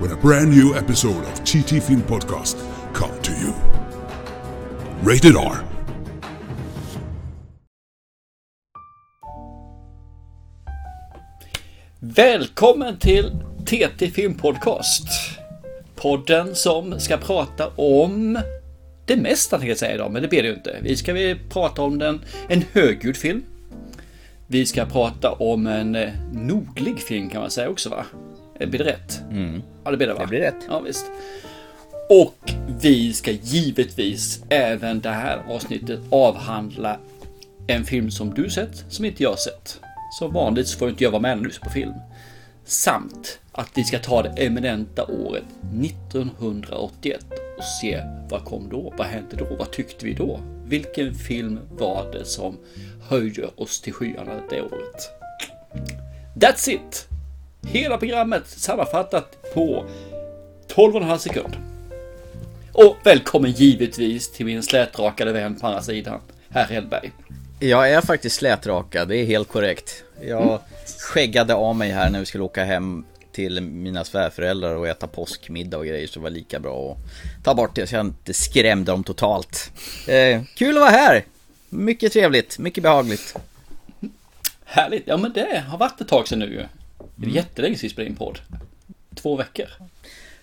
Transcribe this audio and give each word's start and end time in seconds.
when 0.00 0.12
a 0.12 0.16
brand 0.16 0.50
new 0.50 0.74
episode 0.74 1.24
of 1.24 1.44
TT 1.44 1.80
Film 1.80 2.02
Podcast 2.02 2.56
come 2.92 3.22
to 3.22 3.32
you. 3.32 3.52
Rated 5.02 5.36
R. 5.36 5.56
Välkommen 11.98 12.98
till 12.98 13.30
TT 13.66 14.10
Film 14.10 14.34
Podcast. 14.34 15.08
Podden 15.94 16.54
som 16.54 17.00
ska 17.00 17.16
prata 17.16 17.68
om 17.76 18.38
det 19.06 19.16
mesta 19.16 19.56
tänkte 19.56 19.68
jag 19.68 19.78
säga 19.78 19.94
idag, 19.94 20.12
men 20.12 20.22
det 20.22 20.28
blir 20.28 20.42
det 20.42 20.48
ju 20.48 20.54
inte. 20.54 20.76
Vi 20.82 20.96
ska 20.96 21.12
vi 21.12 21.36
prata 21.48 21.82
om 21.82 21.98
den, 21.98 22.20
en 22.48 22.64
högljudd 22.72 23.16
film. 23.16 23.42
Vi 24.46 24.66
ska 24.66 24.86
prata 24.86 25.32
om 25.32 25.66
en 25.66 25.94
eh, 25.94 26.10
nordlig 26.32 26.98
film 26.98 27.30
kan 27.30 27.40
man 27.40 27.50
säga 27.50 27.68
också 27.68 27.88
va? 27.88 28.04
Blir 28.58 28.78
det 28.78 28.84
rätt? 28.84 29.20
Mm. 29.30 29.62
Ja, 29.84 29.90
det 29.90 29.96
blir 29.96 30.06
det 30.06 30.14
va? 30.14 30.20
Det 30.20 30.26
blir 30.26 30.40
rätt. 30.40 30.64
Ja, 30.68 30.80
visst. 30.80 31.06
Och 32.10 32.52
vi 32.80 33.12
ska 33.12 33.30
givetvis 33.30 34.42
även 34.48 35.00
det 35.00 35.10
här 35.10 35.42
avsnittet 35.48 36.00
avhandla 36.10 36.98
en 37.66 37.84
film 37.84 38.10
som 38.10 38.34
du 38.34 38.50
sett, 38.50 38.84
som 38.88 39.04
inte 39.04 39.22
jag 39.22 39.38
sett. 39.38 39.80
Som 40.18 40.32
vanligt 40.32 40.68
så 40.68 40.78
får 40.78 40.88
inte 40.88 41.04
jag 41.04 41.10
vara 41.10 41.22
med 41.22 41.36
när 41.36 41.44
du 41.44 41.50
ser 41.50 41.60
på 41.60 41.70
film. 41.70 41.94
Samt 42.64 43.38
att 43.52 43.70
vi 43.74 43.84
ska 43.84 43.98
ta 43.98 44.22
det 44.22 44.28
eminenta 44.28 45.04
året 45.04 45.44
1981 45.82 47.24
och 47.58 47.64
se 47.80 48.02
vad 48.30 48.44
kom 48.44 48.68
då? 48.68 48.94
Vad 48.96 49.06
hände 49.06 49.36
då? 49.36 49.56
Vad 49.58 49.72
tyckte 49.72 50.06
vi 50.06 50.12
då? 50.12 50.40
Vilken 50.66 51.14
film 51.14 51.58
var 51.70 52.12
det 52.12 52.24
som 52.24 52.56
höjde 53.08 53.46
oss 53.56 53.80
till 53.80 53.92
skyarna 53.92 54.40
det 54.50 54.62
året? 54.62 55.10
That's 56.36 56.70
it! 56.70 57.13
Hela 57.66 57.98
programmet 57.98 58.48
sammanfattat 58.48 59.36
på 59.54 59.84
12,5 60.74 61.18
sekund. 61.18 61.56
Och 62.72 62.96
välkommen 63.04 63.50
givetvis 63.50 64.32
till 64.32 64.46
min 64.46 64.62
slätrakade 64.62 65.32
vän 65.32 65.54
på 65.60 65.66
andra 65.66 65.82
sidan, 65.82 66.20
herr 66.48 66.64
Hellberg. 66.64 67.12
Jag 67.60 67.90
är 67.90 68.00
faktiskt 68.00 68.36
slätrakad, 68.36 69.08
det 69.08 69.16
är 69.16 69.24
helt 69.24 69.48
korrekt. 69.48 70.04
Jag 70.22 70.60
skäggade 70.98 71.54
av 71.54 71.76
mig 71.76 71.90
här 71.90 72.10
när 72.10 72.20
vi 72.20 72.26
skulle 72.26 72.44
åka 72.44 72.64
hem 72.64 73.04
till 73.32 73.60
mina 73.60 74.04
svärföräldrar 74.04 74.74
och 74.74 74.88
äta 74.88 75.06
påskmiddag 75.06 75.78
och 75.78 75.86
grejer 75.86 76.06
så 76.06 76.18
det 76.18 76.22
var 76.22 76.30
lika 76.30 76.60
bra 76.60 76.96
att 77.38 77.44
ta 77.44 77.54
bort 77.54 77.74
det 77.74 77.86
så 77.86 77.94
jag 77.94 78.06
inte 78.06 78.34
skrämde 78.34 78.92
dem 78.92 79.04
totalt. 79.04 79.72
Eh, 80.08 80.42
kul 80.56 80.76
att 80.76 80.80
vara 80.80 80.90
här! 80.90 81.24
Mycket 81.68 82.12
trevligt, 82.12 82.58
mycket 82.58 82.82
behagligt. 82.82 83.36
Härligt, 84.64 85.02
ja 85.06 85.16
men 85.16 85.32
det 85.32 85.64
har 85.68 85.78
varit 85.78 86.00
ett 86.00 86.08
tag 86.08 86.28
sedan 86.28 86.38
nu 86.38 86.46
ju. 86.46 86.64
Det 87.16 87.26
är 87.26 87.30
jättelänge 87.30 87.76
sedan 87.76 87.82
vi 87.82 87.90
spelade 87.90 88.10
in 88.10 88.16
podd. 88.16 88.38
Två 89.14 89.36
veckor. 89.36 89.66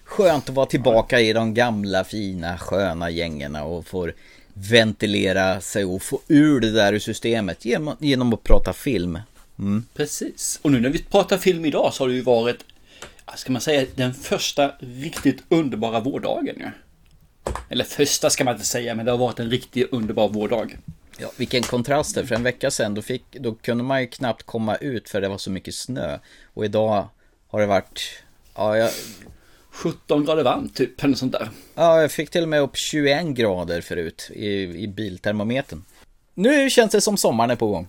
Skönt 0.03 0.49
att 0.49 0.55
vara 0.55 0.65
tillbaka 0.65 1.19
i 1.19 1.33
de 1.33 1.53
gamla 1.53 2.03
fina 2.03 2.57
sköna 2.57 3.09
gängorna 3.09 3.63
och 3.63 3.87
får 3.87 4.13
ventilera 4.53 5.61
sig 5.61 5.85
och 5.85 6.01
få 6.01 6.21
ur 6.27 6.59
det 6.59 6.71
där 6.71 6.93
ur 6.93 6.99
systemet 6.99 7.65
genom, 7.65 7.95
genom 7.99 8.33
att 8.33 8.43
prata 8.43 8.73
film. 8.73 9.19
Mm. 9.59 9.85
Precis. 9.93 10.59
Och 10.61 10.71
nu 10.71 10.79
när 10.79 10.89
vi 10.89 11.03
pratar 11.03 11.37
film 11.37 11.65
idag 11.65 11.93
så 11.93 12.03
har 12.03 12.09
det 12.09 12.15
ju 12.15 12.21
varit, 12.21 12.65
ska 13.35 13.51
man 13.51 13.61
säga, 13.61 13.85
den 13.95 14.13
första 14.13 14.71
riktigt 14.79 15.43
underbara 15.49 15.99
vårdagen 15.99 16.55
ju. 16.59 16.67
Eller 17.69 17.83
första 17.83 18.29
ska 18.29 18.43
man 18.43 18.53
inte 18.53 18.65
säga, 18.65 18.95
men 18.95 19.05
det 19.05 19.11
har 19.11 19.17
varit 19.17 19.39
en 19.39 19.49
riktigt 19.49 19.93
underbar 19.93 20.29
vårdag. 20.29 20.77
Ja, 21.17 21.31
vilken 21.37 21.63
kontrast 21.63 22.15
det, 22.15 22.25
för 22.25 22.35
en 22.35 22.43
vecka 22.43 22.71
sedan 22.71 22.93
då, 22.93 23.01
fick, 23.01 23.23
då 23.31 23.55
kunde 23.55 23.83
man 23.83 24.01
ju 24.01 24.07
knappt 24.07 24.43
komma 24.43 24.75
ut 24.75 25.09
för 25.09 25.21
det 25.21 25.27
var 25.27 25.37
så 25.37 25.51
mycket 25.51 25.75
snö. 25.75 26.19
Och 26.53 26.65
idag 26.65 27.07
har 27.47 27.59
det 27.59 27.65
varit, 27.65 28.23
ja 28.55 28.77
jag, 28.77 28.91
17 29.71 30.25
grader 30.25 30.43
varmt 30.43 30.75
typ, 30.75 31.03
eller 31.03 31.15
sånt 31.15 31.31
där. 31.31 31.49
ja, 31.75 32.01
jag 32.01 32.11
fick 32.11 32.29
till 32.29 32.43
och 32.43 32.49
med 32.49 32.61
upp 32.61 32.77
21 32.77 33.25
grader 33.25 33.81
förut 33.81 34.31
i, 34.33 34.61
i 34.63 34.87
biltermometern. 34.87 35.83
Nu 36.33 36.69
känns 36.69 36.91
det 36.91 37.01
som 37.01 37.17
sommaren 37.17 37.51
är 37.51 37.55
på 37.55 37.67
gång. 37.67 37.87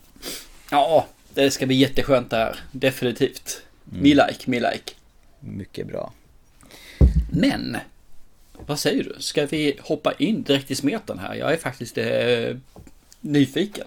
Ja, 0.70 1.06
det 1.34 1.50
ska 1.50 1.66
bli 1.66 1.76
jätteskönt 1.76 2.30
det 2.30 2.36
här. 2.36 2.60
Definitivt. 2.72 3.62
Me 3.84 4.08
like, 4.08 4.50
me 4.50 4.60
like. 4.60 4.92
Mycket 5.40 5.86
bra. 5.86 6.12
Men, 7.32 7.76
vad 8.66 8.78
säger 8.78 9.04
du? 9.04 9.16
Ska 9.18 9.46
vi 9.46 9.78
hoppa 9.80 10.12
in 10.12 10.42
direkt 10.42 10.70
i 10.70 10.74
smeten 10.74 11.18
här? 11.18 11.34
Jag 11.34 11.52
är 11.52 11.56
faktiskt 11.56 11.98
eh, 11.98 12.56
nyfiken. 13.22 13.86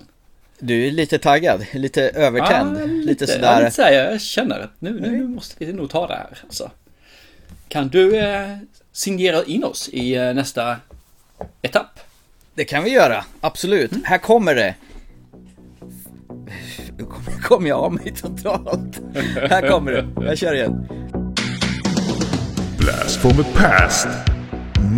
Du 0.59 0.87
är 0.87 0.91
lite 0.91 1.17
taggad, 1.19 1.65
lite 1.73 2.01
övertänd, 2.09 2.77
Ja, 2.81 2.85
lite, 2.85 3.25
Ja, 3.25 3.33
sådär. 3.33 3.59
lite 3.59 3.71
sådär. 3.71 3.91
Jag 4.11 4.21
känner 4.21 4.59
att 4.59 4.71
nu, 4.79 4.99
nu, 5.01 5.11
nu 5.11 5.27
måste 5.27 5.65
vi 5.65 5.73
nog 5.73 5.89
ta 5.89 6.07
det 6.07 6.13
här. 6.13 6.37
Alltså. 6.43 6.71
Kan 7.67 7.87
du 7.87 8.17
eh, 8.19 8.57
signera 8.91 9.43
in 9.43 9.63
oss 9.63 9.89
i 9.89 10.15
eh, 10.15 10.33
nästa 10.33 10.77
etapp? 11.61 11.99
Det 12.55 12.65
kan 12.65 12.83
vi 12.83 12.89
göra, 12.89 13.25
absolut. 13.41 13.91
Här 14.03 14.17
kommer 14.17 14.55
det. 14.55 14.75
Nu 16.97 17.03
kommer- 17.05 17.41
kommer 17.41 17.69
jag 17.69 17.79
av 17.79 17.93
mig 17.93 18.13
totalt. 18.21 19.01
Här 19.49 19.69
kommer 19.69 19.91
det, 19.91 20.07
jag 20.25 20.37
kör 20.37 20.55
igen. 20.55 20.87
Blast 22.79 23.21
from 23.21 23.31
the 23.31 23.43
past 23.43 24.07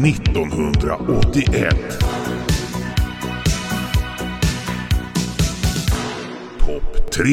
1981. 0.05 1.75
3. 7.17 7.23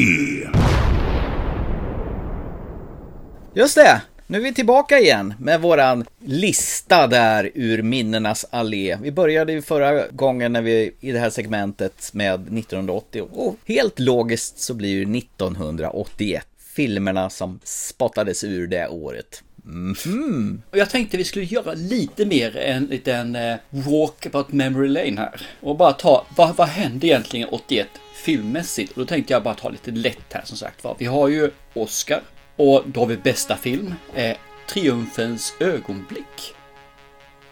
Just 3.53 3.75
det, 3.75 4.01
nu 4.27 4.37
är 4.37 4.41
vi 4.41 4.53
tillbaka 4.53 4.99
igen 4.99 5.33
med 5.39 5.61
våran 5.61 6.05
lista 6.25 7.07
där 7.07 7.51
ur 7.53 7.81
minnenas 7.81 8.45
allé. 8.49 8.97
Vi 9.01 9.11
började 9.11 9.53
ju 9.53 9.61
förra 9.61 10.07
gången 10.07 10.53
när 10.53 10.61
vi 10.61 10.91
i 10.99 11.11
det 11.11 11.19
här 11.19 11.29
segmentet 11.29 12.09
med 12.13 12.33
1980 12.33 13.27
och 13.31 13.55
helt 13.65 13.99
logiskt 13.99 14.59
så 14.59 14.73
blir 14.73 14.89
ju 14.89 15.17
1981 15.17 16.47
filmerna 16.75 17.29
som 17.29 17.59
spottades 17.63 18.43
ur 18.43 18.67
det 18.67 18.87
året. 18.87 19.43
Och 20.71 20.77
jag 20.77 20.89
tänkte 20.89 21.17
vi 21.17 21.23
skulle 21.23 21.45
göra 21.45 21.73
lite 21.73 22.25
mer 22.25 22.57
en 22.57 22.85
liten 22.85 23.35
eh, 23.35 23.55
walk 23.69 24.25
about 24.25 24.51
memory 24.51 24.87
lane 24.87 25.21
här. 25.21 25.41
Och 25.61 25.77
bara 25.77 25.93
ta, 25.93 26.25
vad, 26.35 26.55
vad 26.55 26.67
hände 26.67 27.07
egentligen 27.07 27.49
81 27.49 27.87
filmmässigt? 28.25 28.91
Och 28.91 28.99
då 28.99 29.05
tänkte 29.05 29.33
jag 29.33 29.43
bara 29.43 29.53
ta 29.55 29.69
lite 29.69 29.91
lätt 29.91 30.33
här 30.33 30.41
som 30.45 30.57
sagt 30.57 30.83
var. 30.83 30.95
Vi 30.99 31.05
har 31.05 31.27
ju 31.27 31.51
Oscar 31.73 32.21
och 32.55 32.83
då 32.85 32.99
har 32.99 33.07
vi 33.07 33.17
bästa 33.17 33.57
film. 33.57 33.93
Eh, 34.15 34.37
Triumfens 34.69 35.53
ögonblick. 35.59 36.55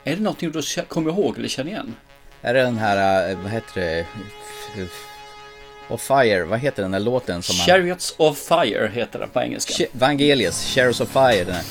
Är 0.04 0.16
det 0.16 0.22
någonting 0.22 0.52
du 0.52 0.62
kommer 0.88 1.12
ihåg 1.12 1.38
eller 1.38 1.48
känner 1.48 1.72
igen? 1.72 1.96
Är 2.42 2.54
det 2.54 2.62
den 2.62 2.78
här, 2.78 3.30
eh, 3.32 3.38
vad 3.38 3.52
heter 3.52 3.82
det? 3.82 4.06
Och 5.88 6.02
Fire, 6.02 6.44
vad 6.44 6.60
heter 6.60 6.82
den 6.82 6.92
där 6.92 7.00
låten 7.00 7.44
som. 7.44 7.56
Chariots 7.56 8.16
of 8.18 8.38
Fire 8.38 8.88
heter 8.94 9.20
den 9.20 9.30
på 9.30 9.42
engelska. 9.42 9.74
Ch- 9.74 9.88
Vangelius, 9.92 10.66
Shares 10.76 11.02
of 11.02 11.10
Fire, 11.10 11.44
den 11.44 11.56
här. 11.56 11.64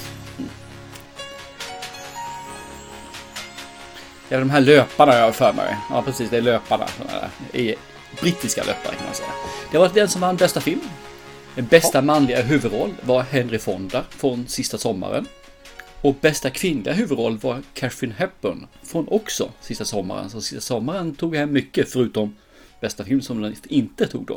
Det 4.28 4.34
är 4.34 4.38
de 4.38 4.50
här 4.50 4.60
löparna 4.60 5.14
jag 5.14 5.24
har 5.24 5.32
för 5.32 5.52
mig. 5.52 5.76
Ja, 5.90 6.02
precis. 6.02 6.30
Det 6.30 6.36
är 6.36 6.40
löparna. 6.42 6.86
I 7.52 7.74
brittiska 8.20 8.60
löpare 8.64 8.94
kan 8.94 9.04
man 9.06 9.14
säga. 9.14 9.28
Det 9.72 9.78
var 9.78 9.88
den 9.88 10.08
som 10.08 10.20
vann 10.20 10.36
bästa 10.36 10.60
film. 10.60 10.80
Den 11.54 11.66
bästa 11.66 12.02
manliga 12.02 12.42
huvudroll 12.42 12.92
var 13.02 13.22
Henry 13.22 13.58
Fonda 13.58 14.04
från 14.10 14.46
Sista 14.48 14.78
sommaren. 14.78 15.26
Och 16.02 16.14
bästa 16.20 16.50
kvinnliga 16.50 16.94
huvudroll 16.94 17.38
var 17.38 17.62
Catherine 17.74 18.14
Hepburn 18.18 18.66
från 18.82 19.08
också 19.08 19.50
Sista 19.60 19.84
sommaren. 19.84 20.30
Så 20.30 20.40
Sista 20.40 20.60
sommaren 20.60 21.14
tog 21.14 21.36
hem 21.36 21.52
mycket 21.52 21.88
förutom 21.92 22.36
bästa 22.80 23.04
film 23.04 23.20
som 23.22 23.42
den 23.42 23.54
inte 23.68 24.06
tog 24.06 24.26
då. 24.26 24.34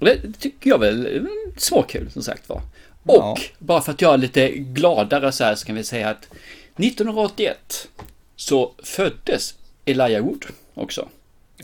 Och 0.00 0.06
det 0.06 0.32
tycker 0.38 0.70
jag 0.70 0.78
väl 0.78 1.06
är 1.06 1.26
småkul 1.56 2.10
som 2.10 2.22
sagt 2.22 2.48
var. 2.48 2.62
Och 3.02 3.14
Ja. 3.14 3.36
bara 3.58 3.80
för 3.80 3.92
att 3.92 4.00
jag 4.02 4.14
är 4.14 4.18
lite 4.18 4.48
gladare 4.50 5.32
så 5.32 5.44
här 5.44 5.54
så 5.54 5.66
kan 5.66 5.74
vi 5.76 5.84
säga 5.84 6.08
att 6.08 6.28
1981 6.76 7.88
så 8.36 8.74
föddes 8.82 9.54
Elijah 9.84 10.24
Wood 10.24 10.44
också. 10.74 11.08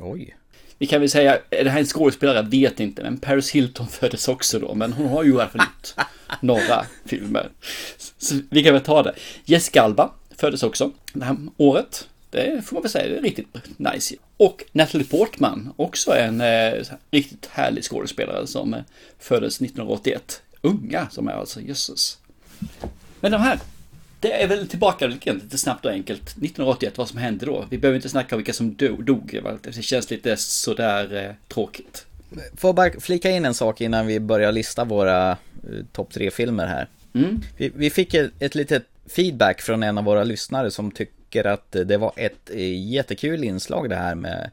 Oj. 0.00 0.36
Vi 0.78 0.86
kan 0.86 1.00
väl 1.00 1.10
säga, 1.10 1.38
är 1.50 1.64
det 1.64 1.70
här 1.70 1.78
en 1.78 1.86
skådespelare? 1.86 2.36
Jag 2.36 2.50
vet 2.50 2.80
inte, 2.80 3.02
men 3.02 3.18
Paris 3.18 3.50
Hilton 3.50 3.88
föddes 3.90 4.28
också 4.28 4.58
då, 4.58 4.74
men 4.74 4.92
hon 4.92 5.08
har 5.08 5.24
ju 5.24 5.30
i 5.30 5.34
alla 5.34 5.48
fall 5.48 5.60
gjort 5.60 6.06
några 6.40 6.86
filmer. 7.04 7.48
Så 8.18 8.34
vi 8.50 8.62
kan 8.62 8.72
väl 8.72 8.82
ta 8.82 9.02
det. 9.02 9.14
Jessica 9.44 9.82
Alba 9.82 10.10
föddes 10.36 10.62
också 10.62 10.90
det 11.12 11.24
här 11.24 11.36
året. 11.56 12.08
Det 12.30 12.66
får 12.66 12.74
man 12.74 12.82
väl 12.82 12.90
säga, 12.90 13.08
det 13.08 13.16
är 13.16 13.22
riktigt 13.22 13.46
nice. 13.76 14.14
Och 14.36 14.64
Natalie 14.72 15.06
Portman, 15.06 15.72
också 15.76 16.16
en 16.16 16.40
eh, 16.40 16.72
riktigt 17.10 17.46
härlig 17.46 17.84
skådespelare 17.84 18.46
som 18.46 18.74
eh, 18.74 18.80
föddes 19.18 19.56
1981. 19.56 20.42
Unga 20.60 21.08
som 21.10 21.28
är 21.28 21.32
alltså, 21.32 21.60
jösses. 21.60 22.18
Men 23.20 23.32
de 23.32 23.40
här, 23.40 23.58
det 24.24 24.42
är 24.42 24.46
väl 24.46 24.68
tillbaka 24.68 25.06
lite, 25.06 25.58
snabbt 25.58 25.84
och 25.84 25.90
enkelt. 25.90 26.22
1981, 26.22 26.98
vad 26.98 27.08
som 27.08 27.18
hände 27.18 27.46
då. 27.46 27.66
Vi 27.70 27.78
behöver 27.78 27.96
inte 27.96 28.08
snacka 28.08 28.34
om 28.34 28.38
vilka 28.38 28.52
som 28.52 28.74
dog. 28.74 29.40
det 29.62 29.82
känns 29.82 30.10
lite 30.10 30.36
sådär 30.36 31.16
eh, 31.16 31.48
tråkigt. 31.48 32.06
Får 32.56 32.72
bara 32.72 33.00
flika 33.00 33.30
in 33.30 33.44
en 33.44 33.54
sak 33.54 33.80
innan 33.80 34.06
vi 34.06 34.20
börjar 34.20 34.52
lista 34.52 34.84
våra 34.84 35.30
eh, 35.30 35.36
topp 35.92 36.12
tre 36.12 36.30
filmer 36.30 36.66
här. 36.66 36.88
Mm. 37.14 37.40
Vi, 37.56 37.72
vi 37.74 37.90
fick 37.90 38.14
ett, 38.14 38.30
ett 38.38 38.54
litet 38.54 38.84
feedback 39.06 39.60
från 39.62 39.82
en 39.82 39.98
av 39.98 40.04
våra 40.04 40.24
lyssnare 40.24 40.70
som 40.70 40.90
tycker 40.90 41.46
att 41.46 41.72
det 41.72 41.96
var 41.96 42.12
ett 42.16 42.50
eh, 42.50 42.90
jättekul 42.90 43.44
inslag 43.44 43.90
det 43.90 43.96
här 43.96 44.14
med 44.14 44.50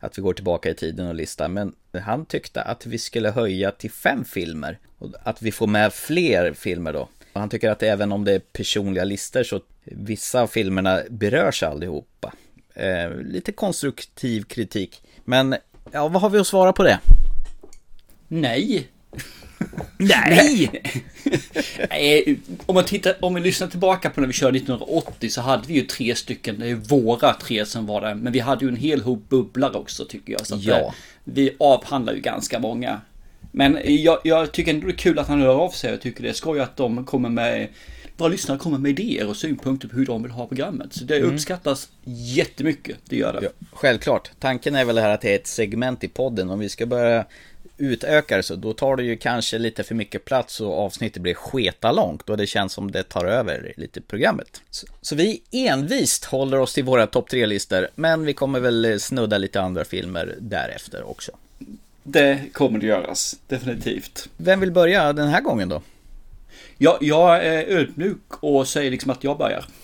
att 0.00 0.18
vi 0.18 0.22
går 0.22 0.34
tillbaka 0.34 0.70
i 0.70 0.74
tiden 0.74 1.06
och 1.06 1.14
listar. 1.14 1.48
Men 1.48 1.74
han 2.04 2.26
tyckte 2.26 2.62
att 2.62 2.86
vi 2.86 2.98
skulle 2.98 3.30
höja 3.30 3.70
till 3.70 3.90
fem 3.90 4.24
filmer. 4.24 4.78
Och 4.98 5.08
att 5.22 5.42
vi 5.42 5.52
får 5.52 5.66
med 5.66 5.92
fler 5.92 6.52
filmer 6.52 6.92
då. 6.92 7.08
Han 7.32 7.48
tycker 7.48 7.70
att 7.70 7.82
även 7.82 8.12
om 8.12 8.24
det 8.24 8.32
är 8.32 8.38
personliga 8.38 9.04
listor 9.04 9.42
så 9.42 9.60
vissa 9.84 10.40
av 10.42 10.46
filmerna 10.46 11.00
berörs 11.10 11.62
allihopa. 11.62 12.32
Eh, 12.74 13.10
lite 13.16 13.52
konstruktiv 13.52 14.42
kritik. 14.42 15.02
Men 15.24 15.54
ja, 15.92 16.08
vad 16.08 16.22
har 16.22 16.30
vi 16.30 16.38
att 16.38 16.46
svara 16.46 16.72
på 16.72 16.82
det? 16.82 16.98
Nej. 18.28 18.88
Nej! 19.98 20.82
Nej, 21.90 22.38
om 22.66 22.74
man 22.74 22.84
tittar, 22.84 23.14
om 23.20 23.34
vi 23.34 23.40
lyssnar 23.40 23.68
tillbaka 23.68 24.10
på 24.10 24.20
när 24.20 24.26
vi 24.28 24.32
körde 24.32 24.58
1980 24.58 25.30
så 25.30 25.40
hade 25.40 25.66
vi 25.68 25.74
ju 25.74 25.82
tre 25.82 26.14
stycken, 26.14 26.58
det 26.58 26.68
är 26.68 26.74
våra 26.74 27.32
tre 27.34 27.66
som 27.66 27.86
var 27.86 28.00
där. 28.00 28.14
Men 28.14 28.32
vi 28.32 28.40
hade 28.40 28.64
ju 28.64 28.68
en 28.68 28.76
hel 28.76 29.02
hop 29.02 29.28
bubblar 29.28 29.76
också 29.76 30.04
tycker 30.04 30.32
jag. 30.32 30.46
Så 30.46 30.54
att 30.54 30.62
Ja. 30.62 30.78
eh, 30.78 30.92
vi 31.24 31.56
avhandlar 31.58 32.12
ju 32.12 32.20
ganska 32.20 32.58
många. 32.58 33.00
Men 33.52 33.78
jag, 33.84 34.18
jag 34.24 34.52
tycker 34.52 34.74
ändå 34.74 34.86
det 34.86 34.92
är 34.92 34.96
kul 34.96 35.18
att 35.18 35.28
han 35.28 35.40
hör 35.40 35.54
av 35.54 35.70
sig. 35.70 35.90
Jag 35.90 36.00
tycker 36.00 36.22
det 36.22 36.28
är 36.28 36.32
skoj 36.32 36.60
att 36.60 36.76
de 36.76 37.04
kommer 37.04 37.28
med, 37.28 37.68
våra 38.16 38.28
lyssnare 38.28 38.58
kommer 38.58 38.78
med 38.78 39.00
idéer 39.00 39.28
och 39.28 39.36
synpunkter 39.36 39.88
på 39.88 39.96
hur 39.96 40.06
de 40.06 40.22
vill 40.22 40.32
ha 40.32 40.46
programmet. 40.46 40.92
Så 40.92 41.04
det 41.04 41.20
uppskattas 41.20 41.88
jättemycket, 42.04 42.96
det 43.04 43.16
gör 43.16 43.32
det. 43.32 43.40
Ja, 43.42 43.66
självklart. 43.72 44.30
Tanken 44.38 44.74
är 44.74 44.84
väl 44.84 44.98
här 44.98 45.10
att 45.10 45.20
det 45.20 45.30
är 45.30 45.36
ett 45.36 45.46
segment 45.46 46.04
i 46.04 46.08
podden. 46.08 46.50
Om 46.50 46.58
vi 46.58 46.68
ska 46.68 46.86
börja 46.86 47.24
utöka 47.78 48.36
det 48.36 48.42
så 48.42 48.56
då 48.56 48.72
tar 48.72 48.96
det 48.96 49.02
ju 49.02 49.16
kanske 49.16 49.58
lite 49.58 49.82
för 49.82 49.94
mycket 49.94 50.24
plats 50.24 50.60
och 50.60 50.78
avsnittet 50.78 51.22
blir 51.22 51.34
sketa 51.34 51.92
långt 51.92 52.30
och 52.30 52.36
det 52.36 52.46
känns 52.46 52.72
som 52.72 52.90
det 52.90 53.02
tar 53.02 53.24
över 53.24 53.72
lite 53.76 54.00
programmet. 54.00 54.62
Så, 54.70 54.86
så 55.00 55.16
vi 55.16 55.42
envist 55.50 56.24
håller 56.24 56.60
oss 56.60 56.74
till 56.74 56.84
våra 56.84 57.06
topp 57.06 57.30
tre-listor 57.30 57.88
men 57.94 58.24
vi 58.24 58.34
kommer 58.34 58.60
väl 58.60 59.00
snudda 59.00 59.38
lite 59.38 59.60
andra 59.60 59.84
filmer 59.84 60.36
därefter 60.40 61.10
också. 61.10 61.32
Det 62.02 62.52
kommer 62.52 62.78
det 62.78 62.86
göras, 62.86 63.36
definitivt. 63.48 64.28
Vem 64.36 64.60
vill 64.60 64.72
börja 64.72 65.12
den 65.12 65.28
här 65.28 65.40
gången 65.40 65.68
då? 65.68 65.82
Jag, 66.78 66.98
jag 67.00 67.44
är 67.46 67.64
ödmjuk 67.66 68.18
och 68.40 68.68
säger 68.68 68.90
liksom 68.90 69.10
att 69.10 69.24
jag 69.24 69.38
börjar. 69.38 69.64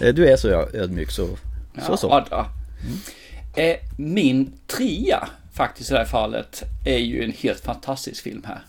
Eh, 0.00 0.14
Du 0.14 0.28
är 0.28 0.36
så 0.36 0.48
ödmjuk 0.50 1.10
så 1.10 1.38
så. 1.86 1.96
så. 1.96 2.06
Ja, 2.08 2.26
ja. 2.30 3.62
Eh, 3.62 3.76
Min 3.98 4.52
trea 4.66 5.28
faktiskt 5.54 5.90
i 5.90 5.92
det 5.92 5.98
här 5.98 6.06
fallet 6.06 6.62
är 6.86 6.98
ju 6.98 7.24
en 7.24 7.32
helt 7.32 7.60
fantastisk 7.60 8.22
film 8.22 8.44
här. 8.46 8.60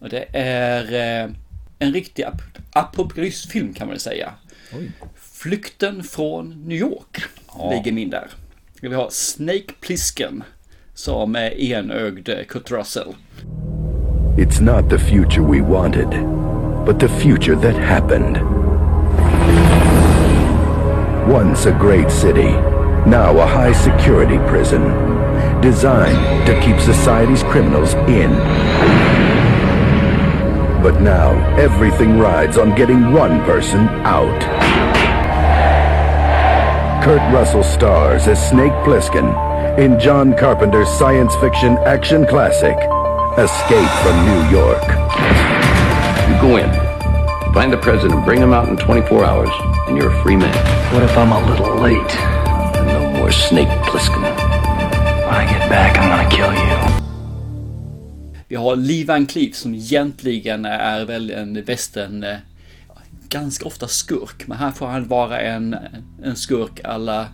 Och 0.00 0.08
det 0.08 0.24
är 0.32 0.92
eh, 1.24 1.30
en 1.78 1.92
riktig 1.92 2.22
ap- 2.24 2.58
apokalypsfilm 2.72 3.74
kan 3.74 3.88
man 3.88 3.98
säga. 3.98 4.34
Oj. 4.72 4.90
Flykten 5.16 6.04
från 6.04 6.64
New 6.68 6.78
York 6.78 7.22
Ja. 7.58 7.70
ligger 7.70 7.92
min 7.92 8.10
där. 8.10 8.28
Vi 8.80 8.94
har 8.94 9.10
Snake 9.10 9.72
Plissken 9.80 10.42
enögd 11.72 12.28
eh, 12.28 12.44
Kurt 12.44 12.70
Russell. 12.70 13.16
It's 14.36 14.60
not 14.60 14.88
the 14.88 14.98
future 14.98 15.42
we 15.42 15.60
wanted, 15.60 16.10
but 16.86 16.98
the 16.98 17.08
future 17.08 17.56
that 17.56 17.74
happened. 17.74 18.38
Once 21.28 21.66
a 21.66 21.72
great 21.72 22.10
city, 22.10 22.52
now 23.06 23.36
a 23.38 23.46
high 23.46 23.72
security 23.72 24.38
prison, 24.48 24.82
designed 25.60 26.46
to 26.46 26.60
keep 26.60 26.78
society's 26.80 27.42
criminals 27.42 27.94
in. 28.08 28.30
But 30.82 31.00
now 31.00 31.32
everything 31.56 32.18
rides 32.18 32.56
on 32.56 32.74
getting 32.76 33.12
one 33.12 33.42
person 33.44 33.88
out. 34.04 34.42
Kurt 37.02 37.32
Russell 37.32 37.64
stars 37.64 38.28
as 38.28 38.48
Snake 38.48 38.72
Plissken 38.84 39.53
in 39.78 39.98
John 39.98 40.34
Carpenter's 40.34 40.88
science 40.88 41.34
fiction 41.36 41.76
action 41.78 42.26
classic, 42.26 42.76
Escape 43.38 43.90
from 44.02 44.16
New 44.28 44.42
York. 44.50 44.82
You 46.28 46.34
go 46.40 46.56
in, 46.56 46.70
find 47.52 47.72
the 47.72 47.78
president, 47.78 48.24
bring 48.24 48.40
him 48.40 48.52
out 48.52 48.68
in 48.68 48.76
24 48.76 49.24
hours, 49.24 49.50
and 49.88 49.96
you're 49.96 50.10
a 50.10 50.22
free 50.22 50.36
man. 50.36 50.54
What 50.94 51.02
if 51.02 51.16
I'm 51.16 51.32
a 51.32 51.40
little 51.50 51.74
late? 51.76 52.14
And 52.76 52.86
no 52.86 53.20
more 53.20 53.32
Snake 53.32 53.68
Plissken. 53.84 54.22
When 54.22 55.34
I 55.34 55.46
get 55.46 55.68
back, 55.68 55.98
I'm 55.98 56.08
gonna 56.08 56.30
kill 56.30 56.52
you. 56.52 57.04
Vi 58.48 58.56
har 58.56 58.76
Lee 58.76 59.04
Van 59.04 59.26
Cleef 59.26 59.54
som 59.54 59.74
egentligen 59.74 60.64
är 60.64 61.04
väl 61.04 61.30
en 61.30 61.64
västern 61.64 62.24
eh, 62.24 62.36
ganska 63.28 63.64
ofta 63.64 63.88
skurk. 63.88 64.46
Men 64.46 64.58
här 64.58 64.70
får 64.70 64.86
han 64.86 65.08
vara 65.08 65.40
en, 65.40 65.76
en 66.22 66.36
skurk 66.36 66.80
alla, 66.84 67.28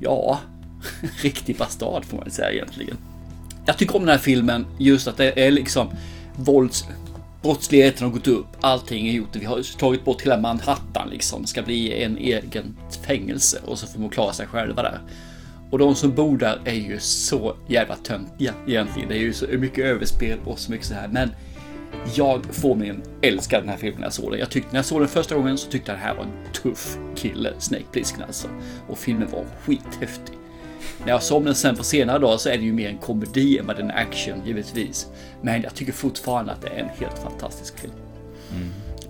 ja, 0.00 0.40
riktig 1.22 1.56
bastard 1.56 2.04
får 2.04 2.16
man 2.16 2.30
säga 2.30 2.52
egentligen. 2.52 2.96
Jag 3.64 3.78
tycker 3.78 3.96
om 3.96 4.02
den 4.02 4.10
här 4.10 4.18
filmen 4.18 4.66
just 4.78 5.08
att 5.08 5.16
det 5.16 5.46
är 5.46 5.50
liksom 5.50 5.88
vålds... 6.36 6.84
Brottsligheten 7.42 8.06
har 8.06 8.12
gått 8.12 8.28
upp, 8.28 8.46
allting 8.60 9.08
är 9.08 9.12
gjort. 9.12 9.36
Vi 9.36 9.44
har 9.44 9.78
tagit 9.78 10.04
bort 10.04 10.22
hela 10.22 10.40
Manhattan 10.40 11.08
liksom. 11.10 11.42
Det 11.42 11.48
ska 11.48 11.62
bli 11.62 12.02
en 12.02 12.18
egen 12.18 12.76
fängelse 13.06 13.60
och 13.64 13.78
så 13.78 13.86
får 13.86 14.00
man 14.00 14.10
klara 14.10 14.32
sig 14.32 14.46
själva 14.46 14.82
där. 14.82 15.00
Och 15.70 15.78
de 15.78 15.94
som 15.94 16.14
bor 16.14 16.38
där 16.38 16.60
är 16.64 16.74
ju 16.74 16.98
så 17.00 17.56
jävla 17.68 17.96
töntiga 17.96 18.54
egentligen. 18.66 19.08
Det 19.08 19.14
är 19.14 19.20
ju 19.20 19.32
så 19.32 19.46
mycket 19.46 19.84
överspel 19.84 20.38
och 20.44 20.58
så 20.58 20.70
mycket 20.70 20.86
så 20.86 20.94
här. 20.94 21.08
Men 21.08 21.30
jag 22.14 22.44
får 22.46 22.82
älskar 22.82 23.02
älska 23.22 23.60
den 23.60 23.68
här 23.68 23.76
filmen 23.76 24.00
när 24.00 24.06
jag 24.06 24.12
såg 24.12 24.30
den. 24.30 24.40
Jag 24.40 24.50
tyckte 24.50 24.68
när 24.70 24.78
jag 24.78 24.84
såg 24.84 25.00
den 25.00 25.08
första 25.08 25.34
gången 25.34 25.58
så 25.58 25.70
tyckte 25.70 25.90
jag 25.90 26.00
det 26.00 26.04
här 26.04 26.14
var 26.14 26.24
en 26.24 26.52
tuff 26.52 26.98
kille, 27.16 27.52
Snake 27.58 27.84
Plissken 27.92 28.22
alltså. 28.22 28.48
Och 28.88 28.98
filmen 28.98 29.28
var 29.32 29.44
skithäftig. 29.64 30.39
När 31.04 31.08
jag 31.08 31.22
såg 31.22 31.44
den 31.44 31.54
sen 31.54 31.76
på 31.76 31.84
senare 31.84 32.18
dag 32.18 32.40
så 32.40 32.48
är 32.48 32.56
det 32.58 32.64
ju 32.64 32.72
mer 32.72 32.88
en 32.88 32.98
komedi 32.98 33.58
än 33.58 33.66
vad 33.66 33.76
den 33.76 33.90
är 33.90 33.94
action 34.02 34.42
givetvis. 34.46 35.06
Men 35.42 35.62
jag 35.62 35.74
tycker 35.74 35.92
fortfarande 35.92 36.52
att 36.52 36.62
det 36.62 36.68
är 36.68 36.78
en 36.78 36.88
helt 36.98 37.18
fantastisk 37.18 37.78
film. 37.78 37.92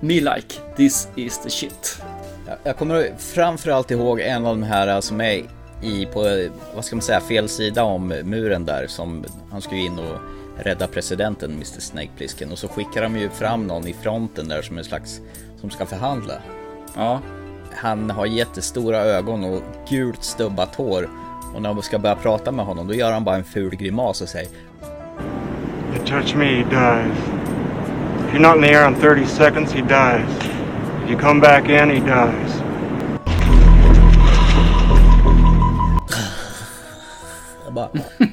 Me 0.01 0.15
like, 0.15 0.55
this 0.77 1.09
is 1.17 1.39
the 1.43 1.51
shit. 1.51 2.03
Jag- 2.47 2.57
Jag 2.63 2.77
kommer 2.77 3.13
framförallt 3.19 3.91
ihåg 3.91 4.21
en 4.21 4.47
av 4.47 4.57
de 4.57 4.63
här 4.63 5.01
som 5.01 5.21
är 5.21 5.45
i 5.83 6.07
på, 6.13 6.49
vad 6.75 6.85
ska 6.85 6.97
man 6.97 7.03
säga, 7.03 7.21
fel 7.21 7.49
sida 7.49 7.85
om 7.85 8.09
muren 8.09 8.65
där 8.65 8.87
som 8.87 9.25
han 9.51 9.61
skulle 9.63 9.81
in 9.81 9.99
och 9.99 10.17
rädda 10.65 10.87
presidenten 10.87 11.51
Mr 11.51 11.81
Snake 11.81 12.11
Plissken 12.17 12.53
och 12.53 12.59
så 12.59 12.69
skickar 12.69 13.03
de 13.03 13.17
ju 13.17 13.29
fram 13.29 13.67
någon 13.67 13.87
i 13.89 13.93
fronten 13.93 14.49
där 14.49 14.63
som 14.63 14.79
en 14.79 14.85
slags 14.85 15.21
som 15.61 15.71
ska 15.71 15.87
förhandla. 15.87 16.35
Ja, 16.97 17.21
Han 17.75 18.11
har 18.11 18.27
jättestora 18.27 18.99
ögon 18.99 19.45
och 19.45 19.63
gult 19.91 20.25
stubbat 20.25 20.75
hår 20.75 21.09
och 21.55 21.63
när 21.63 21.75
de 21.75 21.83
ska 21.83 21.99
börja 21.99 22.17
prata 22.17 22.53
med 22.53 22.65
honom 22.65 22.89
då 22.89 22.95
gör 22.95 23.13
han 23.13 23.25
bara 23.25 23.37
en 23.37 23.45
ful 23.45 23.77
grimas 23.77 24.21
och 24.21 24.29
säger 24.29 24.49
You 25.95 26.07
touch 26.07 26.37
me, 26.37 26.45
he 26.45 26.63
dies. 26.63 27.19
If 28.29 28.35
you're 28.35 28.41
not 28.41 28.57
in 28.57 28.63
the 28.63 28.69
air 28.69 28.89
in 28.89 28.95
30 28.95 29.27
seconds, 29.27 29.73
he 29.73 29.81
dies. 29.81 30.37
If 31.05 31.11
you 31.11 31.19
come 31.19 31.41
back 31.41 31.69
in, 31.69 31.91
he 31.91 32.01
dies. 32.01 32.63
bara, 37.71 37.89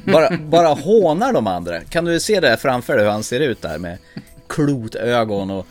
bara, 0.05 0.37
bara 0.37 0.67
hånar 0.67 1.33
de 1.33 1.47
andra. 1.47 1.81
Kan 1.81 2.05
du 2.05 2.19
se 2.19 2.39
det 2.39 2.57
framför 2.57 2.93
dig 2.95 3.03
hur 3.03 3.11
han 3.11 3.23
ser 3.23 3.39
ut 3.39 3.61
där 3.61 3.77
med 3.77 3.97
klotögon 4.47 5.49
och 5.49 5.67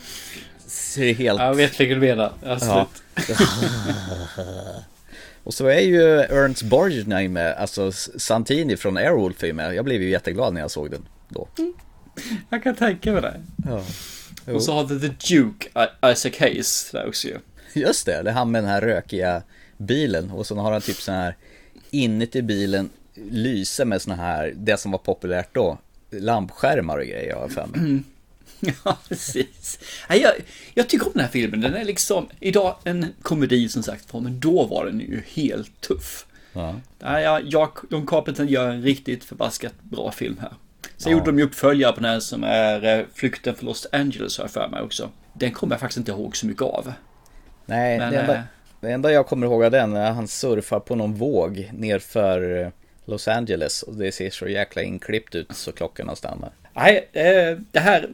ser 0.67 1.15
helt... 1.15 1.41
jag 1.41 1.55
vet 1.55 1.81
vilken 1.81 2.00
du 2.00 2.07
menar. 2.07 2.33
Absolut. 2.47 3.03
Och 5.47 5.55
så 5.55 5.67
är 5.67 5.81
ju 5.81 6.21
Ernst 6.21 6.62
Borgnine 6.62 7.29
med, 7.29 7.55
alltså 7.55 7.93
Santini 7.93 8.76
från 8.76 8.97
Airwolf 8.97 9.45
är 9.45 9.53
med. 9.53 9.75
Jag 9.75 9.85
blev 9.85 10.03
ju 10.03 10.11
jätteglad 10.11 10.55
när 10.55 10.61
jag 10.61 10.71
såg 10.71 10.91
den 10.91 11.09
då. 11.29 11.49
Jag 12.50 12.62
kan 12.62 12.75
tänka 12.75 13.12
mig 13.12 13.23
det. 13.23 13.41
Ja. 13.65 13.83
Och 14.55 14.62
så 14.62 14.73
har 14.73 14.85
vi 14.85 15.00
The 15.00 15.35
Duke, 15.35 15.69
Isaac 16.12 16.33
Hayes 16.41 16.91
där 16.93 17.09
också 17.09 17.29
ju. 17.29 17.38
Just 17.73 18.07
det, 18.07 18.23
det 18.23 18.31
är 18.31 18.35
han 18.35 18.50
med 18.50 18.62
den 18.62 18.71
här 18.71 18.81
rökiga 18.81 19.43
bilen 19.76 20.31
och 20.31 20.47
så 20.47 20.57
har 20.57 20.73
han 20.73 20.81
typ 20.81 20.97
sån 20.97 21.15
här 21.15 21.37
inuti 21.91 22.43
bilen 22.43 22.91
lyse 23.31 23.85
med 23.85 24.03
såna 24.03 24.17
här, 24.17 24.53
det 24.57 24.76
som 24.76 24.91
var 24.91 24.99
populärt 24.99 25.55
då, 25.55 25.79
lampskärmar 26.11 26.99
och 26.99 27.07
grejer 27.07 27.29
jag 27.29 27.41
har 27.41 27.49
för 27.49 27.67
mig. 27.67 28.03
Ja, 28.84 28.98
precis. 29.08 29.78
Nej, 30.08 30.20
jag, 30.20 30.32
jag 30.75 30.88
tycker 30.88 31.06
om 31.06 31.12
den 31.12 31.22
här 31.22 31.30
filmen. 31.30 31.60
Den 31.60 31.75
är 31.75 31.84
liksom 31.84 32.28
idag 32.40 32.76
en 32.84 33.06
komedi 33.22 33.68
som 33.68 33.82
sagt 33.82 34.12
men 34.12 34.40
då 34.40 34.66
var 34.66 34.86
den 34.86 35.00
ju 35.00 35.22
helt 35.34 35.80
tuff. 35.80 36.26
Ja. 36.52 36.75
Nej, 36.98 37.22
ja, 37.22 37.40
jag, 37.40 37.70
John 37.90 38.06
Carpenter 38.06 38.44
gör 38.44 38.68
en 38.68 38.82
riktigt 38.82 39.25
förbaskat 39.25 39.75
bra 39.82 40.10
film 40.10 40.36
här. 40.40 40.52
Sen 40.96 41.12
gjorde 41.12 41.25
de 41.25 41.38
ju 41.38 41.44
uppföljare 41.44 41.92
på 41.92 42.00
den 42.00 42.10
här 42.10 42.20
som 42.20 42.44
är 42.44 42.98
eh, 42.98 43.04
Flykten 43.14 43.54
för 43.54 43.64
Los 43.64 43.86
Angeles 43.92 44.38
har 44.38 44.44
jag 44.44 44.50
för 44.50 44.68
mig 44.68 44.82
också. 44.82 45.10
Den 45.32 45.52
kommer 45.52 45.75
jag 45.75 45.80
faktiskt 45.80 45.98
inte 45.98 46.10
ihåg 46.10 46.36
så 46.36 46.46
mycket 46.46 46.62
av. 46.62 46.92
Nej, 47.66 47.98
Men, 47.98 48.12
det, 48.12 48.18
enda, 48.18 48.34
eh, 48.34 48.40
det 48.80 48.90
enda 48.90 49.12
jag 49.12 49.26
kommer 49.26 49.46
ihåg 49.46 49.64
av 49.64 49.70
den 49.70 49.96
är 49.96 50.10
att 50.10 50.14
han 50.14 50.28
surfar 50.28 50.80
på 50.80 50.94
någon 50.94 51.14
våg 51.14 51.70
nerför 51.72 52.62
eh, 52.62 52.68
Los 53.04 53.28
Angeles 53.28 53.82
och 53.82 53.94
det 53.94 54.12
ser 54.12 54.30
så 54.30 54.48
jäkla 54.48 54.82
inklippt 54.82 55.34
ut 55.34 55.52
så 55.56 55.72
klockorna 55.72 56.16
stannar. 56.16 56.50
Nej, 56.75 57.08
det 57.72 57.80
här... 57.80 58.08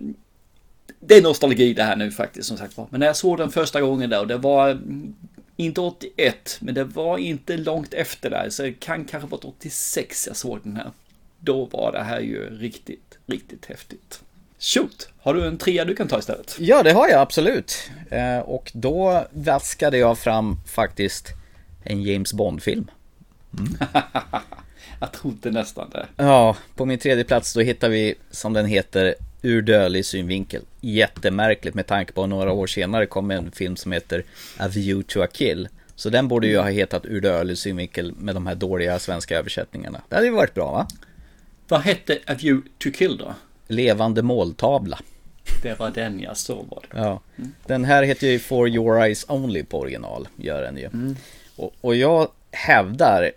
Det 1.04 1.14
är 1.14 1.22
nostalgi 1.22 1.74
det 1.74 1.82
här 1.82 1.96
nu 1.96 2.10
faktiskt 2.10 2.48
som 2.48 2.56
sagt 2.56 2.76
var. 2.76 2.86
Men 2.90 3.00
när 3.00 3.06
jag 3.06 3.16
såg 3.16 3.38
den 3.38 3.50
första 3.50 3.80
gången 3.80 4.10
där 4.10 4.20
och 4.20 4.26
det 4.26 4.36
var 4.36 4.70
mm, 4.70 5.14
inte 5.56 5.80
81, 5.80 6.58
men 6.60 6.74
det 6.74 6.84
var 6.84 7.18
inte 7.18 7.56
långt 7.56 7.94
efter 7.94 8.30
där. 8.30 8.50
Så 8.50 8.62
det 8.62 8.72
kan 8.72 9.04
kanske 9.04 9.28
vara 9.28 9.40
86 9.44 10.26
jag 10.26 10.36
såg 10.36 10.60
den 10.62 10.76
här. 10.76 10.90
Då 11.40 11.64
var 11.64 11.92
det 11.92 12.02
här 12.02 12.20
ju 12.20 12.58
riktigt, 12.58 13.18
riktigt 13.26 13.66
häftigt. 13.66 14.20
Shoot! 14.58 15.08
Har 15.20 15.34
du 15.34 15.46
en 15.46 15.58
trea 15.58 15.84
du 15.84 15.96
kan 15.96 16.08
ta 16.08 16.18
istället? 16.18 16.56
Ja, 16.58 16.82
det 16.82 16.92
har 16.92 17.08
jag 17.08 17.20
absolut. 17.20 17.90
Eh, 18.10 18.38
och 18.38 18.70
då 18.74 19.24
vaskade 19.30 19.98
jag 19.98 20.18
fram 20.18 20.56
faktiskt 20.66 21.28
en 21.84 22.02
James 22.02 22.32
Bond-film. 22.32 22.90
Jag 25.00 25.12
trodde 25.12 25.50
nästan 25.50 25.90
det. 25.90 26.06
Ja, 26.16 26.56
på 26.74 26.84
min 26.84 26.98
tredje 26.98 27.24
plats 27.24 27.54
då 27.54 27.60
hittar 27.60 27.88
vi, 27.88 28.14
som 28.30 28.52
den 28.52 28.66
heter, 28.66 29.14
Ur 29.42 29.62
dödlig 29.62 30.06
synvinkel. 30.06 30.62
Jättemärkligt 30.80 31.74
med 31.74 31.86
tanke 31.86 32.12
på 32.12 32.22
att 32.22 32.28
några 32.28 32.52
år 32.52 32.66
senare 32.66 33.06
kom 33.06 33.30
en 33.30 33.50
film 33.50 33.76
som 33.76 33.92
heter 33.92 34.24
A 34.56 34.68
View 34.68 35.08
to 35.08 35.22
a 35.22 35.26
Kill. 35.32 35.68
Så 35.96 36.10
den 36.10 36.28
borde 36.28 36.46
ju 36.46 36.58
ha 36.58 36.70
hetat 36.70 37.06
Ur 37.06 37.20
dödlig 37.20 37.58
synvinkel 37.58 38.14
med 38.18 38.34
de 38.34 38.46
här 38.46 38.54
dåliga 38.54 38.98
svenska 38.98 39.38
översättningarna. 39.38 40.02
Det 40.08 40.14
hade 40.14 40.26
ju 40.26 40.32
varit 40.32 40.54
bra 40.54 40.72
va? 40.72 40.86
Vad 41.68 41.80
hette 41.80 42.18
A 42.26 42.34
View 42.34 42.68
to 42.78 42.90
Kill 42.90 43.16
då? 43.16 43.34
Levande 43.68 44.22
måltavla. 44.22 44.98
Det 45.62 45.78
var 45.78 45.90
den 45.90 46.20
jag 46.20 46.36
så 46.36 46.54
var 46.54 46.84
det. 46.90 46.98
Ja. 46.98 47.20
Den 47.66 47.84
här 47.84 48.02
heter 48.02 48.26
ju 48.26 48.38
For 48.38 48.68
Your 48.68 49.00
Eyes 49.02 49.24
Only 49.28 49.64
på 49.64 49.80
original, 49.80 50.28
gör 50.36 50.62
den 50.62 50.76
ju. 50.76 51.14
Och, 51.56 51.74
och 51.80 51.94
jag 51.96 52.28
hävdar, 52.50 53.30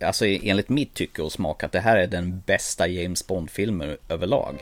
alltså 0.00 0.26
enligt 0.26 0.68
mitt 0.68 0.94
tycke 0.94 1.22
och 1.22 1.32
smak, 1.32 1.62
att 1.62 1.72
det 1.72 1.80
här 1.80 1.96
är 1.96 2.06
den 2.06 2.42
bästa 2.46 2.86
James 2.86 3.26
Bond-filmen 3.26 3.96
överlag. 4.08 4.58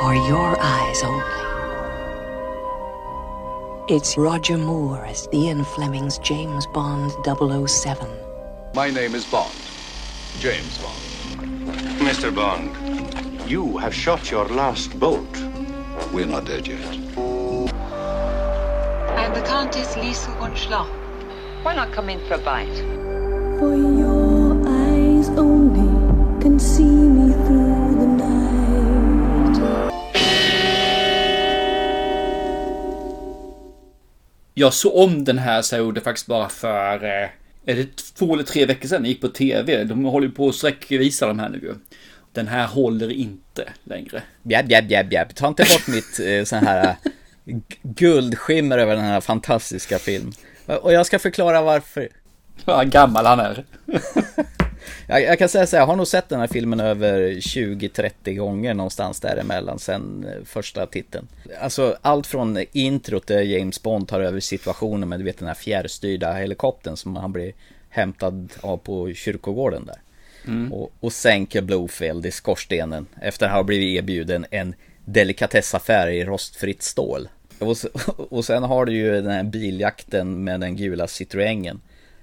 For 0.00 0.14
your 0.14 0.56
eyes 0.60 1.02
only. 1.02 1.24
It's 3.88 4.18
Roger 4.18 4.58
Moore 4.58 5.06
as 5.06 5.26
Ian 5.32 5.64
Fleming's 5.64 6.18
James 6.18 6.66
Bond 6.66 7.12
007. 7.24 8.06
My 8.74 8.90
name 8.90 9.14
is 9.14 9.24
Bond. 9.24 9.54
James 10.38 10.76
Bond. 10.78 11.00
Mr. 12.00 12.30
Bond, 12.34 12.70
you 13.48 13.78
have 13.78 13.94
shot 13.94 14.30
your 14.30 14.46
last 14.48 15.00
bolt. 15.00 15.34
We're 16.12 16.26
not 16.26 16.44
dead 16.44 16.68
yet. 16.68 16.84
I'm 19.16 19.32
the 19.32 19.42
Countess 19.46 19.96
Lisa 19.96 20.30
von 20.32 20.54
Schloch. 20.54 20.90
Why 21.62 21.74
not 21.74 21.92
come 21.92 22.10
in 22.10 22.20
for 22.28 22.34
a 22.34 22.38
bite? 22.38 22.76
For 23.58 23.74
your 23.74 24.60
eyes 24.68 25.30
only 25.30 25.88
can 26.42 26.58
see 26.58 26.95
Jag 34.58 34.74
såg 34.74 34.96
om 34.96 35.24
den 35.24 35.38
här 35.38 35.62
så 35.62 35.74
jag 35.74 35.84
gjorde 35.84 36.00
faktiskt 36.00 36.26
bara 36.26 36.48
för, 36.48 37.04
eh, 37.04 37.28
är 37.66 37.76
det 37.76 37.96
två 37.96 38.34
eller 38.34 38.44
tre 38.44 38.66
veckor 38.66 38.88
sedan? 38.88 39.04
Jag 39.04 39.08
gick 39.08 39.20
på 39.20 39.28
tv. 39.28 39.84
De 39.84 40.04
håller 40.04 40.26
ju 40.26 40.32
på 40.32 40.48
att 40.48 40.54
sträckvisa 40.54 41.26
de 41.26 41.38
här 41.38 41.48
nu 41.48 41.58
ju. 41.58 41.74
Den 42.32 42.48
här 42.48 42.66
håller 42.66 43.12
inte 43.12 43.68
längre. 43.84 44.22
Bjäbb, 44.42 44.66
bjäbb, 44.66 44.88
bjäbb, 44.88 45.08
bjäbb. 45.08 45.34
Ta 45.34 45.48
inte 45.48 45.62
bort 45.62 45.88
mitt 45.88 46.20
eh, 46.20 46.44
sån 46.44 46.66
här 46.66 46.88
eh, 46.88 47.56
guldskimmer 47.82 48.78
över 48.78 48.96
den 48.96 49.04
här 49.04 49.20
fantastiska 49.20 49.98
filmen. 49.98 50.32
Och 50.66 50.92
jag 50.92 51.06
ska 51.06 51.18
förklara 51.18 51.62
varför. 51.62 52.08
Vad 52.64 52.90
gammal 52.90 53.26
han 53.26 53.40
är. 53.40 53.64
Jag, 55.08 55.22
jag 55.22 55.38
kan 55.38 55.48
säga 55.48 55.66
så 55.66 55.76
här, 55.76 55.82
jag 55.82 55.86
har 55.86 55.96
nog 55.96 56.06
sett 56.06 56.28
den 56.28 56.40
här 56.40 56.46
filmen 56.46 56.80
över 56.80 57.30
20-30 57.30 58.34
gånger 58.34 58.74
någonstans 58.74 59.20
däremellan 59.20 59.78
sen 59.78 60.26
eh, 60.28 60.44
första 60.44 60.86
titeln. 60.86 61.28
Alltså 61.60 61.96
allt 62.02 62.26
från 62.26 62.64
introt 62.72 63.26
där 63.26 63.40
James 63.40 63.82
Bond 63.82 64.08
tar 64.08 64.20
över 64.20 64.40
situationen 64.40 65.08
med 65.08 65.20
du 65.20 65.24
vet 65.24 65.38
den 65.38 65.48
här 65.48 65.54
fjärrstyrda 65.54 66.32
helikoptern 66.32 66.96
som 66.96 67.16
han 67.16 67.32
blir 67.32 67.52
hämtad 67.88 68.52
av 68.60 68.76
på 68.76 69.12
kyrkogården 69.12 69.86
där. 69.86 70.00
Mm. 70.46 70.72
Och, 70.72 70.92
och 71.00 71.12
sänker 71.12 71.62
Blowfield 71.62 72.26
i 72.26 72.30
skorstenen 72.30 73.06
efter 73.22 73.46
att 73.46 73.52
ha 73.52 73.62
blivit 73.62 73.98
erbjuden 73.98 74.46
en 74.50 74.74
delikatessaffär 75.04 76.08
i 76.08 76.24
rostfritt 76.24 76.82
stål. 76.82 77.28
Och, 77.58 77.76
och 78.30 78.44
sen 78.44 78.62
har 78.62 78.84
du 78.84 78.92
ju 78.92 79.12
den 79.12 79.30
här 79.30 79.42
biljakten 79.42 80.44
med 80.44 80.60
den 80.60 80.76
gula 80.76 81.06
Citroengen. 81.06 81.80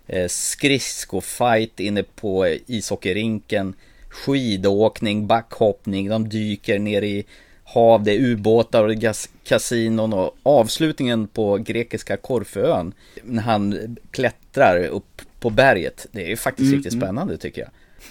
Eh, 0.07 0.27
skridskofight 0.27 1.79
inne 1.79 2.03
på 2.03 2.47
ishockeyrinken. 2.67 3.73
Skidåkning, 4.09 5.27
backhoppning, 5.27 6.09
de 6.09 6.29
dyker 6.29 6.79
ner 6.79 7.01
i 7.01 7.25
hav, 7.63 8.03
det 8.03 8.11
är 8.11 8.19
ubåtar 8.19 8.83
och 8.83 8.95
det 8.95 9.07
är 9.07 9.15
kasinon 9.43 10.13
och 10.13 10.35
avslutningen 10.43 11.27
på 11.27 11.57
grekiska 11.57 12.17
Korfuön 12.17 12.93
när 13.23 13.43
han 13.43 13.97
klättrar 14.11 14.85
upp 14.85 15.21
på 15.39 15.49
berget. 15.49 16.07
Det 16.11 16.23
är 16.23 16.27
ju 16.27 16.35
faktiskt 16.35 16.67
Mm, 16.67 16.77
riktigt 16.77 16.93
mm. 16.93 17.05
spännande 17.05 17.37
tycker 17.37 17.61
jag. 17.61 17.69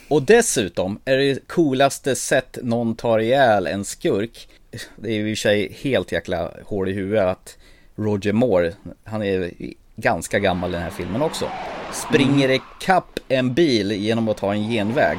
Och 0.08 0.22
dessutom 0.22 0.98
är 1.04 1.16
det 1.16 1.48
coolaste 1.48 2.16
sätt 2.16 2.58
någon 2.62 2.96
tar 2.96 3.18
ihjäl 3.18 3.66
en 3.66 3.84
skurk. 3.84 4.48
Det 4.96 5.08
är 5.08 5.14
ju 5.14 5.30
i 5.30 5.34
och 5.34 5.38
för 5.38 5.40
sig 5.42 5.72
helt 5.82 6.12
jäkla 6.12 6.50
hål 6.64 6.88
i 6.88 6.92
huvudet 6.92 7.24
att 7.24 7.58
Roger 7.96 8.32
Moore, 8.32 8.74
han 9.04 9.22
är 9.22 9.50
ganska 9.96 10.38
gammal 10.38 10.70
i 10.70 10.72
den 10.72 10.82
här 10.82 10.90
filmen 10.90 11.22
också. 11.22 11.48
Springer 11.92 12.48
ikapp 12.48 13.18
en 13.28 13.54
bil 13.54 13.92
genom 13.92 14.28
att 14.28 14.36
ta 14.36 14.54
en 14.54 14.68
genväg. 14.68 15.18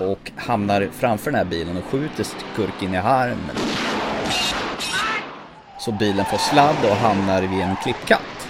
Och 0.00 0.30
hamnar 0.36 0.88
framför 0.92 1.30
den 1.30 1.38
här 1.38 1.44
bilen 1.44 1.76
och 1.76 1.84
skjuter 1.84 2.24
skurken 2.24 2.94
i 2.94 2.96
armen. 2.96 3.56
Så 5.78 5.92
bilen 5.92 6.24
får 6.24 6.38
sladd 6.38 6.84
och 6.90 6.96
hamnar 6.96 7.42
vid 7.42 7.60
en 7.60 7.76
klippkant. 7.76 8.48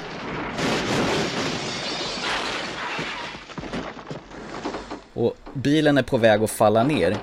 Och 5.15 5.37
bilen 5.53 5.99
är 5.99 6.03
på 6.03 6.17
väg 6.17 6.43
att 6.43 6.51
falla 6.51 6.85
ner. 6.85 7.17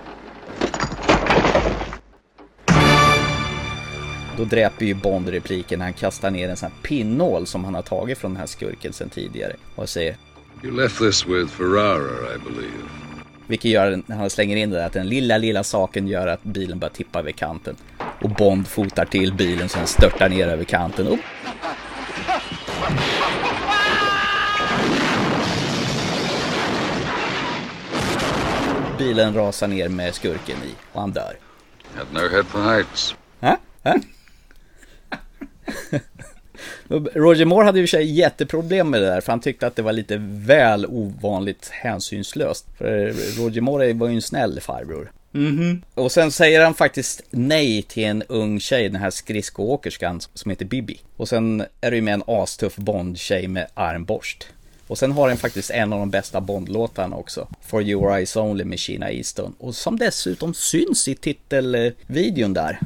Då 4.38 4.44
dräper 4.46 4.86
ju 4.86 4.94
Bond 4.94 5.30
repliken 5.30 5.80
när 5.80 5.86
han 5.86 5.94
kastar 5.94 6.32
ner 6.32 6.50
en 6.50 6.58
sån 6.58 6.72
här 6.72 6.88
pinnål 6.88 7.48
som 7.48 7.66
han 7.66 7.76
har 7.76 7.82
tagit 7.82 8.18
från 8.18 8.32
den 8.32 8.40
här 8.40 8.48
skurken 8.48 8.94
sedan 8.94 9.10
tidigare. 9.10 9.56
Och 9.76 9.90
säger, 9.90 10.16
You 10.64 10.82
left 10.82 10.98
this 11.00 11.26
with 11.28 11.48
Ferrara, 11.54 12.36
I 12.36 12.40
believe. 12.40 12.84
vilket 13.48 13.72
gör, 13.72 14.02
när 14.06 14.16
han 14.16 14.30
slänger 14.30 14.56
in 14.56 14.70
det 14.70 14.78
där, 14.78 14.86
att 14.86 14.94
den 14.94 15.10
lilla, 15.10 15.38
lilla 15.38 15.64
saken 15.64 16.08
gör 16.08 16.28
att 16.28 16.44
bilen 16.44 16.80
börjar 16.80 16.94
tippa 16.94 17.20
över 17.20 17.32
kanten. 17.32 17.76
Och 18.22 18.30
Bond 18.30 18.68
fotar 18.68 19.06
till 19.06 19.34
bilen 19.34 19.70
så 19.70 19.78
den 19.78 19.88
störtar 19.88 20.30
ner 20.30 20.48
över 20.48 20.64
kanten. 20.64 21.08
Upp. 21.08 21.20
Bilen 28.98 29.34
rasar 29.34 29.68
ner 29.68 29.90
med 29.90 30.16
skurken 30.16 30.58
i 30.64 30.76
och 30.94 31.02
han 31.02 31.12
dör. 31.12 31.36
Had 31.96 32.08
no 32.14 32.30
head 32.30 32.44
for 32.44 32.62
heights. 32.62 33.16
Hä? 33.42 33.58
Hä? 33.84 34.00
Roger 37.14 37.46
Moore 37.46 37.66
hade 37.66 37.80
ju 37.80 37.88
sig 37.88 38.12
jätteproblem 38.12 38.90
med 38.90 39.02
det 39.02 39.08
där 39.08 39.22
för 39.22 39.32
han 39.32 39.40
tyckte 39.40 39.68
att 39.68 39.76
det 39.76 39.82
var 39.82 39.94
lite 39.94 40.18
väl 40.22 40.86
ovanligt 40.86 41.70
hänsynslöst. 41.72 42.66
För 42.78 43.14
Roger 43.38 43.62
Moore 43.62 43.94
var 43.94 44.08
ju 44.08 44.16
en 44.16 44.22
snäll 44.22 44.60
farbror. 44.62 45.12
Mhm. 45.32 45.82
Och 45.94 46.12
sen 46.12 46.32
säger 46.32 46.64
han 46.64 46.74
faktiskt 46.74 47.24
nej 47.30 47.82
till 47.82 48.04
en 48.04 48.24
ung 48.24 48.60
tjej, 48.60 48.90
den 48.90 49.02
här 49.02 49.10
skridskoåkerskan 49.10 50.22
som 50.34 50.52
heter 50.52 50.66
Bibi. 50.66 51.00
Och 51.18 51.30
sen 51.30 51.66
är 51.82 51.92
det 51.92 51.96
ju 51.96 52.02
med 52.02 52.14
en 52.14 52.24
astuff 52.28 52.76
Bond-tjej 52.76 53.48
med 53.48 53.68
armborst. 53.74 54.48
Och 54.92 54.98
sen 54.98 55.12
har 55.12 55.28
den 55.28 55.38
faktiskt 55.38 55.72
en 55.72 55.94
av 55.94 56.00
de 56.00 56.10
bästa 56.10 56.42
Bond-låtarna 56.42 57.16
också. 57.16 57.48
For 57.62 57.84
Your 57.84 58.16
Eyes 58.16 58.36
Only 58.36 58.64
med 58.64 58.80
Sheena 58.80 59.12
Easton. 59.12 59.56
Och 59.58 59.76
som 59.76 59.98
dessutom 59.98 60.54
syns 60.54 61.08
i 61.08 61.16
titelvideon 61.16 62.58
eh, 62.58 62.64
där. 62.64 62.80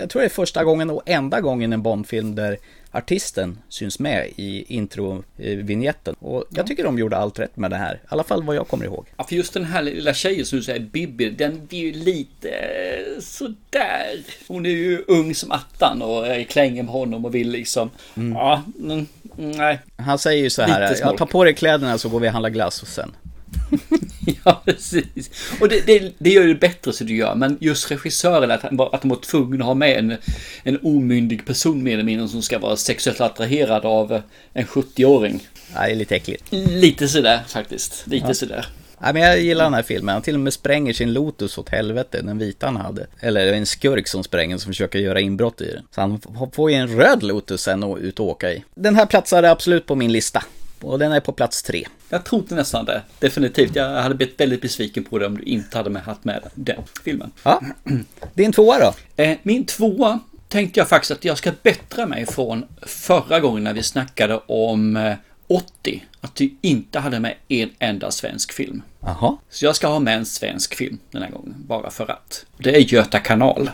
Jag 0.00 0.10
tror 0.10 0.20
det 0.22 0.26
är 0.26 0.30
första 0.30 0.64
gången 0.64 0.90
och 0.90 1.02
enda 1.06 1.40
gången 1.40 1.72
en 1.72 1.82
Bond-film 1.82 2.34
där 2.34 2.58
artisten 2.92 3.58
syns 3.68 3.98
med 3.98 4.28
i 4.36 4.64
intro-vinjetten. 4.74 6.14
Och 6.18 6.44
jag 6.50 6.66
tycker 6.66 6.84
de 6.84 6.98
gjorde 6.98 7.16
allt 7.16 7.38
rätt 7.38 7.56
med 7.56 7.70
det 7.70 7.76
här. 7.76 7.94
I 7.94 7.98
alla 8.08 8.24
fall 8.24 8.42
vad 8.42 8.56
jag 8.56 8.68
kommer 8.68 8.84
ihåg. 8.84 9.06
Ja, 9.16 9.24
för 9.24 9.34
just 9.36 9.54
den 9.54 9.64
här 9.64 9.82
lilla 9.82 10.14
tjejen 10.14 10.46
som 10.46 10.58
du 10.58 10.64
säger, 10.64 10.80
Bibi, 10.80 11.30
den 11.30 11.66
blir 11.66 11.78
ju 11.78 11.92
lite 11.92 12.48
eh, 12.50 13.20
sådär. 13.20 14.20
Hon 14.48 14.66
är 14.66 14.70
ju 14.70 15.04
ung 15.08 15.34
som 15.34 15.52
attan 15.52 16.02
och 16.02 16.24
klänger 16.48 16.82
med 16.82 16.92
honom 16.92 17.24
och 17.24 17.34
vill 17.34 17.50
liksom, 17.50 17.90
Mm. 18.14 18.32
ja, 18.32 18.62
mm, 18.80 19.06
nej. 19.36 19.78
Han 19.96 20.18
säger 20.18 20.42
ju 20.42 20.50
så 20.50 20.62
här, 20.62 20.96
jag 21.00 21.16
tar 21.18 21.26
på 21.26 21.44
dig 21.44 21.54
kläderna 21.54 21.98
så 21.98 22.08
går 22.08 22.20
vi 22.20 22.28
och 22.28 22.32
handlar 22.32 22.50
glass 22.50 22.82
och 22.82 22.88
sen. 22.88 23.12
Ja, 24.44 24.62
precis. 24.64 25.30
Och 25.60 25.68
det, 25.68 25.86
det, 25.86 26.12
det 26.18 26.30
gör 26.30 26.42
ju 26.42 26.48
det 26.54 26.60
bättre 26.60 26.92
så 26.92 27.04
du 27.04 27.16
gör, 27.16 27.34
men 27.34 27.58
just 27.60 27.90
regissören, 27.90 28.50
att, 28.50 28.62
han, 28.62 28.80
att 28.80 29.02
de 29.02 29.08
var 29.08 29.16
tvungna 29.16 29.64
att 29.64 29.66
ha 29.66 29.74
med 29.74 29.98
en, 29.98 30.16
en 30.62 30.78
omyndig 30.82 31.46
person 31.46 31.82
mer 31.82 31.92
eller 31.94 32.04
mindre 32.04 32.28
som 32.28 32.42
ska 32.42 32.58
vara 32.58 32.76
sexuellt 32.76 33.20
attraherad 33.20 33.84
av 33.84 34.22
en 34.52 34.66
70-åring. 34.66 35.48
Nej, 35.74 35.88
det 35.88 35.94
är 35.94 35.96
lite 35.98 36.16
äckligt. 36.16 36.44
Lite 36.50 37.08
sådär 37.08 37.40
faktiskt, 37.48 38.06
lite 38.06 38.26
Ja. 38.28 38.34
sådär. 38.34 38.66
Nej, 38.98 39.12
men 39.12 39.22
jag 39.22 39.40
gillar 39.40 39.64
den 39.64 39.74
här 39.74 39.82
filmen. 39.82 40.12
Han 40.12 40.22
till 40.22 40.34
och 40.34 40.40
med 40.40 40.52
spränger 40.52 40.92
sin 40.92 41.12
Lotus 41.12 41.58
åt 41.58 41.68
helvete, 41.68 42.22
den 42.22 42.38
vita 42.38 42.66
han 42.66 42.76
hade. 42.76 43.06
Eller 43.20 43.44
det 43.46 43.50
är 43.52 43.54
en 43.54 43.66
skurk 43.66 44.08
som 44.08 44.24
spränger 44.24 44.58
som 44.58 44.68
försöker 44.72 44.98
göra 44.98 45.20
inbrott 45.20 45.60
i 45.60 45.72
den. 45.72 45.82
Så 45.94 46.00
han 46.00 46.20
får 46.52 46.70
ju 46.70 46.76
en 46.76 46.88
röd 46.96 47.22
Lotus 47.22 47.62
sen 47.62 47.82
och 47.82 47.98
ut 47.98 48.20
och 48.20 48.26
åka 48.26 48.52
i. 48.52 48.64
Den 48.74 48.96
här 48.96 49.06
platsade 49.06 49.50
absolut 49.50 49.86
på 49.86 49.94
min 49.94 50.12
lista. 50.12 50.42
Och 50.82 50.98
den 50.98 51.12
är 51.12 51.20
på 51.20 51.32
plats 51.32 51.62
tre. 51.62 51.86
Jag 52.08 52.24
trodde 52.24 52.54
nästan 52.54 52.84
det, 52.84 53.02
definitivt. 53.18 53.76
Jag 53.76 54.02
hade 54.02 54.14
blivit 54.14 54.40
väldigt 54.40 54.60
besviken 54.62 55.04
på 55.04 55.18
det 55.18 55.26
om 55.26 55.36
du 55.36 55.42
inte 55.42 55.76
hade 55.78 55.90
med 55.90 56.02
haft 56.02 56.24
med 56.24 56.42
den 56.54 56.82
filmen. 57.04 57.30
Ja, 57.42 57.62
din 58.34 58.52
tvåa 58.52 58.78
då? 58.78 59.22
Eh, 59.22 59.38
Min 59.42 59.64
tvåa 59.66 60.18
tänkte 60.48 60.80
jag 60.80 60.88
faktiskt 60.88 61.10
att 61.10 61.24
jag 61.24 61.38
ska 61.38 61.52
bättra 61.62 62.06
mig 62.06 62.26
från 62.26 62.64
förra 62.82 63.40
gången 63.40 63.64
när 63.64 63.74
vi 63.74 63.82
snackade 63.82 64.40
om 64.46 64.96
eh, 64.96 65.14
80. 65.46 66.04
Att 66.20 66.34
du 66.34 66.54
inte 66.60 66.98
hade 66.98 67.20
med 67.20 67.34
en 67.48 67.70
enda 67.78 68.10
svensk 68.10 68.52
film. 68.52 68.82
Jaha. 69.00 69.36
Så 69.50 69.64
jag 69.64 69.76
ska 69.76 69.88
ha 69.88 69.98
med 69.98 70.16
en 70.16 70.26
svensk 70.26 70.74
film 70.74 70.98
den 71.10 71.22
här 71.22 71.30
gången, 71.30 71.54
bara 71.58 71.90
för 71.90 72.10
att. 72.10 72.44
Det 72.58 72.76
är 72.76 72.80
Göta 72.80 73.18
kanal. 73.18 73.70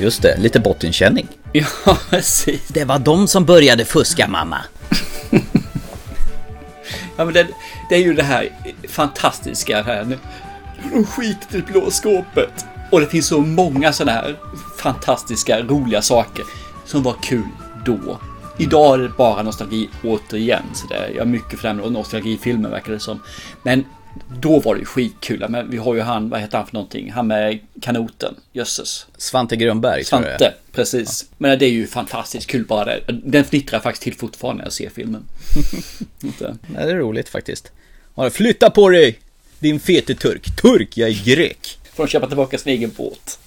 Just 0.00 0.22
det, 0.22 0.36
lite 0.38 0.60
bottenkänning. 0.60 1.28
Ja, 1.52 1.66
precis. 2.10 2.68
Det 2.68 2.84
var 2.84 2.98
de 2.98 3.28
som 3.28 3.44
började 3.44 3.84
fuska 3.84 4.28
mamma. 4.28 4.58
Ja, 7.16 7.24
men 7.24 7.34
det, 7.34 7.46
det 7.88 7.94
är 7.94 8.00
ju 8.00 8.14
det 8.14 8.22
här 8.22 8.48
fantastiska 8.88 9.82
här. 9.82 10.04
nu. 10.04 10.18
Och 11.00 11.08
skit 11.08 11.54
i 11.54 11.62
blå 11.62 11.90
skåpet. 11.90 12.64
Och 12.90 13.00
det 13.00 13.06
finns 13.06 13.26
så 13.26 13.40
många 13.40 13.92
sådana 13.92 14.12
här 14.12 14.36
fantastiska, 14.78 15.62
roliga 15.62 16.02
saker 16.02 16.44
som 16.84 17.02
var 17.02 17.14
kul 17.22 17.48
då. 17.84 18.20
Idag 18.58 18.94
är 18.94 18.98
det 18.98 19.08
bara 19.08 19.42
nostalgi 19.42 19.88
återigen. 20.04 20.62
Så 20.74 20.86
det 20.86 20.94
är, 20.94 21.08
jag 21.08 21.22
är 21.22 21.24
mycket 21.24 21.58
för 21.60 21.68
den 21.68 21.80
här 21.80 21.90
nostalgifilmen 21.90 22.70
verkar 22.70 22.92
det 22.92 23.00
som. 23.00 23.20
Men 23.62 23.84
då 24.40 24.60
var 24.60 24.74
det 24.74 24.78
ju 24.78 24.86
skitkul. 24.86 25.46
Men 25.48 25.70
vi 25.70 25.76
har 25.76 25.94
ju 25.94 26.00
han, 26.00 26.28
vad 26.28 26.40
heter 26.40 26.58
han 26.58 26.66
för 26.66 26.74
någonting? 26.74 27.12
Han 27.12 27.26
med 27.26 27.58
kanoten. 27.80 28.34
Jösses. 28.52 29.06
Svante 29.16 29.56
Grundberg 29.56 30.04
tror 30.04 30.22
jag. 30.22 30.30
Svante, 30.30 30.54
precis. 30.72 31.30
Men 31.38 31.58
det 31.58 31.66
är 31.66 31.70
ju 31.70 31.86
fantastiskt 31.86 32.46
kul 32.46 32.64
bara 32.64 32.84
det. 32.84 33.00
Den 33.24 33.44
fnittrar 33.44 33.76
jag 33.76 33.82
faktiskt 33.82 34.02
till 34.02 34.14
fortfarande 34.14 34.58
när 34.58 34.66
jag 34.66 34.72
ser 34.72 34.90
filmen. 34.90 35.24
Det 36.68 36.78
är 36.78 36.94
roligt 36.94 37.28
faktiskt. 37.28 37.72
Flytta 38.32 38.70
på 38.70 38.88
dig! 38.88 39.18
Din 39.58 39.80
fete 39.80 40.14
turk. 40.14 40.56
Turk, 40.62 40.96
jag 40.96 41.08
är 41.08 41.24
grek. 41.24 41.78
Får 41.94 42.04
de 42.04 42.08
köpa 42.10 42.26
tillbaka 42.26 42.58
sin 42.58 42.72
egen 42.72 42.92
båt. 42.96 43.38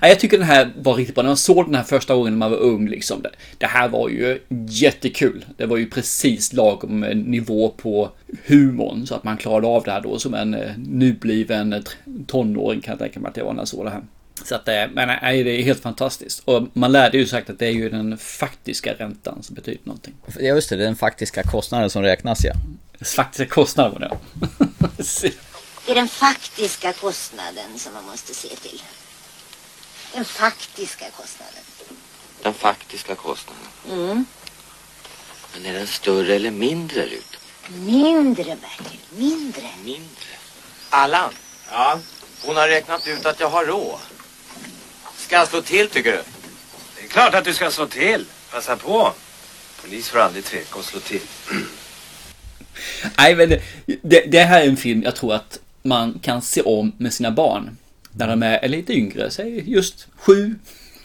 Jag 0.00 0.20
tycker 0.20 0.38
den 0.38 0.46
här 0.46 0.70
var 0.76 0.94
riktigt 0.94 1.14
bra. 1.14 1.22
När 1.22 1.30
man 1.30 1.36
såg 1.36 1.66
den 1.66 1.74
här 1.74 1.82
första 1.82 2.14
gången 2.14 2.32
när 2.32 2.38
man 2.38 2.50
var 2.50 2.58
ung 2.58 2.88
liksom. 2.88 3.22
Det, 3.22 3.30
det 3.58 3.66
här 3.66 3.88
var 3.88 4.08
ju 4.08 4.40
jättekul. 4.68 5.44
Det 5.56 5.66
var 5.66 5.76
ju 5.76 5.90
precis 5.90 6.52
lagom 6.52 7.04
eh, 7.04 7.16
nivå 7.16 7.68
på 7.68 8.10
humorn. 8.46 9.06
Så 9.06 9.14
att 9.14 9.24
man 9.24 9.36
klarade 9.36 9.66
av 9.66 9.84
det 9.84 9.90
här 9.90 10.00
då 10.00 10.18
som 10.18 10.34
en 10.34 10.54
eh, 10.54 10.70
nybliven 10.76 11.72
eh, 11.72 11.82
tonåring 12.26 12.80
kan 12.80 12.92
jag 12.92 12.98
tänka 12.98 13.20
mig 13.20 13.28
att 13.28 13.34
det 13.34 13.42
var 13.42 13.52
när 13.52 13.60
jag 13.60 13.68
såg 13.68 13.84
det 13.84 13.90
här. 13.90 14.02
Så 14.44 14.54
att 14.54 14.64
det, 14.64 14.90
men 14.92 15.08
nej, 15.22 15.44
det 15.44 15.50
är 15.50 15.62
helt 15.62 15.82
fantastiskt. 15.82 16.42
Och 16.44 16.62
man 16.72 16.92
lärde 16.92 17.18
ju 17.18 17.26
sagt 17.26 17.50
att 17.50 17.58
det 17.58 17.66
är 17.66 17.72
ju 17.72 17.90
den 17.90 18.18
faktiska 18.18 18.94
räntan 18.94 19.42
som 19.42 19.54
betyder 19.54 19.80
någonting. 19.84 20.14
Ja 20.26 20.54
just 20.54 20.70
det, 20.70 20.76
det 20.76 20.82
är 20.82 20.86
den 20.86 20.96
faktiska 20.96 21.42
kostnaden 21.42 21.90
som 21.90 22.02
räknas 22.02 22.44
ja. 22.44 22.52
Faktiska 23.00 23.46
kostnaden 23.46 23.92
var 23.92 24.00
det. 24.00 24.16
Det 25.86 25.92
är 25.92 25.94
den 25.94 26.08
faktiska 26.08 26.92
kostnaden 26.92 27.78
som 27.78 27.94
man 27.94 28.04
måste 28.04 28.34
se 28.34 28.48
till. 28.48 28.82
Den 30.18 30.24
faktiska 30.24 31.04
kostnaden. 31.16 31.62
Den 32.42 32.54
faktiska 32.54 33.14
kostnaden. 33.14 33.62
Mm. 33.90 34.26
Men 35.54 35.66
är 35.66 35.72
den 35.72 35.86
större 35.86 36.34
eller 36.34 36.50
mindre, 36.50 37.06
Rut? 37.06 37.38
Mindre, 37.68 38.44
Bertil. 38.44 39.00
Mindre. 39.16 39.68
Mindre. 39.84 40.34
Allan. 40.90 41.32
Ja? 41.70 41.98
Hon 42.42 42.56
har 42.56 42.68
räknat 42.68 43.06
ut 43.06 43.26
att 43.26 43.40
jag 43.40 43.48
har 43.48 43.64
råd. 43.64 43.98
Ska 45.16 45.36
jag 45.36 45.48
slå 45.48 45.62
till, 45.62 45.88
tycker 45.88 46.12
du? 46.12 46.22
Det 46.96 47.04
är 47.04 47.08
klart 47.08 47.34
att 47.34 47.44
du 47.44 47.54
ska 47.54 47.70
slå 47.70 47.86
till. 47.86 48.24
Passa 48.50 48.76
på. 48.76 49.12
Polis 49.82 50.08
får 50.08 50.18
aldrig 50.18 50.44
tveka 50.44 50.78
att 50.78 50.84
slå 50.84 51.00
till. 51.00 51.22
Nej, 53.18 53.36
men 53.36 53.48
det, 54.02 54.20
det 54.20 54.44
här 54.44 54.60
är 54.60 54.68
en 54.68 54.76
film 54.76 55.02
jag 55.02 55.16
tror 55.16 55.34
att 55.34 55.58
man 55.82 56.18
kan 56.22 56.42
se 56.42 56.62
om 56.62 56.92
med 56.98 57.14
sina 57.14 57.30
barn. 57.30 57.76
När 58.18 58.28
de 58.28 58.42
är 58.42 58.68
lite 58.68 58.92
yngre, 58.92 59.30
säg 59.30 59.70
just 59.70 60.08
7 60.16 60.54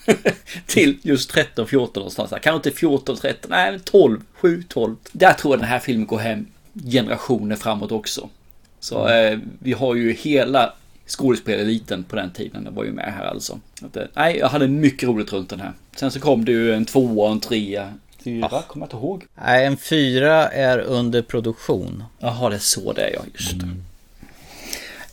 till 0.65 0.97
just 1.01 1.29
13, 1.29 1.67
14 1.67 2.01
någonstans. 2.01 2.29
Kanske 2.31 2.55
inte 2.55 2.71
14, 2.71 3.17
13, 3.17 3.51
nej 3.51 3.71
men 3.71 3.79
12, 3.79 4.21
7, 4.33 4.63
12. 4.67 4.95
Där 5.11 5.33
tror 5.33 5.53
jag 5.53 5.59
den 5.59 5.69
här 5.69 5.79
filmen 5.79 6.07
går 6.07 6.17
hem 6.17 6.45
generationer 6.85 7.55
framåt 7.55 7.91
också. 7.91 8.29
Så 8.79 9.07
eh, 9.07 9.39
vi 9.59 9.73
har 9.73 9.95
ju 9.95 10.13
hela 10.13 10.73
skådespelareliten 11.07 12.03
på 12.03 12.15
den 12.15 12.31
tiden, 12.31 12.63
den 12.63 12.75
var 12.75 12.83
ju 12.83 12.91
med 12.91 13.13
här 13.13 13.25
alltså. 13.25 13.59
Att, 13.81 13.97
eh, 13.97 14.03
nej, 14.13 14.37
jag 14.37 14.47
hade 14.47 14.67
mycket 14.67 15.09
roligt 15.09 15.33
runt 15.33 15.49
den 15.49 15.59
här. 15.59 15.73
Sen 15.95 16.11
så 16.11 16.19
kom 16.19 16.45
det 16.45 16.51
ju 16.51 16.73
en 16.73 16.85
tvåa 16.85 17.25
och 17.25 17.31
en 17.31 17.39
trea. 17.39 17.93
Fyra, 18.23 18.49
kommer 18.67 18.85
jag 18.85 18.87
inte 18.87 18.95
ihåg. 18.95 19.25
Nej, 19.35 19.65
en 19.65 19.77
fyra 19.77 20.47
är 20.49 20.79
under 20.79 21.21
produktion. 21.21 22.03
Jaha, 22.19 22.49
det 22.49 22.55
är 22.55 22.59
så 22.59 22.93
det 22.93 23.01
är, 23.01 23.13
ja. 23.13 23.21
Just 23.33 23.59
det. 23.59 23.67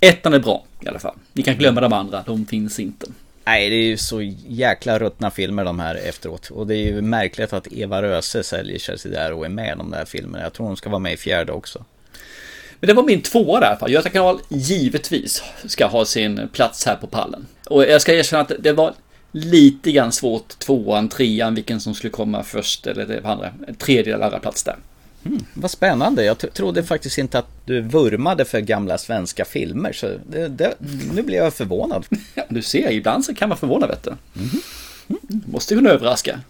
Ettan 0.01 0.35
är 0.35 0.39
bra 0.39 0.65
i 0.81 0.89
alla 0.89 0.99
fall. 0.99 1.15
Ni 1.33 1.43
kan 1.43 1.57
glömma 1.57 1.81
de 1.81 1.93
andra, 1.93 2.23
de 2.27 2.47
finns 2.47 2.81
inte. 2.81 3.07
Nej, 3.45 3.71
det 3.71 3.77
är 3.77 3.85
ju 3.87 3.97
så 3.97 4.23
jäkla 4.49 4.99
ruttna 4.99 5.31
filmer 5.31 5.65
de 5.65 5.81
här 5.81 5.95
efteråt. 5.95 6.51
Och 6.51 6.67
det 6.67 6.77
är 6.77 6.87
ju 6.87 7.01
märkligt 7.01 7.53
att 7.53 7.73
Eva 7.73 8.03
Röse 8.03 8.43
säljer 8.43 8.79
sig 8.79 9.11
där 9.11 9.33
och 9.33 9.45
är 9.45 9.49
med 9.49 9.73
i 9.73 9.79
de 9.79 9.91
där 9.91 10.05
filmerna. 10.05 10.45
Jag 10.45 10.53
tror 10.53 10.67
hon 10.67 10.77
ska 10.77 10.91
vara 10.91 10.99
med 10.99 11.13
i 11.13 11.17
fjärde 11.17 11.53
också. 11.53 11.85
Men 12.81 12.89
det 12.89 12.95
var 12.95 13.03
min 13.03 13.23
tvåa 13.23 13.61
där. 13.61 13.89
Göta 13.89 14.09
kanal 14.09 14.41
givetvis 14.49 15.43
ska 15.65 15.87
ha 15.87 16.05
sin 16.05 16.49
plats 16.53 16.87
här 16.87 16.97
på 16.97 17.07
pallen. 17.07 17.47
Och 17.67 17.85
jag 17.85 18.03
ska 18.03 18.15
erkänna 18.15 18.43
att 18.43 18.53
det 18.59 18.73
var 18.73 18.95
lite 19.33 19.93
grann 19.93 20.13
svårt, 20.13 20.59
tvåan, 20.59 21.09
trean, 21.09 21.55
vilken 21.55 21.81
som 21.81 21.95
skulle 21.95 22.11
komma 22.11 22.43
först 22.43 22.87
eller 22.87 23.07
det 23.07 23.25
andra. 23.25 23.53
Tredje 23.79 24.15
eller 24.15 24.25
andra 24.25 24.39
plats 24.39 24.63
där. 24.63 24.77
Mm, 25.25 25.45
vad 25.55 25.71
spännande. 25.71 26.25
Jag 26.25 26.39
trodde 26.39 26.85
faktiskt 26.85 27.19
inte 27.19 27.39
att 27.39 27.49
du 27.65 27.81
vurmade 27.81 28.45
för 28.45 28.61
gamla 28.61 28.99
svenska 28.99 29.45
filmer. 29.45 29.93
Så 29.93 30.11
det, 30.31 30.49
det, 30.49 30.75
nu 31.15 31.23
blev 31.23 31.45
jag 31.45 31.55
förvånad. 31.55 32.07
Ja, 32.35 32.43
du 32.49 32.63
ser, 32.63 32.91
ibland 32.91 33.25
så 33.25 33.35
kan 33.35 33.49
man 33.49 33.59
förvåna 33.59 33.87
vet 33.87 34.03
du. 34.03 34.13
Måste 35.47 35.75
kunna 35.75 35.91
överraska. 35.91 36.41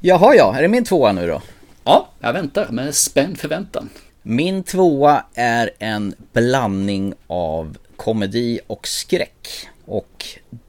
Jaha, 0.00 0.34
ja. 0.34 0.54
Är 0.56 0.62
det 0.62 0.68
min 0.68 0.84
tvåa 0.84 1.12
nu 1.12 1.26
då? 1.26 1.42
Ja, 1.84 2.08
jag 2.20 2.32
väntar 2.32 2.68
med 2.68 2.94
spänd 2.94 3.38
förväntan. 3.38 3.88
Min 4.22 4.62
tvåa 4.62 5.24
är 5.34 5.70
en 5.78 6.14
blandning 6.32 7.14
av 7.26 7.76
komedi 7.96 8.60
och 8.66 8.88
skräck. 8.88 9.68
Och 9.84 10.24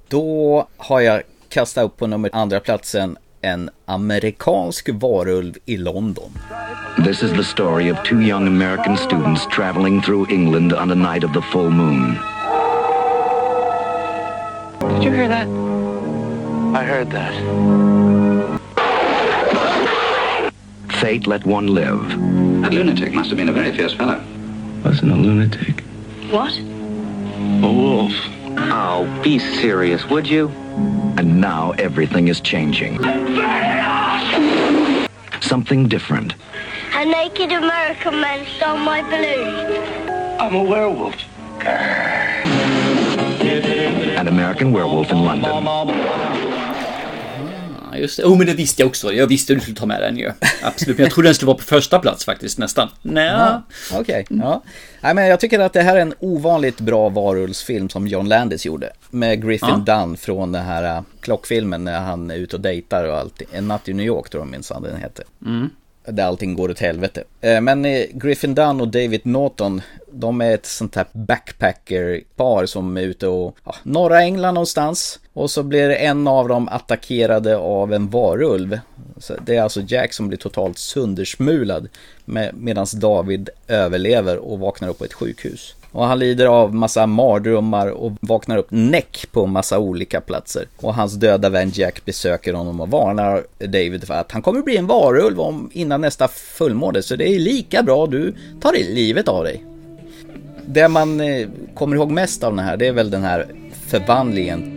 då 0.07 0.67
har 0.77 1.01
jag 1.01 1.23
kastat 1.49 1.85
upp 1.85 1.97
på 1.97 2.07
nummer 2.07 2.29
andra 2.33 2.59
platsen 2.59 3.17
en 3.41 3.69
amerikansk 3.85 4.89
varulv 4.93 5.57
i 5.65 5.77
London. 5.77 6.31
This 7.03 7.23
is 7.23 7.31
the 7.33 7.43
story 7.43 7.89
of 7.89 8.03
two 8.03 8.19
young 8.19 8.47
American 8.47 8.97
students 8.97 9.45
traveling 9.51 10.01
through 10.01 10.29
England 10.29 10.73
on 10.73 10.91
a 10.91 10.95
night 10.95 11.23
of 11.23 11.33
the 11.33 11.41
full 11.41 11.69
moon. 11.69 12.17
Did 14.79 15.03
you 15.03 15.11
hear 15.11 15.27
that? 15.27 15.47
I 16.75 16.83
heard 16.83 17.11
that. 17.11 17.33
Fate 20.99 21.27
let 21.27 21.45
one 21.45 21.67
live. 21.67 22.09
That 22.61 22.73
lunatic 22.73 23.13
must 23.13 23.29
have 23.29 23.37
been 23.37 23.49
a 23.49 23.53
very 23.53 23.71
fierce 23.75 23.93
fellow. 23.93 24.21
Wasn't 24.83 25.11
a 25.11 25.15
lunatic. 25.15 25.83
What? 26.31 26.57
A 26.57 27.71
wolf. 27.71 28.13
Oh, 28.59 29.05
be 29.23 29.39
serious, 29.39 30.05
would 30.09 30.27
you? 30.27 30.49
And 31.17 31.39
now 31.39 31.71
everything 31.71 32.27
is 32.27 32.41
changing. 32.41 33.01
Something 35.41 35.87
different. 35.87 36.33
A 36.93 37.05
naked 37.05 37.51
American 37.51 38.19
man 38.19 38.45
stole 38.57 38.77
my 38.77 39.01
balloon. 39.03 40.09
I'm 40.39 40.55
a 40.55 40.63
werewolf. 40.63 41.15
An 44.19 44.27
American 44.27 44.71
werewolf 44.71 45.11
in 45.11 45.23
London. 45.23 46.46
Ja, 47.97 48.01
just 48.01 48.17
det. 48.17 48.23
Oh, 48.23 48.37
men 48.37 48.47
det 48.47 48.53
visste 48.53 48.81
jag 48.81 48.87
också. 48.89 49.13
Jag 49.13 49.27
visste 49.27 49.53
att 49.53 49.57
du 49.57 49.61
skulle 49.61 49.77
ta 49.77 49.85
med 49.85 50.01
den 50.01 50.17
ju. 50.17 50.31
Absolut. 50.61 50.97
Men 50.97 51.03
jag 51.03 51.13
trodde 51.13 51.27
den 51.27 51.35
skulle 51.35 51.47
vara 51.47 51.57
på 51.57 51.63
första 51.63 51.99
plats 51.99 52.25
faktiskt, 52.25 52.57
nästan. 52.57 52.89
Nej. 53.01 53.25
Ja, 53.25 53.61
Okej, 53.93 54.25
ja. 54.29 54.63
Nej, 55.01 55.13
men 55.13 55.27
jag 55.27 55.39
tycker 55.39 55.59
att 55.59 55.73
det 55.73 55.81
här 55.81 55.95
är 55.95 56.01
en 56.01 56.13
ovanligt 56.19 56.79
bra 56.79 57.09
varulvsfilm 57.09 57.89
som 57.89 58.07
John 58.07 58.27
Landis 58.29 58.65
gjorde. 58.65 58.91
Med 59.09 59.45
Griffin 59.47 59.85
Dunn 59.85 60.17
från 60.17 60.51
den 60.51 60.63
här 60.65 60.97
äh, 60.97 61.01
klockfilmen 61.21 61.83
när 61.83 61.99
han 61.99 62.31
är 62.31 62.35
ute 62.35 62.55
och 62.55 62.61
dejtar 62.61 63.03
och 63.03 63.17
allt. 63.17 63.41
En 63.51 63.67
natt 63.67 63.89
i 63.89 63.93
New 63.93 64.05
York 64.05 64.29
tror 64.29 64.41
jag 64.41 64.47
minsann 64.47 64.81
den 64.83 64.97
heter. 64.97 65.25
Mm. 65.45 65.69
Där 66.07 66.23
allting 66.23 66.55
går 66.55 66.71
åt 66.71 66.79
helvete. 66.79 67.23
Eh, 67.41 67.61
Men 67.61 67.85
eh, 67.85 68.05
Griffin 68.13 68.55
Dunn 68.55 68.81
och 68.81 68.87
David 68.87 69.25
Norton, 69.25 69.81
de 70.11 70.41
är 70.41 70.53
ett 70.53 70.65
sånt 70.65 70.95
här 70.95 71.05
backpacker-par 71.11 72.65
som 72.65 72.97
är 72.97 73.01
ute 73.01 73.27
och, 73.27 73.57
ja, 73.65 73.75
norra 73.83 74.21
England 74.21 74.53
någonstans. 74.53 75.19
Och 75.37 75.51
så 75.51 75.63
blir 75.63 75.89
en 75.89 76.27
av 76.27 76.47
dem 76.47 76.67
attackerade 76.67 77.57
av 77.57 77.93
en 77.93 78.09
varulv. 78.09 78.79
Så 79.17 79.33
det 79.45 79.55
är 79.55 79.61
alltså 79.61 79.81
Jack 79.87 80.13
som 80.13 80.27
blir 80.27 80.37
totalt 80.37 80.77
söndersmulad. 80.77 81.87
Med, 82.25 82.51
Medan 82.55 82.87
David 82.93 83.49
överlever 83.67 84.37
och 84.37 84.59
vaknar 84.59 84.89
upp 84.89 84.97
på 84.97 85.05
ett 85.05 85.13
sjukhus. 85.13 85.75
Och 85.91 86.05
han 86.05 86.19
lider 86.19 86.45
av 86.45 86.75
massa 86.75 87.05
mardrömmar 87.05 87.87
och 87.87 88.11
vaknar 88.19 88.57
upp 88.57 88.67
näck 88.69 89.25
på 89.31 89.45
massa 89.45 89.79
olika 89.79 90.21
platser. 90.21 90.65
Och 90.77 90.95
hans 90.95 91.13
döda 91.13 91.49
vän 91.49 91.71
Jack 91.73 92.05
besöker 92.05 92.53
honom 92.53 92.79
och 92.79 92.89
varnar 92.89 93.43
David 93.59 94.03
för 94.03 94.13
att 94.13 94.31
han 94.31 94.41
kommer 94.41 94.61
bli 94.61 94.77
en 94.77 94.87
varulv 94.87 95.39
om, 95.39 95.69
innan 95.73 96.01
nästa 96.01 96.27
fullmåne. 96.27 97.01
Så 97.01 97.15
det 97.15 97.35
är 97.35 97.39
lika 97.39 97.83
bra 97.83 98.07
du 98.07 98.33
tar 98.61 98.73
livet 98.73 99.27
av 99.27 99.43
dig. 99.43 99.63
Det 100.65 100.87
man 100.87 101.21
eh, 101.21 101.47
kommer 101.75 101.95
ihåg 101.95 102.11
mest 102.11 102.43
av 102.43 102.55
den 102.55 102.65
här, 102.65 102.77
det 102.77 102.87
är 102.87 102.93
väl 102.93 103.11
den 103.11 103.23
här 103.23 103.47
förvandlingen. 103.87 104.76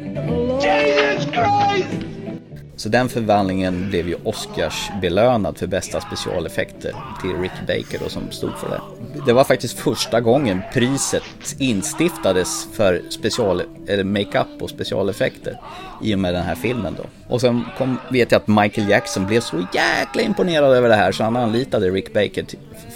Så 2.81 2.89
den 2.89 3.09
förvandlingen 3.09 3.89
blev 3.91 4.09
ju 4.09 4.17
Oscars 4.25 4.91
belönad 5.01 5.59
för 5.59 5.67
bästa 5.67 6.01
specialeffekter 6.01 6.95
till 7.21 7.37
Rick 7.41 7.53
Baker 7.67 8.05
då 8.05 8.09
som 8.09 8.31
stod 8.31 8.59
för 8.59 8.69
det. 8.69 8.81
Det 9.27 9.33
var 9.33 9.45
faktiskt 9.45 9.79
första 9.79 10.21
gången 10.21 10.63
priset 10.73 11.23
instiftades 11.59 12.69
för 12.73 13.03
special, 13.11 13.63
eller 13.87 14.05
makeup 14.05 14.63
och 14.63 14.71
specialeffekter 14.71 15.61
i 16.03 16.15
och 16.15 16.19
med 16.19 16.35
den 16.35 16.43
här 16.43 16.55
filmen 16.55 16.97
då. 16.97 17.35
Och 17.35 17.41
sen 17.41 17.65
kom, 17.79 17.97
vet 18.11 18.33
jag 18.33 18.39
att 18.41 18.49
Michael 18.49 18.89
Jackson 18.89 19.27
blev 19.27 19.41
så 19.41 19.67
jäkla 19.75 20.23
imponerad 20.23 20.73
över 20.73 20.89
det 20.89 20.95
här 20.95 21.13
så 21.13 21.25
han 21.25 21.37
anlitade 21.37 21.91
Rick 21.91 22.13
Baker 22.15 22.45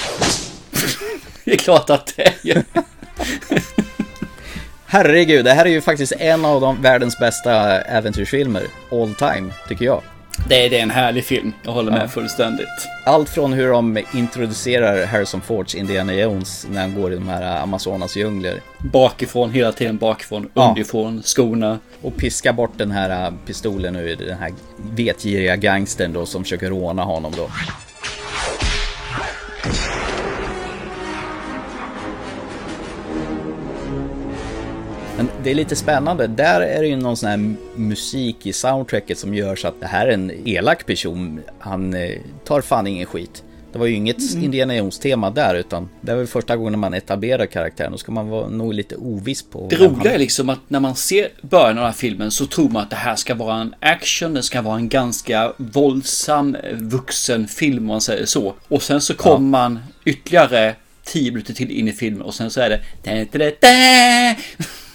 Det 1.44 1.52
är 1.52 1.56
klart 1.58 1.90
att 1.90 2.12
det 2.16 2.50
är. 2.50 2.64
Herregud, 4.86 5.44
det 5.44 5.52
här 5.52 5.64
är 5.64 5.70
ju 5.70 5.80
faktiskt 5.80 6.12
en 6.18 6.44
av 6.44 6.60
de 6.60 6.82
världens 6.82 7.18
bästa 7.18 7.80
äventyrsfilmer 7.80 8.62
all 8.92 9.14
time, 9.14 9.52
tycker 9.68 9.84
jag. 9.84 10.02
Det 10.48 10.66
är, 10.66 10.70
det 10.70 10.78
är 10.78 10.82
en 10.82 10.90
härlig 10.90 11.24
film. 11.24 11.52
Jag 11.62 11.72
håller 11.72 11.92
med 11.92 12.02
Ja. 12.02 12.08
fullständigt. 12.08 12.68
Allt 13.04 13.28
från 13.28 13.52
hur 13.52 13.68
de 13.72 13.98
introducerar 14.14 15.06
Harrison 15.06 15.40
Fords 15.40 15.74
Indiana 15.74 16.14
Jones 16.14 16.66
när 16.70 16.80
han 16.80 16.94
går 16.94 17.12
i 17.12 17.16
de 17.16 17.28
här 17.28 17.62
Amazonas 17.62 18.16
djungler. 18.16 18.60
Bakifrån, 18.78 19.50
hela 19.50 19.72
tiden 19.72 19.96
bakifrån, 19.96 20.50
Ja. 20.54 20.68
underifrån, 20.68 21.22
skorna. 21.24 21.78
Och 22.02 22.16
piska 22.16 22.52
bort 22.52 22.72
den 22.76 22.90
här 22.90 23.32
pistolen 23.46 23.96
ur 23.96 24.16
den 24.16 24.38
här 24.38 24.52
vetgiriga 24.90 25.56
gangstern 25.56 26.12
då 26.12 26.26
som 26.26 26.42
försöker 26.44 26.70
råna 26.70 27.02
honom 27.02 27.32
då. 27.36 27.50
Men 35.16 35.28
det 35.42 35.50
är 35.50 35.54
lite 35.54 35.76
spännande. 35.76 36.26
Där 36.26 36.60
är 36.60 36.82
det 36.82 36.88
ju 36.88 36.96
någon 36.96 37.16
sån 37.16 37.28
här 37.28 37.54
musik 37.76 38.46
i 38.46 38.52
soundtracket 38.52 39.18
som 39.18 39.34
gör 39.34 39.56
så 39.56 39.68
att 39.68 39.80
det 39.80 39.86
här 39.86 40.06
är 40.06 40.12
en 40.12 40.32
elak 40.44 40.86
person. 40.86 41.40
Han 41.58 41.94
eh, 41.94 42.10
tar 42.44 42.60
fan 42.60 42.86
ingen 42.86 43.06
skit. 43.06 43.42
Det 43.72 43.78
var 43.78 43.86
ju 43.86 43.94
inget 43.94 44.32
Mm. 44.32 44.44
Indiana 44.44 44.76
Jones-tema 44.76 45.30
där 45.30 45.54
utan 45.54 45.88
det 46.00 46.14
väl 46.14 46.26
första 46.26 46.56
gången 46.56 46.78
man 46.78 46.94
etablerar 46.94 47.46
karaktären. 47.46 47.92
Då 47.92 47.98
ska 47.98 48.12
man 48.12 48.28
vara 48.28 48.48
nog 48.48 48.74
lite 48.74 48.96
oviss 48.96 49.42
på 49.42 49.66
Det 49.70 49.76
vem 49.76 49.86
han 49.86 49.96
roliga 49.96 50.14
är 50.14 50.18
liksom 50.18 50.48
att 50.48 50.58
när 50.68 50.80
man 50.80 50.94
ser 50.94 51.28
början 51.42 51.68
av 51.68 51.74
den 51.74 51.84
här 51.84 51.92
filmen 51.92 52.30
så 52.30 52.46
tror 52.46 52.68
man 52.68 52.82
att 52.82 52.90
det 52.90 52.96
här 52.96 53.16
ska 53.16 53.34
vara 53.34 53.60
en 53.60 53.74
action, 53.80 54.34
det 54.34 54.42
ska 54.42 54.62
vara 54.62 54.76
en 54.76 54.88
ganska 54.88 55.52
våldsam 55.56 56.54
eh, 56.54 56.76
vuxen 56.76 57.48
film 57.48 57.78
om 57.78 57.86
man 57.86 58.00
säger 58.00 58.26
så. 58.26 58.54
Och 58.68 58.82
sen 58.82 59.00
så 59.00 59.14
kommer 59.14 59.48
man 59.48 59.78
ytterligare 60.04 60.74
10 61.04 61.30
minuter 61.30 61.54
till 61.54 61.70
in 61.70 61.88
i 61.88 61.92
filmen 61.92 62.22
och 62.22 62.34
sen 62.34 62.50
så 62.50 62.60
är 62.60 62.70
det 62.70 62.80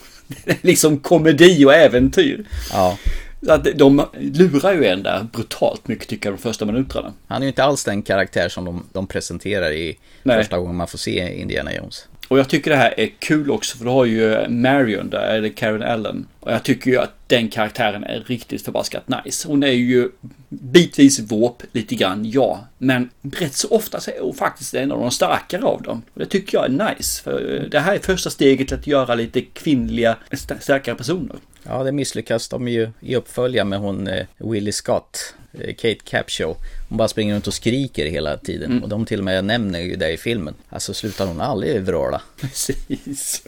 liksom 0.62 1.00
komedi 1.00 1.66
och 1.66 1.74
äventyr. 1.74 2.44
Ja. 2.72 2.98
Så 3.46 3.52
att 3.52 3.68
de 3.76 4.06
lurar 4.20 4.74
ju 4.74 4.86
en 4.86 5.04
där 5.04 5.28
brutalt 5.34 5.88
mycket 5.88 6.08
tycker 6.08 6.30
jag 6.30 6.38
de 6.38 6.42
första 6.42 6.66
minuterna. 6.66 7.14
Han 7.28 7.42
är 7.42 7.42
ju 7.42 7.48
inte 7.48 7.64
alls 7.64 7.84
den 7.84 8.02
karaktär 8.02 8.50
som 8.50 8.66
de, 8.66 8.84
de 8.94 9.08
presenterar 9.08 9.72
i 9.72 9.98
Nej. 10.24 10.38
första 10.38 10.58
gången 10.58 10.76
man 10.76 10.88
får 10.88 10.98
se 10.98 11.42
Indiana 11.42 11.74
Jones. 11.74 12.08
Och 12.28 12.40
jag 12.40 12.50
tycker 12.50 12.72
det 12.72 12.78
här 12.78 13.00
är 13.00 13.10
kul 13.20 13.52
också 13.52 13.78
för 13.78 13.86
du 13.86 13.92
har 13.92 14.06
ju 14.06 14.50
Marion 14.50 15.10
där, 15.10 15.36
eller 15.36 15.50
Karen 15.50 15.84
Allen. 15.84 16.28
Och 16.42 16.52
jag 16.52 16.64
tycker 16.64 16.92
ju 16.92 16.98
att 16.98 17.14
den 17.28 17.50
karaktären 17.50 18.04
är 18.04 18.20
riktigt 18.28 18.66
förbaskat 18.66 19.04
nice. 19.26 19.48
Hon 19.48 19.64
är 19.64 19.72
ju 19.72 20.10
bitvis 20.50 21.20
våp 21.20 21.64
lite 21.72 21.96
grann, 21.96 22.26
ja. 22.32 22.68
Men 22.78 23.10
rätt 23.22 23.54
så 23.56 23.68
ofta 23.68 24.00
så 24.00 24.12
är 24.12 24.20
hon 24.22 24.34
faktiskt 24.34 24.74
en 24.74 24.92
av 24.92 25.00
de 25.00 25.12
starkare 25.12 25.64
av 25.64 25.82
dem. 25.82 26.02
Och 26.14 26.20
det 26.20 26.26
tycker 26.26 26.58
jag 26.58 26.66
är 26.66 26.94
nice. 26.96 27.24
För 27.24 27.56
eh, 27.56 27.70
det 27.70 27.80
här 27.80 27.96
är 27.96 28.00
första 28.00 28.30
steget 28.30 28.68
till 28.68 28.78
att 28.78 28.88
göra 28.88 29.16
lite 29.16 29.42
kvinnliga, 29.42 30.18
st- 30.32 30.56
starkare 30.60 30.96
personer. 30.96 31.36
Ja, 31.64 31.84
det 31.84 31.92
misslyckas 31.92 32.50
de 32.50 32.68
ju 32.68 32.90
i 33.00 33.16
uppfölja 33.16 33.66
med 33.66 33.80
hon 33.80 34.08
eh, 34.08 34.26
Willie 34.38 34.72
Scott, 34.72 35.34
eh, 35.54 35.76
Kate 35.76 36.00
Capshaw. 36.04 36.56
Hon 36.90 36.98
bara 36.98 37.08
springer 37.08 37.34
runt 37.36 37.48
och 37.48 37.54
skriker 37.54 38.06
hela 38.06 38.38
tiden. 38.38 38.72
Mm. 38.72 38.84
Och 38.84 38.90
de 38.90 39.06
till 39.06 39.20
och 39.20 39.26
med 39.26 39.46
nämner 39.46 39.80
ju 39.80 39.96
det 39.96 40.12
i 40.12 40.18
filmen. 40.18 40.54
Alltså 40.70 40.94
slutar 40.94 41.26
hon 41.26 41.42
aldrig 41.42 41.82
vråla. 41.82 42.22
Precis. 42.42 43.44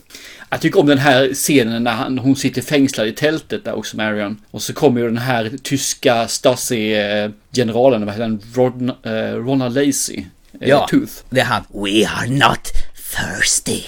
Jag 0.50 0.62
tycker 0.62 0.80
om 0.80 0.88
den 0.88 0.98
här 0.98 1.34
scenen 1.34 1.84
när 1.84 2.18
hon 2.22 2.36
sitter 2.36 2.62
fängslad 2.84 3.08
i 3.08 3.12
tältet 3.14 3.66
där 3.66 3.74
också, 3.74 3.98
Marion. 3.98 4.38
Och 4.52 4.62
så 4.62 4.74
kommer 4.74 5.02
ju 5.02 5.08
den 5.08 5.18
här 5.18 5.52
tyska 5.64 6.28
Stasi-generalen, 6.28 8.06
vad 8.06 8.14
heter 8.14 8.22
han? 8.24 8.42
Ron, 8.54 8.90
eh, 9.04 9.36
Ronald 9.36 9.76
Lacey. 9.76 10.26
eh, 10.62 10.70
Ja, 10.70 10.88
Tooth. 10.90 11.14
det 11.30 11.40
är 11.40 11.46
han. 11.46 11.64
We 11.70 12.08
are 12.08 12.28
not 12.30 12.72
thirsty. 13.16 13.82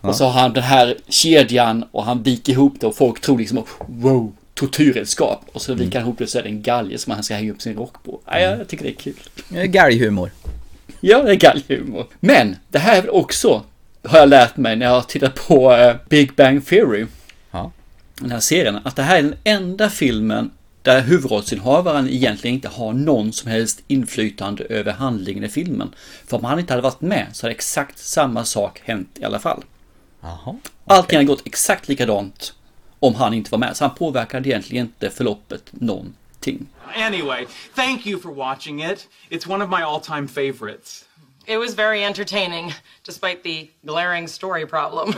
Och 0.00 0.16
så 0.16 0.24
har 0.24 0.40
han 0.40 0.52
den 0.52 0.62
här 0.62 0.96
kedjan 1.08 1.84
och 1.92 2.04
han 2.04 2.22
viker 2.22 2.52
ihop 2.52 2.74
det 2.80 2.86
och 2.86 2.96
folk 2.96 3.20
tror 3.20 3.38
liksom 3.38 3.64
wow, 3.86 4.32
tortyrredskap. 4.54 5.44
Och 5.52 5.62
så 5.62 5.74
viker 5.74 5.98
han 5.98 6.06
ihop 6.08 6.18
det 6.18 6.26
så 6.26 6.38
är 6.38 6.42
det 6.42 6.48
en 6.48 6.62
galge 6.62 6.98
som 6.98 7.12
han 7.12 7.22
ska 7.22 7.34
hänga 7.34 7.52
upp 7.52 7.62
sin 7.62 7.76
rock 7.76 8.02
på. 8.04 8.20
Ja, 8.26 8.38
jag 8.40 8.68
tycker 8.68 8.84
det 8.84 8.90
är 8.90 8.94
kul. 8.94 9.14
Galghumor. 9.68 10.30
ja, 11.00 11.22
det 11.22 11.30
är 11.30 11.34
galghumor. 11.36 12.06
Men 12.20 12.56
det 12.68 12.78
här 12.78 12.96
är 12.96 13.00
väl 13.02 13.10
också, 13.10 13.64
har 14.08 14.18
jag 14.18 14.28
lärt 14.28 14.56
mig 14.56 14.76
när 14.76 14.86
jag 14.86 14.92
har 14.92 15.02
tittat 15.02 15.34
på 15.34 15.72
eh, 15.72 15.96
Big 16.08 16.34
Bang 16.34 16.66
Theory. 16.66 17.06
Ja. 17.50 17.72
Den 18.14 18.30
här 18.30 18.40
serien. 18.40 18.80
Att 18.84 18.96
det 18.96 19.02
här 19.02 19.18
är 19.18 19.22
den 19.22 19.36
enda 19.44 19.90
filmen 19.90 20.50
där 20.82 21.00
huvudrollsinnehavaren 21.00 22.08
egentligen 22.08 22.54
inte 22.54 22.68
har 22.68 22.92
någon 22.92 23.32
som 23.32 23.50
helst 23.50 23.82
inflytande 23.86 24.64
över 24.64 24.92
handlingen 24.92 25.44
i 25.44 25.48
filmen. 25.48 25.94
För 26.26 26.36
om 26.36 26.44
han 26.44 26.58
inte 26.58 26.72
hade 26.72 26.82
varit 26.82 27.00
med 27.00 27.26
så 27.32 27.46
hade 27.46 27.54
exakt 27.54 27.98
samma 27.98 28.44
sak 28.44 28.82
hänt 28.84 29.08
i 29.20 29.24
alla 29.24 29.38
fall. 29.38 29.64
Jaha. 30.20 30.56
Allting 30.86 31.16
hade 31.16 31.26
gått 31.26 31.46
exakt 31.46 31.88
likadant 31.88 32.54
om 33.00 33.14
han 33.14 33.34
inte 33.34 33.50
var 33.50 33.58
med. 33.58 33.76
Så 33.76 33.84
han 33.84 33.94
påverkade 33.94 34.48
egentligen 34.48 34.86
inte 34.86 35.10
förloppet 35.10 35.62
någonting. 35.70 36.66
Anyway, 36.94 37.46
thank 37.74 38.06
you 38.06 38.20
for 38.20 38.34
watching 38.34 38.84
it. 38.84 39.08
It's 39.30 39.50
one 39.50 39.64
of 39.64 39.70
my 39.70 39.82
all 39.82 40.00
time 40.00 40.28
favorites. 40.28 41.04
It 41.46 41.58
was 41.58 41.74
very 41.74 42.04
entertaining, 42.04 42.74
despite 43.04 43.44
the 43.44 43.70
glaring 43.84 44.26
story 44.26 44.66
problem. 44.66 45.14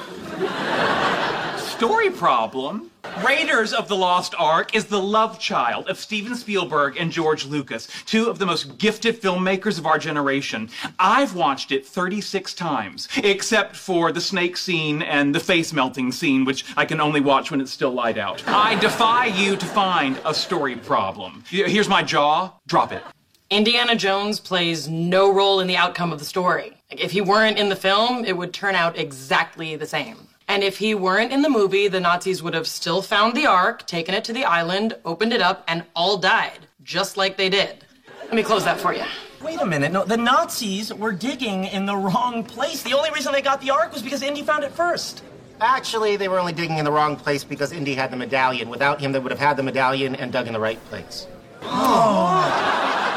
Story 1.56 2.10
problem? 2.10 2.90
Raiders 3.24 3.72
of 3.72 3.88
the 3.88 3.96
Lost 3.96 4.34
Ark 4.38 4.74
is 4.74 4.86
the 4.86 5.00
love 5.00 5.38
child 5.38 5.88
of 5.88 5.98
Steven 5.98 6.34
Spielberg 6.34 6.98
and 6.98 7.10
George 7.10 7.46
Lucas, 7.46 7.88
two 8.04 8.28
of 8.28 8.38
the 8.38 8.44
most 8.44 8.76
gifted 8.76 9.20
filmmakers 9.20 9.78
of 9.78 9.86
our 9.86 9.98
generation. 9.98 10.68
I've 10.98 11.34
watched 11.34 11.72
it 11.72 11.86
36 11.86 12.52
times, 12.52 13.08
except 13.16 13.74
for 13.74 14.12
the 14.12 14.20
snake 14.20 14.58
scene 14.58 15.00
and 15.00 15.34
the 15.34 15.40
face 15.40 15.72
melting 15.72 16.12
scene, 16.12 16.44
which 16.44 16.64
I 16.76 16.84
can 16.84 17.00
only 17.00 17.20
watch 17.20 17.50
when 17.50 17.60
it's 17.60 17.72
still 17.72 17.92
light 17.92 18.18
out. 18.18 18.46
I 18.46 18.74
defy 18.80 19.26
you 19.26 19.56
to 19.56 19.66
find 19.66 20.20
a 20.26 20.34
story 20.34 20.76
problem. 20.76 21.44
Here's 21.48 21.88
my 21.88 22.02
jaw. 22.02 22.52
Drop 22.66 22.92
it. 22.92 23.02
Indiana 23.50 23.96
Jones 23.96 24.40
plays 24.40 24.88
no 24.88 25.32
role 25.32 25.60
in 25.60 25.68
the 25.68 25.76
outcome 25.76 26.12
of 26.12 26.18
the 26.18 26.24
story. 26.26 26.76
Like, 26.90 27.00
if 27.00 27.12
he 27.12 27.22
weren't 27.22 27.56
in 27.56 27.70
the 27.70 27.76
film, 27.76 28.26
it 28.26 28.36
would 28.36 28.52
turn 28.52 28.74
out 28.74 28.98
exactly 28.98 29.74
the 29.74 29.86
same. 29.86 30.18
And 30.48 30.62
if 30.62 30.76
he 30.76 30.94
weren't 30.94 31.32
in 31.32 31.40
the 31.40 31.48
movie, 31.48 31.88
the 31.88 31.98
Nazis 31.98 32.42
would 32.42 32.52
have 32.52 32.66
still 32.66 33.00
found 33.00 33.34
the 33.34 33.46
Ark, 33.46 33.86
taken 33.86 34.14
it 34.14 34.22
to 34.24 34.34
the 34.34 34.44
island, 34.44 34.96
opened 35.06 35.32
it 35.32 35.40
up, 35.40 35.64
and 35.66 35.84
all 35.96 36.18
died, 36.18 36.58
just 36.82 37.16
like 37.16 37.38
they 37.38 37.48
did. 37.48 37.86
Let 38.24 38.34
me 38.34 38.42
close 38.42 38.64
that 38.64 38.80
for 38.80 38.92
you. 38.92 39.04
Wait 39.42 39.58
a 39.62 39.66
minute. 39.66 39.92
No, 39.92 40.04
the 40.04 40.18
Nazis 40.18 40.92
were 40.92 41.12
digging 41.12 41.64
in 41.64 41.86
the 41.86 41.96
wrong 41.96 42.44
place. 42.44 42.82
The 42.82 42.92
only 42.92 43.10
reason 43.12 43.32
they 43.32 43.40
got 43.40 43.62
the 43.62 43.70
Ark 43.70 43.94
was 43.94 44.02
because 44.02 44.22
Indy 44.22 44.42
found 44.42 44.62
it 44.62 44.72
first. 44.72 45.22
Actually, 45.62 46.16
they 46.16 46.28
were 46.28 46.38
only 46.38 46.52
digging 46.52 46.76
in 46.76 46.84
the 46.84 46.92
wrong 46.92 47.16
place 47.16 47.44
because 47.44 47.72
Indy 47.72 47.94
had 47.94 48.10
the 48.10 48.16
medallion. 48.16 48.68
Without 48.68 49.00
him, 49.00 49.12
they 49.12 49.18
would 49.18 49.32
have 49.32 49.40
had 49.40 49.56
the 49.56 49.62
medallion 49.62 50.14
and 50.16 50.30
dug 50.30 50.48
in 50.48 50.52
the 50.52 50.60
right 50.60 50.82
place. 50.90 51.26
Oh. 51.62 53.07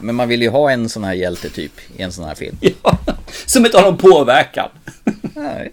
Men 0.00 0.14
man 0.14 0.28
vill 0.28 0.42
ju 0.42 0.48
ha 0.48 0.70
en 0.70 0.88
sån 0.88 1.04
här 1.04 1.14
hjältetyp 1.14 1.72
i 1.96 2.02
en 2.02 2.12
sån 2.12 2.24
här 2.24 2.34
film. 2.34 2.56
Ja, 2.82 2.98
som 3.46 3.66
inte 3.66 3.78
har 3.78 3.84
någon 3.84 3.98
påverkan. 3.98 4.68
Nej. 5.34 5.72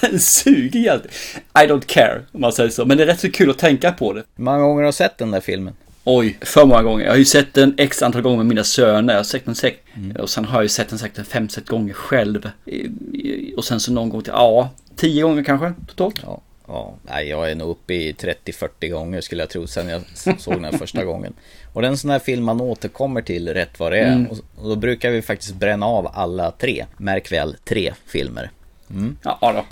Han 0.00 0.18
suger 0.20 0.80
hjälte. 0.80 1.08
I 1.54 1.66
don't 1.66 1.86
care, 1.86 2.22
om 2.32 2.40
man 2.40 2.52
säger 2.52 2.70
så. 2.70 2.84
Men 2.84 2.96
det 2.96 3.02
är 3.02 3.06
rätt 3.06 3.20
så 3.20 3.30
kul 3.30 3.50
att 3.50 3.58
tänka 3.58 3.92
på 3.92 4.12
det. 4.12 4.22
Hur 4.36 4.44
många 4.44 4.58
gånger 4.58 4.82
har 4.82 4.86
du 4.86 4.92
sett 4.92 5.18
den 5.18 5.30
där 5.30 5.40
filmen? 5.40 5.74
Oj, 6.04 6.38
för 6.40 6.66
många 6.66 6.82
gånger. 6.82 7.04
Jag 7.04 7.12
har 7.12 7.18
ju 7.18 7.24
sett 7.24 7.54
den 7.54 7.74
x 7.78 8.02
antal 8.02 8.22
gånger 8.22 8.36
med 8.36 8.46
mina 8.46 8.64
söner. 8.64 9.12
Jag 9.12 9.18
har 9.18 9.24
sett 9.24 9.44
den 9.44 9.54
säkert. 9.54 9.80
Och 10.18 10.30
sen 10.30 10.44
har 10.44 10.58
jag 10.58 10.62
ju 10.62 10.68
sett 10.68 10.88
den 10.88 10.98
säkert 10.98 11.26
fem, 11.26 11.48
sex 11.48 11.68
gånger 11.68 11.94
själv. 11.94 12.50
Och 13.56 13.64
sen 13.64 13.80
så 13.80 13.92
någon 13.92 14.08
gång 14.08 14.22
till, 14.22 14.32
ja, 14.36 14.70
tio 14.96 15.22
gånger 15.22 15.44
kanske 15.44 15.72
totalt. 15.86 16.20
Ja. 16.22 16.40
Ja, 16.68 16.94
nej, 17.02 17.28
jag 17.28 17.50
är 17.50 17.54
nog 17.54 17.70
uppe 17.70 17.94
i 17.94 18.12
30-40 18.12 18.88
gånger 18.88 19.20
skulle 19.20 19.42
jag 19.42 19.50
tro 19.50 19.66
sen 19.66 19.88
jag 19.88 20.02
såg 20.38 20.62
den 20.62 20.78
första 20.78 21.04
gången. 21.04 21.34
Och 21.72 21.82
det 21.82 21.88
är 21.88 21.90
en 21.90 21.98
sån 21.98 22.10
här 22.10 22.18
film 22.18 22.44
man 22.44 22.60
återkommer 22.60 23.22
till 23.22 23.54
rätt 23.54 23.80
vad 23.80 23.92
det 23.92 23.98
är. 23.98 24.12
Mm. 24.12 24.26
Och, 24.26 24.38
och 24.56 24.68
då 24.68 24.76
brukar 24.76 25.10
vi 25.10 25.22
faktiskt 25.22 25.54
bränna 25.54 25.86
av 25.86 26.10
alla 26.12 26.50
tre. 26.50 26.86
Märk 26.96 27.32
väl, 27.32 27.56
tre 27.64 27.94
filmer. 28.06 28.50
Mm. 28.90 29.16
Ja, 29.22 29.38
då. 29.42 29.64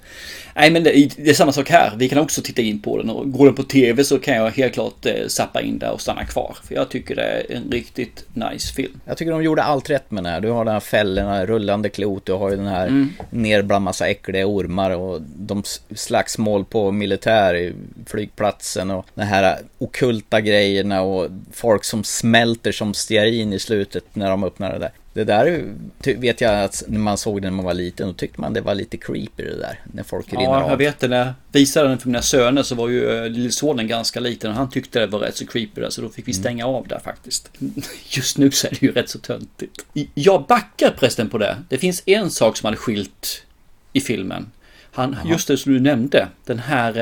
Nej, 0.55 0.71
men 0.71 0.85
det, 0.85 1.09
det 1.17 1.31
är 1.31 1.35
samma 1.35 1.53
sak 1.53 1.71
här. 1.71 1.93
Vi 1.97 2.09
kan 2.09 2.19
också 2.19 2.43
titta 2.43 2.63
in 2.63 2.83
på 2.83 2.99
den 2.99 3.11
och 3.11 3.33
går 3.33 3.47
den 3.47 3.55
på 3.55 3.63
tv 3.63 4.05
så 4.05 4.19
kan 4.19 4.35
jag 4.37 4.51
helt 4.51 4.75
klart 4.75 5.07
eh, 5.07 5.27
zappa 5.29 5.61
in 5.61 5.79
där 5.79 5.91
och 5.93 6.01
stanna 6.01 6.25
kvar. 6.25 6.57
För 6.65 6.75
jag 6.75 6.89
tycker 6.89 7.17
det 7.17 7.23
är 7.23 7.57
en 7.57 7.71
riktigt 7.71 8.25
nice 8.35 8.75
film. 8.75 9.01
Jag 9.05 9.17
tycker 9.17 9.33
de 9.33 9.43
gjorde 9.43 9.63
allt 9.63 9.91
rätt 9.91 10.11
med 10.11 10.25
den 10.25 10.33
här. 10.33 10.41
Du 10.41 10.51
har 10.51 10.65
den 10.65 10.73
här 10.75 10.81
fällorna, 10.81 11.47
rullande 11.47 11.89
klot, 11.89 12.27
du 12.27 12.33
har 12.33 12.51
ju 12.51 12.57
den 12.57 12.67
här 12.67 12.87
Mm. 12.87 13.09
ner 13.31 13.63
bland 13.63 13.85
massa 13.85 14.09
äckliga 14.09 14.47
ormar 14.47 14.91
och 14.91 15.21
de 15.23 15.63
slagsmål 15.95 16.65
på 16.65 16.91
militär 16.93 17.55
i 17.57 17.73
flygplatsen 18.07 18.91
och 18.91 19.07
de 19.15 19.23
här 19.23 19.59
okulta 19.79 20.41
grejerna 20.41 21.03
och 21.03 21.29
folk 21.53 21.85
som 21.85 22.05
smälter 22.05 22.73
som 22.73 22.95
stearin 22.95 23.53
i 23.53 23.59
slutet 23.59 24.05
när 24.13 24.31
de 24.31 24.45
öppnar 24.45 24.73
det 24.73 24.79
där. 24.79 24.91
Det 25.17 25.25
där 25.25 25.65
vet 26.17 26.41
jag 26.41 26.65
att 26.65 26.83
när 26.89 26.99
man 26.99 27.19
såg 27.19 27.43
den 27.43 27.53
när 27.53 27.57
man 27.57 27.65
var 27.65 27.75
liten, 27.75 28.07
då 28.07 28.13
tyckte 28.13 28.41
man 28.41 28.53
det 28.53 28.61
var 28.61 28.75
lite 28.75 28.97
creepy 28.97 29.43
det 29.43 29.57
där. 29.59 29.81
När 29.93 30.03
folk 30.03 30.33
rinner 30.33 30.45
Ja, 30.45 30.63
av. 30.63 30.71
jag 30.71 30.77
vet 30.77 30.99
det. 30.99 31.09
När 31.09 31.17
jag 31.19 31.33
visade 31.53 31.89
den 31.89 31.99
för 31.99 32.09
mina 32.09 32.23
söner 32.23 32.63
så 32.63 32.75
var 32.75 32.89
ju 32.89 33.11
eh, 33.25 33.31
lillsonen 33.31 33.89
ganska 33.89 34.21
liten 34.21 34.51
och 34.51 34.57
han 34.57 34.71
tyckte 34.71 35.01
det 35.01 35.07
var 35.07 35.19
rätt 35.19 35.37
så 35.37 35.47
creepy 35.47 35.81
där, 35.81 35.91
så 35.91 36.03
då 36.03 36.09
fick 36.09 36.29
vi 36.29 36.33
stänga 36.33 36.67
av 36.67 36.89
där 36.89 36.99
faktiskt. 36.99 37.51
Just 38.09 38.39
nu 38.39 38.51
så 38.51 38.67
är 38.67 38.71
det 38.71 38.83
ju 38.83 38.93
rätt 38.93 39.09
så 39.09 39.19
töntigt. 39.19 39.85
Jag 40.15 40.47
backar 40.47 40.95
förresten 40.99 41.29
på 41.31 41.39
det. 41.39 41.57
Det 41.69 41.79
finns 41.79 42.03
en 42.07 42.31
sak 42.31 42.57
som 42.57 42.67
hade 42.67 42.77
skilt 42.77 43.43
i 43.93 44.01
filmen. 44.01 44.51
Han, 44.97 45.17
just 45.25 45.49
det 45.49 45.57
som 45.57 45.73
du 45.73 45.81
nämnde, 45.81 46.29
den 46.45 46.59
här 46.59 46.97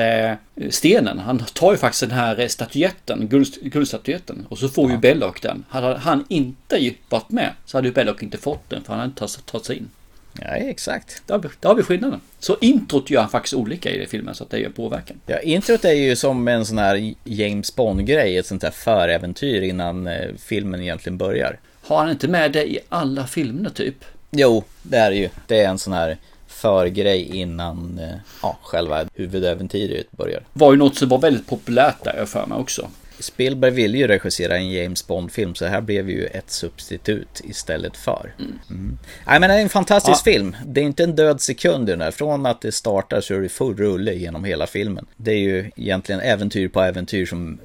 eh, 0.55 0.69
stenen. 0.69 1.19
Han 1.19 1.39
tar 1.39 1.71
ju 1.71 1.77
faktiskt 1.77 2.01
den 2.01 2.11
här 2.11 2.39
eh, 2.39 2.47
statyetten, 2.47 3.27
guld, 3.27 3.47
guldstatyetten. 3.61 4.45
Och 4.49 4.57
så 4.57 4.69
får 4.69 4.91
ju 4.91 4.97
Belloc 4.97 5.35
den. 5.41 5.65
Hade 5.69 5.97
han 5.97 6.25
inte 6.29 6.93
varit 7.09 7.29
med 7.29 7.51
så 7.65 7.77
hade 7.77 7.87
ju 7.87 7.93
Belloc 7.93 8.23
inte 8.23 8.37
fått 8.37 8.69
den 8.69 8.83
för 8.83 8.93
han 8.93 8.99
hade 8.99 9.09
inte 9.09 9.19
tagit, 9.19 9.45
tagit 9.45 9.65
sig 9.65 9.77
in. 9.77 9.89
Nej, 10.33 10.69
exakt. 10.69 11.23
Där 11.25 11.35
har, 11.35 11.41
vi, 11.41 11.49
där 11.59 11.69
har 11.69 11.75
vi 11.75 11.83
skillnaden. 11.83 12.21
Så 12.39 12.57
introt 12.61 13.09
gör 13.09 13.21
han 13.21 13.29
faktiskt 13.29 13.53
olika 13.53 13.89
i 13.89 13.97
den 13.97 14.07
filmen 14.07 14.35
så 14.35 14.43
att 14.43 14.49
det 14.49 14.59
gör 14.59 14.69
påverkan. 14.69 15.19
Ja, 15.25 15.39
introt 15.39 15.85
är 15.85 15.93
ju 15.93 16.15
som 16.15 16.47
en 16.47 16.65
sån 16.65 16.77
här 16.77 17.13
James 17.23 17.75
Bond-grej, 17.75 18.37
ett 18.37 18.45
sånt 18.45 18.63
här 18.63 18.71
föräventyr 18.71 19.61
innan 19.61 20.07
eh, 20.07 20.29
filmen 20.37 20.81
egentligen 20.81 21.17
börjar. 21.17 21.59
Har 21.81 21.97
han 21.97 22.09
inte 22.09 22.27
med 22.27 22.51
det 22.51 22.71
i 22.71 22.79
alla 22.89 23.27
filmer 23.27 23.69
typ? 23.69 24.05
Jo, 24.31 24.63
det 24.83 24.97
är 24.97 25.11
det 25.11 25.17
ju. 25.17 25.29
Det 25.47 25.61
är 25.61 25.69
en 25.69 25.77
sån 25.77 25.93
här 25.93 26.17
förgrej 26.55 27.35
innan 27.37 27.99
eh, 27.99 28.15
ja, 28.41 28.57
själva 28.61 29.05
huvudäventyret 29.13 30.11
börjar. 30.11 30.43
Var 30.53 30.71
ju 30.71 30.77
något 30.77 30.95
som 30.95 31.09
var 31.09 31.17
väldigt 31.17 31.47
populärt 31.47 32.03
där 32.03 32.15
jag 32.17 32.29
för 32.29 32.45
mig 32.45 32.57
också. 32.57 32.87
Spielberg 33.19 33.71
ville 33.71 33.97
ju 33.97 34.07
regissera 34.07 34.57
en 34.57 34.71
James 34.71 35.07
Bond-film 35.07 35.55
så 35.55 35.65
här 35.65 35.81
blev 35.81 36.09
ju 36.09 36.25
ett 36.25 36.51
substitut 36.51 37.41
istället 37.43 37.97
för. 37.97 38.33
Mm. 38.39 38.97
Nej 39.27 39.39
men 39.39 39.49
det 39.49 39.55
är 39.55 39.61
en 39.61 39.69
fantastisk 39.69 40.27
Ja. 40.27 40.31
film. 40.31 40.55
Det 40.65 40.81
är 40.81 40.85
inte 40.85 41.03
en 41.03 41.15
död 41.15 41.41
sekund 41.41 41.89
i 41.89 41.91
den 41.91 41.99
där. 41.99 42.11
Från 42.11 42.45
att 42.45 42.61
det 42.61 42.71
startar 42.71 43.21
så 43.21 43.33
är 43.33 43.39
det 43.39 43.49
full 43.49 43.77
rulle 43.77 44.13
genom 44.13 44.43
hela 44.43 44.67
filmen. 44.67 45.05
Det 45.17 45.31
är 45.31 45.37
ju 45.39 45.71
egentligen 45.75 46.21
äventyr 46.21 46.67
på 46.67 46.81
äventyr 46.81 47.25
som 47.25 47.59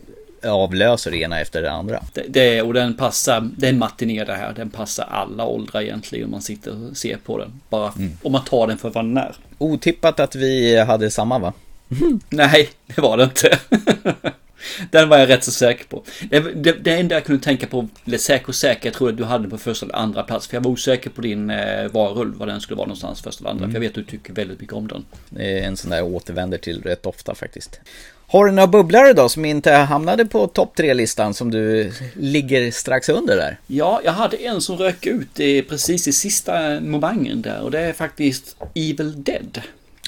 avlöser 0.44 1.10
det 1.10 1.16
ena 1.16 1.40
efter 1.40 1.62
det 1.62 1.70
andra. 1.70 2.02
Det, 2.12 2.24
det, 2.28 2.62
och 2.62 2.74
den 2.74 2.94
passar, 2.94 3.50
det 3.56 3.66
är 3.66 3.70
en 3.70 3.78
matiné 3.78 4.24
det 4.24 4.34
här. 4.34 4.52
Den 4.52 4.70
passar 4.70 5.04
alla 5.10 5.44
åldrar 5.44 5.80
egentligen 5.80 6.24
om 6.24 6.30
man 6.30 6.42
sitter 6.42 6.90
och 6.90 6.96
ser 6.96 7.16
på 7.16 7.38
den. 7.38 7.60
Bara 7.68 7.92
om 8.22 8.32
man 8.32 8.44
tar 8.44 8.66
den 8.66 8.78
för 8.78 8.90
vad 8.90 9.04
den 9.04 9.16
är. 9.16 9.34
Otippat 9.58 10.20
att 10.20 10.34
vi 10.34 10.78
hade 10.78 11.10
samma 11.10 11.38
va? 11.38 11.52
Nej, 12.28 12.68
det 12.86 13.00
var 13.00 13.16
det 13.16 13.24
inte. 13.24 13.58
Den 14.90 15.08
var 15.08 15.18
jag 15.18 15.28
rätt 15.28 15.44
så 15.44 15.50
säker 15.50 15.84
på. 15.84 16.04
Det, 16.30 16.40
det, 16.40 16.72
det 16.72 16.92
enda 16.92 17.14
jag 17.14 17.24
kunde 17.24 17.42
tänka 17.42 17.66
på, 17.66 17.88
eller 18.04 18.18
säker 18.18 18.48
och 18.48 18.54
säker, 18.54 18.86
jag 18.86 18.94
tror 18.94 19.08
att 19.08 19.16
du 19.16 19.24
hade 19.24 19.48
på 19.48 19.58
första 19.58 19.86
eller 19.86 19.96
andra 19.96 20.22
plats. 20.22 20.46
För 20.46 20.56
jag 20.56 20.62
var 20.62 20.70
osäker 20.70 21.10
på 21.10 21.20
din 21.20 21.50
eh, 21.50 21.88
varulv, 21.92 22.36
var 22.36 22.46
den 22.46 22.60
skulle 22.60 22.76
vara 22.76 22.86
någonstans, 22.86 23.22
första 23.22 23.42
eller 23.42 23.50
andra. 23.50 23.64
Mm. 23.64 23.72
För 23.72 23.76
jag 23.76 23.80
vet 23.80 23.98
att 23.98 24.06
du 24.06 24.10
tycker 24.10 24.32
väldigt 24.32 24.60
mycket 24.60 24.74
om 24.74 24.88
den. 24.88 25.04
Det 25.28 25.58
är 25.58 25.62
en 25.62 25.76
sån 25.76 25.90
där 25.90 25.96
jag 25.96 26.06
återvänder 26.06 26.58
till 26.58 26.82
rätt 26.82 27.06
ofta 27.06 27.34
faktiskt. 27.34 27.80
Har 28.26 28.46
du 28.46 28.52
några 28.52 28.66
bubblare 28.66 29.12
då 29.12 29.28
som 29.28 29.44
inte 29.44 29.72
hamnade 29.72 30.26
på 30.26 30.46
topp 30.46 30.76
tre-listan 30.76 31.34
som 31.34 31.50
du 31.50 31.92
ligger 32.14 32.70
strax 32.70 33.08
under 33.08 33.36
där? 33.36 33.58
Ja, 33.66 34.00
jag 34.04 34.12
hade 34.12 34.36
en 34.36 34.60
som 34.60 34.76
rök 34.76 35.06
ut 35.06 35.40
i, 35.40 35.62
precis 35.62 36.08
i 36.08 36.12
sista 36.12 36.80
momangen 36.80 37.42
där 37.42 37.60
och 37.60 37.70
det 37.70 37.80
är 37.80 37.92
faktiskt 37.92 38.56
Evil 38.74 39.24
Dead. 39.24 39.60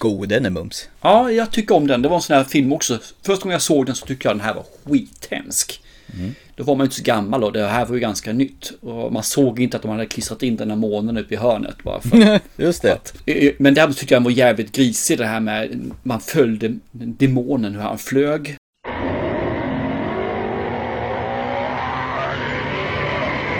God, 0.02 0.28
den 0.28 0.46
är 0.46 0.50
mums. 0.50 0.88
Ja, 1.00 1.30
jag 1.30 1.50
tycker 1.50 1.74
om 1.74 1.86
den. 1.86 2.02
Det 2.02 2.08
var 2.08 2.16
en 2.16 2.22
sån 2.22 2.36
här 2.36 2.44
film 2.44 2.72
också. 2.72 2.98
Första 3.26 3.42
gången 3.42 3.52
jag 3.52 3.62
såg 3.62 3.86
den 3.86 3.94
så 3.94 4.06
tyckte 4.06 4.28
jag 4.28 4.36
den 4.36 4.44
här 4.44 4.54
var 4.54 4.64
skithemsk. 4.84 5.82
Mm. 6.14 6.34
Då 6.56 6.64
var 6.64 6.76
man 6.76 6.84
ju 6.84 6.86
inte 6.86 6.96
så 6.96 7.02
gammal 7.02 7.44
och 7.44 7.52
det 7.52 7.66
här 7.66 7.86
var 7.86 7.94
ju 7.94 8.00
ganska 8.00 8.32
nytt. 8.32 8.72
Och 8.80 9.12
man 9.12 9.22
såg 9.22 9.60
inte 9.60 9.76
att 9.76 9.82
de 9.82 9.90
hade 9.90 10.06
klistrat 10.06 10.42
in 10.42 10.56
den 10.56 10.70
här 10.70 10.76
månen 10.76 11.18
uppe 11.18 11.34
i 11.34 11.36
hörnet 11.36 11.82
bara 11.82 12.00
för 12.00 12.40
Just 12.56 12.82
det. 12.82 12.98
Eh, 13.26 13.52
Men 13.58 13.74
däremot 13.74 13.96
tyckte 13.96 14.14
jag 14.14 14.20
den 14.20 14.24
var 14.24 14.30
jävligt 14.30 14.72
grisig 14.72 15.18
det 15.18 15.26
här 15.26 15.40
med 15.40 15.90
man 16.02 16.20
följde 16.20 16.78
demonen 16.92 17.74
hur 17.74 17.82
han 17.82 17.98
flög. 17.98 18.56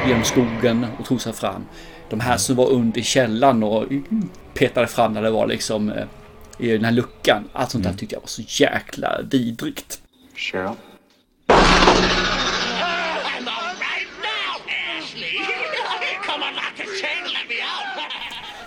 Genom 0.09 0.25
skogen 0.25 0.87
och 0.99 1.07
tog 1.07 1.21
sig 1.21 1.33
fram. 1.33 1.65
De 2.11 2.21
här 2.21 2.37
som 2.37 2.57
var 2.57 2.71
under 2.71 3.01
i 3.01 3.03
källaren 3.03 3.63
och 3.63 3.85
petade 4.55 4.87
fram 4.87 5.13
när 5.13 5.23
det 5.23 5.31
var 5.31 5.47
liksom 5.47 5.89
eh, 5.89 6.05
i 6.63 6.73
den 6.73 6.85
här 6.85 6.93
luckan. 6.93 7.49
Allt 7.53 7.71
sånt 7.71 7.85
där 7.85 7.93
tyckte 7.93 8.15
jag 8.15 8.21
var 8.21 8.29
så 8.29 8.43
jäkla 8.47 9.21
vidrigt. 9.31 10.01
Cheryl? 10.37 10.71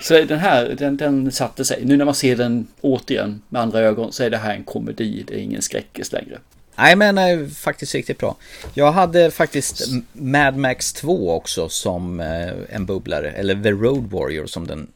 Så 0.01 0.13
den 0.13 0.39
här, 0.39 0.75
den, 0.77 0.97
den 0.97 1.31
satte 1.31 1.65
sig. 1.65 1.86
Nu 1.86 1.97
när 1.97 2.05
man 2.05 2.15
ser 2.15 2.36
den 2.36 2.67
återigen 2.81 3.41
med 3.49 3.62
andra 3.62 3.79
ögon 3.79 4.13
så 4.13 4.23
är 4.23 4.29
det 4.29 4.38
här 4.38 4.55
en 4.55 4.63
komedi, 4.63 5.23
det 5.27 5.34
är 5.34 5.39
ingen 5.39 5.62
skräckis 5.62 6.12
längre. 6.12 6.39
Nej 6.75 6.95
men 6.95 7.17
eh, 7.17 7.47
faktiskt 7.47 7.95
riktigt 7.95 8.17
bra. 8.17 8.36
Jag 8.73 8.91
hade 8.91 9.31
faktiskt 9.31 9.88
Mad 10.13 10.58
Max 10.58 10.93
2 10.93 11.31
också 11.31 11.69
som 11.69 12.19
eh, 12.19 12.53
en 12.69 12.86
bubblare. 12.86 13.31
Eller 13.31 13.63
The 13.63 13.71
Road 13.71 14.12
Warrior 14.12 14.45
som 14.45 14.67
den 14.67 14.88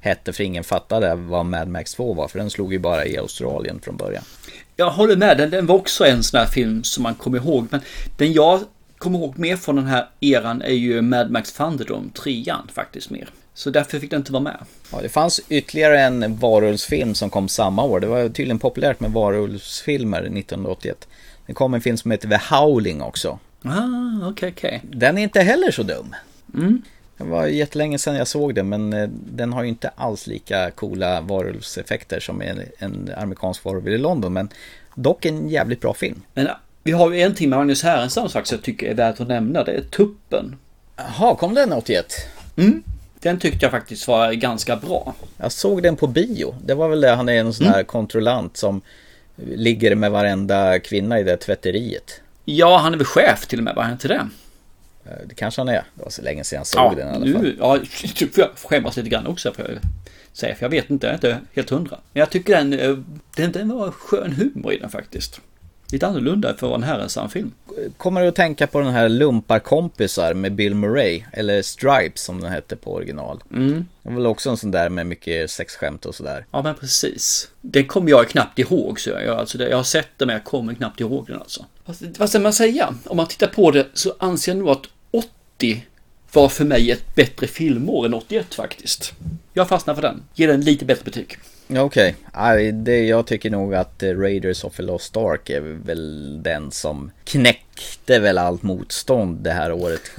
hette. 0.00 0.32
För 0.32 0.44
ingen 0.44 0.64
fattade 0.64 1.14
vad 1.14 1.46
Mad 1.46 1.68
Max 1.68 1.94
2 1.94 2.14
var. 2.14 2.28
För 2.28 2.38
den 2.38 2.50
slog 2.50 2.72
ju 2.72 2.78
bara 2.78 3.06
i 3.06 3.18
Australien 3.18 3.80
från 3.80 3.96
början. 3.96 4.22
Jag 4.76 4.90
håller 4.90 5.16
med, 5.16 5.38
den, 5.38 5.50
den 5.50 5.66
var 5.66 5.74
också 5.74 6.06
en 6.06 6.22
sån 6.22 6.40
här 6.40 6.46
film 6.46 6.84
som 6.84 7.02
man 7.02 7.14
kommer 7.14 7.38
ihåg. 7.38 7.66
Men 7.70 7.80
den 8.16 8.32
jag 8.32 8.60
kommer 8.98 9.18
ihåg 9.18 9.38
mer 9.38 9.56
från 9.56 9.76
den 9.76 9.86
här 9.86 10.08
eran 10.20 10.62
är 10.62 10.74
ju 10.74 11.02
Mad 11.02 11.30
Max 11.30 11.52
Thunderdome, 11.52 12.10
trean 12.10 12.68
faktiskt 12.72 13.10
mer. 13.10 13.28
Så 13.54 13.70
därför 13.70 13.98
fick 13.98 14.10
den 14.10 14.20
inte 14.20 14.32
vara 14.32 14.42
med. 14.42 14.56
Ja, 14.92 14.98
det 15.02 15.08
fanns 15.08 15.40
ytterligare 15.48 16.00
en 16.00 16.36
varulvsfilm 16.36 17.14
som 17.14 17.30
kom 17.30 17.48
samma 17.48 17.84
år. 17.84 18.00
Det 18.00 18.06
var 18.06 18.28
tydligen 18.28 18.58
populärt 18.58 19.00
med 19.00 19.12
varulvsfilmer 19.12 20.18
1981. 20.18 21.08
Det 21.46 21.52
kom 21.52 21.74
en 21.74 21.80
film 21.80 21.96
som 21.96 22.10
heter 22.10 22.28
The 22.28 22.54
Howling 22.54 23.02
också. 23.02 23.38
Ah, 23.62 23.70
okej, 24.18 24.28
okay, 24.28 24.50
okej. 24.50 24.82
Okay. 24.84 24.98
Den 24.98 25.18
är 25.18 25.22
inte 25.22 25.40
heller 25.40 25.70
så 25.70 25.82
dum. 25.82 26.14
Mm. 26.54 26.82
Det 27.18 27.24
var 27.24 27.46
jättelänge 27.46 27.98
sedan 27.98 28.16
jag 28.16 28.28
såg 28.28 28.54
den, 28.54 28.68
men 28.68 28.92
eh, 28.92 29.08
den 29.08 29.52
har 29.52 29.62
ju 29.62 29.68
inte 29.68 29.88
alls 29.88 30.26
lika 30.26 30.70
coola 30.70 31.20
varulvseffekter 31.20 32.20
som 32.20 32.42
en, 32.42 32.60
en 32.78 33.10
amerikansk 33.16 33.64
varulv 33.64 33.88
i 33.88 33.98
London. 33.98 34.32
Men 34.32 34.48
dock 34.94 35.24
en 35.24 35.48
jävligt 35.48 35.80
bra 35.80 35.94
film. 35.94 36.22
Men 36.34 36.48
vi 36.82 36.92
har 36.92 37.12
ju 37.12 37.20
en 37.20 37.34
till 37.34 37.48
med 37.48 37.58
Magnus 37.58 37.82
Härenstam 37.82 38.28
faktiskt 38.28 38.52
jag 38.52 38.62
tycker 38.62 38.90
är 38.90 38.94
värt 38.94 39.20
att 39.20 39.28
nämna. 39.28 39.64
Det 39.64 39.72
är 39.72 39.82
Tuppen. 39.82 40.56
Jaha, 40.96 41.34
kom 41.34 41.54
den 41.54 41.72
81? 41.72 42.06
Mm. 42.56 42.82
Den 43.20 43.38
tyckte 43.38 43.64
jag 43.64 43.70
faktiskt 43.70 44.08
var 44.08 44.32
ganska 44.32 44.76
bra. 44.76 45.14
Jag 45.36 45.52
såg 45.52 45.82
den 45.82 45.96
på 45.96 46.06
bio. 46.06 46.54
Det 46.64 46.74
var 46.74 46.88
väl 46.88 47.00
det, 47.00 47.10
han 47.10 47.28
är 47.28 47.40
en 47.40 47.54
sån 47.54 47.66
här 47.66 47.74
mm. 47.74 47.86
kontrollant 47.86 48.56
som 48.56 48.80
ligger 49.36 49.94
med 49.94 50.10
varenda 50.10 50.78
kvinna 50.78 51.20
i 51.20 51.22
det 51.22 51.36
tvätteriet. 51.36 52.20
Ja, 52.44 52.78
han 52.78 52.94
är 52.94 52.98
väl 52.98 53.06
chef 53.06 53.46
till 53.46 53.58
och 53.58 53.64
med, 53.64 53.74
var 53.74 53.82
han 53.82 53.92
inte 53.92 54.08
det? 54.08 54.28
Eh, 55.06 55.26
det 55.26 55.34
kanske 55.34 55.60
han 55.60 55.68
är. 55.68 55.84
Det 55.94 56.02
var 56.02 56.10
så 56.10 56.22
länge 56.22 56.44
sedan 56.44 56.56
jag 56.56 56.66
såg 56.66 56.80
ja, 56.80 56.94
den 56.96 57.08
i 57.08 57.10
alla 57.10 57.32
fall. 57.32 57.42
Nu, 57.42 57.56
ja, 57.58 57.78
typ 58.14 58.34
får 58.34 58.44
jag 58.44 58.50
skämmas 58.70 58.96
lite 58.96 59.08
grann 59.08 59.26
också. 59.26 59.52
För 59.52 59.80
säga, 60.32 60.54
för 60.54 60.64
jag 60.64 60.70
vet 60.70 60.90
inte, 60.90 61.06
jag 61.06 61.12
är 61.12 61.14
inte 61.14 61.40
helt 61.52 61.70
hundra. 61.70 61.98
Men 62.12 62.20
jag 62.20 62.30
tycker 62.30 62.56
den, 62.56 62.72
eh, 62.72 62.96
den, 63.36 63.52
den 63.52 63.68
var 63.68 63.90
skön 63.90 64.32
humor 64.32 64.72
i 64.72 64.78
den 64.78 64.90
faktiskt. 64.90 65.40
Lite 65.92 66.06
annorlunda 66.06 66.48
för 66.48 66.54
att 66.54 66.62
vara 66.62 66.74
en 66.74 66.82
herrensam 66.82 67.30
film. 67.30 67.52
Kommer 67.96 68.22
du 68.22 68.28
att 68.28 68.34
tänka 68.34 68.66
på 68.66 68.80
den 68.80 68.92
här 68.92 69.08
Lumparkompisar 69.08 70.34
med 70.34 70.54
Bill 70.54 70.74
Murray? 70.74 71.22
Eller 71.32 71.62
Stripes 71.62 72.22
som 72.22 72.40
den 72.40 72.52
hette 72.52 72.76
på 72.76 72.94
original. 72.94 73.42
Mm. 73.52 73.86
Det 74.02 74.08
var 74.08 74.16
väl 74.16 74.26
också 74.26 74.50
en 74.50 74.56
sån 74.56 74.70
där 74.70 74.88
med 74.88 75.06
mycket 75.06 75.50
sexskämt 75.50 76.06
och 76.06 76.14
sådär. 76.14 76.46
Ja 76.50 76.62
men 76.62 76.74
precis. 76.74 77.50
Den 77.60 77.86
kommer 77.86 78.10
jag 78.10 78.28
knappt 78.28 78.58
ihåg 78.58 79.00
så 79.00 79.10
jag. 79.10 79.28
Alltså 79.28 79.58
det, 79.58 79.68
jag 79.68 79.76
har 79.76 79.84
sett 79.84 80.08
den 80.16 80.26
men 80.26 80.34
jag 80.34 80.44
kommer 80.44 80.74
knappt 80.74 81.00
ihåg 81.00 81.26
den 81.26 81.40
alltså. 81.40 81.64
vad 82.18 82.28
ska 82.28 82.38
man 82.38 82.52
säga? 82.52 82.94
Om 83.04 83.16
man 83.16 83.26
tittar 83.26 83.46
på 83.46 83.70
det 83.70 83.86
så 83.94 84.14
anser 84.18 84.52
jag 84.52 84.58
nog 84.58 84.68
att 84.68 84.86
80 85.56 85.86
var 86.32 86.48
för 86.48 86.64
mig 86.64 86.90
ett 86.90 87.14
bättre 87.14 87.46
filmår 87.46 88.06
än 88.06 88.14
81 88.14 88.54
faktiskt. 88.54 89.12
Jag 89.52 89.68
fastnar 89.68 89.94
för 89.94 90.02
den. 90.02 90.22
Ger 90.34 90.48
den 90.48 90.60
lite 90.60 90.84
bättre 90.84 91.04
betyg. 91.04 91.38
Okej, 91.68 92.14
okay. 92.32 93.04
jag 93.04 93.26
tycker 93.26 93.50
nog 93.50 93.74
att 93.74 94.02
eh, 94.02 94.10
Raiders 94.10 94.64
of 94.64 94.76
the 94.76 94.82
Lost 94.82 95.16
Ark 95.16 95.50
är 95.50 95.60
väl 95.60 96.42
den 96.42 96.70
som 96.70 97.10
knäckte 97.24 98.18
väl 98.18 98.38
allt 98.38 98.62
motstånd 98.62 99.38
det 99.38 99.50
här 99.50 99.72
året. 99.72 100.10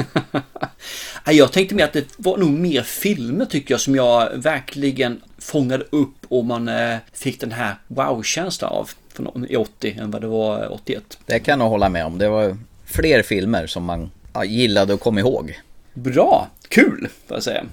jag 1.26 1.52
tänkte 1.52 1.76
mer 1.76 1.84
att 1.84 1.94
det 1.94 2.06
var 2.18 2.38
nog 2.38 2.50
mer 2.50 2.82
filmer 2.82 3.46
tycker 3.46 3.74
jag 3.74 3.82
som 3.82 3.96
jag 3.96 4.30
verkligen 4.38 5.22
fångade 5.38 5.86
upp 5.90 6.26
och 6.28 6.46
man 6.46 6.68
eh, 6.68 6.98
fick 7.14 7.40
den 7.40 7.52
här 7.52 7.76
wow-känslan 7.88 8.72
av 8.72 8.90
i 9.50 9.56
80 9.56 9.98
än 10.00 10.12
vad 10.12 10.22
det 10.22 10.28
var 10.28 10.74
81. 10.74 11.18
Det 11.26 11.40
kan 11.40 11.60
jag 11.60 11.70
hålla 11.70 11.90
med 11.90 12.06
om. 12.06 12.18
Det 12.18 12.30
var 12.30 12.58
fler 12.86 13.24
filmer 13.24 13.68
som 13.68 13.84
man 13.84 14.12
gillade 14.44 14.94
och 14.94 15.00
kom 15.00 15.18
ihåg. 15.18 15.60
Bra, 15.94 16.50
kul 16.68 17.10
får 17.28 17.38
jag 17.38 17.44
säga. 17.44 17.66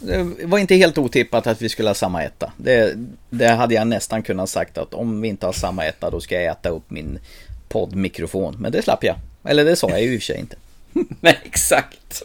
Det 0.00 0.46
var 0.46 0.58
inte 0.58 0.74
helt 0.74 0.98
otippat 0.98 1.46
att 1.46 1.62
vi 1.62 1.68
skulle 1.68 1.88
ha 1.88 1.94
samma 1.94 2.22
etta. 2.22 2.52
Det, 2.56 2.94
det 3.30 3.48
hade 3.48 3.74
jag 3.74 3.86
nästan 3.86 4.22
kunnat 4.22 4.50
sagt 4.50 4.78
att 4.78 4.94
om 4.94 5.20
vi 5.20 5.28
inte 5.28 5.46
har 5.46 5.52
samma 5.52 5.84
etta 5.84 6.10
då 6.10 6.20
ska 6.20 6.34
jag 6.34 6.52
äta 6.52 6.68
upp 6.68 6.90
min 6.90 7.18
poddmikrofon. 7.68 8.56
Men 8.58 8.72
det 8.72 8.82
slapp 8.82 9.04
jag. 9.04 9.16
Eller 9.44 9.64
det 9.64 9.76
sa 9.76 9.90
jag 9.90 10.02
ju 10.02 10.14
i 10.14 10.18
och 10.18 10.20
för 10.20 10.26
sig 10.26 10.38
inte. 10.38 10.56
Nej, 11.20 11.38
exakt. 11.44 12.22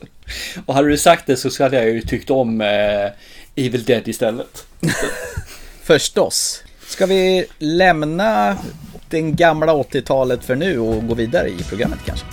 Och 0.66 0.74
hade 0.74 0.90
du 0.90 0.98
sagt 0.98 1.26
det 1.26 1.38
så 1.38 1.64
hade 1.64 1.78
jag 1.78 1.90
ju 1.90 2.02
tyckt 2.02 2.30
om 2.30 2.62
eh, 2.62 3.12
Evil 3.56 3.84
Dead 3.84 4.08
istället. 4.08 4.66
Förstås. 5.84 6.64
Ska 6.88 7.06
vi 7.06 7.46
lämna 7.60 8.58
den 9.10 9.36
gamla 9.36 9.74
80-talet 9.74 10.44
för 10.44 10.56
nu 10.56 10.80
och 10.80 11.08
gå 11.08 11.14
vidare 11.14 11.50
i 11.50 11.64
programmet 11.70 12.00
kanske? 12.06 12.26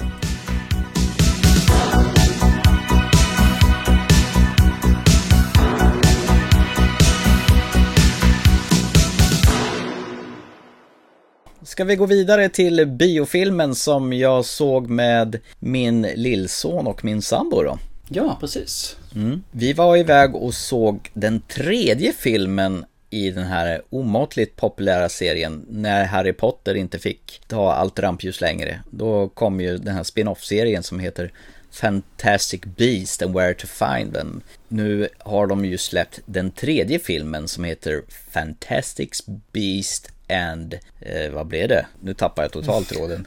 Ska 11.71 11.85
vi 11.85 11.97
gå 11.97 12.07
vidare 12.07 12.49
till 12.49 12.87
biofilmen 12.87 13.75
som 13.75 14.13
jag 14.13 14.45
såg 14.45 14.89
med 14.89 15.39
min 15.59 16.03
lillson 16.03 16.87
och 16.87 17.05
min 17.05 17.23
sambo 17.23 17.63
då? 17.63 17.79
Ja, 18.09 18.37
precis. 18.41 18.97
Mm. 19.15 19.43
Vi 19.51 19.73
var 19.73 19.97
iväg 19.97 20.35
och 20.35 20.55
såg 20.55 21.11
den 21.15 21.41
tredje 21.41 22.13
filmen 22.13 22.85
i 23.11 23.31
den 23.31 23.45
här 23.45 23.83
omåttligt 23.91 24.57
populära 24.57 25.09
serien 25.09 25.67
när 25.69 26.05
Harry 26.05 26.33
Potter 26.33 26.75
inte 26.75 26.99
fick 26.99 27.41
ta 27.47 27.73
allt 27.73 27.99
rampljus 27.99 28.41
längre. 28.41 28.81
Då 28.91 29.29
kom 29.29 29.61
ju 29.61 29.79
den 29.79 29.95
här 29.95 30.05
spin-off-serien 30.05 30.83
som 30.83 31.01
heter 31.01 31.33
Fantastic 31.71 32.61
Beast 32.61 33.23
and 33.23 33.35
Where 33.35 33.55
to 33.55 33.67
Find 33.67 34.15
Them. 34.15 34.43
Nu 34.69 35.09
har 35.19 35.47
de 35.47 35.65
ju 35.65 35.79
släppt 35.79 36.21
den 36.27 36.51
tredje 36.51 36.99
filmen 36.99 37.49
som 37.49 37.65
heter 37.65 38.03
Fantastic 38.33 39.23
Beast 39.53 40.13
and... 40.31 40.75
Eh, 41.01 41.31
vad 41.33 41.47
blev 41.47 41.69
det? 41.69 41.87
Nu 42.01 42.15
tappar 42.15 42.43
jag 42.43 42.53
totalt 42.53 42.89
tråden. 42.89 43.27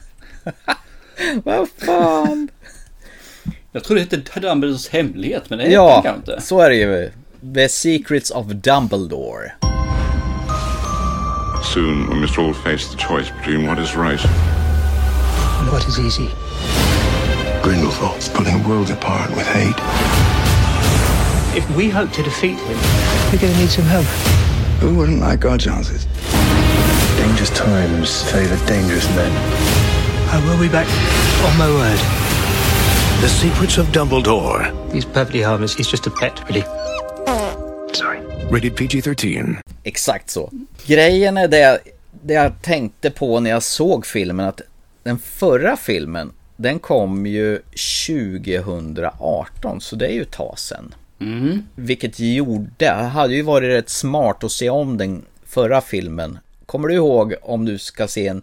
vad 1.44 1.68
fan? 1.68 2.48
Jag 3.72 3.84
tror 3.84 3.94
det 3.94 4.00
hette 4.00 4.40
Dumbledores 4.40 4.88
hemlighet, 4.88 5.50
men 5.50 5.58
det 5.58 5.68
ja, 5.68 6.02
kan 6.02 6.16
inte. 6.16 6.40
så 6.40 6.60
är 6.60 6.70
det 6.70 6.76
ju. 6.76 7.10
The 7.54 7.68
Secrets 7.68 8.30
of 8.30 8.46
Dumbledore. 8.46 9.52
Soon 11.74 12.10
we 12.10 12.14
must 12.14 12.38
all 12.38 12.54
face 12.54 12.88
the 12.96 12.96
choice 12.96 13.32
between 13.38 13.66
what 13.66 13.78
is 13.78 13.96
right 13.96 14.24
and 15.60 15.72
what 15.72 15.88
is 15.88 15.98
easy. 15.98 16.28
Grindelwald's 17.62 18.28
pulling 18.28 18.68
worlds 18.68 18.90
apart 18.90 19.30
with 19.30 19.46
hate. 19.46 19.80
If 21.56 21.76
we 21.76 21.88
hope 21.88 22.12
to 22.12 22.22
defeat 22.22 22.58
him, 22.58 22.78
we're 23.32 23.40
going 23.40 23.52
to 23.52 23.58
need 23.58 23.70
some 23.70 23.84
help. 23.84 24.06
Who 24.80 24.94
wouldn't 24.94 25.20
like 25.20 25.44
our 25.44 25.56
chances? 25.56 26.06
Dangerous 27.44 27.64
times 27.64 28.22
favor 28.32 28.66
dangerous 28.66 29.16
men. 29.16 29.32
I 30.32 30.38
will 30.46 30.58
be 30.58 30.68
back 30.72 30.86
on 31.44 31.58
my 31.58 31.68
word. 31.68 31.98
The 33.20 33.28
Secrets 33.28 33.78
of 33.78 33.86
Dumbledore. 33.92 34.72
He's 34.92 35.04
perfectly 35.04 35.42
harmless. 35.42 35.76
He's 35.76 35.90
just 35.90 36.06
a 36.06 36.10
pet, 36.10 36.40
really. 36.48 36.64
Sorry. 37.92 38.18
Rated 38.50 38.76
PG-13. 38.76 39.56
Exakt 39.82 40.30
så. 40.30 40.50
Grejen 40.86 41.36
är 41.36 41.48
det, 41.48 41.78
det 42.22 42.34
jag 42.34 42.62
tänkte 42.62 43.10
på 43.10 43.40
när 43.40 43.50
jag 43.50 43.62
såg 43.62 44.06
filmen 44.06 44.46
att 44.46 44.60
den 45.02 45.18
förra 45.18 45.76
filmen 45.76 46.32
den 46.56 46.78
kom 46.78 47.26
ju 47.26 47.58
2018 48.06 49.80
så 49.80 49.96
det 49.96 50.06
är 50.06 50.12
ju 50.12 50.22
ett 50.22 50.30
tag 50.30 50.58
sedan. 50.58 50.94
Mm. 51.20 51.62
Vilket 51.74 52.20
gjorde, 52.20 52.70
det 52.76 52.90
hade 52.90 53.34
ju 53.34 53.42
varit 53.42 53.68
rätt 53.68 53.90
smart 53.90 54.44
att 54.44 54.52
se 54.52 54.70
om 54.70 54.98
den 54.98 55.22
förra 55.46 55.80
filmen. 55.80 56.38
Kommer 56.66 56.88
du 56.88 56.94
ihåg 56.94 57.34
om 57.42 57.64
du 57.64 57.78
ska 57.78 58.08
se 58.08 58.26
en 58.28 58.42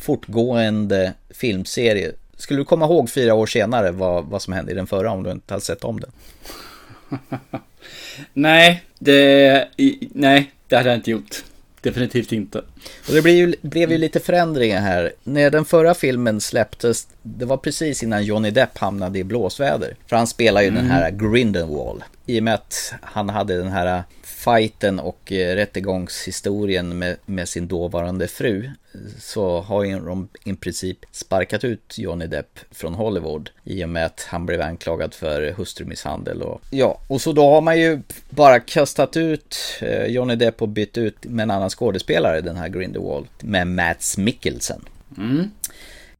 fortgående 0.00 1.12
filmserie? 1.30 2.12
Skulle 2.36 2.60
du 2.60 2.64
komma 2.64 2.84
ihåg 2.84 3.10
fyra 3.10 3.34
år 3.34 3.46
senare 3.46 3.90
vad, 3.90 4.24
vad 4.24 4.42
som 4.42 4.52
hände 4.52 4.72
i 4.72 4.74
den 4.74 4.86
förra 4.86 5.10
om 5.12 5.22
du 5.22 5.30
inte 5.30 5.54
hade 5.54 5.64
sett 5.64 5.84
om 5.84 6.00
den? 6.00 6.10
nej, 8.32 8.84
det, 8.98 9.68
nej, 10.12 10.50
det 10.68 10.76
hade 10.76 10.88
jag 10.88 10.98
inte 10.98 11.10
gjort. 11.10 11.44
Definitivt 11.82 12.32
inte. 12.32 12.58
Och 13.08 13.14
det 13.14 13.22
blev 13.22 13.34
ju, 13.34 13.54
blev 13.62 13.92
ju 13.92 13.98
lite 13.98 14.20
förändringar 14.20 14.80
här. 14.80 15.12
När 15.24 15.50
den 15.50 15.64
förra 15.64 15.94
filmen 15.94 16.40
släpptes, 16.40 17.08
det 17.22 17.44
var 17.44 17.56
precis 17.56 18.02
innan 18.02 18.24
Johnny 18.24 18.50
Depp 18.50 18.78
hamnade 18.78 19.18
i 19.18 19.24
blåsväder. 19.24 19.96
För 20.06 20.16
han 20.16 20.26
spelar 20.26 20.60
ju 20.62 20.68
Mm. 20.68 20.82
den 20.82 20.90
här 20.90 21.10
Grindelwald. 21.10 22.02
I 22.26 22.40
och 22.40 22.44
med 22.44 22.54
att 22.54 22.94
han 23.02 23.28
hade 23.28 23.56
den 23.56 23.68
här 23.68 24.02
fighten 24.44 25.00
och 25.00 25.32
eh, 25.32 25.54
rättegångshistorien 25.54 26.98
med, 26.98 27.16
med 27.26 27.48
sin 27.48 27.68
dåvarande 27.68 28.28
fru 28.28 28.70
så 29.18 29.60
har 29.60 29.84
ju 29.84 30.00
de 30.00 30.28
i 30.44 30.54
princip 30.54 30.98
sparkat 31.12 31.64
ut 31.64 31.98
Johnny 31.98 32.26
Depp 32.26 32.58
från 32.70 32.94
Hollywood 32.94 33.50
i 33.64 33.84
och 33.84 33.88
med 33.88 34.06
att 34.06 34.26
han 34.28 34.46
blev 34.46 34.62
anklagad 34.62 35.14
för 35.14 35.52
hustrumisshandel 35.52 36.42
och 36.42 36.60
ja, 36.70 37.00
och 37.06 37.20
så 37.20 37.32
då 37.32 37.50
har 37.50 37.60
man 37.60 37.80
ju 37.80 38.00
bara 38.30 38.60
kastat 38.60 39.16
ut 39.16 39.56
eh, 39.80 40.06
Johnny 40.06 40.36
Depp 40.36 40.62
och 40.62 40.68
bytt 40.68 40.98
ut 40.98 41.24
med 41.24 41.42
en 41.42 41.50
annan 41.50 41.70
skådespelare, 41.70 42.40
den 42.40 42.56
här 42.56 42.68
Grindelwald, 42.68 43.26
med 43.40 43.66
Mats 43.66 44.18
Mikkelsen. 44.18 44.84
Mm. 45.18 45.50